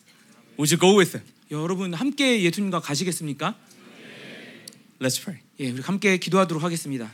Would 0.57 0.73
you 0.73 0.79
go 0.79 0.97
with 0.97 1.17
him? 1.17 1.27
여러분 1.51 1.93
함께 1.93 2.41
예수님과 2.41 2.79
가시겠습니까? 2.79 3.55
Let's 4.99 5.21
pray. 5.21 5.41
예, 5.59 5.71
우리 5.71 5.81
함께 5.81 6.17
기도하도록 6.17 6.63
하겠습니다. 6.63 7.13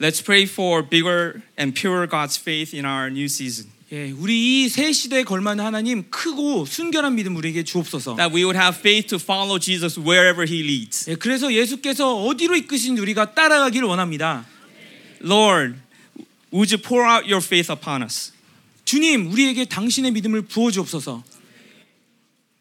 Let's 0.00 0.24
pray 0.24 0.44
for 0.44 0.82
bigger 0.88 1.42
and 1.58 1.78
purer 1.78 2.08
God's 2.08 2.40
faith 2.40 2.74
in 2.74 2.86
our 2.86 3.08
new 3.10 3.26
season. 3.26 3.70
예, 3.92 4.12
우리 4.12 4.62
이 4.64 4.68
새 4.68 4.92
시대에 4.92 5.24
걸맞는 5.24 5.64
하나님 5.64 6.08
크고 6.10 6.64
순결한 6.64 7.16
믿음 7.16 7.34
우리에게 7.36 7.64
주옵소서. 7.64 8.14
That 8.16 8.32
we 8.34 8.44
would 8.44 8.56
have 8.56 8.78
faith 8.78 9.08
to 9.08 9.18
follow 9.18 9.58
Jesus 9.58 9.98
wherever 9.98 10.46
he 10.48 10.62
leads. 10.62 11.10
예, 11.10 11.16
그래서 11.16 11.52
예수께서 11.52 12.14
어디로 12.24 12.54
이끄신 12.56 12.96
우리가 12.98 13.34
따라가기를 13.34 13.88
원합니다. 13.88 14.46
Lord, 15.24 15.74
would 16.52 16.72
you 16.72 16.80
pour 16.80 17.02
out 17.04 17.24
your 17.26 17.44
faith 17.44 17.70
upon 17.72 18.02
us? 18.02 18.32
주님, 18.84 19.30
우리에게 19.32 19.64
당신의 19.64 20.12
믿음을 20.12 20.42
부어 20.42 20.70
주옵소서. 20.70 21.24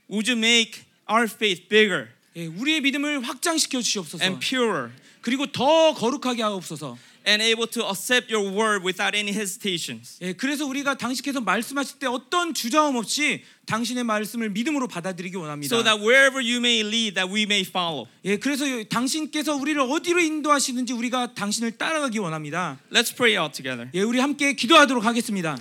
would 0.09 0.29
you 0.31 0.37
make 0.37 0.81
our 1.07 1.25
faith 1.31 1.67
bigger 1.69 2.07
예, 2.37 2.47
우리의 2.47 2.81
믿음을 2.81 3.21
확장시켜 3.21 3.81
주시옵소서. 3.83 4.23
and 4.23 4.39
purer 4.43 4.89
그리고 5.21 5.45
더 5.51 5.93
거룩하게 5.93 6.41
하옵소서. 6.41 6.97
And 7.29 7.43
able 7.43 7.67
to 7.67 7.85
accept 7.85 8.33
your 8.33 8.41
word 8.41 8.83
without 8.83 9.15
any 9.15 9.31
hesitations. 9.31 10.17
예, 10.21 10.33
그래서 10.33 10.65
우리가 10.65 10.97
당신께서 10.97 11.39
말씀하실 11.41 11.99
때 11.99 12.07
어떤 12.07 12.55
주저함 12.55 12.95
없이 12.95 13.43
당신의 13.67 14.03
말씀을 14.03 14.49
믿음으로 14.49 14.87
받아들이기 14.87 15.37
원합니다. 15.37 15.75
So 15.75 15.83
that 15.83 16.01
wherever 16.01 16.41
you 16.41 16.57
may 16.57 16.81
lead, 16.81 17.13
that 17.13 17.31
we 17.31 17.43
may 17.43 17.61
follow. 17.61 18.07
예, 18.25 18.37
그래서 18.37 18.65
당신께서 18.89 19.55
우리를 19.55 19.79
어디로 19.79 20.19
인도하시는지 20.19 20.93
우리가 20.93 21.35
당신을 21.35 21.77
따라가기 21.77 22.17
원합니다. 22.17 22.79
Let's 22.91 23.15
pray 23.15 23.37
out 23.37 23.53
together. 23.53 23.89
예, 23.93 24.01
우리 24.01 24.19
함께 24.19 24.53
기도하도록 24.53 25.05
하겠습니다. 25.05 25.57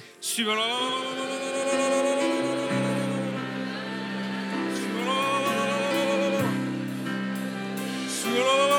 Uh, 8.31 8.78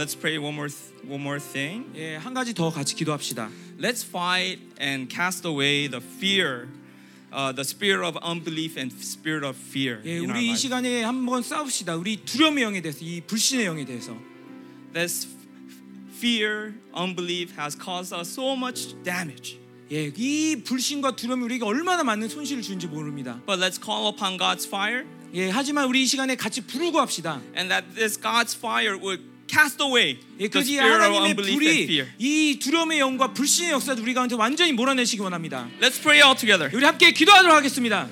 let's 0.00 0.14
pray 0.14 0.38
one 0.38 0.54
more 0.54 0.68
one 1.06 1.20
more 1.20 1.38
thing. 1.38 1.84
예, 1.94 2.16
한 2.16 2.32
가지 2.32 2.54
더 2.54 2.70
같이 2.70 2.94
기도합시다. 2.94 3.50
Let's 3.78 4.02
fight 4.02 4.60
and 4.80 5.14
cast 5.14 5.46
away 5.46 5.88
the 5.88 6.00
fear, 6.02 6.68
uh, 7.32 7.52
the 7.52 7.64
spirit 7.64 8.02
of 8.06 8.16
unbelief 8.24 8.78
and 8.78 8.94
spirit 9.00 9.44
of 9.44 9.56
fear. 9.56 10.00
예, 10.04 10.16
in 10.16 10.30
our 10.30 10.32
우리 10.32 10.44
이 10.44 10.48
lives. 10.48 10.62
시간에 10.62 11.02
한번 11.02 11.42
싸웁시다. 11.42 11.96
우리 11.96 12.24
두려움의 12.24 12.64
영에 12.64 12.80
대해서, 12.80 13.04
이 13.04 13.20
불신의 13.20 13.66
영에 13.66 13.84
대해서. 13.84 14.16
This 14.94 15.28
fear, 16.16 16.72
unbelief 16.96 17.52
has 17.60 17.76
caused 17.76 18.14
us 18.14 18.30
so 18.32 18.54
much 18.56 18.94
damage. 19.04 19.58
예, 19.92 20.10
이 20.16 20.62
불신과 20.64 21.16
두려움이 21.16 21.44
우리에게 21.44 21.64
얼마나 21.64 22.02
많은 22.04 22.28
손실을 22.28 22.62
주는지 22.62 22.86
모릅니다. 22.86 23.42
But 23.46 23.60
let's 23.60 23.76
call 23.82 24.08
upon 24.08 24.38
God's 24.38 24.66
fire, 24.66 25.04
예, 25.34 25.50
하지만 25.50 25.86
우리 25.88 26.02
이 26.02 26.06
시간에 26.06 26.36
같이 26.36 26.62
부르고 26.62 26.98
합시다. 27.00 27.40
and 27.54 27.68
that 27.68 27.84
this 27.94 28.18
God's 28.18 28.56
fire 28.56 28.96
would 28.96 29.29
cast 29.50 29.82
away 29.82 30.18
예, 30.38 30.48
the 30.48 30.62
spirit 30.62 30.94
of 30.94 31.02
하나님의 31.02 31.30
unbelief 31.30 31.58
and 31.58 31.58
불이 31.58 31.82
fear. 31.84 32.08
이 32.18 32.58
두려움의 32.60 33.00
영과 33.00 33.32
불신의 33.32 33.72
역사를 33.72 34.00
우리 34.00 34.14
가운데 34.14 34.34
완전히 34.36 34.72
몰아내시기 34.72 35.20
원합니다. 35.22 35.68
Let's 35.80 36.00
pray 36.00 36.22
all 36.22 36.36
together. 36.36 36.70
우리 36.74 36.84
함께 36.84 37.10
기도하도록 37.12 37.54
하겠습니다. 37.56 38.08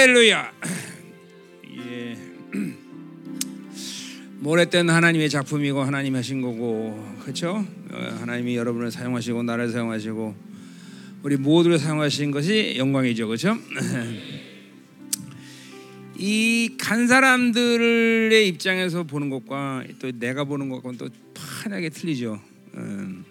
할렐루야. 0.00 0.52
예. 1.76 2.16
모래된 4.40 4.88
하나님의 4.88 5.28
작품이고 5.28 5.82
하나님 5.82 6.16
하신 6.16 6.40
거고 6.40 7.06
그렇죠? 7.20 7.66
어, 7.90 8.16
하나님이 8.20 8.56
여러분을 8.56 8.90
사용하시고 8.90 9.42
나를 9.42 9.68
사용하시고 9.68 10.34
우리 11.22 11.36
모두를 11.36 11.78
사용하신 11.78 12.30
것이 12.30 12.76
영광이죠, 12.78 13.26
그렇죠? 13.26 13.58
이 16.16 16.78
간 16.80 17.06
사람들의 17.06 18.48
입장에서 18.48 19.02
보는 19.02 19.28
것과 19.28 19.84
또 19.98 20.10
내가 20.12 20.44
보는 20.44 20.70
것과는 20.70 20.96
또 20.96 21.10
판하게 21.34 21.90
틀리죠. 21.90 22.40
음. 22.72 23.26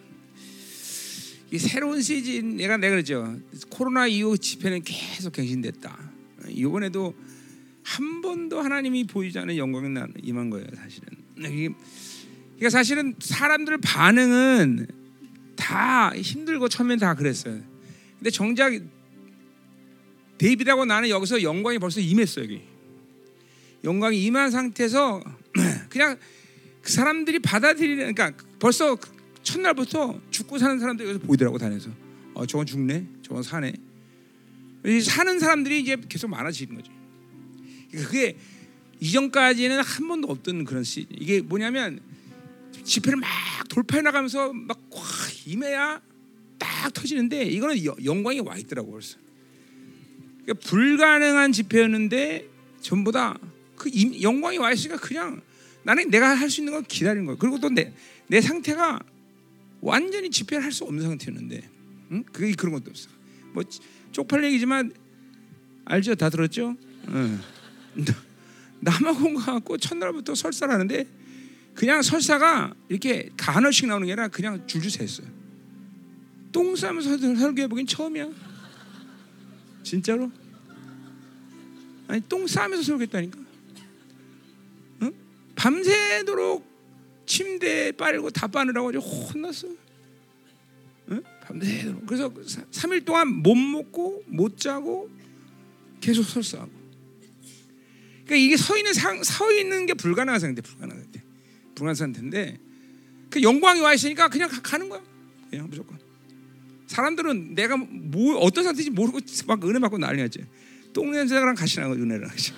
이 1.51 1.57
새로운 1.57 2.03
시즌 2.03 2.57
내가 2.57 2.77
내가 2.77 2.91
그랬죠. 2.91 3.39
코로나 3.69 4.05
이후 4.05 4.37
집회는 4.37 4.83
계속 4.83 5.33
갱신됐다. 5.33 6.08
이번에도 6.51 7.13
한 7.83 8.21
번도 8.21 8.61
하나님이 8.61 9.05
보이지 9.05 9.39
않는 9.39 9.57
영광이 9.57 9.89
나- 9.89 10.07
임한 10.21 10.49
거예요, 10.49 10.67
사실은. 10.75 11.07
그러니까 11.35 12.69
사실은 12.69 13.15
사람들 13.19 13.77
반응은 13.79 14.87
다 15.55 16.11
힘들고 16.15 16.67
처음엔 16.69 16.99
다 16.99 17.15
그랬어요. 17.15 17.59
근데 18.17 18.29
정작 18.29 18.73
데이비드하고 20.37 20.85
나는 20.85 21.09
여기서 21.09 21.41
영광이 21.41 21.79
벌써 21.79 21.99
임했어요, 21.99 22.45
여기. 22.45 22.61
영광이 23.83 24.23
임한 24.25 24.51
상태에서 24.51 25.21
그냥 25.89 26.17
그 26.81 26.91
사람들이 26.91 27.39
받아들이는 27.39 28.13
그러니까 28.13 28.43
벌써 28.59 28.95
그 28.95 29.09
첫날부터 29.43 30.19
죽고 30.31 30.57
사는 30.57 30.79
사람들이 30.79 31.09
여기서 31.09 31.25
보이더라고 31.25 31.57
다녀서 31.57 31.89
어 32.33 32.45
저건 32.45 32.65
죽네 32.65 33.07
저건 33.21 33.41
사네 33.41 33.69
이 33.69 33.88
사는 35.03 35.39
사람들이 35.39 35.81
이제 35.81 35.97
계속 36.07 36.29
많아지는 36.29 36.75
거죠 36.75 36.91
그게 37.91 38.37
이전까지는 38.99 39.81
한 39.81 40.07
번도 40.07 40.27
없던 40.29 40.65
그런 40.65 40.83
시 40.83 41.05
이게 41.09 41.41
뭐냐면 41.41 41.99
집회를 42.83 43.17
막 43.19 43.27
돌파해 43.69 44.01
나가면서 44.01 44.53
막꽉 44.53 45.47
임해야 45.47 46.01
딱 46.57 46.93
터지는데 46.93 47.43
이거는 47.45 47.83
여- 47.85 47.95
영광이 48.03 48.39
와 48.41 48.57
있더라고 48.57 48.91
벌써 48.91 49.17
그러니까 50.43 50.67
불가능한 50.69 51.51
집회였는데 51.51 52.47
전부 52.81 53.11
다그 53.11 53.89
영광이 54.21 54.57
와 54.57 54.71
있으니까 54.71 54.97
그냥 54.97 55.41
나는 55.83 56.09
내가 56.09 56.35
할 56.35 56.49
수 56.49 56.61
있는 56.61 56.73
건 56.73 56.83
기다리는 56.85 57.25
거야. 57.25 57.35
그리고 57.39 57.59
또 57.59 57.69
내 57.69 57.93
내 58.27 58.41
상태가 58.41 58.99
완전히 59.81 60.29
집회를 60.29 60.63
할 60.63 60.71
수 60.71 60.83
없는 60.83 61.01
상태였는데, 61.03 61.67
응? 62.11 62.23
그게 62.31 62.53
그런 62.53 62.73
것도 62.73 62.89
없어. 62.91 63.09
뭐 63.53 63.63
찌- 63.63 63.79
쪽팔린 64.11 64.47
얘기지만 64.49 64.91
알죠? 65.85 66.15
다 66.15 66.29
들었죠? 66.29 66.75
남아공 68.81 69.35
가고 69.35 69.77
첫날부터 69.77 70.35
설사를 70.35 70.73
하는데 70.73 71.05
그냥 71.73 72.01
설사가 72.01 72.73
이렇게 72.89 73.29
간헐씩 73.37 73.87
나오는 73.87 74.05
게 74.05 74.13
아니라 74.13 74.27
그냥 74.27 74.65
줄줄 74.67 74.91
샜어요. 74.91 75.25
똥 76.51 76.75
싸면서 76.75 77.17
설- 77.17 77.35
설교해 77.35 77.67
보긴 77.67 77.85
처음이야. 77.85 78.29
진짜로? 79.83 80.31
아니 82.07 82.21
똥 82.27 82.47
싸면서 82.47 82.83
설교했다니까. 82.83 83.39
응? 85.03 85.13
밤새도록 85.55 86.67
침대에 87.25 87.91
빨고 87.93 88.29
다 88.31 88.47
빠느라고 88.47 88.89
아주 88.89 88.97
혼났어. 88.99 89.67
응? 91.11 91.23
그래서 92.05 92.29
3일 92.31 93.05
동안 93.05 93.27
못 93.27 93.55
먹고 93.55 94.23
못 94.27 94.57
자고 94.57 95.09
계속 95.99 96.23
설사하고. 96.23 96.71
그러니까 98.25 98.35
이게 98.35 98.57
서 98.57 98.77
있는 98.77 98.93
상, 98.93 99.23
서 99.23 99.51
있는 99.51 99.87
게 99.87 99.95
불가능한 99.95 100.39
상태, 100.39 100.61
불가능한 100.61 101.01
상태, 101.01 101.23
불가능한 101.73 101.95
상태인데 101.95 102.59
그 103.29 103.41
영광이 103.41 103.81
와 103.81 103.93
있으니까 103.93 104.29
그냥 104.29 104.49
가, 104.49 104.61
가는 104.61 104.87
거야. 104.87 105.01
그냥 105.49 105.67
무조건. 105.69 105.97
사람들은 106.87 107.55
내가 107.55 107.77
뭐 107.77 108.37
어떤 108.37 108.63
상태인지 108.63 108.91
모르고 108.91 109.19
막 109.47 109.63
은혜 109.65 109.79
받고 109.79 109.97
난리 109.97 110.21
났지. 110.21 110.45
똥 110.93 111.11
냄새랑 111.11 111.55
같이 111.55 111.79
나고 111.79 111.93
은혜를 111.93 112.29
하지. 112.29 112.53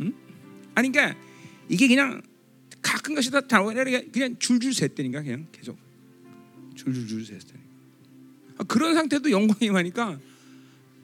응? 0.00 0.12
아니 0.74 0.90
그러니까 0.90 1.18
이게 1.68 1.86
그냥 1.88 2.20
가끔 2.84 3.14
가시다 3.14 3.40
다 3.40 3.62
그냥 3.64 4.38
줄줄 4.38 4.72
샜다니까 4.72 5.24
그냥 5.24 5.46
계속 5.50 5.76
줄줄줄 6.76 7.24
샜다니까. 7.24 7.64
아, 8.58 8.64
그런 8.64 8.94
상태도 8.94 9.30
영광이 9.30 9.70
많으니까 9.70 10.20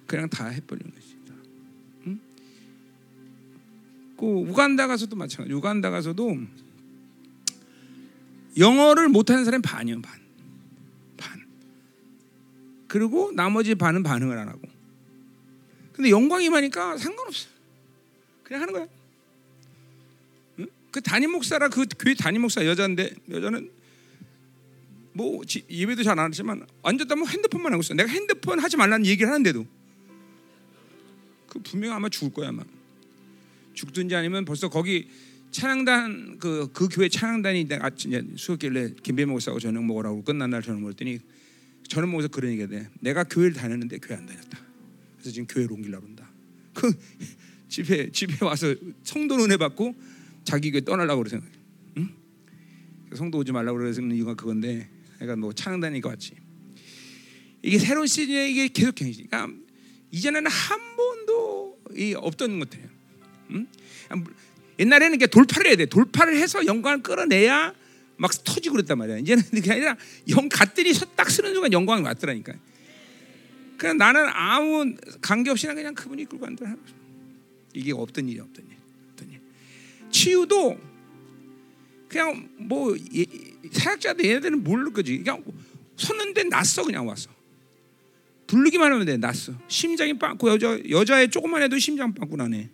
그냥 0.07 0.29
다 0.29 0.47
해버리는 0.47 0.93
거지. 0.93 1.17
다. 1.27 1.35
응? 2.07 2.21
그 4.17 4.27
우간다 4.27 4.87
가서도 4.87 5.17
마찬가지. 5.17 5.53
우간다 5.55 5.91
가서도 5.91 6.37
영어를 8.59 9.09
못하는 9.09 9.45
사람이 9.45 9.63
반이요 9.63 10.03
반. 10.03 10.21
반. 11.17 11.47
그리고 12.89 13.33
나머지 13.33 13.75
반은 13.75 14.03
반응을 14.03 14.37
안 14.37 14.49
하고. 14.49 14.61
근데 15.93 16.11
영광이 16.11 16.51
많으니까 16.51 16.99
상관없어. 16.99 17.49
그냥 18.43 18.63
하는 18.63 18.75
거야. 18.75 19.00
응? 20.91 20.93
그 20.93 21.01
담임 21.01 21.31
목사라 21.33 21.69
그 21.69 21.87
교회 21.99 22.15
담임 22.15 22.43
목사 22.43 22.65
여자인데 22.65 23.15
여자는 23.31 23.71
뭐 25.13 25.45
지- 25.45 25.65
예배도 25.69 26.03
잘 26.03 26.19
안 26.19 26.27
하지만 26.27 26.67
앉았다면 26.83 27.27
핸드폰만 27.27 27.73
하고 27.73 27.81
있어. 27.83 27.95
내가 27.95 28.09
핸드폰 28.11 28.59
하지 28.61 28.77
말라는 28.77 29.07
얘기를 29.07 29.29
하는데도 29.29 29.67
그 31.49 31.59
분명 31.61 31.93
아마 31.95 32.09
죽을 32.09 32.33
거야 32.33 32.49
아마. 32.49 32.63
죽든지 33.75 34.15
아니면 34.15 34.45
벌써 34.45 34.69
거기 34.69 35.09
찬양단 35.53 36.39
그, 36.39 36.69
그 36.73 36.89
교회 36.89 37.09
찬양단이 37.09 37.65
내가 37.67 37.87
아침 37.87 38.37
수요일에 38.37 38.95
김배 39.03 39.25
목사하고 39.25 39.59
저녁 39.59 39.85
먹으라고 39.85 40.23
끝난 40.23 40.51
날 40.51 40.63
저녁 40.63 40.81
먹었더니 40.83 41.19
저녁 41.89 42.09
먹어서 42.11 42.29
그런 42.29 42.53
얘기가 42.53 42.69
돼. 42.69 42.89
내가 43.01 43.25
교회를 43.25 43.55
다녔는데 43.55 43.99
교회 43.99 44.17
안 44.17 44.27
다녔다. 44.27 44.59
그래서 45.17 45.33
지금 45.33 45.47
교회로 45.49 45.75
옮기려고 45.75 46.07
한다. 46.07 46.31
그 46.75 46.93
집에 47.69 48.11
집에 48.13 48.45
와서 48.45 48.75
성도 49.03 49.35
은혜 49.43 49.57
받고 49.57 49.95
자기 50.45 50.71
교회 50.71 50.81
떠나려고 50.81 51.23
그러서 51.23 51.45
응? 51.97 52.09
성도 53.15 53.39
오지 53.39 53.53
말라고 53.53 53.79
그러는 53.79 54.15
이유가 54.15 54.35
그건데 54.35 54.89
내가 55.19 55.37
뭐 55.37 55.53
찬양단이니까 55.53 56.09
왔지. 56.09 56.35
이게 57.63 57.79
새로운 57.79 58.07
시즌에 58.07 58.51
이게 58.51 58.69
계속 58.69 58.95
경이지. 58.95 59.27
그러니까 59.29 59.55
이전에는 60.11 60.51
한 60.51 60.97
번도 60.97 61.79
이 61.97 62.15
없던 62.15 62.59
것들이에요. 62.59 62.89
응? 63.51 63.67
옛날에는 64.79 65.15
이게 65.15 65.27
돌파를 65.27 65.69
해야 65.69 65.77
돼. 65.77 65.87
돌파를 65.87 66.37
해서 66.37 66.65
영광을 66.65 67.03
끌어내야 67.03 67.75
막 68.17 68.45
터지고 68.45 68.77
그랬단 68.77 68.99
말이야. 68.99 69.19
이제는 69.19 69.43
그게 69.53 69.73
아니라 69.73 69.97
영 70.29 70.49
갓들이 70.49 70.93
딱 71.17 71.31
쓰는 71.31 71.53
순간 71.53 71.73
영광이 71.73 72.03
왔더라니까. 72.03 72.55
그냥 73.77 73.97
나는 73.97 74.27
아무 74.29 74.95
관계 75.23 75.51
없이 75.51 75.67
그냥 75.67 75.95
그분이 75.95 76.23
이끌고 76.23 76.45
간다. 76.45 76.77
이게 77.73 77.93
없던 77.93 78.29
일이 78.29 78.41
없던 78.41 78.65
일. 78.69 78.80
치유도 80.11 80.79
그냥 82.09 82.49
뭐 82.59 82.97
예- 83.15 83.25
사역자들 83.71 84.25
얘네들은 84.25 84.65
모를 84.65 84.93
거지. 84.93 85.19
그냥 85.19 85.45
섰는데 85.97 86.45
났어 86.45 86.83
그냥 86.85 87.07
왔어. 87.07 87.31
부르기만 88.47 88.93
하면 88.93 89.07
돼 89.07 89.17
났어. 89.17 89.53
심장이 89.69 90.19
빵꾸 90.19 90.49
여자 90.49 90.79
여자애 90.89 91.29
조금만 91.29 91.63
해도 91.63 91.79
심장 91.79 92.13
빵꾸 92.13 92.37
나네. 92.37 92.69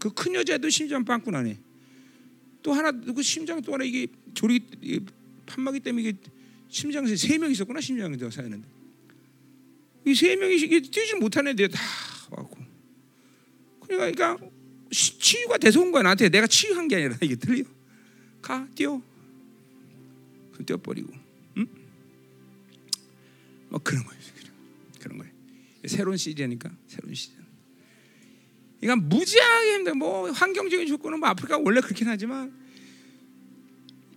그 0.00 0.10
큰 0.10 0.34
여자애도 0.34 0.68
심장 0.68 1.04
빵꾸 1.04 1.30
나네. 1.30 1.58
또 2.62 2.72
하나 2.72 2.90
그 2.90 3.22
심장 3.22 3.60
또 3.62 3.72
하나 3.74 3.84
이게 3.84 4.06
조리 4.34 4.60
이 4.80 5.00
판막이 5.46 5.80
때문에 5.80 6.08
이게 6.08 6.18
심장세 6.68 7.14
세명 7.16 7.50
있었구나 7.50 7.80
심장이 7.80 8.16
더 8.16 8.30
사였는데 8.30 8.66
이 10.06 10.14
세 10.14 10.34
명이 10.36 10.56
이게 10.56 10.80
뛰지 10.80 11.14
못하는 11.16 11.52
애들 11.52 11.68
다 11.68 11.80
왔고 12.30 12.56
그러니까 13.80 14.10
그러니까 14.10 14.44
시- 14.46 14.51
치유가 14.92 15.58
돼서 15.58 15.80
온 15.80 15.90
거야 15.92 16.02
나한테. 16.02 16.28
내가 16.28 16.46
치유한 16.46 16.86
게 16.88 16.96
아니라 16.96 17.16
이게 17.22 17.34
들려? 17.36 17.64
가 18.40 18.66
뛰어. 18.74 19.00
그 20.52 20.64
뛰어버리고 20.64 21.12
응? 21.56 21.66
뭐 23.68 23.80
그런 23.82 24.04
거예요 24.04 24.20
그런- 25.00 25.18
거예요. 25.18 25.32
새로운 25.86 26.16
시즌이니까 26.16 26.70
새로운 26.86 27.14
시즌. 27.14 27.36
그러니까 28.80 29.06
무지하게 29.06 29.74
힘들어. 29.74 29.94
뭐 29.94 30.30
환경적인 30.30 30.86
조건은 30.86 31.20
뭐 31.20 31.28
아프리카 31.28 31.56
원래 31.58 31.80
그렇긴 31.80 32.08
하지만 32.08 32.52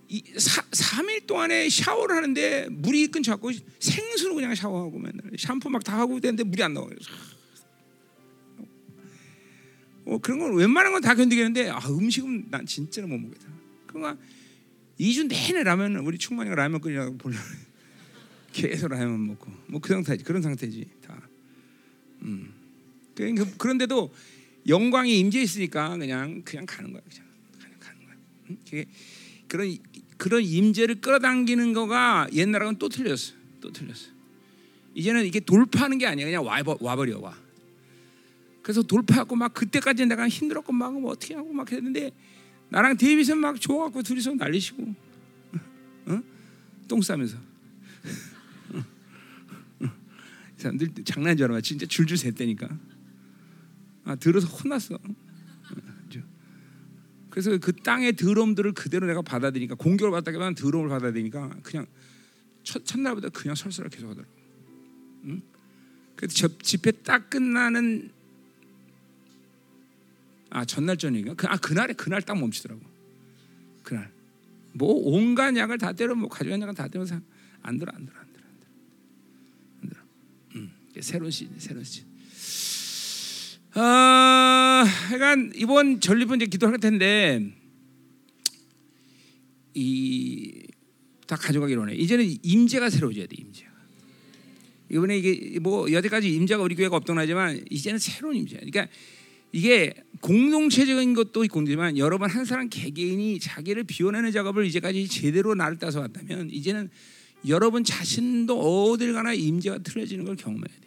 이 0.08 0.22
사, 0.38 0.62
3일 0.62 1.26
동안에 1.26 1.68
샤워를 1.68 2.14
하는데 2.16 2.68
물이 2.70 3.08
끊쳐갖고 3.08 3.50
생수로 3.80 4.34
그냥 4.36 4.54
샤워하고 4.54 4.98
맨날. 4.98 5.22
샴푸 5.38 5.68
막 5.70 5.82
다 5.82 5.98
하고 5.98 6.20
되는데 6.20 6.44
물이 6.44 6.62
안 6.62 6.74
나와요. 6.74 6.90
어, 10.06 10.18
그런 10.18 10.38
건 10.38 10.54
웬만한 10.54 10.92
건 10.92 11.02
다 11.02 11.14
견디겠는데 11.14 11.70
아, 11.70 11.78
음식은 11.88 12.46
난 12.50 12.64
진짜로 12.66 13.08
못 13.08 13.18
먹겠다. 13.18 13.46
그러니까 13.86 14.16
2주 15.00 15.26
내내 15.28 15.62
라면 15.62 15.96
우리 15.96 16.16
충만이가 16.18 16.54
라면 16.54 16.80
끓이라고 16.80 17.16
보려 17.18 17.36
계속 18.52 18.88
라면 18.88 19.26
먹고 19.26 19.50
뭐 19.66 19.80
그 19.80 19.92
상태지 19.92 20.24
그런 20.24 20.42
상태지 20.42 20.86
다. 21.04 21.28
음. 22.22 22.52
그- 23.14 23.56
그런데도 23.58 24.12
영광이 24.68 25.18
임재 25.20 25.40
있으니까 25.42 25.96
그냥 25.96 26.42
그냥 26.44 26.66
가는 26.66 26.92
거야 26.92 27.02
그냥 27.08 27.26
그냥 27.58 27.78
가는 27.78 28.04
거야. 28.06 28.14
응? 28.50 28.56
그게 28.64 28.86
그런 29.48 29.76
그런 30.16 30.42
임재를 30.42 31.00
끌어당기는 31.00 31.72
거가 31.72 32.28
옛날하고는 32.32 32.78
또 32.78 32.88
틀렸어. 32.88 33.34
또 33.60 33.70
틀렸어. 33.72 34.08
이제는 34.94 35.26
이게 35.26 35.40
돌파하는 35.40 35.98
게 35.98 36.06
아니야. 36.06 36.24
그냥 36.26 36.44
와 36.44 36.62
와버려 36.80 37.18
와. 37.20 37.36
그래서 38.66 38.82
돌파하고 38.82 39.36
막 39.36 39.54
그때까지 39.54 40.06
내가 40.06 40.28
힘들었고 40.28 40.72
막뭐 40.72 41.12
어떻게 41.12 41.36
하고 41.36 41.52
막 41.52 41.70
했는데 41.70 42.10
나랑 42.68 42.96
데이빗은 42.96 43.38
막 43.38 43.60
좋아갖고 43.60 44.02
둘이서 44.02 44.34
난리시고, 44.34 44.92
어? 46.06 46.22
똥 46.88 47.00
싸면서. 47.00 47.38
이 48.72 48.80
사람들 50.58 50.88
장난인 51.04 51.36
줄 51.36 51.48
알아. 51.48 51.60
진짜 51.60 51.86
줄줄 51.86 52.16
샜다니까. 52.16 52.76
아 54.02 54.16
들어서 54.16 54.48
혼났어. 54.48 54.98
그래서 57.30 57.56
그 57.58 57.72
땅의 57.72 58.16
더러움들을 58.16 58.72
그대로 58.72 59.06
내가 59.06 59.22
받아들이니까 59.22 59.76
공격을 59.76 60.10
받다기보다는 60.10 60.56
더러움을 60.56 60.88
받아들이니까 60.88 61.50
그냥 61.62 61.86
첫, 62.64 62.84
첫날보다 62.84 63.28
그냥 63.28 63.54
설설하게 63.54 63.94
계속 63.94 64.10
하더라고. 64.10 64.32
응? 65.26 65.42
그래서 66.16 66.34
저 66.34 66.48
집회 66.58 66.90
딱 66.90 67.30
끝나는 67.30 68.15
아 70.56 70.64
전날 70.64 70.96
저녁인가? 70.96 71.34
그, 71.34 71.46
아 71.48 71.56
그날에 71.56 71.92
그날 71.92 72.22
딱 72.22 72.38
멈추더라고. 72.38 72.80
그날 73.82 74.10
뭐 74.72 74.92
온갖 74.94 75.54
약을 75.56 75.78
다 75.78 75.92
때려 75.92 76.14
뭐 76.14 76.28
가져간 76.28 76.60
약을 76.62 76.74
다 76.74 76.88
때려서 76.88 77.20
안 77.62 77.78
들어 77.78 77.92
안 77.94 78.06
들어 78.06 78.18
안 78.18 78.32
들어 78.32 78.44
안 78.46 78.58
들어 78.58 78.72
안 79.82 79.88
들어. 79.88 80.00
음, 80.56 80.72
새로운 81.00 81.30
시 81.30 81.48
새로운 81.58 81.84
시. 81.84 82.04
아, 83.74 84.84
그러니까 85.10 85.52
이번 85.56 86.00
전립은 86.00 86.36
이제 86.36 86.46
기도할 86.46 86.78
텐데 86.78 87.52
이 89.74 90.66
다 91.26 91.36
가져가기로 91.36 91.90
해. 91.90 91.94
이제는 91.94 92.36
임재가 92.42 92.88
새로워져야 92.90 93.26
돼. 93.26 93.36
임재가. 93.36 93.70
이번에 94.90 95.18
이게 95.18 95.58
뭐 95.58 95.90
여태까지 95.90 96.32
임재가 96.32 96.62
우리 96.62 96.76
교회가 96.76 96.96
없던 96.96 97.18
하지만 97.18 97.62
이제는 97.70 97.98
새로운 97.98 98.36
임재. 98.36 98.56
그러니까 98.56 98.86
이게 99.52 99.94
공동체적인 100.20 101.14
것도 101.14 101.44
있지만 101.44 101.98
여러분 101.98 102.28
한 102.28 102.44
사람 102.44 102.68
개개인이 102.68 103.38
자기를 103.40 103.84
비워내는 103.84 104.32
작업을 104.32 104.66
이제까지 104.66 105.08
제대로 105.08 105.54
나를 105.54 105.78
따서 105.78 106.00
왔다면 106.00 106.50
이제는 106.50 106.90
여러분 107.48 107.84
자신도 107.84 108.90
어딜 108.90 109.12
가나 109.12 109.32
임재가 109.34 109.78
틀어지는 109.78 110.24
걸 110.24 110.36
경험해야 110.36 110.64
돼. 110.80 110.86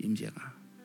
임재가. 0.00 0.32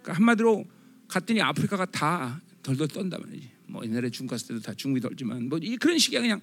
그러니까 0.02 0.14
한마디로 0.14 0.66
갔더니 1.08 1.42
아프리카가 1.42 1.86
다 1.86 2.42
덜덜 2.62 2.88
떤다 2.88 3.18
말이지. 3.20 3.50
뭐 3.68 3.84
옛날에 3.84 4.10
중국 4.10 4.32
갔을 4.32 4.50
때도 4.50 4.60
다 4.62 4.74
중국이 4.74 5.02
덜지만 5.02 5.50
뭐 5.50 5.58
이- 5.62 5.78
그런 5.78 5.98
식이야 5.98 6.22
그냥 6.22 6.42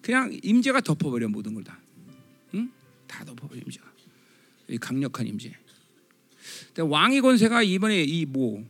그냥 0.00 0.36
임재가 0.42 0.80
덮어버려 0.80 1.28
모든 1.28 1.54
걸 1.54 1.62
다. 1.64 1.78
응? 2.54 2.70
다 3.06 3.24
덮어버려 3.24 3.60
임재가. 3.64 3.86
이 4.68 4.78
강력한 4.78 5.26
임재. 5.26 5.54
왕의 6.78 7.20
권세가 7.20 7.62
이번에 7.62 8.02
이뭐 8.02 8.64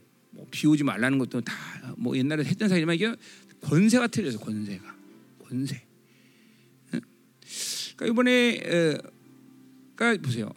뭐 0.44 0.48
비우지 0.50 0.84
말라는 0.84 1.18
것도 1.18 1.40
다 1.40 1.74
뭐 1.96 2.16
옛날에 2.16 2.44
했던 2.44 2.68
사이지만 2.68 2.96
이게 2.96 3.14
권세가 3.62 4.08
틀려서 4.08 4.38
권세가 4.38 4.96
권세. 5.38 5.82
응? 6.94 7.00
그러니까 7.96 8.06
이번에 8.06 8.58
어, 8.58 9.10
그러니까 9.94 10.26
보세요. 10.26 10.52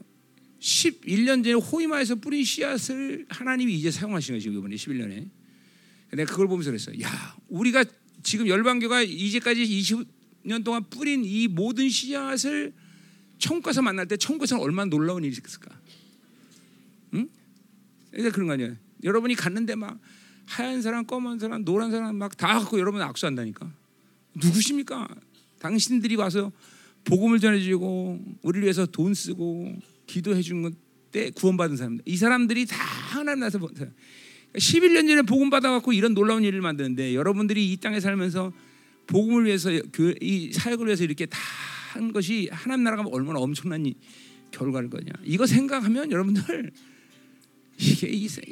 11년 0.59 1.43
전에 1.43 1.53
호이마에서 1.53 2.15
뿌린 2.15 2.43
씨앗을 2.43 3.25
하나님이 3.29 3.75
이제 3.75 3.89
거예요. 4.31 4.41
지금 4.41 4.57
이번에 4.57 4.75
11년에. 4.75 5.29
내가 6.13 6.31
그걸 6.31 6.47
보면서 6.47 6.71
그랬어. 6.71 6.91
야, 7.01 7.37
우리가 7.47 7.85
지금 8.23 8.47
열방교가 8.47 9.03
이제까지 9.03 9.63
20년 9.63 10.63
동안 10.63 10.83
뿌린 10.89 11.23
이 11.23 11.47
모든 11.47 11.89
씨앗을 11.89 12.73
가서 13.61 13.81
만날 13.81 14.07
때 14.07 14.17
천국에서는 14.17 14.61
얼마나 14.63 14.89
놀라운 14.89 15.23
일이 15.23 15.31
있을까? 15.31 15.79
응? 17.13 17.29
그래서 18.11 18.31
그런 18.31 18.47
거 18.47 18.53
아니에요. 18.53 18.86
여러분이 19.07 19.35
갔는데 19.35 19.75
막 19.75 19.97
하얀 20.45 20.81
사람, 20.81 21.05
검은 21.05 21.39
사람, 21.39 21.65
노란 21.65 21.91
사람 21.91 22.15
막 22.17 22.35
다 22.37 22.59
갖고 22.59 22.79
여러분 22.79 23.01
악수한다니까. 23.01 23.71
누구십니까? 24.35 25.07
당신들이 25.59 26.15
와서 26.15 26.51
복음을 27.05 27.39
전해주고 27.39 28.37
우리를 28.43 28.63
위해서 28.63 28.85
돈 28.85 29.13
쓰고 29.13 29.75
기도해 30.05 30.41
준때 30.41 31.31
구원받은 31.31 31.75
사람들. 31.77 32.03
이 32.05 32.15
사람들이 32.17 32.65
다 32.65 32.75
하나님 32.77 33.39
나서 33.41 33.57
본 33.59 33.73
사람. 33.75 33.93
11년 34.55 35.07
전에 35.07 35.21
복음 35.23 35.49
받아갖고 35.49 35.93
이런 35.93 36.13
놀라운 36.13 36.43
일을 36.43 36.61
만드는데 36.61 37.15
여러분들이 37.15 37.71
이 37.71 37.77
땅에 37.77 37.99
살면서 37.99 38.51
복음을 39.07 39.45
위해서 39.45 39.69
이 40.21 40.51
사역을 40.53 40.85
위해서 40.87 41.03
이렇게 41.03 41.25
다 41.25 41.37
한 41.93 42.11
것이 42.13 42.47
하나님 42.51 42.83
나라가 42.83 43.03
얼마나 43.09 43.39
엄청난 43.39 43.83
이- 43.85 43.95
결과일 44.51 44.89
거냐. 44.89 45.09
이거 45.23 45.47
생각하면 45.47 46.11
여러분들 46.11 46.69
이게 47.77 48.07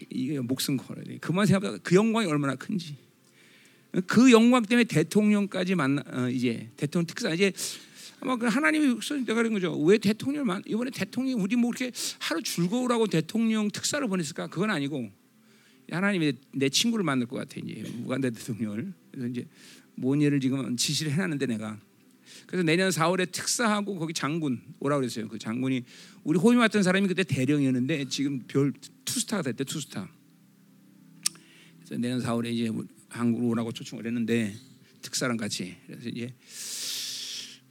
이게, 0.10 0.40
목숨 0.40 0.78
걸어야 0.78 1.04
돼. 1.04 1.18
그만 1.20 1.46
생각하다 1.46 1.80
그 1.84 1.96
영광이 1.96 2.28
얼마나 2.28 2.56
큰지. 2.56 2.96
그 4.08 4.32
영광 4.32 4.64
때문에 4.64 4.84
대통령까지 4.86 5.76
만나 5.76 6.04
어, 6.12 6.30
이제 6.30 6.70
대통령 6.76 7.08
특사 7.08 7.34
이제 7.34 7.52
아마 8.20 8.36
그 8.36 8.46
하나님이 8.48 9.00
내가 9.26 9.36
그런 9.36 9.54
거죠. 9.54 9.78
왜 9.82 9.98
대통령만 9.98 10.64
이번에 10.66 10.92
대통령 10.92 11.42
우리 11.42 11.56
뭐 11.56 11.72
이렇게 11.72 11.92
하루 12.20 12.42
즐거우라고 12.44 13.08
대통령 13.08 13.70
특사를 13.70 14.06
보냈을까? 14.08 14.48
그건 14.48 14.70
아니고 14.70 15.10
하나님이 15.90 16.34
내 16.54 16.70
친구를 16.70 17.04
만날 17.04 17.28
것 17.28 17.38
같아 17.38 17.62
이제 17.64 17.84
우간다 18.04 18.30
대통령을 18.30 18.94
그래서 19.12 19.28
이제 19.28 19.48
뭔 19.96 20.22
일을 20.22 20.40
지금 20.40 20.76
지시를 20.76 21.14
해놨는데 21.14 21.46
내가 21.46 21.80
그래서 22.48 22.64
내년 22.64 22.90
4월에 22.90 23.32
특사하고 23.32 23.98
거기 23.98 24.14
장군 24.14 24.62
오라 24.80 24.98
그랬어요. 24.98 25.28
그 25.28 25.40
장군이 25.40 25.84
우리 26.26 26.40
호임 26.40 26.58
왔던 26.58 26.82
사람이 26.82 27.08
그때 27.08 27.24
대령이었는데 27.24 28.10
지금 28.10 28.40
별 28.48 28.74
투스타가 29.06 29.44
됐대 29.44 29.64
투스타. 29.64 30.10
그래서 31.78 32.02
내년 32.02 32.20
4월에 32.20 32.52
이제 32.52 32.72
한국으로 33.10 33.50
오라고 33.50 33.72
초청을 33.72 34.08
했는데 34.08 34.56
특사랑 35.04 35.38
같이. 35.38 35.78
그래서 35.86 36.10
이제 36.10 36.34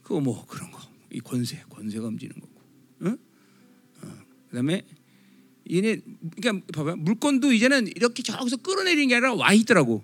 그거 0.01 0.21
뭐 0.21 0.45
그런 0.45 0.71
거. 0.71 0.79
이 1.11 1.19
권세 1.19 1.61
권세가 1.69 2.07
움직이는 2.07 2.41
거고, 2.41 2.61
응? 3.03 3.17
어. 4.01 4.17
그다음에 4.49 4.85
얘네 5.69 6.01
그러니까 6.35 6.65
봐봐. 6.73 6.95
물건도 6.95 7.51
이제는 7.51 7.87
이렇게 7.87 8.23
저기서 8.23 8.57
끌어내리는 8.57 9.09
게 9.09 9.15
아니라 9.15 9.33
와 9.33 9.51
있더라고. 9.53 10.01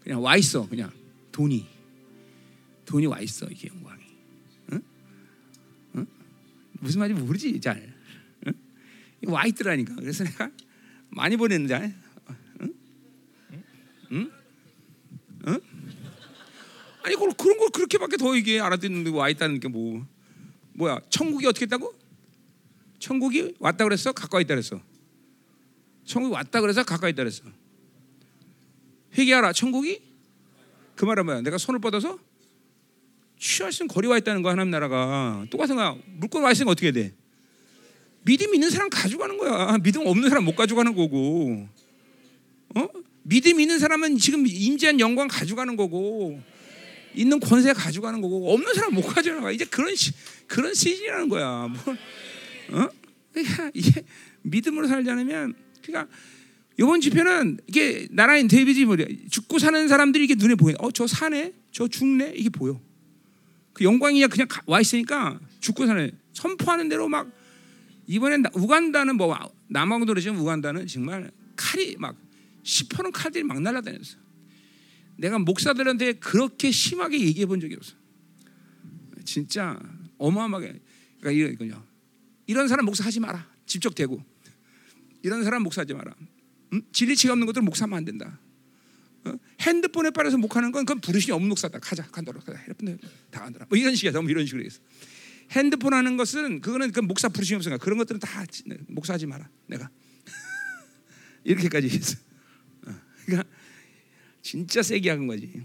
그냥 0.00 0.22
와 0.22 0.36
있어 0.38 0.66
그냥. 0.66 0.90
돈이. 1.30 1.66
돈이 2.86 3.06
와 3.06 3.20
있어 3.20 3.46
이게 3.46 3.68
무슨 6.80 7.00
말인지 7.00 7.22
모르지 7.22 7.60
잘 7.60 7.94
응? 8.46 8.52
와 9.26 9.46
있더라니까 9.46 9.94
그래서 9.96 10.24
내가 10.24 10.50
많이 11.10 11.36
보냈는데 11.36 11.94
응? 12.60 12.74
응? 14.12 14.30
응? 15.46 15.60
아니 17.02 17.14
그걸 17.14 17.32
그런 17.38 17.58
걸 17.58 17.70
그렇게밖에 17.70 18.16
더 18.16 18.34
이게 18.36 18.60
알아듣는데 18.60 19.10
와 19.10 19.28
있다는 19.28 19.60
게 19.60 19.68
뭐 19.68 20.06
뭐야 20.80 21.00
천국이 21.10 21.46
어떻게 21.46 21.64
했다고? 21.64 21.94
천국이 22.98 23.54
왔다 23.58 23.84
그랬어? 23.84 24.12
가까이 24.12 24.42
있다 24.42 24.54
그랬어. 24.54 24.80
천국이 26.04 26.34
왔다 26.34 26.60
그래서 26.60 26.82
가까이 26.84 27.10
있다 27.12 27.22
그랬어. 27.22 27.44
회개하라. 29.16 29.52
천국이 29.52 30.00
그 30.96 31.04
말은 31.04 31.24
뭐야? 31.24 31.40
내가 31.42 31.58
손을 31.58 31.80
뻗어서 31.80 32.18
취할 33.40 33.72
수 33.72 33.82
있는 33.82 33.92
거리 33.92 34.06
와 34.06 34.18
있다는 34.18 34.42
거 34.42 34.50
하나님 34.50 34.70
나라가 34.70 35.44
똑같은 35.50 35.74
거야. 35.74 35.96
물건 36.18 36.42
와 36.42 36.52
있으면 36.52 36.70
어떻게 36.70 36.92
돼? 36.92 37.12
믿음 38.22 38.54
있는 38.54 38.68
사람 38.68 38.90
가져가는 38.90 39.36
거야. 39.38 39.78
믿음 39.78 40.06
없는 40.06 40.28
사람 40.28 40.44
못 40.44 40.54
가져가는 40.54 40.94
거고. 40.94 41.66
어? 42.76 42.88
믿음 43.22 43.58
있는 43.58 43.78
사람은 43.78 44.18
지금 44.18 44.46
임재한 44.46 45.00
영광 45.00 45.26
가져가는 45.26 45.74
거고. 45.74 46.40
있는 47.14 47.40
권세 47.40 47.72
가져가는 47.72 48.20
거고 48.20 48.52
없는 48.52 48.74
사람 48.74 48.94
못 48.94 49.02
가져가. 49.02 49.50
이제 49.50 49.64
그런 49.64 49.96
시, 49.96 50.12
그런 50.46 50.74
시즌이라는 50.74 51.28
거야. 51.28 51.66
뭐 51.66 51.96
어? 52.72 52.88
그러니까 53.32 53.70
이게 53.74 54.04
믿음으로 54.42 54.86
살지 54.86 55.10
않으면 55.10 55.54
그러니까 55.82 56.12
이번 56.78 57.00
집회는 57.00 57.58
이게 57.66 58.06
나라인 58.10 58.48
데이비지 58.48 58.84
뭐야 58.84 59.06
죽고 59.30 59.58
사는 59.58 59.88
사람들이 59.88 60.24
이게 60.24 60.34
눈에 60.36 60.54
보여. 60.54 60.74
어저 60.78 61.06
사네, 61.06 61.52
저 61.72 61.88
죽네 61.88 62.34
이게 62.36 62.48
보여. 62.48 62.80
그 63.72 63.84
영광이 63.84 64.26
그냥 64.26 64.48
와 64.66 64.80
있으니까 64.80 65.40
죽고 65.60 65.86
사네. 65.86 66.10
선포하는 66.32 66.88
대로 66.88 67.08
막 67.08 67.30
이번엔 68.06 68.44
우간다는 68.54 69.16
뭐 69.16 69.36
남아공도 69.68 70.12
그러지만 70.12 70.38
우간다는 70.40 70.86
정말 70.86 71.30
칼이 71.56 71.96
막 71.98 72.16
시퍼런 72.62 73.12
칼들이 73.12 73.44
막 73.44 73.60
날아다녔어. 73.60 74.16
내가 75.16 75.38
목사들한테 75.38 76.14
그렇게 76.14 76.70
심하게 76.70 77.20
얘기해 77.20 77.46
본 77.46 77.60
적이 77.60 77.76
없어. 77.76 77.94
진짜 79.24 79.78
어마어마하게 80.18 80.80
그러니까 81.20 81.52
이거요. 81.52 81.84
이런 82.46 82.68
사람 82.68 82.84
목사 82.84 83.04
하지 83.04 83.20
마라. 83.20 83.46
직접 83.66 83.94
대고. 83.94 84.22
이런 85.22 85.44
사람 85.44 85.62
목사하지 85.62 85.94
마라. 85.94 86.14
응? 86.72 86.82
진리치가 86.92 87.32
없는 87.32 87.46
것들 87.46 87.62
목사하면 87.62 87.98
안 87.98 88.04
된다. 88.04 88.38
어? 89.24 89.34
핸드폰에 89.60 90.10
빨아서 90.10 90.38
목하는 90.38 90.72
건 90.72 90.84
그건 90.84 91.00
부르심이 91.00 91.32
없는 91.32 91.48
목사다. 91.48 91.78
가자, 91.78 92.04
간다로 92.04 92.40
가자. 92.40 92.58
핸드폰 92.58 92.98
다 93.30 93.40
간다라. 93.40 93.66
뭐 93.68 93.78
이런 93.78 93.94
식이야. 93.94 94.12
너무 94.12 94.30
이런 94.30 94.46
식으로 94.46 94.64
해서. 94.64 94.80
핸드폰 95.50 95.94
하는 95.94 96.16
것은 96.16 96.60
그거는 96.60 96.92
그 96.92 97.00
목사 97.00 97.28
부르심이 97.28 97.56
없으니까 97.56 97.82
그런 97.82 97.98
것들은 97.98 98.20
다 98.20 98.44
목사하지 98.88 99.26
마라. 99.26 99.48
내가 99.66 99.90
이렇게까지 101.44 101.88
했어. 101.88 102.16
어. 102.86 102.94
그러니까 103.26 103.48
진짜 104.42 104.82
세게 104.82 105.10
한 105.10 105.26
거지. 105.26 105.62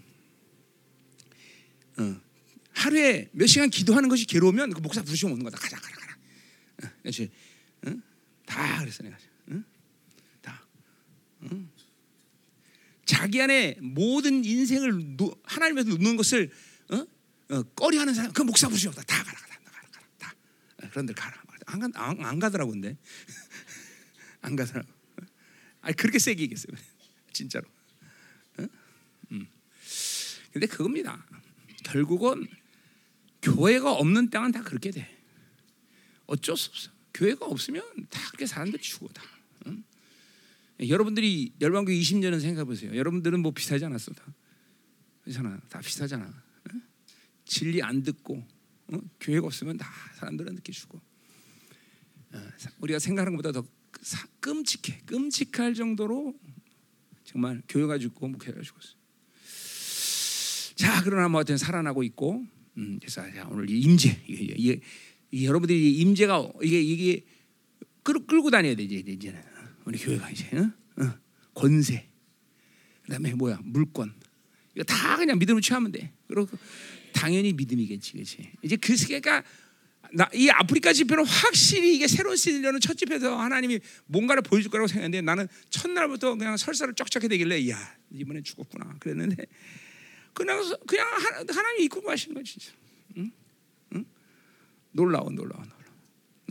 어. 1.97 2.21
하루에 2.73 3.29
몇 3.31 3.47
시간 3.47 3.69
기도하는 3.69 4.09
것이 4.09 4.25
괴로우면 4.25 4.73
그 4.73 4.81
목사 4.81 5.01
부르시면 5.01 5.33
오는 5.33 5.43
거다. 5.45 5.57
가자, 5.57 5.77
가라, 5.77 5.95
가라. 5.95 6.17
어. 7.87 8.01
다 8.45 8.79
그랬어 8.79 9.03
내가. 9.03 9.17
어? 9.51 9.63
다. 10.41 10.67
어? 11.41 11.67
자기 13.05 13.41
안에 13.41 13.77
모든 13.81 14.43
인생을 14.43 15.15
노, 15.15 15.35
하나님에서 15.43 15.89
놓는 15.89 16.17
것을 16.17 16.51
어? 16.89 17.05
어, 17.49 17.63
꺼려하는 17.75 18.13
사람 18.13 18.33
그 18.33 18.41
목사 18.41 18.67
부르시면 18.67 18.95
다 18.95 19.03
가라, 19.05 19.23
가라, 19.23 19.39
가라, 19.39 19.89
가라, 19.91 20.07
다. 20.17 20.35
어, 20.83 20.89
그런 20.89 21.05
데 21.05 21.13
가라. 21.13 21.43
안, 21.67 21.79
가, 21.79 21.89
안, 21.95 22.25
안 22.25 22.39
가더라고 22.39 22.71
근데 22.71 22.97
안 24.41 24.55
가더라고. 24.55 24.89
아니 25.81 25.95
그렇게 25.95 26.19
세게 26.19 26.43
얘기했어요. 26.43 26.75
진짜로. 27.31 27.67
음. 29.31 29.47
근데 30.51 30.67
그겁니다. 30.67 31.25
결국은 31.83 32.47
교회가 33.41 33.91
없는 33.91 34.29
땅은 34.29 34.51
다 34.51 34.63
그렇게 34.63 34.89
돼. 34.89 35.15
어쩔 36.25 36.57
수 36.57 36.69
없어. 36.69 36.91
교회가 37.13 37.45
없으면 37.45 37.83
다 38.09 38.19
그렇게 38.29 38.45
사람들 38.47 38.79
죽어 38.79 39.07
다. 39.09 39.23
응? 40.81 40.89
여러분들이 40.89 41.53
열방교 41.61 41.91
20년은 41.91 42.41
생각해 42.41 42.65
보세요. 42.65 42.95
여러분들은 42.95 43.39
뭐 43.41 43.51
비슷하지 43.51 43.85
않았어 43.85 44.11
다. 44.13 44.25
그렇잖아. 45.23 45.59
다 45.69 45.79
비슷하잖아. 45.79 46.43
응? 46.73 46.81
진리 47.45 47.81
안 47.81 48.03
듣고 48.03 48.45
응? 48.93 49.01
교회가 49.19 49.47
없으면 49.47 49.77
다 49.77 49.87
사람들은 50.15 50.55
늦게 50.55 50.71
죽어. 50.71 50.99
어, 52.33 52.49
우리가 52.79 52.99
생각하는 52.99 53.37
것보다 53.37 53.61
더 53.61 53.67
끔찍해. 54.39 55.01
끔찍할 55.05 55.73
정도로 55.73 56.33
정말 57.23 57.61
교회가 57.67 57.97
죽고 57.97 58.27
목회가 58.27 58.61
죽었어. 58.61 58.95
자, 60.75 61.01
그러나 61.03 61.29
뭐 61.29 61.39
어떤 61.39 61.57
살아나고 61.57 62.03
있고, 62.03 62.45
음, 62.77 62.99
그래서 62.99 63.23
오늘 63.49 63.69
임재 63.69 64.23
이게, 64.27 64.53
이게, 64.55 64.81
이게 65.31 65.45
여러분들이 65.45 65.95
임재가 65.95 66.51
이게 66.61 66.81
이게 66.81 67.25
끌, 68.03 68.25
끌고 68.27 68.51
다녀야 68.51 68.75
되지 68.75 69.03
이제는 69.07 69.41
우리 69.85 69.97
교회가 69.97 70.29
이제 70.29 70.49
어? 70.57 71.03
어. 71.03 71.13
권세, 71.53 72.09
그다음에 73.03 73.33
뭐야 73.33 73.59
물권 73.63 74.13
이거 74.75 74.83
다 74.83 75.17
그냥 75.17 75.39
믿음으로 75.39 75.61
취하면 75.61 75.91
돼. 75.91 76.11
그리고 76.27 76.49
당연히 77.13 77.53
믿음이겠지, 77.53 78.13
그렇지? 78.13 78.51
이제 78.61 78.75
그 78.75 78.95
세계가 78.97 79.43
나, 80.13 80.29
이 80.33 80.49
아프리카 80.49 80.93
집회는 80.93 81.25
확실히 81.25 81.95
이게 81.95 82.07
새로운 82.07 82.35
시즌이라는 82.35 82.79
첫 82.79 82.97
집회에서 82.97 83.37
하나님이 83.37 83.79
뭔가를 84.05 84.43
보여줄 84.43 84.69
거라고 84.69 84.87
생각했는데 84.87 85.21
나는 85.21 85.47
첫날부터 85.69 86.35
그냥 86.35 86.57
설사를 86.57 86.93
쩍쩍해 86.93 87.27
되길래 87.27 87.69
야 87.69 87.95
이번에 88.11 88.41
죽었구나 88.41 88.95
그랬는데 88.99 89.45
그냥 90.33 90.61
그냥 90.85 91.07
하나님 91.49 91.81
이 91.81 91.85
이끌고 91.85 92.07
가시는 92.07 92.35
거지. 92.35 92.59
응? 93.17 93.31
응? 93.95 94.05
놀라워 94.91 95.29
놀라워 95.31 95.63
놀라워. 95.63 95.83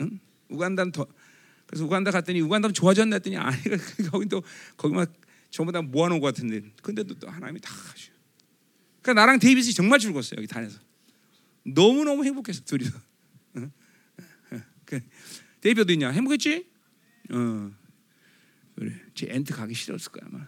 응? 0.01 0.19
우간다는 0.49 0.93
더 0.93 1.07
그래서 1.75 1.87
우간다 1.87 2.13
갔더니 2.13 2.41
우간다 2.41 2.71
좋아졌나 2.71 3.17
했더니 3.17 3.37
아니 3.37 3.61
거기 4.09 4.29
또 4.29 4.45
거기만 4.77 5.07
전부 5.51 5.73
다 5.73 5.83
모아놓은 5.83 6.21
것 6.21 6.29
같은데 6.29 6.63
근데도 6.83 7.15
또 7.19 7.29
하나님이 7.29 7.61
다 7.61 7.75
하셔. 7.75 8.13
그러니까 9.03 9.21
나랑 9.21 9.41
데이비스 9.41 9.73
정말 9.73 9.99
즐거웠어요 9.99 10.39
여기 10.39 10.47
다녀서 10.47 10.79
너무 11.65 12.05
너무 12.05 12.25
행복했어 12.25 12.63
둘이서. 12.65 12.97
응? 13.57 13.73
그 14.85 15.01
데이비도 15.63 15.93
있냐 15.95 16.11
행복했지? 16.11 16.65
어 17.33 17.73
그래 18.77 18.95
제 19.17 19.27
엔트 19.31 19.53
가기 19.53 19.75
싫었을 19.75 20.13
거야 20.13 20.29
아마. 20.33 20.47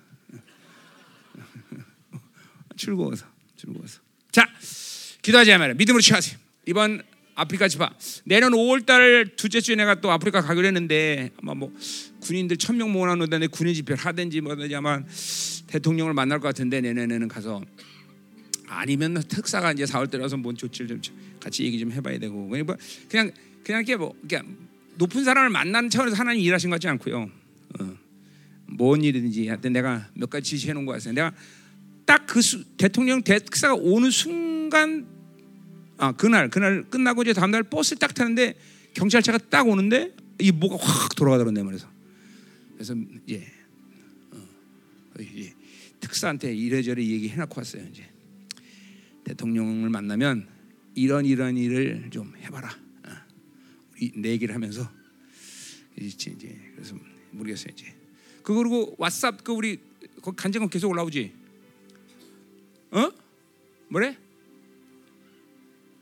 즐거워서 2.77 3.27
즐거워서 3.57 4.01
자 4.31 4.47
기도하지 5.23 5.51
말아요 5.59 5.74
믿음으로 5.74 6.01
취하세요 6.01 6.39
이번 6.66 7.03
아프리카 7.36 7.68
집화 7.68 7.90
내년 8.24 8.52
5월달 8.52 9.36
둘째 9.36 9.60
주에 9.60 9.76
내가 9.76 10.00
또 10.00 10.10
아프리카 10.10 10.40
가기로 10.40 10.66
했는데 10.66 11.30
아마 11.40 11.54
뭐 11.54 11.72
군인들 12.20 12.56
천명 12.56 12.92
모아놓는데 12.92 13.46
군인 13.48 13.74
집회를 13.74 14.04
하든지 14.04 14.40
뭐든지 14.40 14.74
아마 14.74 15.02
대통령을 15.68 16.14
만날 16.14 16.40
것 16.40 16.48
같은데 16.48 16.80
내년에는 16.80 17.28
가서 17.28 17.62
아니면 18.68 19.22
특사가 19.28 19.72
이제 19.72 19.84
4월달에 19.84 20.34
뭔 20.36 20.56
조치를 20.56 21.00
좀 21.00 21.14
같이 21.38 21.64
얘기 21.64 21.78
좀 21.78 21.92
해봐야 21.92 22.18
되고 22.18 22.48
그냥 22.48 22.66
그냥 23.08 23.30
그냥 23.62 23.80
이렇게 23.82 23.96
뭐 23.96 24.14
그냥 24.28 24.56
높은 24.96 25.22
사람을 25.22 25.50
만나는 25.50 25.90
차원에서 25.90 26.16
하나님 26.16 26.42
일하신 26.42 26.70
것 26.70 26.76
같지 26.76 26.88
않고요. 26.88 27.30
어. 27.78 27.98
뭔 28.66 29.04
일이든지 29.04 29.46
하여튼 29.46 29.72
내가 29.72 30.08
몇 30.14 30.28
가지 30.30 30.50
지시해 30.50 30.72
놓은 30.72 30.86
거 30.86 30.92
같아요. 30.92 31.12
내가 31.12 31.32
딱 32.06 32.26
그 32.26 32.40
대통령 32.76 33.22
대사가 33.22 33.74
오는 33.74 34.10
순간 34.10 35.06
아 35.98 36.12
그날 36.12 36.51
그날 36.51 36.85
끝나고 36.89 37.23
이제 37.23 37.32
다음 37.32 37.51
날 37.51 37.62
버스 37.62 37.97
딱 37.97 38.14
타는데 38.14 38.55
경찰차가 38.94 39.39
딱 39.51 39.66
오는데 39.68 40.14
이 40.40 40.52
뭐가 40.52 40.77
확 40.77 41.14
돌아가더라고 41.16 41.52
내 41.52 41.62
말에서. 41.62 41.89
그래서 42.74 42.94
예, 43.31 43.47
어, 44.32 44.39
예 45.20 45.55
특사한테 46.01 46.55
이래저래 46.55 47.02
얘기해 47.02 47.36
놓고 47.36 47.55
왔어요 47.59 47.86
이제 47.90 48.05
대통령을 49.24 49.89
만나면 49.89 50.47
이런 50.94 51.24
이런 51.24 51.56
일을 51.56 52.09
좀 52.10 52.35
해봐라. 52.36 52.68
어. 52.68 53.10
우리 53.93 54.12
내기를 54.14 54.55
하면서 54.55 54.90
이제 55.98 56.31
이제 56.31 56.59
그래서 56.74 56.94
모르겠어요 57.31 57.73
이제. 57.73 57.94
그 58.43 58.55
그리고 58.55 58.94
왓삽 58.98 59.43
그 59.43 59.52
우리 59.52 59.78
그 60.23 60.32
간증은 60.32 60.68
계속 60.68 60.90
올라오지. 60.90 61.32
어? 62.93 63.10
뭐래? 63.89 64.16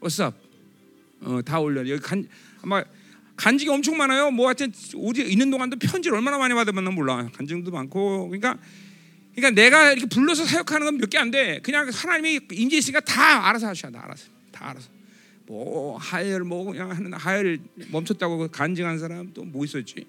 왓삽. 0.05 0.35
어다 1.23 1.61
올려. 1.61 1.81
여기 1.89 2.01
간 2.01 2.29
아마 2.63 2.85
간증이 3.37 3.69
엄청 3.71 3.97
많아요. 3.97 4.31
뭐 4.31 4.47
하여튼 4.47 4.73
어디 4.97 5.23
있는 5.23 5.51
동안도 5.51 5.79
편지를 5.79 6.17
얼마나 6.17 6.39
많이 6.39 6.55
받으면 6.55 6.95
몰라. 6.95 7.29
간증도 7.35 7.71
많고. 7.71 8.29
그러니까 8.29 8.59
그러니까 9.35 9.61
내가 9.61 9.93
이렇게 9.93 10.07
불러서 10.07 10.45
사역하는 10.45 10.85
건 10.87 10.95
몇 10.99 11.11
개 11.11 11.19
안 11.19 11.31
돼. 11.31 11.61
그냥 11.63 11.89
하나님이 11.93 12.41
인재 12.53 12.77
있으니까 12.77 13.01
다 13.01 13.49
알아서 13.49 13.69
하셔. 13.69 13.91
다 13.91 14.05
알아서. 14.05 14.29
다 14.53 14.71
알아서. 14.71 14.89
뭐 15.47 15.99
하열 15.99 16.41
뭐 16.45 16.65
그냥 16.65 16.91
하는 16.91 17.13
하열 17.13 17.59
멈췄다고 17.91 18.49
간증한 18.49 18.99
사람 18.99 19.33
또 19.33 19.45
뭐 19.45 19.65
있었지. 19.65 20.07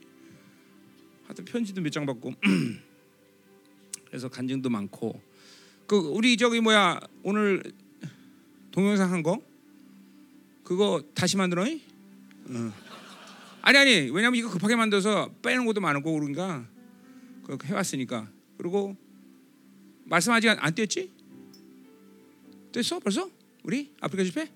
하여튼 1.26 1.46
편지도 1.46 1.82
몇 1.82 1.90
장 1.90 2.06
받고. 2.06 2.34
그래서 4.10 4.30
간증도 4.30 4.70
많고. 4.70 5.20
그 5.88 5.96
우리 5.98 6.36
저기 6.38 6.60
뭐야 6.62 7.00
오늘 7.24 7.64
동영상 8.72 9.12
한 9.12 9.24
거 9.24 9.40
그거 10.66 11.02
다시 11.14 11.38
만들어? 11.38 11.64
어. 11.64 12.74
아니 13.62 13.78
아니 13.78 13.92
왜냐면 14.10 14.36
이거 14.36 14.50
급하게 14.50 14.76
만들어서 14.76 15.32
빼는 15.42 15.66
것도 15.66 15.80
많고 15.80 16.12
그러니까 16.12 16.68
그 17.46 17.58
해왔으니까 17.64 18.28
그리고 18.58 18.98
말씀 20.06 20.34
아직 20.34 20.50
안 20.50 20.74
뗐지? 20.74 21.10
뗐어 22.72 23.02
벌써? 23.02 23.30
우리 23.64 23.92
아프리카 24.02 24.26
집회? 24.26 24.52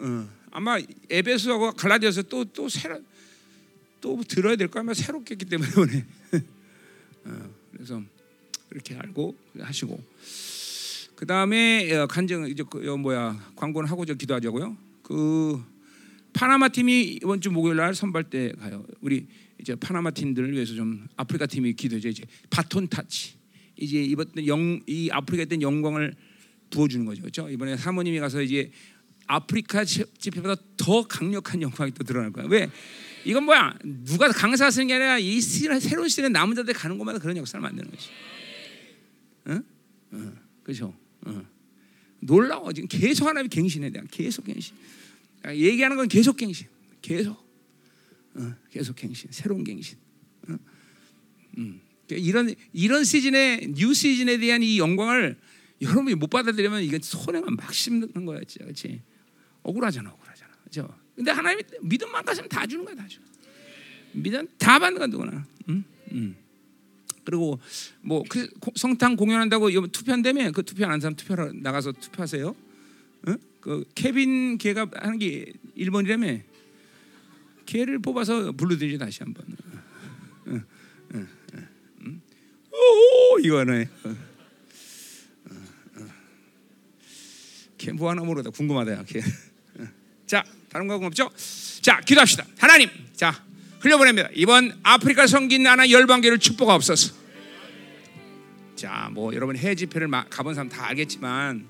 어. 0.00 0.28
아마 0.50 0.78
에베소하고 1.08 1.72
갈라디아서 1.72 2.22
또 2.22 2.44
또 2.44 2.68
새로 2.68 3.00
또 4.00 4.20
들어야 4.22 4.56
될 4.56 4.68
거 4.68 4.80
아마 4.80 4.92
새롭게 4.94 5.32
했기 5.34 5.44
때문에 5.44 5.70
어. 7.24 7.54
그래서 7.72 8.02
그렇게 8.68 8.96
알고 8.96 9.36
하시고 9.60 10.02
그 11.18 11.26
다음에 11.26 12.06
간증 12.08 12.46
이제 12.46 12.62
그 12.70 12.78
뭐야 12.78 13.36
광고는 13.56 13.90
하고 13.90 14.06
저 14.06 14.14
기도하자고요. 14.14 14.76
그 15.02 15.60
파나마 16.32 16.68
팀이 16.68 17.18
이번 17.20 17.40
주 17.40 17.50
목요일 17.50 17.76
날 17.76 17.92
선발 17.92 18.30
때 18.30 18.52
가요. 18.52 18.86
우리 19.00 19.26
이제 19.60 19.74
파나마 19.74 20.12
팀들을 20.12 20.52
위해서 20.52 20.74
좀 20.74 21.08
아프리카 21.16 21.46
팀이 21.46 21.72
기도죠. 21.72 22.08
이제 22.08 22.22
바톤 22.50 22.86
타치. 22.86 23.32
이제 23.74 24.00
이번 24.00 24.28
영이 24.36 25.10
아프리카에 25.10 25.46
된 25.46 25.60
영광을 25.60 26.14
부어주는 26.70 27.04
거죠. 27.04 27.22
그렇죠? 27.22 27.50
이번에 27.50 27.76
사모님이 27.76 28.20
가서 28.20 28.40
이제 28.40 28.70
아프리카 29.26 29.84
집회보다 29.84 30.54
더 30.76 31.04
강력한 31.08 31.60
영광이 31.60 31.90
또 31.94 32.04
드러날 32.04 32.30
거야. 32.30 32.46
왜? 32.48 32.70
이건 33.24 33.42
뭐야? 33.42 33.76
누가 34.04 34.28
강사 34.28 34.70
쓰는 34.70 34.86
게 34.86 34.94
아니라 34.94 35.18
이 35.18 35.40
시대, 35.40 35.80
새로운 35.80 36.08
시대에 36.08 36.28
남은 36.28 36.54
자들 36.54 36.74
가는 36.74 36.96
곳마다 36.96 37.18
그런 37.18 37.36
역사를 37.36 37.60
만드는 37.60 37.90
거지. 37.90 38.08
응? 39.48 39.62
응. 40.12 40.36
그렇죠? 40.62 40.94
응. 41.28 41.46
놀라워 42.20 42.72
지금 42.72 42.88
계속 42.88 43.26
하나님이 43.26 43.48
갱신에 43.48 43.90
대한 43.90 44.08
계속 44.10 44.44
갱신. 44.44 44.74
얘기하는 45.46 45.96
건 45.96 46.08
계속 46.08 46.36
갱신, 46.36 46.66
계속, 47.00 47.36
어, 48.34 48.54
계속 48.70 48.96
갱신, 48.96 49.30
새로운 49.30 49.64
갱신. 49.64 49.96
어? 50.48 50.58
음. 51.58 51.80
이런 52.10 52.54
이런 52.72 53.04
시즌에 53.04 53.68
new 53.74 53.92
시즌에 53.94 54.38
대한 54.38 54.62
이 54.62 54.78
영광을 54.78 55.38
여러분이 55.80 56.14
못 56.16 56.28
받아들이면 56.28 56.82
이게 56.82 56.98
손해만 57.00 57.54
막 57.54 57.72
씹는 57.72 58.24
거야, 58.24 58.40
진짜, 58.46 58.64
그렇지? 58.64 59.00
억울하잖아, 59.62 60.10
억울하잖아, 60.10 60.52
그렇죠? 60.62 60.98
근데 61.14 61.30
하나님이 61.30 61.62
믿음만 61.82 62.24
가지면 62.24 62.48
다 62.48 62.66
주는 62.66 62.84
거야, 62.84 62.94
다 62.94 63.06
줘. 63.06 63.20
믿음 64.12 64.48
다 64.56 64.78
받는 64.78 64.98
거야, 64.98 65.06
누구나. 65.06 65.46
음? 65.68 65.84
음. 66.12 66.36
그리고 67.28 67.60
뭐그 68.00 68.48
성탄 68.74 69.14
공연한다고 69.14 69.68
투표한다며 69.88 70.50
그 70.52 70.62
투표하는 70.62 70.98
사람 70.98 71.14
투표하러 71.14 71.52
나가서 71.52 71.92
투표하세요. 71.92 72.48
어? 72.48 73.34
그 73.60 73.84
케빈 73.94 74.56
걔가 74.56 74.90
하는 74.94 75.18
게 75.18 75.52
1번이라며 75.76 76.40
걔를 77.66 77.98
뽑아서 77.98 78.52
불러드리지 78.52 78.96
다시 78.96 79.22
한번. 79.22 79.44
어, 80.46 80.54
어, 80.54 81.26
음? 82.00 82.22
오 82.72 83.38
이거네. 83.40 83.90
걔뭐 87.76 88.08
하나 88.08 88.22
모르다 88.22 88.48
궁금하다. 88.48 89.04
걔. 89.04 89.20
자 90.24 90.42
다른 90.70 90.86
거 90.86 90.94
없죠? 90.94 91.30
자 91.82 92.00
기도합시다. 92.00 92.46
하나님 92.56 92.88
자 93.12 93.44
흘려보냅니다. 93.80 94.30
이번 94.34 94.78
아프리카 94.82 95.26
성긴 95.26 95.62
나나 95.62 95.90
열방계를 95.90 96.38
축복하옵소서. 96.38 97.14
자, 98.76 99.10
뭐 99.12 99.34
여러분 99.34 99.56
해외 99.56 99.74
집회를 99.74 100.08
가본 100.30 100.54
사람 100.54 100.68
다 100.68 100.86
알겠지만 100.86 101.66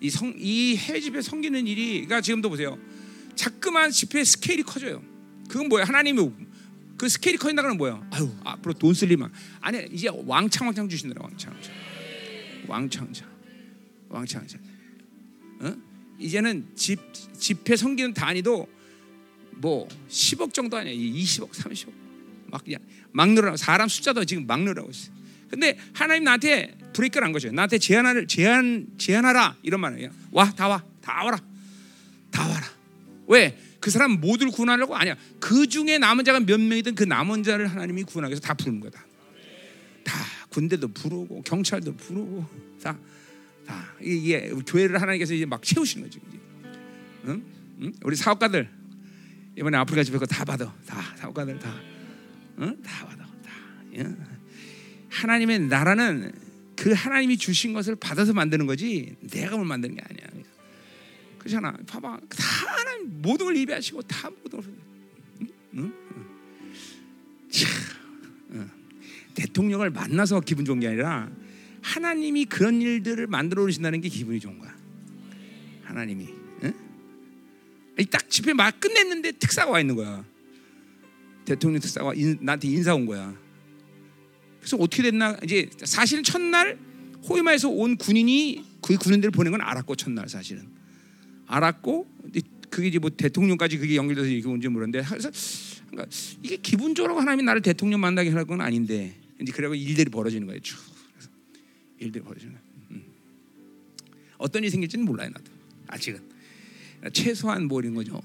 이, 0.00 0.10
성, 0.10 0.34
이 0.36 0.76
해외 0.76 1.00
집회 1.00 1.22
섬기는 1.22 1.66
일이 1.66 1.92
그러니까 1.92 2.20
지금도 2.20 2.48
보세요. 2.50 2.78
자꾸만 3.34 3.90
집회 3.90 4.24
스케일이 4.24 4.62
커져요. 4.62 5.02
그건 5.48 5.68
뭐야? 5.68 5.84
하나님이 5.84 6.30
그 6.96 7.08
스케일이 7.08 7.38
커진다는 7.38 7.70
건 7.70 7.78
뭐야? 7.78 8.06
아유, 8.10 8.30
앞으로 8.44 8.74
돈쓸 8.74 9.10
일만 9.10 9.32
아니 9.60 9.84
이제 9.92 10.08
왕창 10.24 10.68
왕창 10.68 10.88
주신다 10.88 11.20
왕창 11.20 11.52
왕창 12.68 13.06
왕창 14.08 14.40
왕창 14.40 14.60
어? 15.60 15.74
이제는 16.18 16.66
집 16.76 17.00
집회 17.38 17.76
섬기는 17.76 18.14
단위도 18.14 18.68
뭐 19.56 19.88
10억 20.08 20.52
정도 20.52 20.76
아니야. 20.76 20.94
20억, 20.94 21.50
30억. 21.50 21.92
막 22.46 22.64
그냥 22.64 22.80
막 23.12 23.30
늘어나고 23.30 23.56
사람 23.56 23.88
숫자도 23.88 24.24
지금 24.24 24.46
막 24.46 24.60
늘어나고 24.60 24.90
있어. 24.90 25.10
근데 25.48 25.78
하나님 25.92 26.24
나한테 26.24 26.76
브레이크를 26.92 27.24
한 27.26 27.32
거죠. 27.32 27.50
나한테 27.50 27.78
제안을 27.78 28.26
제안 28.26 28.86
제안하라 28.98 29.56
이런 29.62 29.80
말이에요. 29.80 30.10
와, 30.30 30.50
다 30.50 30.68
와. 30.68 30.84
다 31.00 31.24
와라. 31.24 31.38
다 32.30 32.46
와라. 32.46 32.66
왜? 33.26 33.58
그 33.80 33.90
사람 33.90 34.12
모두를 34.20 34.52
구원하려고 34.52 34.96
아니야. 34.96 35.16
그 35.40 35.66
중에 35.66 35.98
남은 35.98 36.24
자가 36.24 36.40
몇 36.40 36.60
명이든 36.60 36.94
그 36.94 37.04
남은 37.04 37.42
자를 37.42 37.66
하나님이 37.66 38.04
구원하기 38.04 38.32
위해서 38.32 38.42
다 38.42 38.54
부르는 38.54 38.80
거다. 38.80 39.04
다 40.04 40.18
군대도 40.50 40.88
부르고 40.88 41.42
경찰도 41.42 41.96
부르고 41.96 42.46
다 42.82 42.98
다 43.66 43.94
이게 44.00 44.50
교회를 44.66 45.00
하나님께서 45.00 45.34
이제 45.34 45.46
막 45.46 45.62
채우시는 45.62 46.08
거죠. 46.08 46.20
응? 47.26 47.42
응? 47.80 47.92
우리 48.02 48.16
사업가들 48.16 48.68
이번에 49.56 49.76
아프리카 49.76 50.02
집회 50.02 50.18
다 50.26 50.44
받아. 50.44 50.74
다 50.86 51.02
사업가들 51.16 51.58
다. 51.58 51.74
응? 52.60 52.82
다 52.82 53.06
받아. 53.06 53.24
다. 53.24 53.52
예? 53.96 54.06
하나님의 55.08 55.60
나라는 55.60 56.32
그 56.76 56.92
하나님이 56.92 57.36
주신 57.36 57.72
것을 57.72 57.96
받아서 57.96 58.32
만드는 58.32 58.66
거지 58.66 59.14
내가 59.20 59.56
뭘 59.56 59.66
만드는 59.66 59.94
게 59.94 60.02
아니야. 60.02 60.44
그렇잖아. 61.38 61.76
봐봐. 61.86 62.20
다 62.28 62.44
하나님 62.78 63.20
모든 63.20 63.46
걸 63.46 63.56
예배하시고 63.56 64.02
다 64.02 64.30
모든 64.30 64.60
걸 64.60 64.70
응? 65.40 65.48
응? 65.74 65.92
참, 67.50 67.70
응. 68.52 68.70
대통령을 69.34 69.90
만나서 69.90 70.40
기분 70.40 70.64
좋은 70.64 70.80
게 70.80 70.88
아니라 70.88 71.30
하나님이 71.82 72.44
그런 72.46 72.80
일들을 72.80 73.26
만들어 73.26 73.64
오신다는 73.64 74.00
게 74.00 74.08
기분이 74.08 74.40
좋은 74.40 74.58
거야. 74.58 74.74
하나님이. 75.82 76.41
응? 77.98 78.04
딱 78.10 78.28
집회 78.30 78.52
막 78.52 78.78
끝냈는데 78.80 79.32
특사가 79.32 79.70
와 79.72 79.80
있는 79.80 79.94
거야. 79.96 80.24
대통령 81.44 81.80
특사가 81.80 82.14
인, 82.14 82.38
나한테 82.40 82.68
인사 82.68 82.94
온 82.94 83.06
거야. 83.06 83.36
그래서 84.60 84.76
어떻게 84.76 85.02
됐나 85.02 85.36
이제 85.42 85.68
사실은 85.84 86.22
첫날 86.22 86.78
호이마에서 87.28 87.68
온 87.68 87.96
군인이 87.96 88.64
그 88.80 88.96
군인들을 88.96 89.32
보낸 89.32 89.52
건 89.52 89.60
알았고 89.60 89.96
첫날 89.96 90.28
사실은 90.28 90.68
알았고 91.46 92.06
그게 92.70 92.88
이제 92.88 92.98
뭐 92.98 93.10
대통령까지 93.10 93.78
그게 93.78 93.96
연결돼서 93.96 94.28
이게 94.28 94.48
온지 94.48 94.68
모르는데 94.68 95.02
그래서 95.06 95.30
그러니까 95.90 96.16
이게 96.42 96.56
기분적으로 96.56 97.20
하나님이 97.20 97.42
나를 97.42 97.60
대통령 97.60 98.00
만나게 98.00 98.30
할건 98.30 98.60
아닌데 98.60 99.14
이제 99.40 99.52
그래고 99.52 99.74
일들이 99.74 100.10
벌어지는 100.10 100.46
거예요. 100.46 100.60
쭉 100.60 100.78
일들이 101.98 102.24
벌어지는 102.24 102.54
거예요. 102.54 102.66
음. 102.92 103.04
어떤 104.38 104.62
일이 104.62 104.70
생길지는 104.70 105.04
몰라요 105.04 105.28
나도 105.30 105.50
아직은 105.88 106.31
최소한 107.10 107.66
뭐 107.66 107.80
이런 107.80 107.94
거죠. 107.94 108.20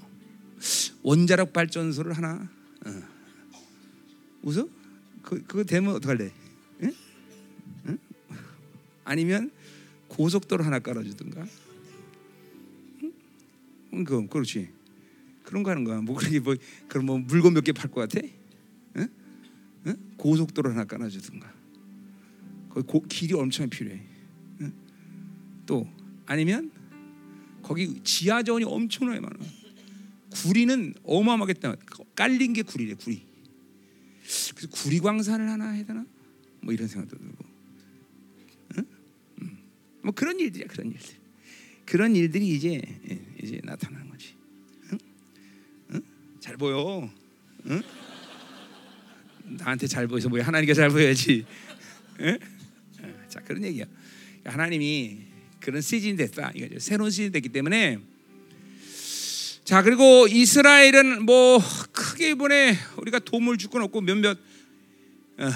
원자력 1.02 1.52
발전소를 1.52 2.12
하나 2.12 2.48
어. 2.86 3.02
웃어? 4.42 4.68
그 5.22 5.42
그거 5.44 5.64
되면 5.64 5.94
어떡할래? 5.94 6.32
응? 6.82 6.94
응? 7.86 7.98
아니면 9.04 9.50
고속도로 10.08 10.64
하나 10.64 10.78
깔아주든가. 10.78 11.46
응? 13.92 14.04
그 14.04 14.26
그렇지. 14.28 14.70
그런 15.44 15.62
거 15.62 15.70
하는 15.70 15.84
거야. 15.84 16.00
뭐 16.00 16.16
그렇게 16.16 16.40
뭐 16.40 16.54
그럼 16.88 17.06
뭐 17.06 17.18
물건 17.18 17.54
몇 17.54 17.62
개 17.62 17.72
팔 17.72 17.90
것 17.90 18.08
같아? 18.08 18.26
응? 18.96 19.08
응? 19.86 19.96
고속도로 20.16 20.70
하나 20.70 20.84
깔아주든가. 20.84 21.52
거기 22.70 22.86
고, 22.86 23.02
길이 23.08 23.34
엄청 23.34 23.68
필요해. 23.68 24.00
응? 24.60 24.72
또 25.66 25.86
아니면 26.26 26.70
거기 27.68 28.00
지하 28.02 28.42
자원이 28.42 28.64
엄청나게 28.64 29.20
많아. 29.20 29.36
구리는 30.30 30.94
어마어마하겠다. 31.02 31.76
깔린 32.16 32.54
게 32.54 32.62
구리래 32.62 32.94
구리. 32.94 33.22
그래서 34.54 34.68
구리 34.70 35.00
광산을 35.00 35.50
하나 35.50 35.70
해야 35.72 35.84
되나? 35.84 36.06
뭐 36.62 36.72
이런 36.72 36.88
생각도 36.88 37.18
들고. 37.18 37.44
응? 38.78 38.86
음. 39.42 39.58
뭐 40.02 40.12
그런 40.12 40.40
일들이야 40.40 40.66
그런 40.66 40.90
일들. 40.90 41.14
그런 41.84 42.16
일들이 42.16 42.48
이제 42.48 42.80
예, 43.10 43.20
이제 43.42 43.60
나타나는 43.62 44.08
거지. 44.08 44.34
응? 44.92 44.98
응? 45.92 46.02
잘 46.40 46.56
보여. 46.56 47.10
응? 47.66 47.82
나한테 49.44 49.86
잘 49.86 50.06
보여서 50.06 50.30
뭐야 50.30 50.46
하나님께 50.46 50.72
잘 50.72 50.88
보여야지. 50.88 51.44
응? 52.20 52.38
어, 53.02 53.28
자 53.28 53.40
그런 53.40 53.62
얘기야. 53.62 53.84
하나님이 54.44 55.27
그런 55.68 55.82
시즌이 55.82 56.16
됐다. 56.16 56.50
이거죠. 56.54 56.78
새로운 56.78 57.10
시즌이 57.10 57.30
됐기 57.30 57.50
때문에 57.50 57.98
자 59.64 59.82
그리고 59.82 60.26
이스라엘은 60.26 61.26
뭐 61.26 61.58
크게 61.92 62.30
이번에 62.30 62.74
우리가 62.96 63.18
도움을 63.18 63.58
줄 63.58 63.70
건 63.70 63.82
없고 63.82 64.00
몇몇 64.00 64.38
어, 65.36 65.50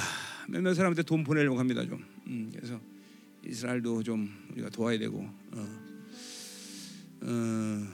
몇몇 0.48 0.74
사람한테 0.74 1.02
돈 1.05 1.24
보내려고 1.24 1.59
합니다 1.59 1.82
좀. 1.86 2.05
음, 2.26 2.52
그래서 2.55 2.78
이스라엘도 3.47 4.02
좀 4.02 4.30
우리가 4.52 4.68
도와야 4.68 4.98
되고. 4.98 5.18
어, 5.52 5.68
어, 7.22 7.86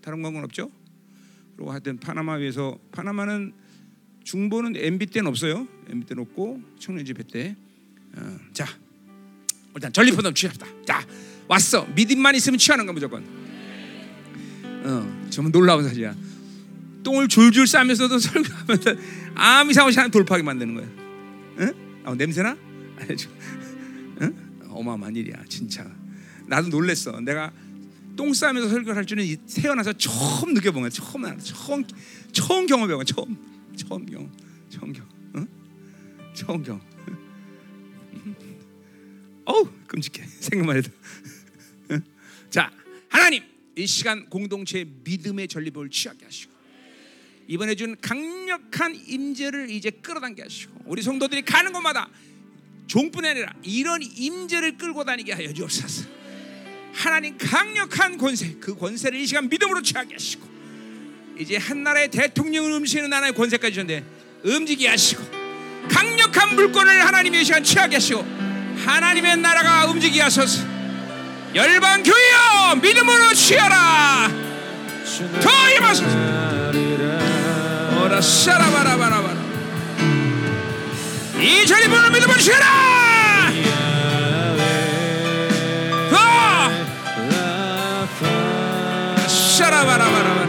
다른 0.00 0.22
광고는 0.22 0.44
없죠? 0.44 0.70
그리고 1.56 1.72
하여튼 1.72 1.98
파나마 1.98 2.34
위해서 2.34 2.78
파나마는 2.92 3.52
중보는 4.22 4.76
MB 4.76 5.06
때는 5.06 5.28
없어요. 5.28 5.66
MB 5.88 6.06
때는 6.06 6.22
없고 6.22 6.62
청년 6.78 7.04
집 7.04 7.18
회 7.18 7.24
때. 7.24 7.56
어, 8.16 8.38
자 8.52 8.66
일단 9.76 9.92
전리품도 9.92 10.32
취합시다. 10.34 10.66
자 10.86 11.06
왔어. 11.48 11.84
믿음만 11.94 12.34
있으면 12.34 12.58
취하는 12.58 12.86
거 12.86 12.92
무조건. 12.92 13.24
어, 14.84 15.26
정말 15.30 15.52
놀라운 15.52 15.84
사실이야. 15.84 16.14
똥을 17.02 17.28
줄줄 17.28 17.66
싸면서도 17.66 18.18
설교하면서 18.18 18.94
아무 19.34 19.70
이상 19.70 19.86
없이 19.86 19.98
돌파하게 20.10 20.42
만드는 20.42 20.74
거야. 20.74 20.86
응? 21.60 21.74
어, 22.04 22.14
냄새나? 22.14 22.56
응? 24.22 24.34
어마어마한 24.68 25.14
일이야, 25.14 25.44
진짜. 25.48 25.86
나도 26.46 26.68
놀랬어. 26.68 27.20
내가 27.20 27.52
똥 28.16 28.32
싸면서 28.32 28.68
설교를 28.68 28.96
할 28.96 29.04
줄은 29.04 29.24
이- 29.24 29.36
태어나서 29.36 29.92
처음 29.94 30.54
느껴본 30.54 30.82
거야. 30.82 30.90
처음 30.90 31.24
알 31.24 31.38
처음 31.38 31.84
처음 32.32 32.66
경험해본 32.66 32.96
거야. 32.96 33.04
처음 33.04 33.36
처음 33.76 34.06
경험, 34.06 34.30
처음 34.70 34.92
경험, 34.92 35.10
응? 35.36 35.46
처음 36.34 36.62
경험. 36.62 36.80
어우 39.46 39.68
끔찍해 39.86 40.26
생각만 40.40 40.76
해도. 40.76 40.90
응? 41.92 42.02
자 42.50 42.70
하나님 43.08 43.42
이 43.76 43.86
시간 43.86 44.28
공동체 44.28 44.84
믿음의 45.04 45.48
전리품을 45.48 45.90
취하게 45.90 46.24
하시고 46.26 46.52
이번에 47.48 47.74
준 47.74 47.96
강력한 48.00 48.94
임재를 48.94 49.70
이제 49.70 49.90
끌어당겨 49.90 50.44
하시고 50.44 50.82
우리 50.86 51.00
성도들이 51.02 51.42
가는 51.42 51.72
곳마다 51.72 52.08
종뿐이 52.88 53.28
아니라 53.28 53.54
이런 53.62 54.02
임재를 54.02 54.76
끌고 54.76 55.04
다니게 55.04 55.32
하여 55.32 55.52
주옵소서. 55.52 56.08
하나님 56.92 57.36
강력한 57.36 58.16
권세 58.16 58.56
그 58.58 58.74
권세를 58.74 59.18
이 59.18 59.26
시간 59.26 59.48
믿음으로 59.48 59.82
취하게 59.82 60.14
하시고 60.14 60.48
이제 61.38 61.56
한 61.56 61.82
나라의 61.82 62.10
대통령을 62.10 62.72
움직이는 62.72 63.10
나라의 63.10 63.34
권세까지 63.34 63.74
주는데 63.74 64.04
움직이게 64.42 64.88
하시고 64.88 65.22
강력한 65.90 66.56
물권을 66.56 67.06
하나님의 67.06 67.44
시간 67.44 67.62
취하게 67.62 67.96
하시고 67.96 68.45
하나님의 68.84 69.36
나라가 69.38 69.86
움직이게 69.86 70.22
하소서. 70.22 70.64
열방 71.54 72.02
교회여 72.02 72.76
믿음으로 72.82 73.32
취하라. 73.34 74.30
더 75.40 75.70
임하소서. 75.70 76.16
오라 78.02 78.20
샤라바라바라바라. 78.20 79.36
이 81.40 81.66
전리품을 81.66 82.10
믿음으로 82.10 82.38
취하라. 82.38 82.66
더! 86.10 86.16
샤라바라바라바라 89.28 90.45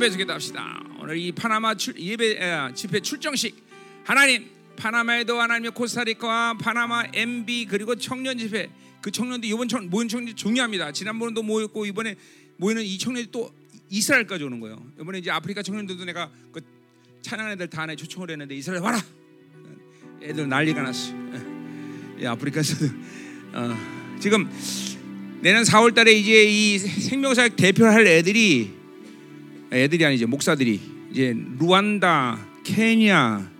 집회에서 0.00 0.16
기도합시다. 0.16 0.82
오늘 0.98 1.18
이 1.18 1.30
파나마 1.32 1.74
출, 1.74 1.98
예배 1.98 2.38
에, 2.42 2.74
집회 2.74 3.00
출정식. 3.00 3.54
하나님 4.04 4.48
파나마에도 4.76 5.38
하나님의 5.38 5.72
코스타리카와 5.72 6.54
파나마 6.54 7.04
MB 7.12 7.66
그리고 7.66 7.94
청년 7.96 8.38
집회. 8.38 8.70
그 9.02 9.10
청년들 9.10 9.48
이번 9.48 9.68
청, 9.68 9.88
모인 9.90 10.08
청년 10.08 10.34
중요합니다. 10.34 10.92
지난번에도 10.92 11.42
모였고 11.42 11.84
이번에 11.84 12.16
모이는 12.56 12.82
이 12.82 12.96
청년들이 12.98 13.30
또 13.30 13.52
이스라엘까지 13.90 14.44
오는 14.44 14.60
거예요. 14.60 14.82
이번에 15.00 15.18
이제 15.18 15.30
아프리카 15.30 15.62
청년들도 15.62 16.04
내가 16.06 16.30
그 16.52 16.60
찬양 17.22 17.50
애들 17.50 17.68
다 17.68 17.82
안에 17.82 17.96
초청을 17.96 18.30
했는데 18.30 18.54
이스라엘 18.54 18.82
와라! 18.82 19.02
애들 20.22 20.48
난리가 20.48 20.82
났어. 20.82 21.12
예, 22.20 22.26
아프리카에서도. 22.26 22.94
어, 23.52 24.16
지금 24.18 24.50
내년 25.40 25.62
4월 25.62 25.94
달에 25.94 26.12
이제 26.12 26.44
이 26.44 26.78
생명사역 26.78 27.56
대표를 27.56 27.92
할 27.92 28.06
애들이 28.06 28.79
애들이 29.72 30.04
아니죠 30.04 30.26
목사들이 30.26 30.80
이제 31.10 31.36
루안다, 31.58 32.46
케냐, 32.64 33.50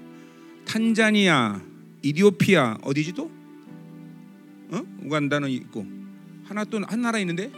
탄자니아, 0.66 1.61
이디오피아 2.03 2.78
어디지 2.82 3.12
또? 3.12 3.31
어? 4.70 4.82
우간다는 5.03 5.51
있고 5.51 5.87
하나 6.45 6.65
또 6.65 6.81
한 6.87 7.01
나라 7.03 7.19
있는데 7.20 7.51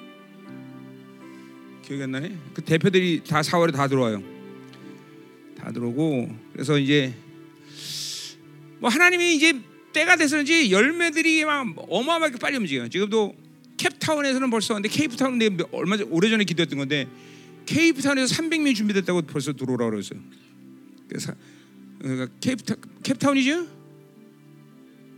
기억이 1.86 2.02
안 2.02 2.10
나네. 2.12 2.36
그 2.54 2.62
대표들이 2.62 3.22
다 3.26 3.40
4월에 3.40 3.72
다 3.72 3.88
들어와요. 3.88 4.22
다 5.58 5.70
들어오고 5.72 6.34
그래서 6.52 6.78
이제 6.78 7.12
뭐 8.78 8.88
하나님이 8.90 9.36
이제 9.36 9.60
때가 9.92 10.16
돼서인지 10.16 10.72
열매들이 10.72 11.44
막 11.44 11.66
어마어마하게 11.76 12.38
빨리 12.38 12.56
움직여요. 12.56 12.88
지금도 12.88 13.34
캡타운에서는 13.76 14.48
벌써 14.50 14.74
근데 14.74 14.88
케이프타운 14.88 15.38
내 15.38 15.50
얼마 15.72 15.96
전 15.96 16.08
오래 16.10 16.30
전에 16.30 16.44
기도했던 16.44 16.78
건데 16.78 17.06
케이프타운에서 17.66 18.34
300명이 18.34 18.74
준비됐다고 18.74 19.22
벌써 19.22 19.52
들어오라 19.52 19.90
그랬어요. 19.90 20.20
그래서 21.08 21.34
그러니까 21.98 22.28
케이프타, 22.40 22.74
케이프타운이지? 23.02 23.68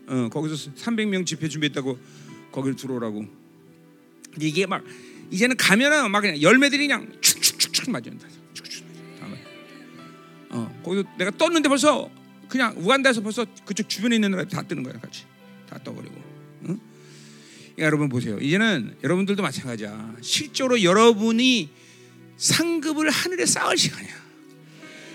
어 0.06 0.28
거기서 0.30 0.72
300명 0.72 1.24
집회 1.24 1.48
준비했다고 1.48 1.98
거기를 2.52 2.76
들어오라고. 2.76 3.24
근데 4.32 4.46
이게 4.46 4.66
막 4.66 4.84
이제는 5.30 5.56
가면은 5.56 6.10
막 6.10 6.20
그냥 6.20 6.40
열매들이 6.40 6.86
그냥 6.86 7.10
축축축축 7.20 7.90
맞는다. 7.90 8.28
축축. 8.52 8.84
다 9.18 9.28
맞아. 9.28 9.40
어 10.50 10.80
거기서 10.84 11.04
내가 11.16 11.30
떴는데 11.30 11.68
벌써 11.68 12.10
그냥 12.48 12.74
우간다에서 12.76 13.22
벌써 13.22 13.46
그쪽 13.64 13.88
주변에 13.88 14.16
있는 14.16 14.30
나라 14.30 14.44
다 14.44 14.62
뜨는 14.62 14.82
거야 14.82 14.92
같이 15.00 15.24
다 15.68 15.78
떠버리고. 15.82 16.14
응? 16.68 16.78
그러니까 17.74 17.82
여러분 17.86 18.08
보세요. 18.08 18.38
이제는 18.38 18.96
여러분들도 19.02 19.42
마찬가지야. 19.42 20.16
실제로 20.20 20.82
여러분이 20.82 21.70
상급을 22.44 23.08
하늘에 23.08 23.46
쌓을 23.46 23.76
시간이야. 23.78 24.12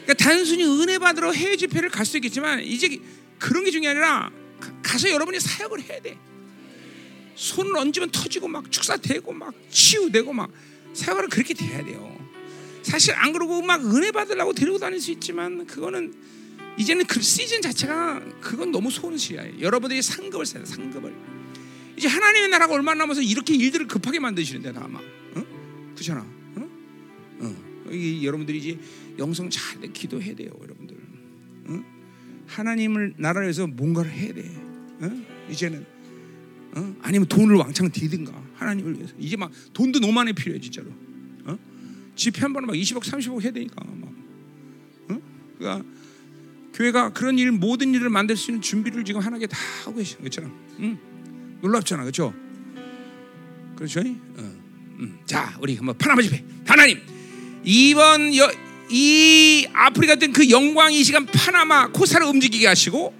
그러니까 0.03 0.13
단순히 0.15 0.63
은혜 0.63 0.97
받으러 0.97 1.31
해외 1.31 1.55
집회를 1.55 1.89
갈 1.89 2.03
수 2.05 2.17
있겠지만 2.17 2.61
이제 2.63 2.97
그런 3.37 3.63
게 3.63 3.69
중요한 3.71 3.95
게 3.95 4.01
아니라 4.01 4.31
가- 4.59 4.73
가서 4.81 5.09
여러분이 5.11 5.39
사역을 5.39 5.81
해야 5.83 6.01
돼. 6.01 6.17
손을 7.35 7.77
얹으면 7.77 8.09
터지고 8.11 8.47
막 8.47 8.71
축사되고 8.71 9.31
막 9.31 9.53
치유되고 9.69 10.33
막 10.33 10.49
사역을 10.93 11.27
그렇게 11.29 11.53
돼야 11.53 11.83
돼요. 11.85 12.17
사실 12.81 13.13
안 13.13 13.31
그러고 13.31 13.61
막 13.61 13.85
은혜 13.95 14.11
받으려고 14.11 14.51
데리고 14.53 14.79
다닐 14.79 14.99
수 14.99 15.11
있지만 15.11 15.67
그거는 15.67 16.11
이제는 16.79 17.05
그 17.05 17.21
시즌 17.21 17.61
자체가 17.61 18.21
그건 18.41 18.71
너무 18.71 18.89
소원시야. 18.89 19.59
여러분들이 19.59 20.01
상급을 20.01 20.45
써야 20.47 20.63
돼. 20.63 20.69
상급을. 20.69 21.13
이제 21.95 22.07
하나님의 22.07 22.49
나라가 22.49 22.73
얼마나 22.73 22.99
남아서 23.03 23.21
이렇게 23.21 23.53
일들을 23.53 23.87
급하게 23.87 24.19
만드시는데 24.19 24.73
다 24.73 24.81
아마. 24.83 24.99
응? 25.35 25.45
그렇잖아. 25.93 26.25
여러분들이 28.23 28.57
이제 28.57 28.79
영성 29.17 29.49
잘 29.49 29.81
기도해야 29.93 30.35
돼요, 30.35 30.51
여러분들. 30.61 30.97
응? 31.69 31.85
하나님을 32.47 33.15
나라를 33.17 33.47
위해서 33.47 33.67
뭔가를 33.67 34.11
해야 34.11 34.33
돼. 34.33 34.43
응? 35.01 35.25
이제는 35.49 35.85
응? 36.77 36.95
아니면 37.01 37.27
돈을 37.27 37.55
왕창 37.55 37.91
디든가 37.91 38.31
하나님을 38.55 38.95
위해서. 38.97 39.13
이제 39.19 39.35
막 39.37 39.51
돈도 39.73 39.99
너무 39.99 40.13
많이 40.13 40.33
필요해 40.33 40.59
진짜로. 40.59 40.87
어? 41.45 41.57
집회 42.15 42.41
한 42.41 42.53
번에 42.53 42.67
막 42.67 42.73
20억, 42.73 43.01
30억 43.01 43.41
해야 43.41 43.51
되니까 43.51 43.83
막. 43.83 44.13
응? 45.11 45.21
그러니까 45.57 45.85
교회가 46.73 47.13
그런 47.13 47.37
일 47.37 47.51
모든 47.51 47.93
일을 47.93 48.09
만들 48.09 48.35
수 48.35 48.51
있는 48.51 48.61
준비를 48.61 49.03
지금 49.03 49.21
하나게 49.21 49.47
다 49.47 49.57
하고 49.83 49.97
계시는 49.97 50.23
거잖아. 50.23 50.49
응? 50.79 50.97
놀랍잖아, 51.61 52.03
그렇죠? 52.03 52.33
그렇죠? 53.75 54.01
어. 54.01 54.59
음. 54.99 55.19
자, 55.25 55.57
우리 55.61 55.75
한번 55.75 55.97
파나마 55.97 56.21
집회. 56.21 56.43
하나님, 56.65 56.99
이번 57.63 58.35
여, 58.35 58.51
이 58.89 59.67
아프리카 59.73 60.15
같은 60.15 60.33
그 60.33 60.49
영광 60.49 60.93
이 60.93 61.03
시간 61.03 61.25
파나마 61.25 61.87
코사를 61.87 62.25
움직이게 62.25 62.67
하시고 62.67 63.13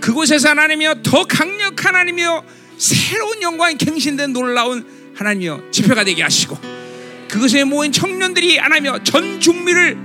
그곳에서 0.00 0.50
하나님이여 0.50 1.02
더 1.02 1.24
강력한 1.24 1.94
하나님이여 1.94 2.44
새로운 2.78 3.40
영광이 3.40 3.76
갱신된 3.76 4.32
놀라운 4.32 4.86
하나님이여 5.14 5.70
집회가 5.70 6.04
되게 6.04 6.22
하시고 6.22 6.58
그것에 7.28 7.64
모인 7.64 7.92
청년들이 7.92 8.58
하나님이여 8.58 9.04
전 9.04 9.40
중미를 9.40 9.96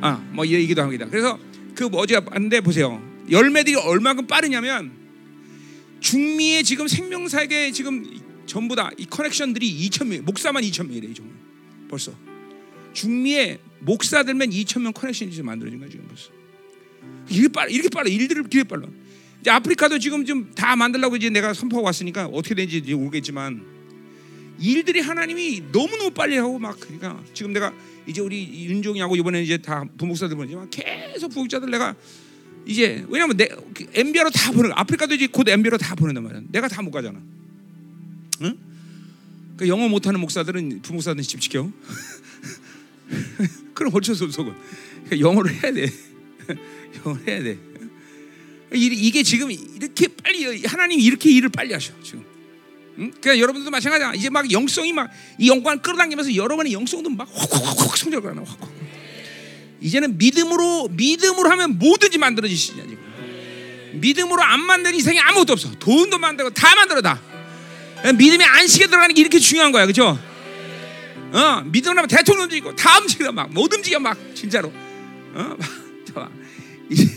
아뭐 0.00 0.46
얘기도 0.46 0.82
합니다. 0.82 1.06
그래서 1.10 1.38
그 1.74 1.84
뭐지 1.84 2.14
한데 2.30 2.60
보세요. 2.60 3.02
열매들이 3.30 3.76
얼마큼 3.76 4.26
빠르냐면 4.26 4.92
중미의 6.00 6.64
지금 6.64 6.88
생명사역에 6.88 7.72
지금 7.72 8.04
전부 8.46 8.76
다 8.76 8.90
이 8.98 9.06
커넥션들이 9.06 9.88
2천 9.88 10.06
명, 10.06 10.24
목사만 10.24 10.62
2천 10.64 10.86
명이래 10.86 11.08
이 11.08 11.14
정도. 11.14 11.32
벌써 11.88 12.12
중미의 12.94 13.58
목사들만 13.80 14.48
2천 14.50 14.80
명 14.82 14.92
커넥션이 14.92 15.42
만들어진 15.42 15.78
거야 15.78 15.88
지금 15.90 16.06
벌써. 16.08 16.30
이렇게 17.28 17.48
빨라, 17.48 17.68
이렇게 17.68 17.88
빨라, 17.90 18.08
일들을 18.08 18.40
이렇게 18.42 18.64
빨라. 18.64 18.86
이제 19.40 19.50
아프리카도 19.50 19.98
지금 19.98 20.24
좀 20.24 20.54
다 20.54 20.74
만들려고 20.76 21.16
이제 21.16 21.28
내가 21.28 21.52
선포가 21.52 21.82
왔으니까 21.82 22.26
어떻게 22.26 22.54
되는지 22.54 22.78
이제 22.78 22.94
모르겠지만 22.94 23.62
일들이 24.58 25.00
하나님이 25.00 25.64
너무 25.72 25.96
너무 25.98 26.10
빨리 26.12 26.36
하고 26.38 26.58
막 26.58 26.78
그러니까 26.80 27.22
지금 27.34 27.52
내가 27.52 27.74
이제 28.06 28.20
우리 28.22 28.66
윤종이하고 28.66 29.16
이번에 29.16 29.42
이제 29.42 29.58
다 29.58 29.84
부목사들 29.98 30.36
보내지만 30.36 30.70
계속 30.70 31.30
부목자들 31.32 31.70
내가 31.70 31.94
이제 32.64 33.04
왜냐면 33.08 33.36
내 33.36 33.48
MBR로 33.92 34.30
다 34.30 34.52
보내 34.52 34.70
아프리카도 34.72 35.14
이제 35.14 35.26
곧 35.26 35.46
MBR로 35.48 35.76
다 35.76 35.94
보낸단 35.94 36.22
말이야. 36.24 36.42
내가 36.50 36.68
다 36.68 36.80
못 36.80 36.90
가잖아. 36.92 37.20
응? 38.42 38.56
그 39.56 39.68
영어 39.68 39.88
못하는 39.88 40.18
목사들은 40.20 40.80
부목사들은 40.82 41.22
집 41.24 41.40
지켜. 41.40 41.70
그럼 43.74 43.92
어쩔 43.94 44.14
수 44.14 44.24
없어. 44.24 44.44
그러니까 44.44 45.20
영어를 45.20 45.52
해야 45.52 45.72
돼. 45.72 45.92
영어를 47.04 47.28
해야 47.28 47.42
돼. 47.42 47.58
이- 48.74 48.86
이게 48.86 49.22
지금 49.22 49.50
이렇게 49.50 50.08
빨리 50.22 50.64
하나님이 50.64 51.02
이렇게 51.02 51.30
일을 51.30 51.48
빨리 51.50 51.72
하셔 51.72 51.92
지금. 52.02 52.24
응? 52.98 53.10
그러니까 53.20 53.38
여러분들도 53.38 53.70
마찬가지야. 53.70 54.14
이제 54.14 54.30
막 54.30 54.50
영성이 54.50 54.92
막 54.92 55.10
이 55.38 55.48
영광을 55.48 55.82
끌어당기면서 55.82 56.34
여러분의 56.34 56.72
영성도 56.72 57.10
막 57.10 57.28
확확확 57.32 57.96
성장을 57.96 58.28
하나 58.30 58.42
확. 58.46 58.58
이제는 59.80 60.16
믿음으로 60.18 60.88
믿음으로 60.88 61.50
하면 61.50 61.78
뭐든지 61.78 62.18
만들어지시냐 62.18 62.82
지금. 62.84 62.98
믿음으로 64.00 64.42
안 64.42 64.60
만든 64.60 64.94
이상이 64.94 65.18
아무것도 65.20 65.52
없어. 65.52 65.70
돈도 65.78 66.18
만들고 66.18 66.50
다 66.54 66.74
만들어 66.74 67.00
다. 67.02 67.20
믿음의 68.16 68.46
안식에 68.46 68.86
들어가는 68.86 69.14
게 69.14 69.20
이렇게 69.20 69.38
중요한 69.38 69.72
거야, 69.72 69.84
그렇죠? 69.86 70.18
어, 71.34 71.62
믿음으로 71.62 72.06
대통령도 72.06 72.54
있고 72.56 72.74
다 72.76 73.00
움직여 73.00 73.32
막 73.32 73.50
못 73.50 73.72
움직여 73.74 73.98
막 73.98 74.16
진짜로. 74.34 74.72
어, 75.34 75.56
막, 76.14 76.32
이제 76.88 77.10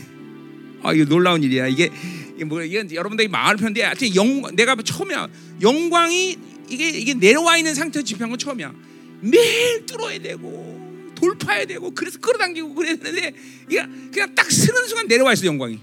아 0.81 0.91
이거 0.93 1.05
놀라운 1.05 1.43
일이야. 1.43 1.67
이게 1.67 1.91
이게 2.35 2.43
뭐 2.43 2.63
이게 2.63 2.83
여러분들이 2.93 3.27
마을 3.27 3.57
편인데 3.57 3.83
하여튼 3.83 4.15
영 4.15 4.55
내가 4.55 4.75
처음이야. 4.75 5.27
영광이 5.61 6.37
이게 6.69 6.89
이게 6.89 7.13
내려와 7.13 7.57
있는 7.57 7.75
상태에서 7.75 8.03
집회한 8.05 8.29
건 8.29 8.39
처음이야. 8.39 8.73
매일 9.21 9.85
뚫어야 9.85 10.19
되고 10.19 11.11
돌파해야 11.15 11.65
되고 11.65 11.91
그래서 11.93 12.19
끌어당기고 12.19 12.73
그랬는데 12.73 13.33
이게 13.69 13.85
그냥 14.11 14.33
딱 14.33 14.49
쓰는 14.51 14.87
순간 14.87 15.07
내려와 15.07 15.33
있어 15.33 15.45
영광이. 15.45 15.79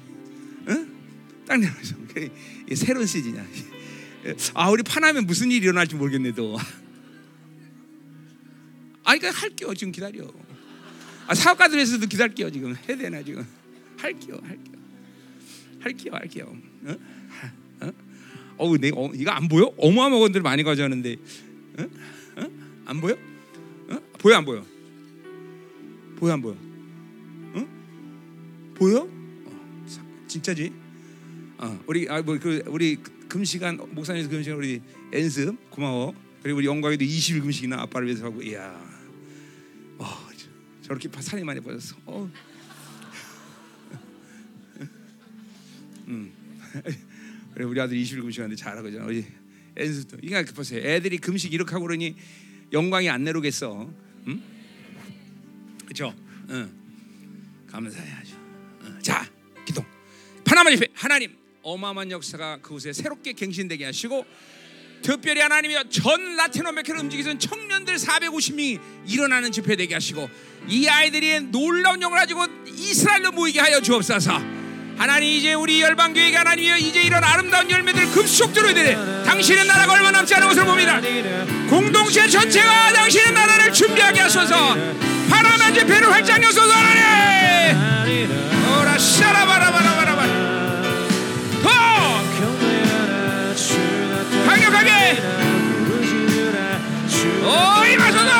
응? 0.68 0.88
딱 1.46 1.58
내려와 1.60 1.76
있어. 1.82 1.94
이게 2.66 2.74
새로운 2.74 3.06
시즌이야. 3.06 3.44
아 4.54 4.70
우리 4.70 4.82
파나면 4.82 5.26
무슨 5.26 5.52
일이 5.52 5.64
일어날지 5.64 5.94
모르겠네 5.94 6.32
또. 6.32 6.58
아 9.04 9.16
그러니까 9.16 9.30
할게요 9.30 9.74
지금 9.74 9.92
기다려. 9.92 10.24
아 11.26 11.34
사업가들에서도 11.34 12.06
기다릴게요 12.06 12.50
지금 12.50 12.74
해야 12.88 12.96
되나 12.96 13.22
지금 13.22 13.46
할게요 13.98 14.38
할게요 14.42 14.74
할게요 15.80 16.12
할게요. 16.14 16.56
어? 16.86 16.96
어? 17.86 17.92
어우 18.58 18.78
내 18.78 18.90
어, 18.94 19.10
이거 19.14 19.30
안 19.30 19.48
보여? 19.48 19.72
어마어마한 19.78 20.20
것들 20.20 20.40
많이 20.42 20.62
가져왔는데 20.62 21.16
어? 21.78 21.82
어? 22.36 22.50
안 22.86 23.00
보여? 23.00 23.14
어? 23.88 23.98
보여 24.18 24.36
안 24.36 24.44
보여? 24.44 24.64
보여 26.16 26.32
안 26.32 26.40
보여? 26.42 26.56
어? 27.54 27.68
보여? 28.74 28.98
어, 29.00 29.84
사- 29.86 30.02
진짜지? 30.28 30.72
어, 31.58 31.80
우리 31.86 32.08
아 32.08 32.20
뭐 32.22 32.38
그 32.38 32.62
우리 32.66 32.96
금시간 33.28 33.78
목사님 33.92 34.28
금시간 34.28 34.58
우리 34.58 34.80
엔스 35.12 35.52
고마워. 35.70 36.14
그리고 36.42 36.58
우리 36.58 36.66
영광이도 36.66 37.04
20일 37.04 37.40
금식이나 37.42 37.80
아빠를 37.82 38.06
위해서 38.08 38.26
하고 38.26 38.42
이야. 38.42 38.83
어, 40.84 40.86
저- 40.86 40.88
저렇게 40.88 41.08
파- 41.08 41.20
살이 41.22 41.42
많이 41.44 41.60
빠졌어. 41.60 41.96
어. 42.06 42.30
음. 46.08 46.32
그래 47.54 47.64
우리 47.64 47.80
아들 47.80 47.96
20일 47.96 48.20
금식하는데 48.22 48.56
잘하고 48.56 48.88
있잖아. 48.88 49.06
우리 49.06 49.24
엔스도 49.76 50.18
이거 50.22 50.42
보세요. 50.54 50.80
애들이 50.86 51.18
금식 51.18 51.52
이렇게 51.54 51.72
하고 51.72 51.86
그러니 51.86 52.14
영광이 52.72 53.08
안 53.08 53.24
내려오겠어. 53.24 53.90
응? 54.26 54.42
그렇죠? 55.84 56.14
응. 56.50 56.70
감사해야죠. 57.68 58.36
응. 58.82 58.98
자, 59.02 59.28
기도. 59.64 59.84
파나마 60.44 60.70
집회 60.70 60.88
하나님 60.94 61.34
어마어마한 61.62 62.10
역사가 62.10 62.58
그곳에 62.58 62.92
새롭게 62.92 63.32
갱신되게 63.32 63.84
하시고 63.86 64.26
특별히 65.04 65.42
하나님이여 65.42 65.84
전 65.90 66.34
라틴 66.36 66.66
아메리카를 66.66 67.02
움직이는 67.02 67.38
청년들 67.38 67.96
450명이 67.96 68.80
일어나는 69.06 69.52
집회 69.52 69.76
되게 69.76 69.92
하시고 69.92 70.30
이 70.66 70.88
아이들이 70.88 71.40
놀라운 71.40 72.00
영을 72.00 72.18
가지고 72.18 72.46
이스라엘로 72.66 73.32
모이게 73.32 73.60
하여 73.60 73.80
주옵소서. 73.82 74.40
하나님 74.96 75.28
이제 75.28 75.52
우리 75.52 75.82
열방 75.82 76.14
교회가 76.14 76.40
하나님이여 76.40 76.78
이제 76.78 77.02
이런 77.02 77.22
아름다운 77.22 77.70
열매들을 77.70 78.12
급속 78.12 78.54
들어야 78.54 78.72
되네. 78.72 79.24
당신의 79.26 79.66
나라가 79.66 79.92
얼마 79.92 80.10
남지 80.10 80.34
않은 80.36 80.48
것을 80.48 80.64
봅니다. 80.64 80.98
공동체 81.68 82.26
전체가 82.26 82.92
당신의 82.94 83.32
나라를 83.32 83.72
준비하게 83.74 84.20
하소서. 84.20 84.74
파라만 85.28 85.74
집회를 85.74 86.10
활짝 86.10 86.42
여소서 86.42 86.72
하나님. 86.72 88.30
오라 88.80 88.96
샤라바라바라바라 88.96 90.13
강하게. 94.84 95.22
오 97.42 97.84
임하소서 97.84 98.30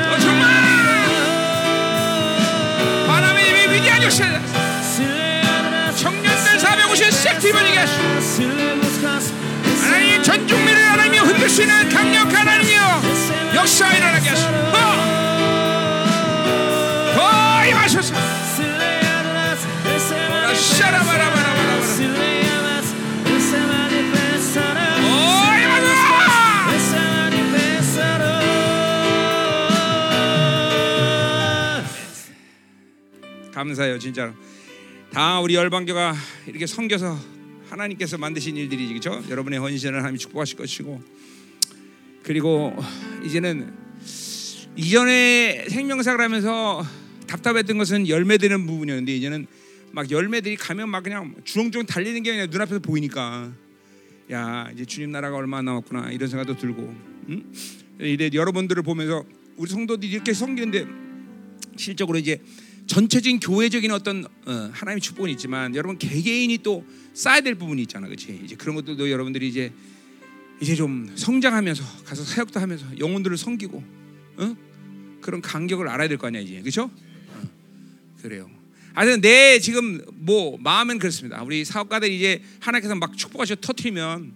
어, 0.00 0.18
정말. 0.18 0.42
바람의 3.06 3.44
힘이 3.44 3.74
위대한 3.76 4.02
역시 4.02 4.22
청년들 5.96 6.58
450 6.58 7.12
세트임을 7.12 7.66
얘기하시오 7.66 8.02
하나님 9.82 10.22
전중미를 10.22 10.90
하나님이 10.92 11.18
흔들 11.18 11.48
수 11.48 11.62
있는 11.62 11.88
강력한 11.88 12.34
하나님이여. 12.36 13.02
역사 13.54 13.92
일어나게 13.92 14.28
하시오 14.30 14.48
감사해요 33.60 33.98
진짜로 33.98 34.32
다 35.12 35.38
우리 35.40 35.54
열방교가 35.54 36.14
이렇게 36.46 36.66
섬겨서 36.66 37.18
하나님께서 37.68 38.16
만드신 38.16 38.56
일들이지 38.56 38.94
그렇죠? 38.94 39.22
여러분의 39.28 39.58
헌신을 39.58 39.98
하나님 39.98 40.16
축복하실 40.16 40.56
것이고 40.56 41.02
그리고 42.22 42.74
이제는 43.22 43.70
이전에 44.76 45.66
생명사를 45.68 46.18
하면서 46.18 46.82
답답했던 47.26 47.76
것은 47.76 48.08
열매 48.08 48.38
되는 48.38 48.66
부분이었는데 48.66 49.14
이제는 49.14 49.46
막 49.92 50.10
열매들이 50.10 50.56
가면 50.56 50.88
막 50.88 51.02
그냥 51.02 51.34
주렁주렁 51.44 51.84
달리는 51.84 52.22
게 52.22 52.30
그냥 52.30 52.48
눈앞에서 52.50 52.78
보이니까 52.78 53.52
야 54.32 54.70
이제 54.72 54.86
주님 54.86 55.12
나라가 55.12 55.36
얼마나 55.36 55.72
남았구나 55.72 56.12
이런 56.12 56.30
생각도 56.30 56.56
들고 56.56 56.94
응? 57.28 57.52
이래 57.98 58.30
여러분들을 58.32 58.82
보면서 58.84 59.22
우리 59.56 59.68
성도들이 59.68 60.10
이렇게 60.10 60.32
섬기는데 60.32 60.86
실적으로 61.76 62.16
이제 62.16 62.40
전체적인 62.90 63.38
교회적인 63.38 63.92
어떤 63.92 64.24
어, 64.46 64.70
하나님의 64.72 65.00
축복은 65.00 65.30
있지만 65.30 65.76
여러분 65.76 65.96
개개인이 65.96 66.58
또 66.64 66.84
쌓아야 67.14 67.40
될 67.40 67.54
부분이 67.54 67.80
있잖아, 67.82 68.08
그렇지? 68.08 68.40
이제 68.44 68.56
그런 68.56 68.74
것들도 68.74 69.08
여러분들이 69.08 69.46
이제 69.46 69.72
이제 70.60 70.74
좀 70.74 71.08
성장하면서 71.14 72.04
가서 72.04 72.24
사역도 72.24 72.58
하면서 72.58 72.84
영혼들을 72.98 73.36
섬기고, 73.36 73.84
어? 74.38 74.56
그런 75.20 75.40
간격을 75.40 75.86
알아야 75.86 76.08
될 76.08 76.18
거 76.18 76.26
아니야 76.26 76.40
이제, 76.40 76.58
그렇죠? 76.62 76.90
어, 77.28 77.42
그래요. 78.22 78.50
하여튼 78.92 79.20
내 79.20 79.60
지금 79.60 80.04
뭐 80.14 80.58
마음은 80.58 80.98
그렇습니다. 80.98 81.44
우리 81.44 81.64
사업가들 81.64 82.10
이제 82.10 82.42
하나님께서 82.58 82.96
막 82.96 83.16
축복하셔 83.16 83.54
터트리면 83.54 84.32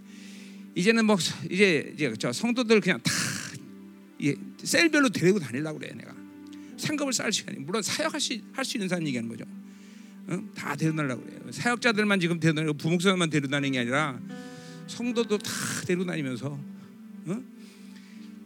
이제는 0.77 1.07
뭐 1.07 1.17
이제 1.51 1.93
이제 1.97 2.15
저 2.21 2.33
성도들 2.33 2.81
그냥 2.81 3.01
다 3.03 3.11
예, 4.23 4.37
셀별로 4.63 5.09
데리고 5.09 5.41
다니려고 5.41 5.81
그래 5.81 5.93
내가. 5.97 6.14
상급을 6.85 7.13
쌓을 7.13 7.33
시간이 7.33 7.59
물론 7.61 7.83
사역할 7.83 8.21
수, 8.21 8.39
할수 8.53 8.77
있는 8.77 8.89
사람 8.89 9.07
얘기하는 9.07 9.29
거죠. 9.29 9.45
응? 10.31 10.51
다 10.55 10.75
데려다니려고 10.77 11.23
그래요. 11.25 11.41
사역자들만 11.51 12.21
지금 12.21 12.39
데려다니고 12.41 12.75
부목사만 12.75 13.31
데려다니는 13.31 13.73
게 13.73 13.79
아니라 13.81 14.19
성도도 14.87 15.39
다 15.39 15.51
데려다니면서 15.87 16.59
응? 17.29 17.45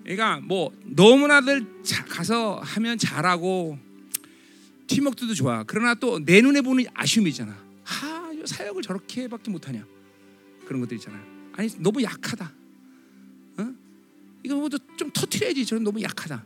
그러니까 0.02 0.40
뭐 0.40 0.72
너무나들 0.84 1.66
자, 1.82 2.04
가서 2.04 2.60
하면 2.60 2.96
잘하고 2.98 3.78
팀워크도 4.86 5.34
좋아. 5.34 5.64
그러나 5.64 5.94
또 5.94 6.18
내 6.20 6.40
눈에 6.40 6.60
보는 6.62 6.86
아쉬움이 6.94 7.30
있잖아. 7.30 7.52
아, 7.84 8.30
이 8.32 8.42
사역을 8.46 8.82
저렇게밖에 8.82 9.50
못하냐 9.50 9.84
그런 10.64 10.80
것들 10.80 10.96
있잖아요. 10.96 11.22
아니 11.52 11.68
너무 11.78 12.02
약하다. 12.02 12.52
어? 13.58 13.74
이거 14.42 14.54
뭐좀 14.56 15.10
터트려야지. 15.12 15.66
저는 15.66 15.84
너무 15.84 16.00
약하다. 16.00 16.44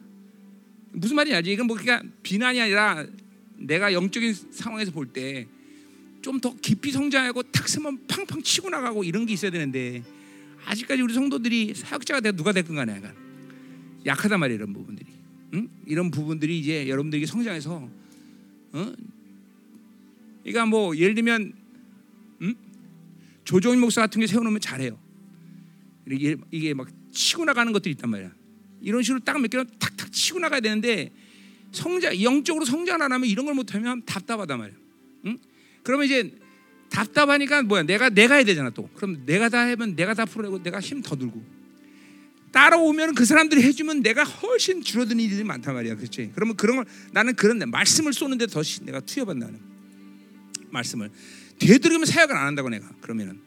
무슨 0.92 1.16
말인지 1.16 1.34
알지? 1.36 1.52
이건 1.52 1.66
뭐 1.66 1.76
그냥 1.76 2.12
비난이 2.22 2.60
아니라 2.60 3.06
내가 3.56 3.92
영적인 3.92 4.34
상황에서 4.52 4.90
볼 4.92 5.12
때 5.12 5.46
좀 6.22 6.38
더 6.40 6.54
깊이 6.54 6.92
성장하고 6.92 7.42
탁 7.42 7.68
쓰면 7.68 8.06
팡팡 8.06 8.40
치고 8.42 8.70
나가고 8.70 9.02
이런 9.02 9.26
게 9.26 9.32
있어야 9.34 9.50
되는데 9.50 10.04
아직까지 10.64 11.02
우리 11.02 11.12
성도들이 11.12 11.74
사역자가 11.74 12.20
돼 12.20 12.30
누가 12.30 12.52
됐건 12.52 12.76
간에 12.76 12.94
약간 12.94 13.12
약하단 14.06 14.38
말이에요 14.38 14.56
이런 14.58 14.72
부분들이 14.72 15.08
응? 15.54 15.68
이런 15.84 16.10
부분들이 16.12 16.60
이제 16.60 16.88
여러분들에게 16.88 17.26
성장해서 17.26 17.90
어? 18.72 18.92
그러니까 20.44 20.66
뭐 20.66 20.96
예를 20.96 21.16
들면 21.16 21.52
응? 22.42 22.54
조정인 23.44 23.80
목사 23.80 24.00
같은 24.02 24.20
게 24.20 24.28
세워놓으면 24.28 24.60
잘해요 24.60 24.96
이게, 26.08 26.36
이게 26.52 26.72
막 26.72 26.88
치고 27.10 27.44
나가는 27.44 27.72
것들이 27.72 27.94
있단 27.94 28.08
말이야 28.08 28.30
이런 28.82 29.02
식으로 29.02 29.20
딱 29.20 29.38
몇 29.38 29.48
개는 29.50 29.66
탁탁 29.78 30.12
치고 30.12 30.38
나가야 30.40 30.60
되는데 30.60 31.12
성장 31.72 32.20
영적으로 32.20 32.64
성장 32.64 33.00
안 33.00 33.12
하면 33.12 33.28
이런 33.28 33.46
걸 33.46 33.54
못하면 33.54 34.02
답답하단 34.04 34.58
말이야. 34.58 34.76
응? 35.26 35.38
그러면 35.82 36.06
이제 36.06 36.34
답답하니까 36.90 37.62
뭐야? 37.62 37.84
내가 37.84 38.10
내가 38.10 38.34
해야 38.34 38.44
되잖아 38.44 38.70
또. 38.70 38.88
그럼 38.94 39.24
내가 39.24 39.48
다 39.48 39.60
하면 39.60 39.96
내가 39.96 40.12
다 40.14 40.26
풀어내고 40.26 40.62
내가 40.62 40.80
힘 40.80 41.00
더 41.02 41.16
들고 41.16 41.42
따라오면 42.52 43.14
그 43.14 43.24
사람들이 43.24 43.62
해주면 43.62 44.02
내가 44.02 44.24
훨씬 44.24 44.82
줄어드는 44.82 45.24
일들이 45.24 45.42
많단 45.42 45.72
말이야, 45.72 45.96
그렇지? 45.96 46.32
그러면 46.34 46.54
그런 46.56 46.76
걸 46.76 46.84
나는 47.12 47.34
그런 47.34 47.58
말씀을 47.70 48.12
쏘는데 48.12 48.46
더 48.46 48.62
내가 48.82 49.00
투여받나는 49.00 49.58
말씀을 50.70 51.10
되도록이면 51.58 52.04
사역을 52.04 52.36
안 52.36 52.48
한다고 52.48 52.68
내가 52.68 52.86
그러면은. 53.00 53.40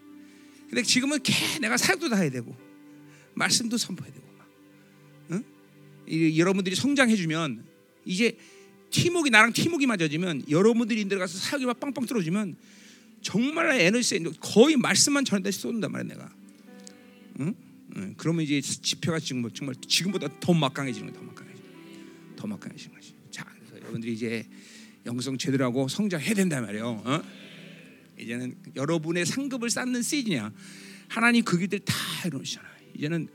근데 0.70 0.82
지금은 0.82 1.22
개 1.22 1.34
내가 1.62 1.78
사역도 1.78 2.10
다 2.10 2.16
해야 2.16 2.32
되고 2.32 2.57
말씀도 3.36 3.78
선포해야 3.78 4.12
되고. 4.12 4.24
이, 6.07 6.40
여러분들이 6.40 6.76
성장해주면 6.76 7.64
이제 8.06 8.38
팀워크 8.90 9.30
나랑 9.30 9.53
팀워크 9.53 9.84
맞아지면 9.86 10.44
여러분들이 10.49 11.02
인들 11.02 11.19
가서 11.19 11.38
사역이 11.38 11.65
막 11.65 11.80
빵빵 11.80 12.06
떨어지면 12.06 12.56
정말 13.22 13.80
에너지 13.82 14.23
거의 14.40 14.77
말씀만 14.77 15.26
전해다시 15.26 15.60
쏟는단 15.60 15.91
말이야 15.91 16.15
내가. 16.15 16.34
응? 17.40 17.53
응. 17.98 18.14
그러면 18.18 18.44
이제 18.44 18.61
지표가 18.61 19.19
지금 19.19 19.49
정말 19.52 19.76
지금보다 19.88 20.27
더 20.40 20.53
막강해지는 20.53 21.11
거야, 21.11 21.19
더 21.19 21.26
막강해지, 21.26 21.61
더 22.36 22.48
막강해지는 22.48 22.95
거지. 22.95 23.14
자, 23.32 23.45
여러분들이 23.73 24.14
이제 24.14 24.45
영성 25.06 25.38
제대로 25.38 25.65
하고 25.65 25.88
성장해야 25.88 26.34
된단 26.34 26.65
말이에요. 26.65 27.02
어? 27.03 27.22
이제는 28.19 28.56
여러분의 28.76 29.26
상급을 29.26 29.69
쌓는 29.69 30.02
시즌이야. 30.02 30.52
하나님 31.07 31.44
그 31.44 31.57
길들 31.57 31.80
다 31.80 31.95
이루시잖아. 32.26 32.68
이제는 32.95 33.27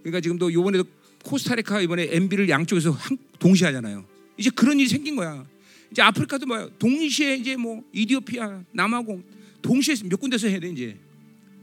그러니까 0.00 0.20
지금도 0.20 0.52
요번에도 0.52 0.84
코스타리카 1.26 1.80
이번에 1.80 2.08
MB를 2.12 2.48
양쪽에서 2.48 2.92
한, 2.92 3.18
동시에 3.38 3.66
하잖아요. 3.66 4.06
이제 4.36 4.50
그런 4.50 4.78
일이 4.78 4.88
생긴 4.88 5.16
거야. 5.16 5.44
이제 5.90 6.02
아프리카도 6.02 6.46
뭐야 6.46 6.68
동시에 6.78 7.36
이제 7.36 7.56
뭐 7.56 7.82
이디오피아, 7.92 8.62
남아공 8.72 9.24
동시에 9.60 9.96
몇 10.04 10.20
군데서 10.20 10.48
해야 10.48 10.60
돼 10.60 10.68
이제 10.68 10.96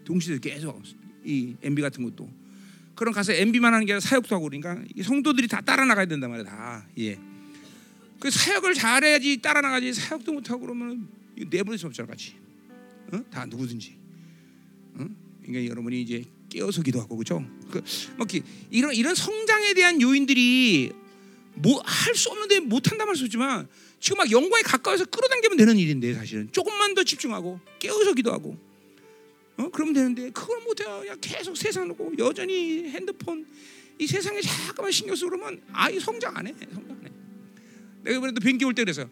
동시에 0.05 0.37
계속 0.39 0.81
이 1.23 1.55
MB 1.61 1.81
같은 1.81 2.03
것도 2.03 2.29
그럼 2.95 3.13
가서 3.13 3.33
MB만 3.33 3.73
하는 3.73 3.85
게 3.85 3.93
아니라 3.93 4.01
사역도 4.01 4.35
하고 4.35 4.49
그러니까 4.49 4.83
성도들이 5.01 5.47
다 5.47 5.61
따라 5.61 5.85
나가야 5.85 6.05
된단 6.05 6.29
말이야 6.29 6.45
다 6.45 6.85
예. 6.99 7.17
그 8.19 8.29
사역을 8.29 8.73
잘해야지 8.73 9.41
따라 9.41 9.61
나가지 9.61 9.93
사역도 9.93 10.33
못 10.33 10.49
하고 10.49 10.61
그러면 10.61 11.07
내버릴 11.35 11.77
수 11.77 11.87
없잖아 11.87 12.07
같이 12.07 12.35
어? 13.11 13.19
다 13.29 13.45
누구든지 13.45 13.95
어? 14.95 15.07
그러니까 15.41 15.69
여러분이 15.69 16.01
이제 16.01 16.23
깨어서 16.53 16.83
기도하고 16.83 17.17
그죠? 17.17 17.43
그, 17.71 17.81
뭐 18.15 18.27
이런 18.69 18.93
이런 18.93 19.15
성장에 19.15 19.73
대한 19.73 19.99
요인들이 20.01 20.91
뭐 21.55 21.81
할 21.83 22.15
수 22.15 22.29
없는데 22.29 22.59
못 22.61 22.91
한다 22.91 23.05
말수 23.05 23.25
없지만 23.25 23.67
지금 23.99 24.17
막 24.17 24.29
영광에 24.31 24.61
가까워서 24.63 25.05
끌어당기면 25.05 25.57
되는 25.57 25.77
일인데 25.77 26.13
사실은 26.13 26.49
조금만 26.51 26.93
더 26.93 27.03
집중하고 27.03 27.59
깨어서 27.79 28.13
기도하고 28.13 28.57
어 29.57 29.69
그러면 29.71 29.93
되는데 29.93 30.29
그걸 30.31 30.61
못해요 30.61 30.99
그냥 31.01 31.17
계속 31.21 31.57
세상 31.57 31.87
놓고 31.87 32.13
여전히 32.19 32.89
핸드폰 32.89 33.45
이 33.99 34.05
세상에 34.07 34.41
잠깐만 34.41 34.91
신경 34.91 35.15
쓰고 35.15 35.31
그러면 35.31 35.61
아이 35.71 35.99
성장 35.99 36.35
안 36.37 36.47
해 36.47 36.53
성장 36.53 36.97
안 36.99 37.05
해. 37.05 37.11
내가 38.03 38.17
이번에도 38.17 38.39
비행기 38.41 38.65
올 38.65 38.73
때 38.73 38.83
그래서 38.83 39.05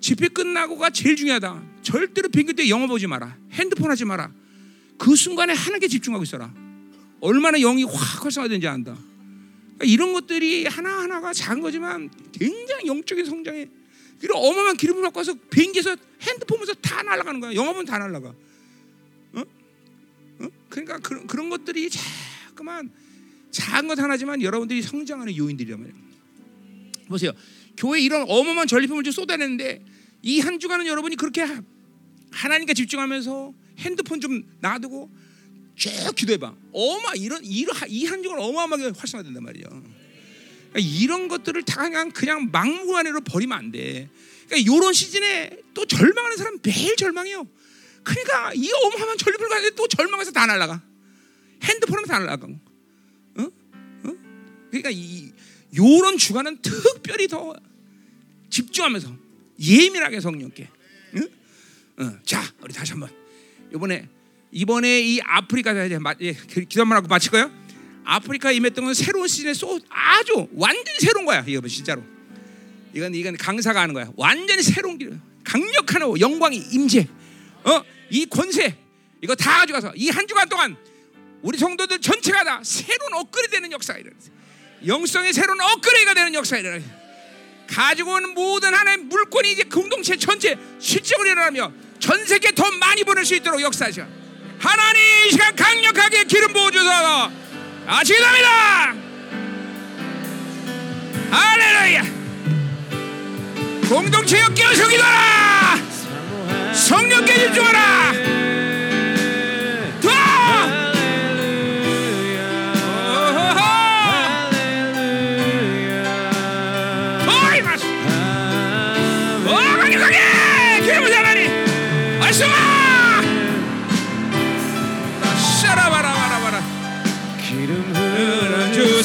집회 0.00 0.28
끝나고가 0.28 0.90
제일 0.90 1.14
중요하다. 1.16 1.62
절대로 1.82 2.28
비행기 2.28 2.54
때 2.54 2.68
영화 2.68 2.86
보지 2.86 3.06
마라. 3.06 3.38
핸드폰 3.52 3.90
하지 3.90 4.04
마라. 4.04 4.32
그 4.98 5.14
순간에 5.14 5.52
하나님께 5.52 5.86
집중하고 5.88 6.24
있어라. 6.24 6.52
얼마나 7.22 7.56
영이 7.56 7.84
확 7.84 8.24
활성화되는지 8.24 8.66
안다. 8.66 8.98
그러니까 9.76 9.84
이런 9.86 10.12
것들이 10.12 10.66
하나하나가 10.66 11.32
작은 11.32 11.62
거지만 11.62 12.10
굉장히 12.32 12.86
영적인 12.86 13.24
성장에 13.24 13.68
그리고 14.20 14.38
어마어마한 14.38 14.76
기름을 14.76 15.02
갖고 15.02 15.20
와서 15.20 15.34
비행기에서 15.48 15.96
핸드폰 16.20 16.58
보면서 16.58 16.74
다 16.74 17.02
날아가는 17.02 17.40
거야. 17.40 17.54
영화 17.54 17.72
보면 17.72 17.86
다 17.86 17.98
날아가. 17.98 18.28
어? 19.34 19.40
어? 20.40 20.48
그러니까 20.68 20.98
그런, 20.98 21.26
그런 21.28 21.48
것들이 21.48 21.88
자꾸만 21.90 22.90
작은 23.52 23.88
것 23.88 23.98
하나지만 23.98 24.42
여러분들이 24.42 24.82
성장하는 24.82 25.36
요인들이란 25.36 25.80
말이에요. 25.80 26.02
보세요. 27.08 27.32
교회 27.76 28.00
이런 28.00 28.22
어마어마한 28.28 28.66
전리품을 28.66 29.04
좀 29.04 29.12
쏟아내는데 29.12 29.84
이 30.22 30.40
한 30.40 30.58
주간은 30.58 30.86
여러분이 30.86 31.16
그렇게 31.16 31.44
하나님께 32.32 32.74
집중하면서 32.74 33.52
핸드폰 33.78 34.20
좀 34.20 34.42
놔두고 34.60 35.10
쭉 35.76 35.90
기도해봐. 36.14 36.54
어마 36.72 37.14
이런 37.14 37.42
이한 37.44 38.22
주간 38.22 38.38
어마어마하게 38.38 38.92
활성화된단 38.96 39.42
말이야. 39.42 39.64
그러니까 39.64 40.78
이런 40.78 41.28
것들을 41.28 41.62
다 41.64 41.82
그냥 41.82 42.10
그냥 42.10 42.50
막무가내로 42.50 43.20
버리면 43.22 43.56
안 43.56 43.72
돼. 43.72 44.08
그러니까 44.46 44.72
이런 44.72 44.92
시즌에 44.92 45.58
또 45.74 45.86
절망하는 45.86 46.36
사람 46.36 46.58
매일 46.62 46.96
절망해요. 46.96 47.46
그러니까 48.02 48.52
이 48.54 48.70
어마어마한 48.72 49.18
전력을 49.18 49.48
가지고 49.48 49.76
또 49.76 49.88
절망해서 49.88 50.32
다 50.32 50.46
날아가. 50.46 50.82
핸드폰은 51.62 52.04
다 52.04 52.18
날아가고. 52.18 52.52
어? 53.38 53.42
어? 53.42 54.16
그러니까 54.70 54.90
이 54.90 55.32
요런 55.76 56.18
주간은 56.18 56.58
특별히 56.60 57.28
더 57.28 57.54
집중하면서 58.50 59.16
예민하게 59.60 60.20
성령께. 60.20 60.68
응? 61.16 61.28
어, 61.98 62.18
자, 62.24 62.42
우리 62.60 62.72
다시 62.72 62.92
한번 62.92 63.10
이번에 63.72 64.08
이번에 64.52 65.00
이 65.00 65.20
아프리카 65.24 65.74
예, 66.20 66.32
기- 66.34 66.66
기도만 66.66 66.96
하고 66.96 67.08
마칠 67.08 67.30
거요. 67.30 67.50
아프리카 68.04 68.52
임했던 68.52 68.84
건 68.84 68.94
새로운 68.94 69.26
시즌에 69.26 69.54
쏘 69.54 69.80
아주 69.88 70.46
완전히 70.54 70.98
새로운 71.00 71.24
거야. 71.24 71.42
이거 71.46 71.66
진짜로. 71.66 72.02
이건 72.92 73.14
이건 73.14 73.36
강사가 73.38 73.80
하는 73.80 73.94
거야. 73.94 74.10
완전히 74.16 74.62
새로운 74.62 74.98
길, 74.98 75.18
강력한 75.44 76.02
영광이 76.20 76.56
임재. 76.72 77.08
어, 77.64 77.82
이 78.10 78.26
권세 78.26 78.76
이거 79.22 79.34
다 79.34 79.60
가져가서 79.60 79.92
이 79.96 80.10
한 80.10 80.26
주간 80.28 80.48
동안 80.48 80.76
우리 81.40 81.56
성도들 81.56 82.00
전체가 82.00 82.44
다 82.44 82.60
새로운 82.62 83.14
업그레이드되는 83.14 83.72
역사가 83.72 83.98
일어나. 83.98 84.16
영성의 84.86 85.32
새로운 85.32 85.60
업그레이드가 85.60 86.12
되는 86.14 86.34
역사가 86.34 86.60
일어나. 86.60 86.84
가지고 87.68 88.14
오는 88.14 88.34
모든 88.34 88.74
하나의 88.74 88.98
물건이 88.98 89.52
이제 89.52 89.62
공동체 89.62 90.16
전체 90.16 90.58
실적으로 90.78 91.30
일어나며 91.30 91.72
전 92.00 92.26
세계 92.26 92.52
더 92.52 92.70
많이 92.72 93.02
보낼 93.04 93.24
수 93.24 93.34
있도록 93.36 93.62
역사하셔. 93.62 94.06
하나님 94.62 95.02
이 95.26 95.30
시간 95.32 95.56
강력하게 95.56 96.22
기름 96.24 96.52
부어 96.52 96.70
주소서. 96.70 97.32
아시겠습니다. 97.84 98.94
할렐루야. 101.32 102.02
공동체여 103.88 104.48
깨어서 104.54 104.86
기도하라. 104.86 105.78
성령께 106.72 107.34
집중하라. 107.34 108.31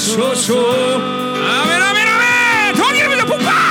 주소서. 0.07 0.53
아멘 0.95 1.81
아멘 1.81 2.07
아멘. 2.07 2.75
더 2.75 2.93
기름을 2.93 3.17
폭파. 3.25 3.67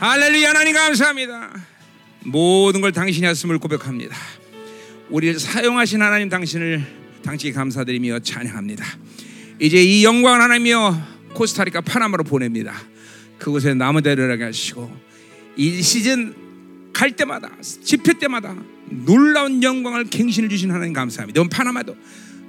할렐루야 0.00 0.50
하나님 0.50 0.74
감사합니다. 0.74 1.47
모든 2.30 2.80
걸 2.80 2.92
당신이 2.92 3.26
하심을 3.26 3.58
고백합니다. 3.58 4.16
우리를 5.10 5.38
사용하신 5.38 6.02
하나님 6.02 6.28
당신을 6.28 6.84
당신이 7.22 7.52
감사드리며 7.52 8.20
찬양합니다. 8.20 8.84
이제 9.60 9.82
이 9.82 10.04
영광을 10.04 10.40
하나님이여 10.42 11.18
코스타리카 11.34 11.80
파나마로 11.80 12.24
보냅니다. 12.24 12.74
그곳에 13.38 13.74
남은 13.74 14.02
데를 14.02 14.40
하시고 14.42 14.94
이 15.56 15.82
시즌 15.82 16.34
갈 16.92 17.12
때마다 17.12 17.50
집회 17.82 18.12
때마다 18.18 18.56
놀라운 18.86 19.62
영광을 19.62 20.04
갱신을 20.04 20.48
주신 20.48 20.70
하나님 20.70 20.92
감사합니다. 20.92 21.42
파나마도 21.48 21.96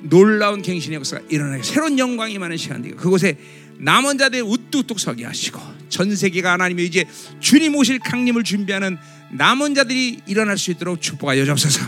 놀라운 0.01 0.61
갱신의 0.61 0.97
역사가 0.97 1.23
일어나게 1.29 1.63
새로운 1.63 1.99
영광이 1.99 2.37
많은 2.37 2.57
시간들 2.57 2.95
그곳에 2.95 3.37
남은 3.79 4.17
자들 4.17 4.41
우뚝뚝 4.43 4.99
서게 4.99 5.25
하시고 5.25 5.59
전 5.89 6.15
세계가 6.15 6.53
하나님이 6.53 6.85
이제 6.85 7.05
주님 7.39 7.75
오실 7.75 7.99
강림을 7.99 8.43
준비하는 8.43 8.97
남은 9.31 9.75
자들이 9.75 10.19
일어날 10.27 10.57
수 10.57 10.71
있도록 10.71 11.01
축복하여 11.01 11.45
주옵소서. 11.45 11.87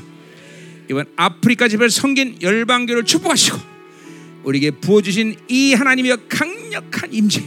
이번 0.89 1.05
아프리카 1.15 1.67
집을 1.67 1.89
섬긴 1.89 2.41
열방교를 2.41 3.05
축복하시고 3.05 3.57
우리에게 4.43 4.71
부어 4.71 5.01
주신 5.01 5.35
이 5.47 5.73
하나님의 5.73 6.17
강력한 6.27 7.13
임재, 7.13 7.43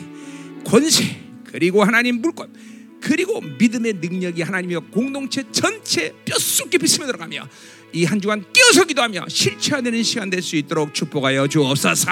권세 0.64 1.20
그리고 1.44 1.84
하나님 1.84 2.20
물권 2.20 2.52
그리고 3.00 3.40
믿음의 3.40 3.94
능력이 4.00 4.42
하나님의 4.42 4.80
공동체 4.90 5.44
전체 5.52 6.12
뼛속 6.24 6.70
깊이 6.70 6.86
스며 6.86 7.06
들어가며 7.06 7.46
이 7.92 8.04
한 8.06 8.20
주간 8.20 8.44
깨어서 8.52 8.84
기도하며 8.86 9.26
실체화되는 9.28 10.02
시간 10.02 10.28
될 10.30 10.42
수 10.42 10.56
있도록 10.56 10.94
축복하여 10.94 11.46
주옵소서. 11.46 12.10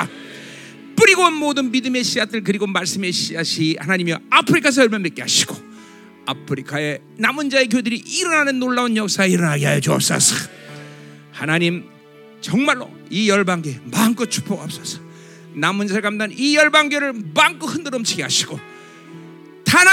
뿌리고 0.95 1.23
온 1.23 1.33
모든 1.35 1.73
믿음의 1.73 2.05
씨앗들 2.05 2.45
그리고 2.45 2.67
말씀의 2.67 3.11
씨앗이 3.11 3.77
하나님이 3.79 4.15
아프리카에서 4.31 4.83
열매 4.83 4.99
맺게 4.99 5.23
하시고 5.23 5.72
아프리카의 6.27 7.01
남은 7.17 7.51
자의 7.51 7.69
교들이 7.69 7.97
일어나는 7.97 8.59
놀라운 8.59 8.97
역사 8.97 9.27
일어나게 9.27 9.67
하여 9.67 9.81
주옵소서. 9.81 10.49
하나님 11.33 11.85
정말로 12.41 12.91
이 13.11 13.29
열방계 13.29 13.81
마음껏 13.85 14.27
축복하옵소서. 14.27 15.01
남은 15.55 15.87
자를 15.89 16.03
감당 16.03 16.31
이 16.35 16.57
열방계를 16.57 17.13
마음껏 17.35 17.67
흔들어 17.67 17.97
넘치게 17.97 18.23
하시고 18.23 18.59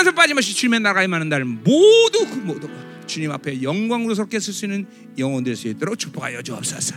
술 0.04 0.16
빠짐없이 0.16 0.56
주님의 0.56 0.80
나라에 0.80 1.08
많은 1.08 1.30
날 1.30 1.44
모두 1.44 2.26
그 2.30 2.36
모두가 2.36 2.74
주님 3.06 3.32
앞에 3.32 3.62
영광스럽게 3.62 4.40
쓸 4.40 4.54
수 4.54 4.66
있는 4.66 4.88
영혼 5.18 5.44
될 5.44 5.56
수 5.56 5.68
있도록 5.68 6.00
축복하여 6.00 6.42
주옵소서. 6.42 6.96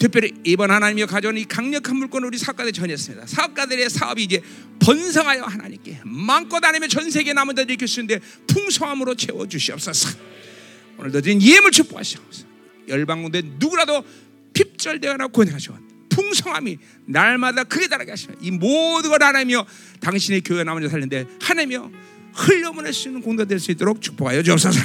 특별히 0.00 0.32
이번 0.44 0.70
하나님이 0.70 1.04
가져온 1.04 1.36
이 1.36 1.44
강력한 1.44 1.94
물건을 1.96 2.28
우리 2.28 2.38
사업가들 2.38 2.72
전했습니다. 2.72 3.26
사업가들의 3.26 3.90
사업이 3.90 4.24
이제 4.24 4.40
번성하여 4.78 5.42
하나님께 5.42 6.00
마음껏 6.04 6.64
아니면 6.64 6.88
전 6.88 7.10
세계 7.10 7.34
남은 7.34 7.54
자들이 7.54 7.76
있는데 7.78 8.18
풍성함으로 8.46 9.14
채워 9.14 9.46
주시옵소서. 9.46 10.18
오늘도 10.96 11.20
드린 11.20 11.42
예물 11.42 11.70
축복하시옵소서. 11.70 12.46
열방군대 12.88 13.42
누구라도 13.58 14.02
핍절되거나 14.54 15.26
고생하시오. 15.28 15.78
풍성함이 16.08 16.78
날마다 17.04 17.64
크게 17.64 17.86
달하게 17.86 18.12
하시오. 18.12 18.30
이 18.40 18.50
모든 18.50 19.10
걸 19.10 19.22
하나님이여 19.22 19.66
당신의 20.00 20.40
교회 20.40 20.64
남은 20.64 20.82
자 20.82 20.88
살리는데 20.88 21.26
하나님이여 21.42 21.92
흘려보낼 22.32 22.94
수 22.94 23.08
있는 23.08 23.20
공도 23.20 23.44
될 23.44 23.60
수 23.60 23.70
있도록 23.70 24.00
축복하여 24.00 24.42
주옵소서. 24.42 24.80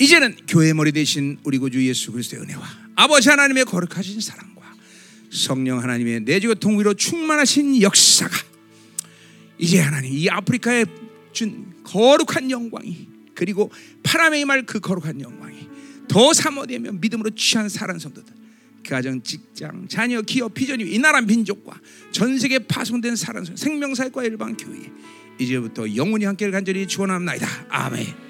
이제는 0.00 0.36
교회 0.48 0.72
머리 0.72 0.90
대신 0.90 1.38
우리 1.44 1.58
구주 1.58 1.84
예수 1.86 2.10
그리스도의 2.10 2.42
은혜와 2.42 2.87
아버지 2.98 3.28
하나님의 3.28 3.64
거룩하신 3.64 4.20
사랑과 4.20 4.74
성령 5.30 5.80
하나님의 5.80 6.22
내주고 6.22 6.56
통위로 6.56 6.94
충만하신 6.94 7.80
역사가 7.80 8.36
이제 9.56 9.78
하나님 9.78 10.12
이 10.12 10.28
아프리카에 10.28 10.84
준 11.32 11.74
거룩한 11.84 12.50
영광이 12.50 13.06
그리고 13.36 13.70
파라메이 14.02 14.44
말그 14.44 14.80
거룩한 14.80 15.20
영광이 15.20 15.68
더 16.08 16.32
사모되며 16.32 16.90
믿음으로 16.94 17.30
취한 17.36 17.68
사랑 17.68 18.00
성도들 18.00 18.34
가정, 18.84 19.22
직장, 19.22 19.86
자녀, 19.86 20.20
기업, 20.22 20.54
비전이 20.54 20.82
이 20.82 20.98
나라 20.98 21.20
민족과 21.20 21.78
전 22.10 22.36
세계 22.36 22.58
파송된 22.58 23.14
사랑 23.14 23.44
성 23.44 23.54
생명사회과 23.54 24.24
일반 24.24 24.56
교회 24.56 24.90
이제부터 25.38 25.94
영원히 25.94 26.24
함께 26.24 26.50
간절히 26.50 26.88
축원합니다. 26.88 27.46
아멘. 27.68 28.27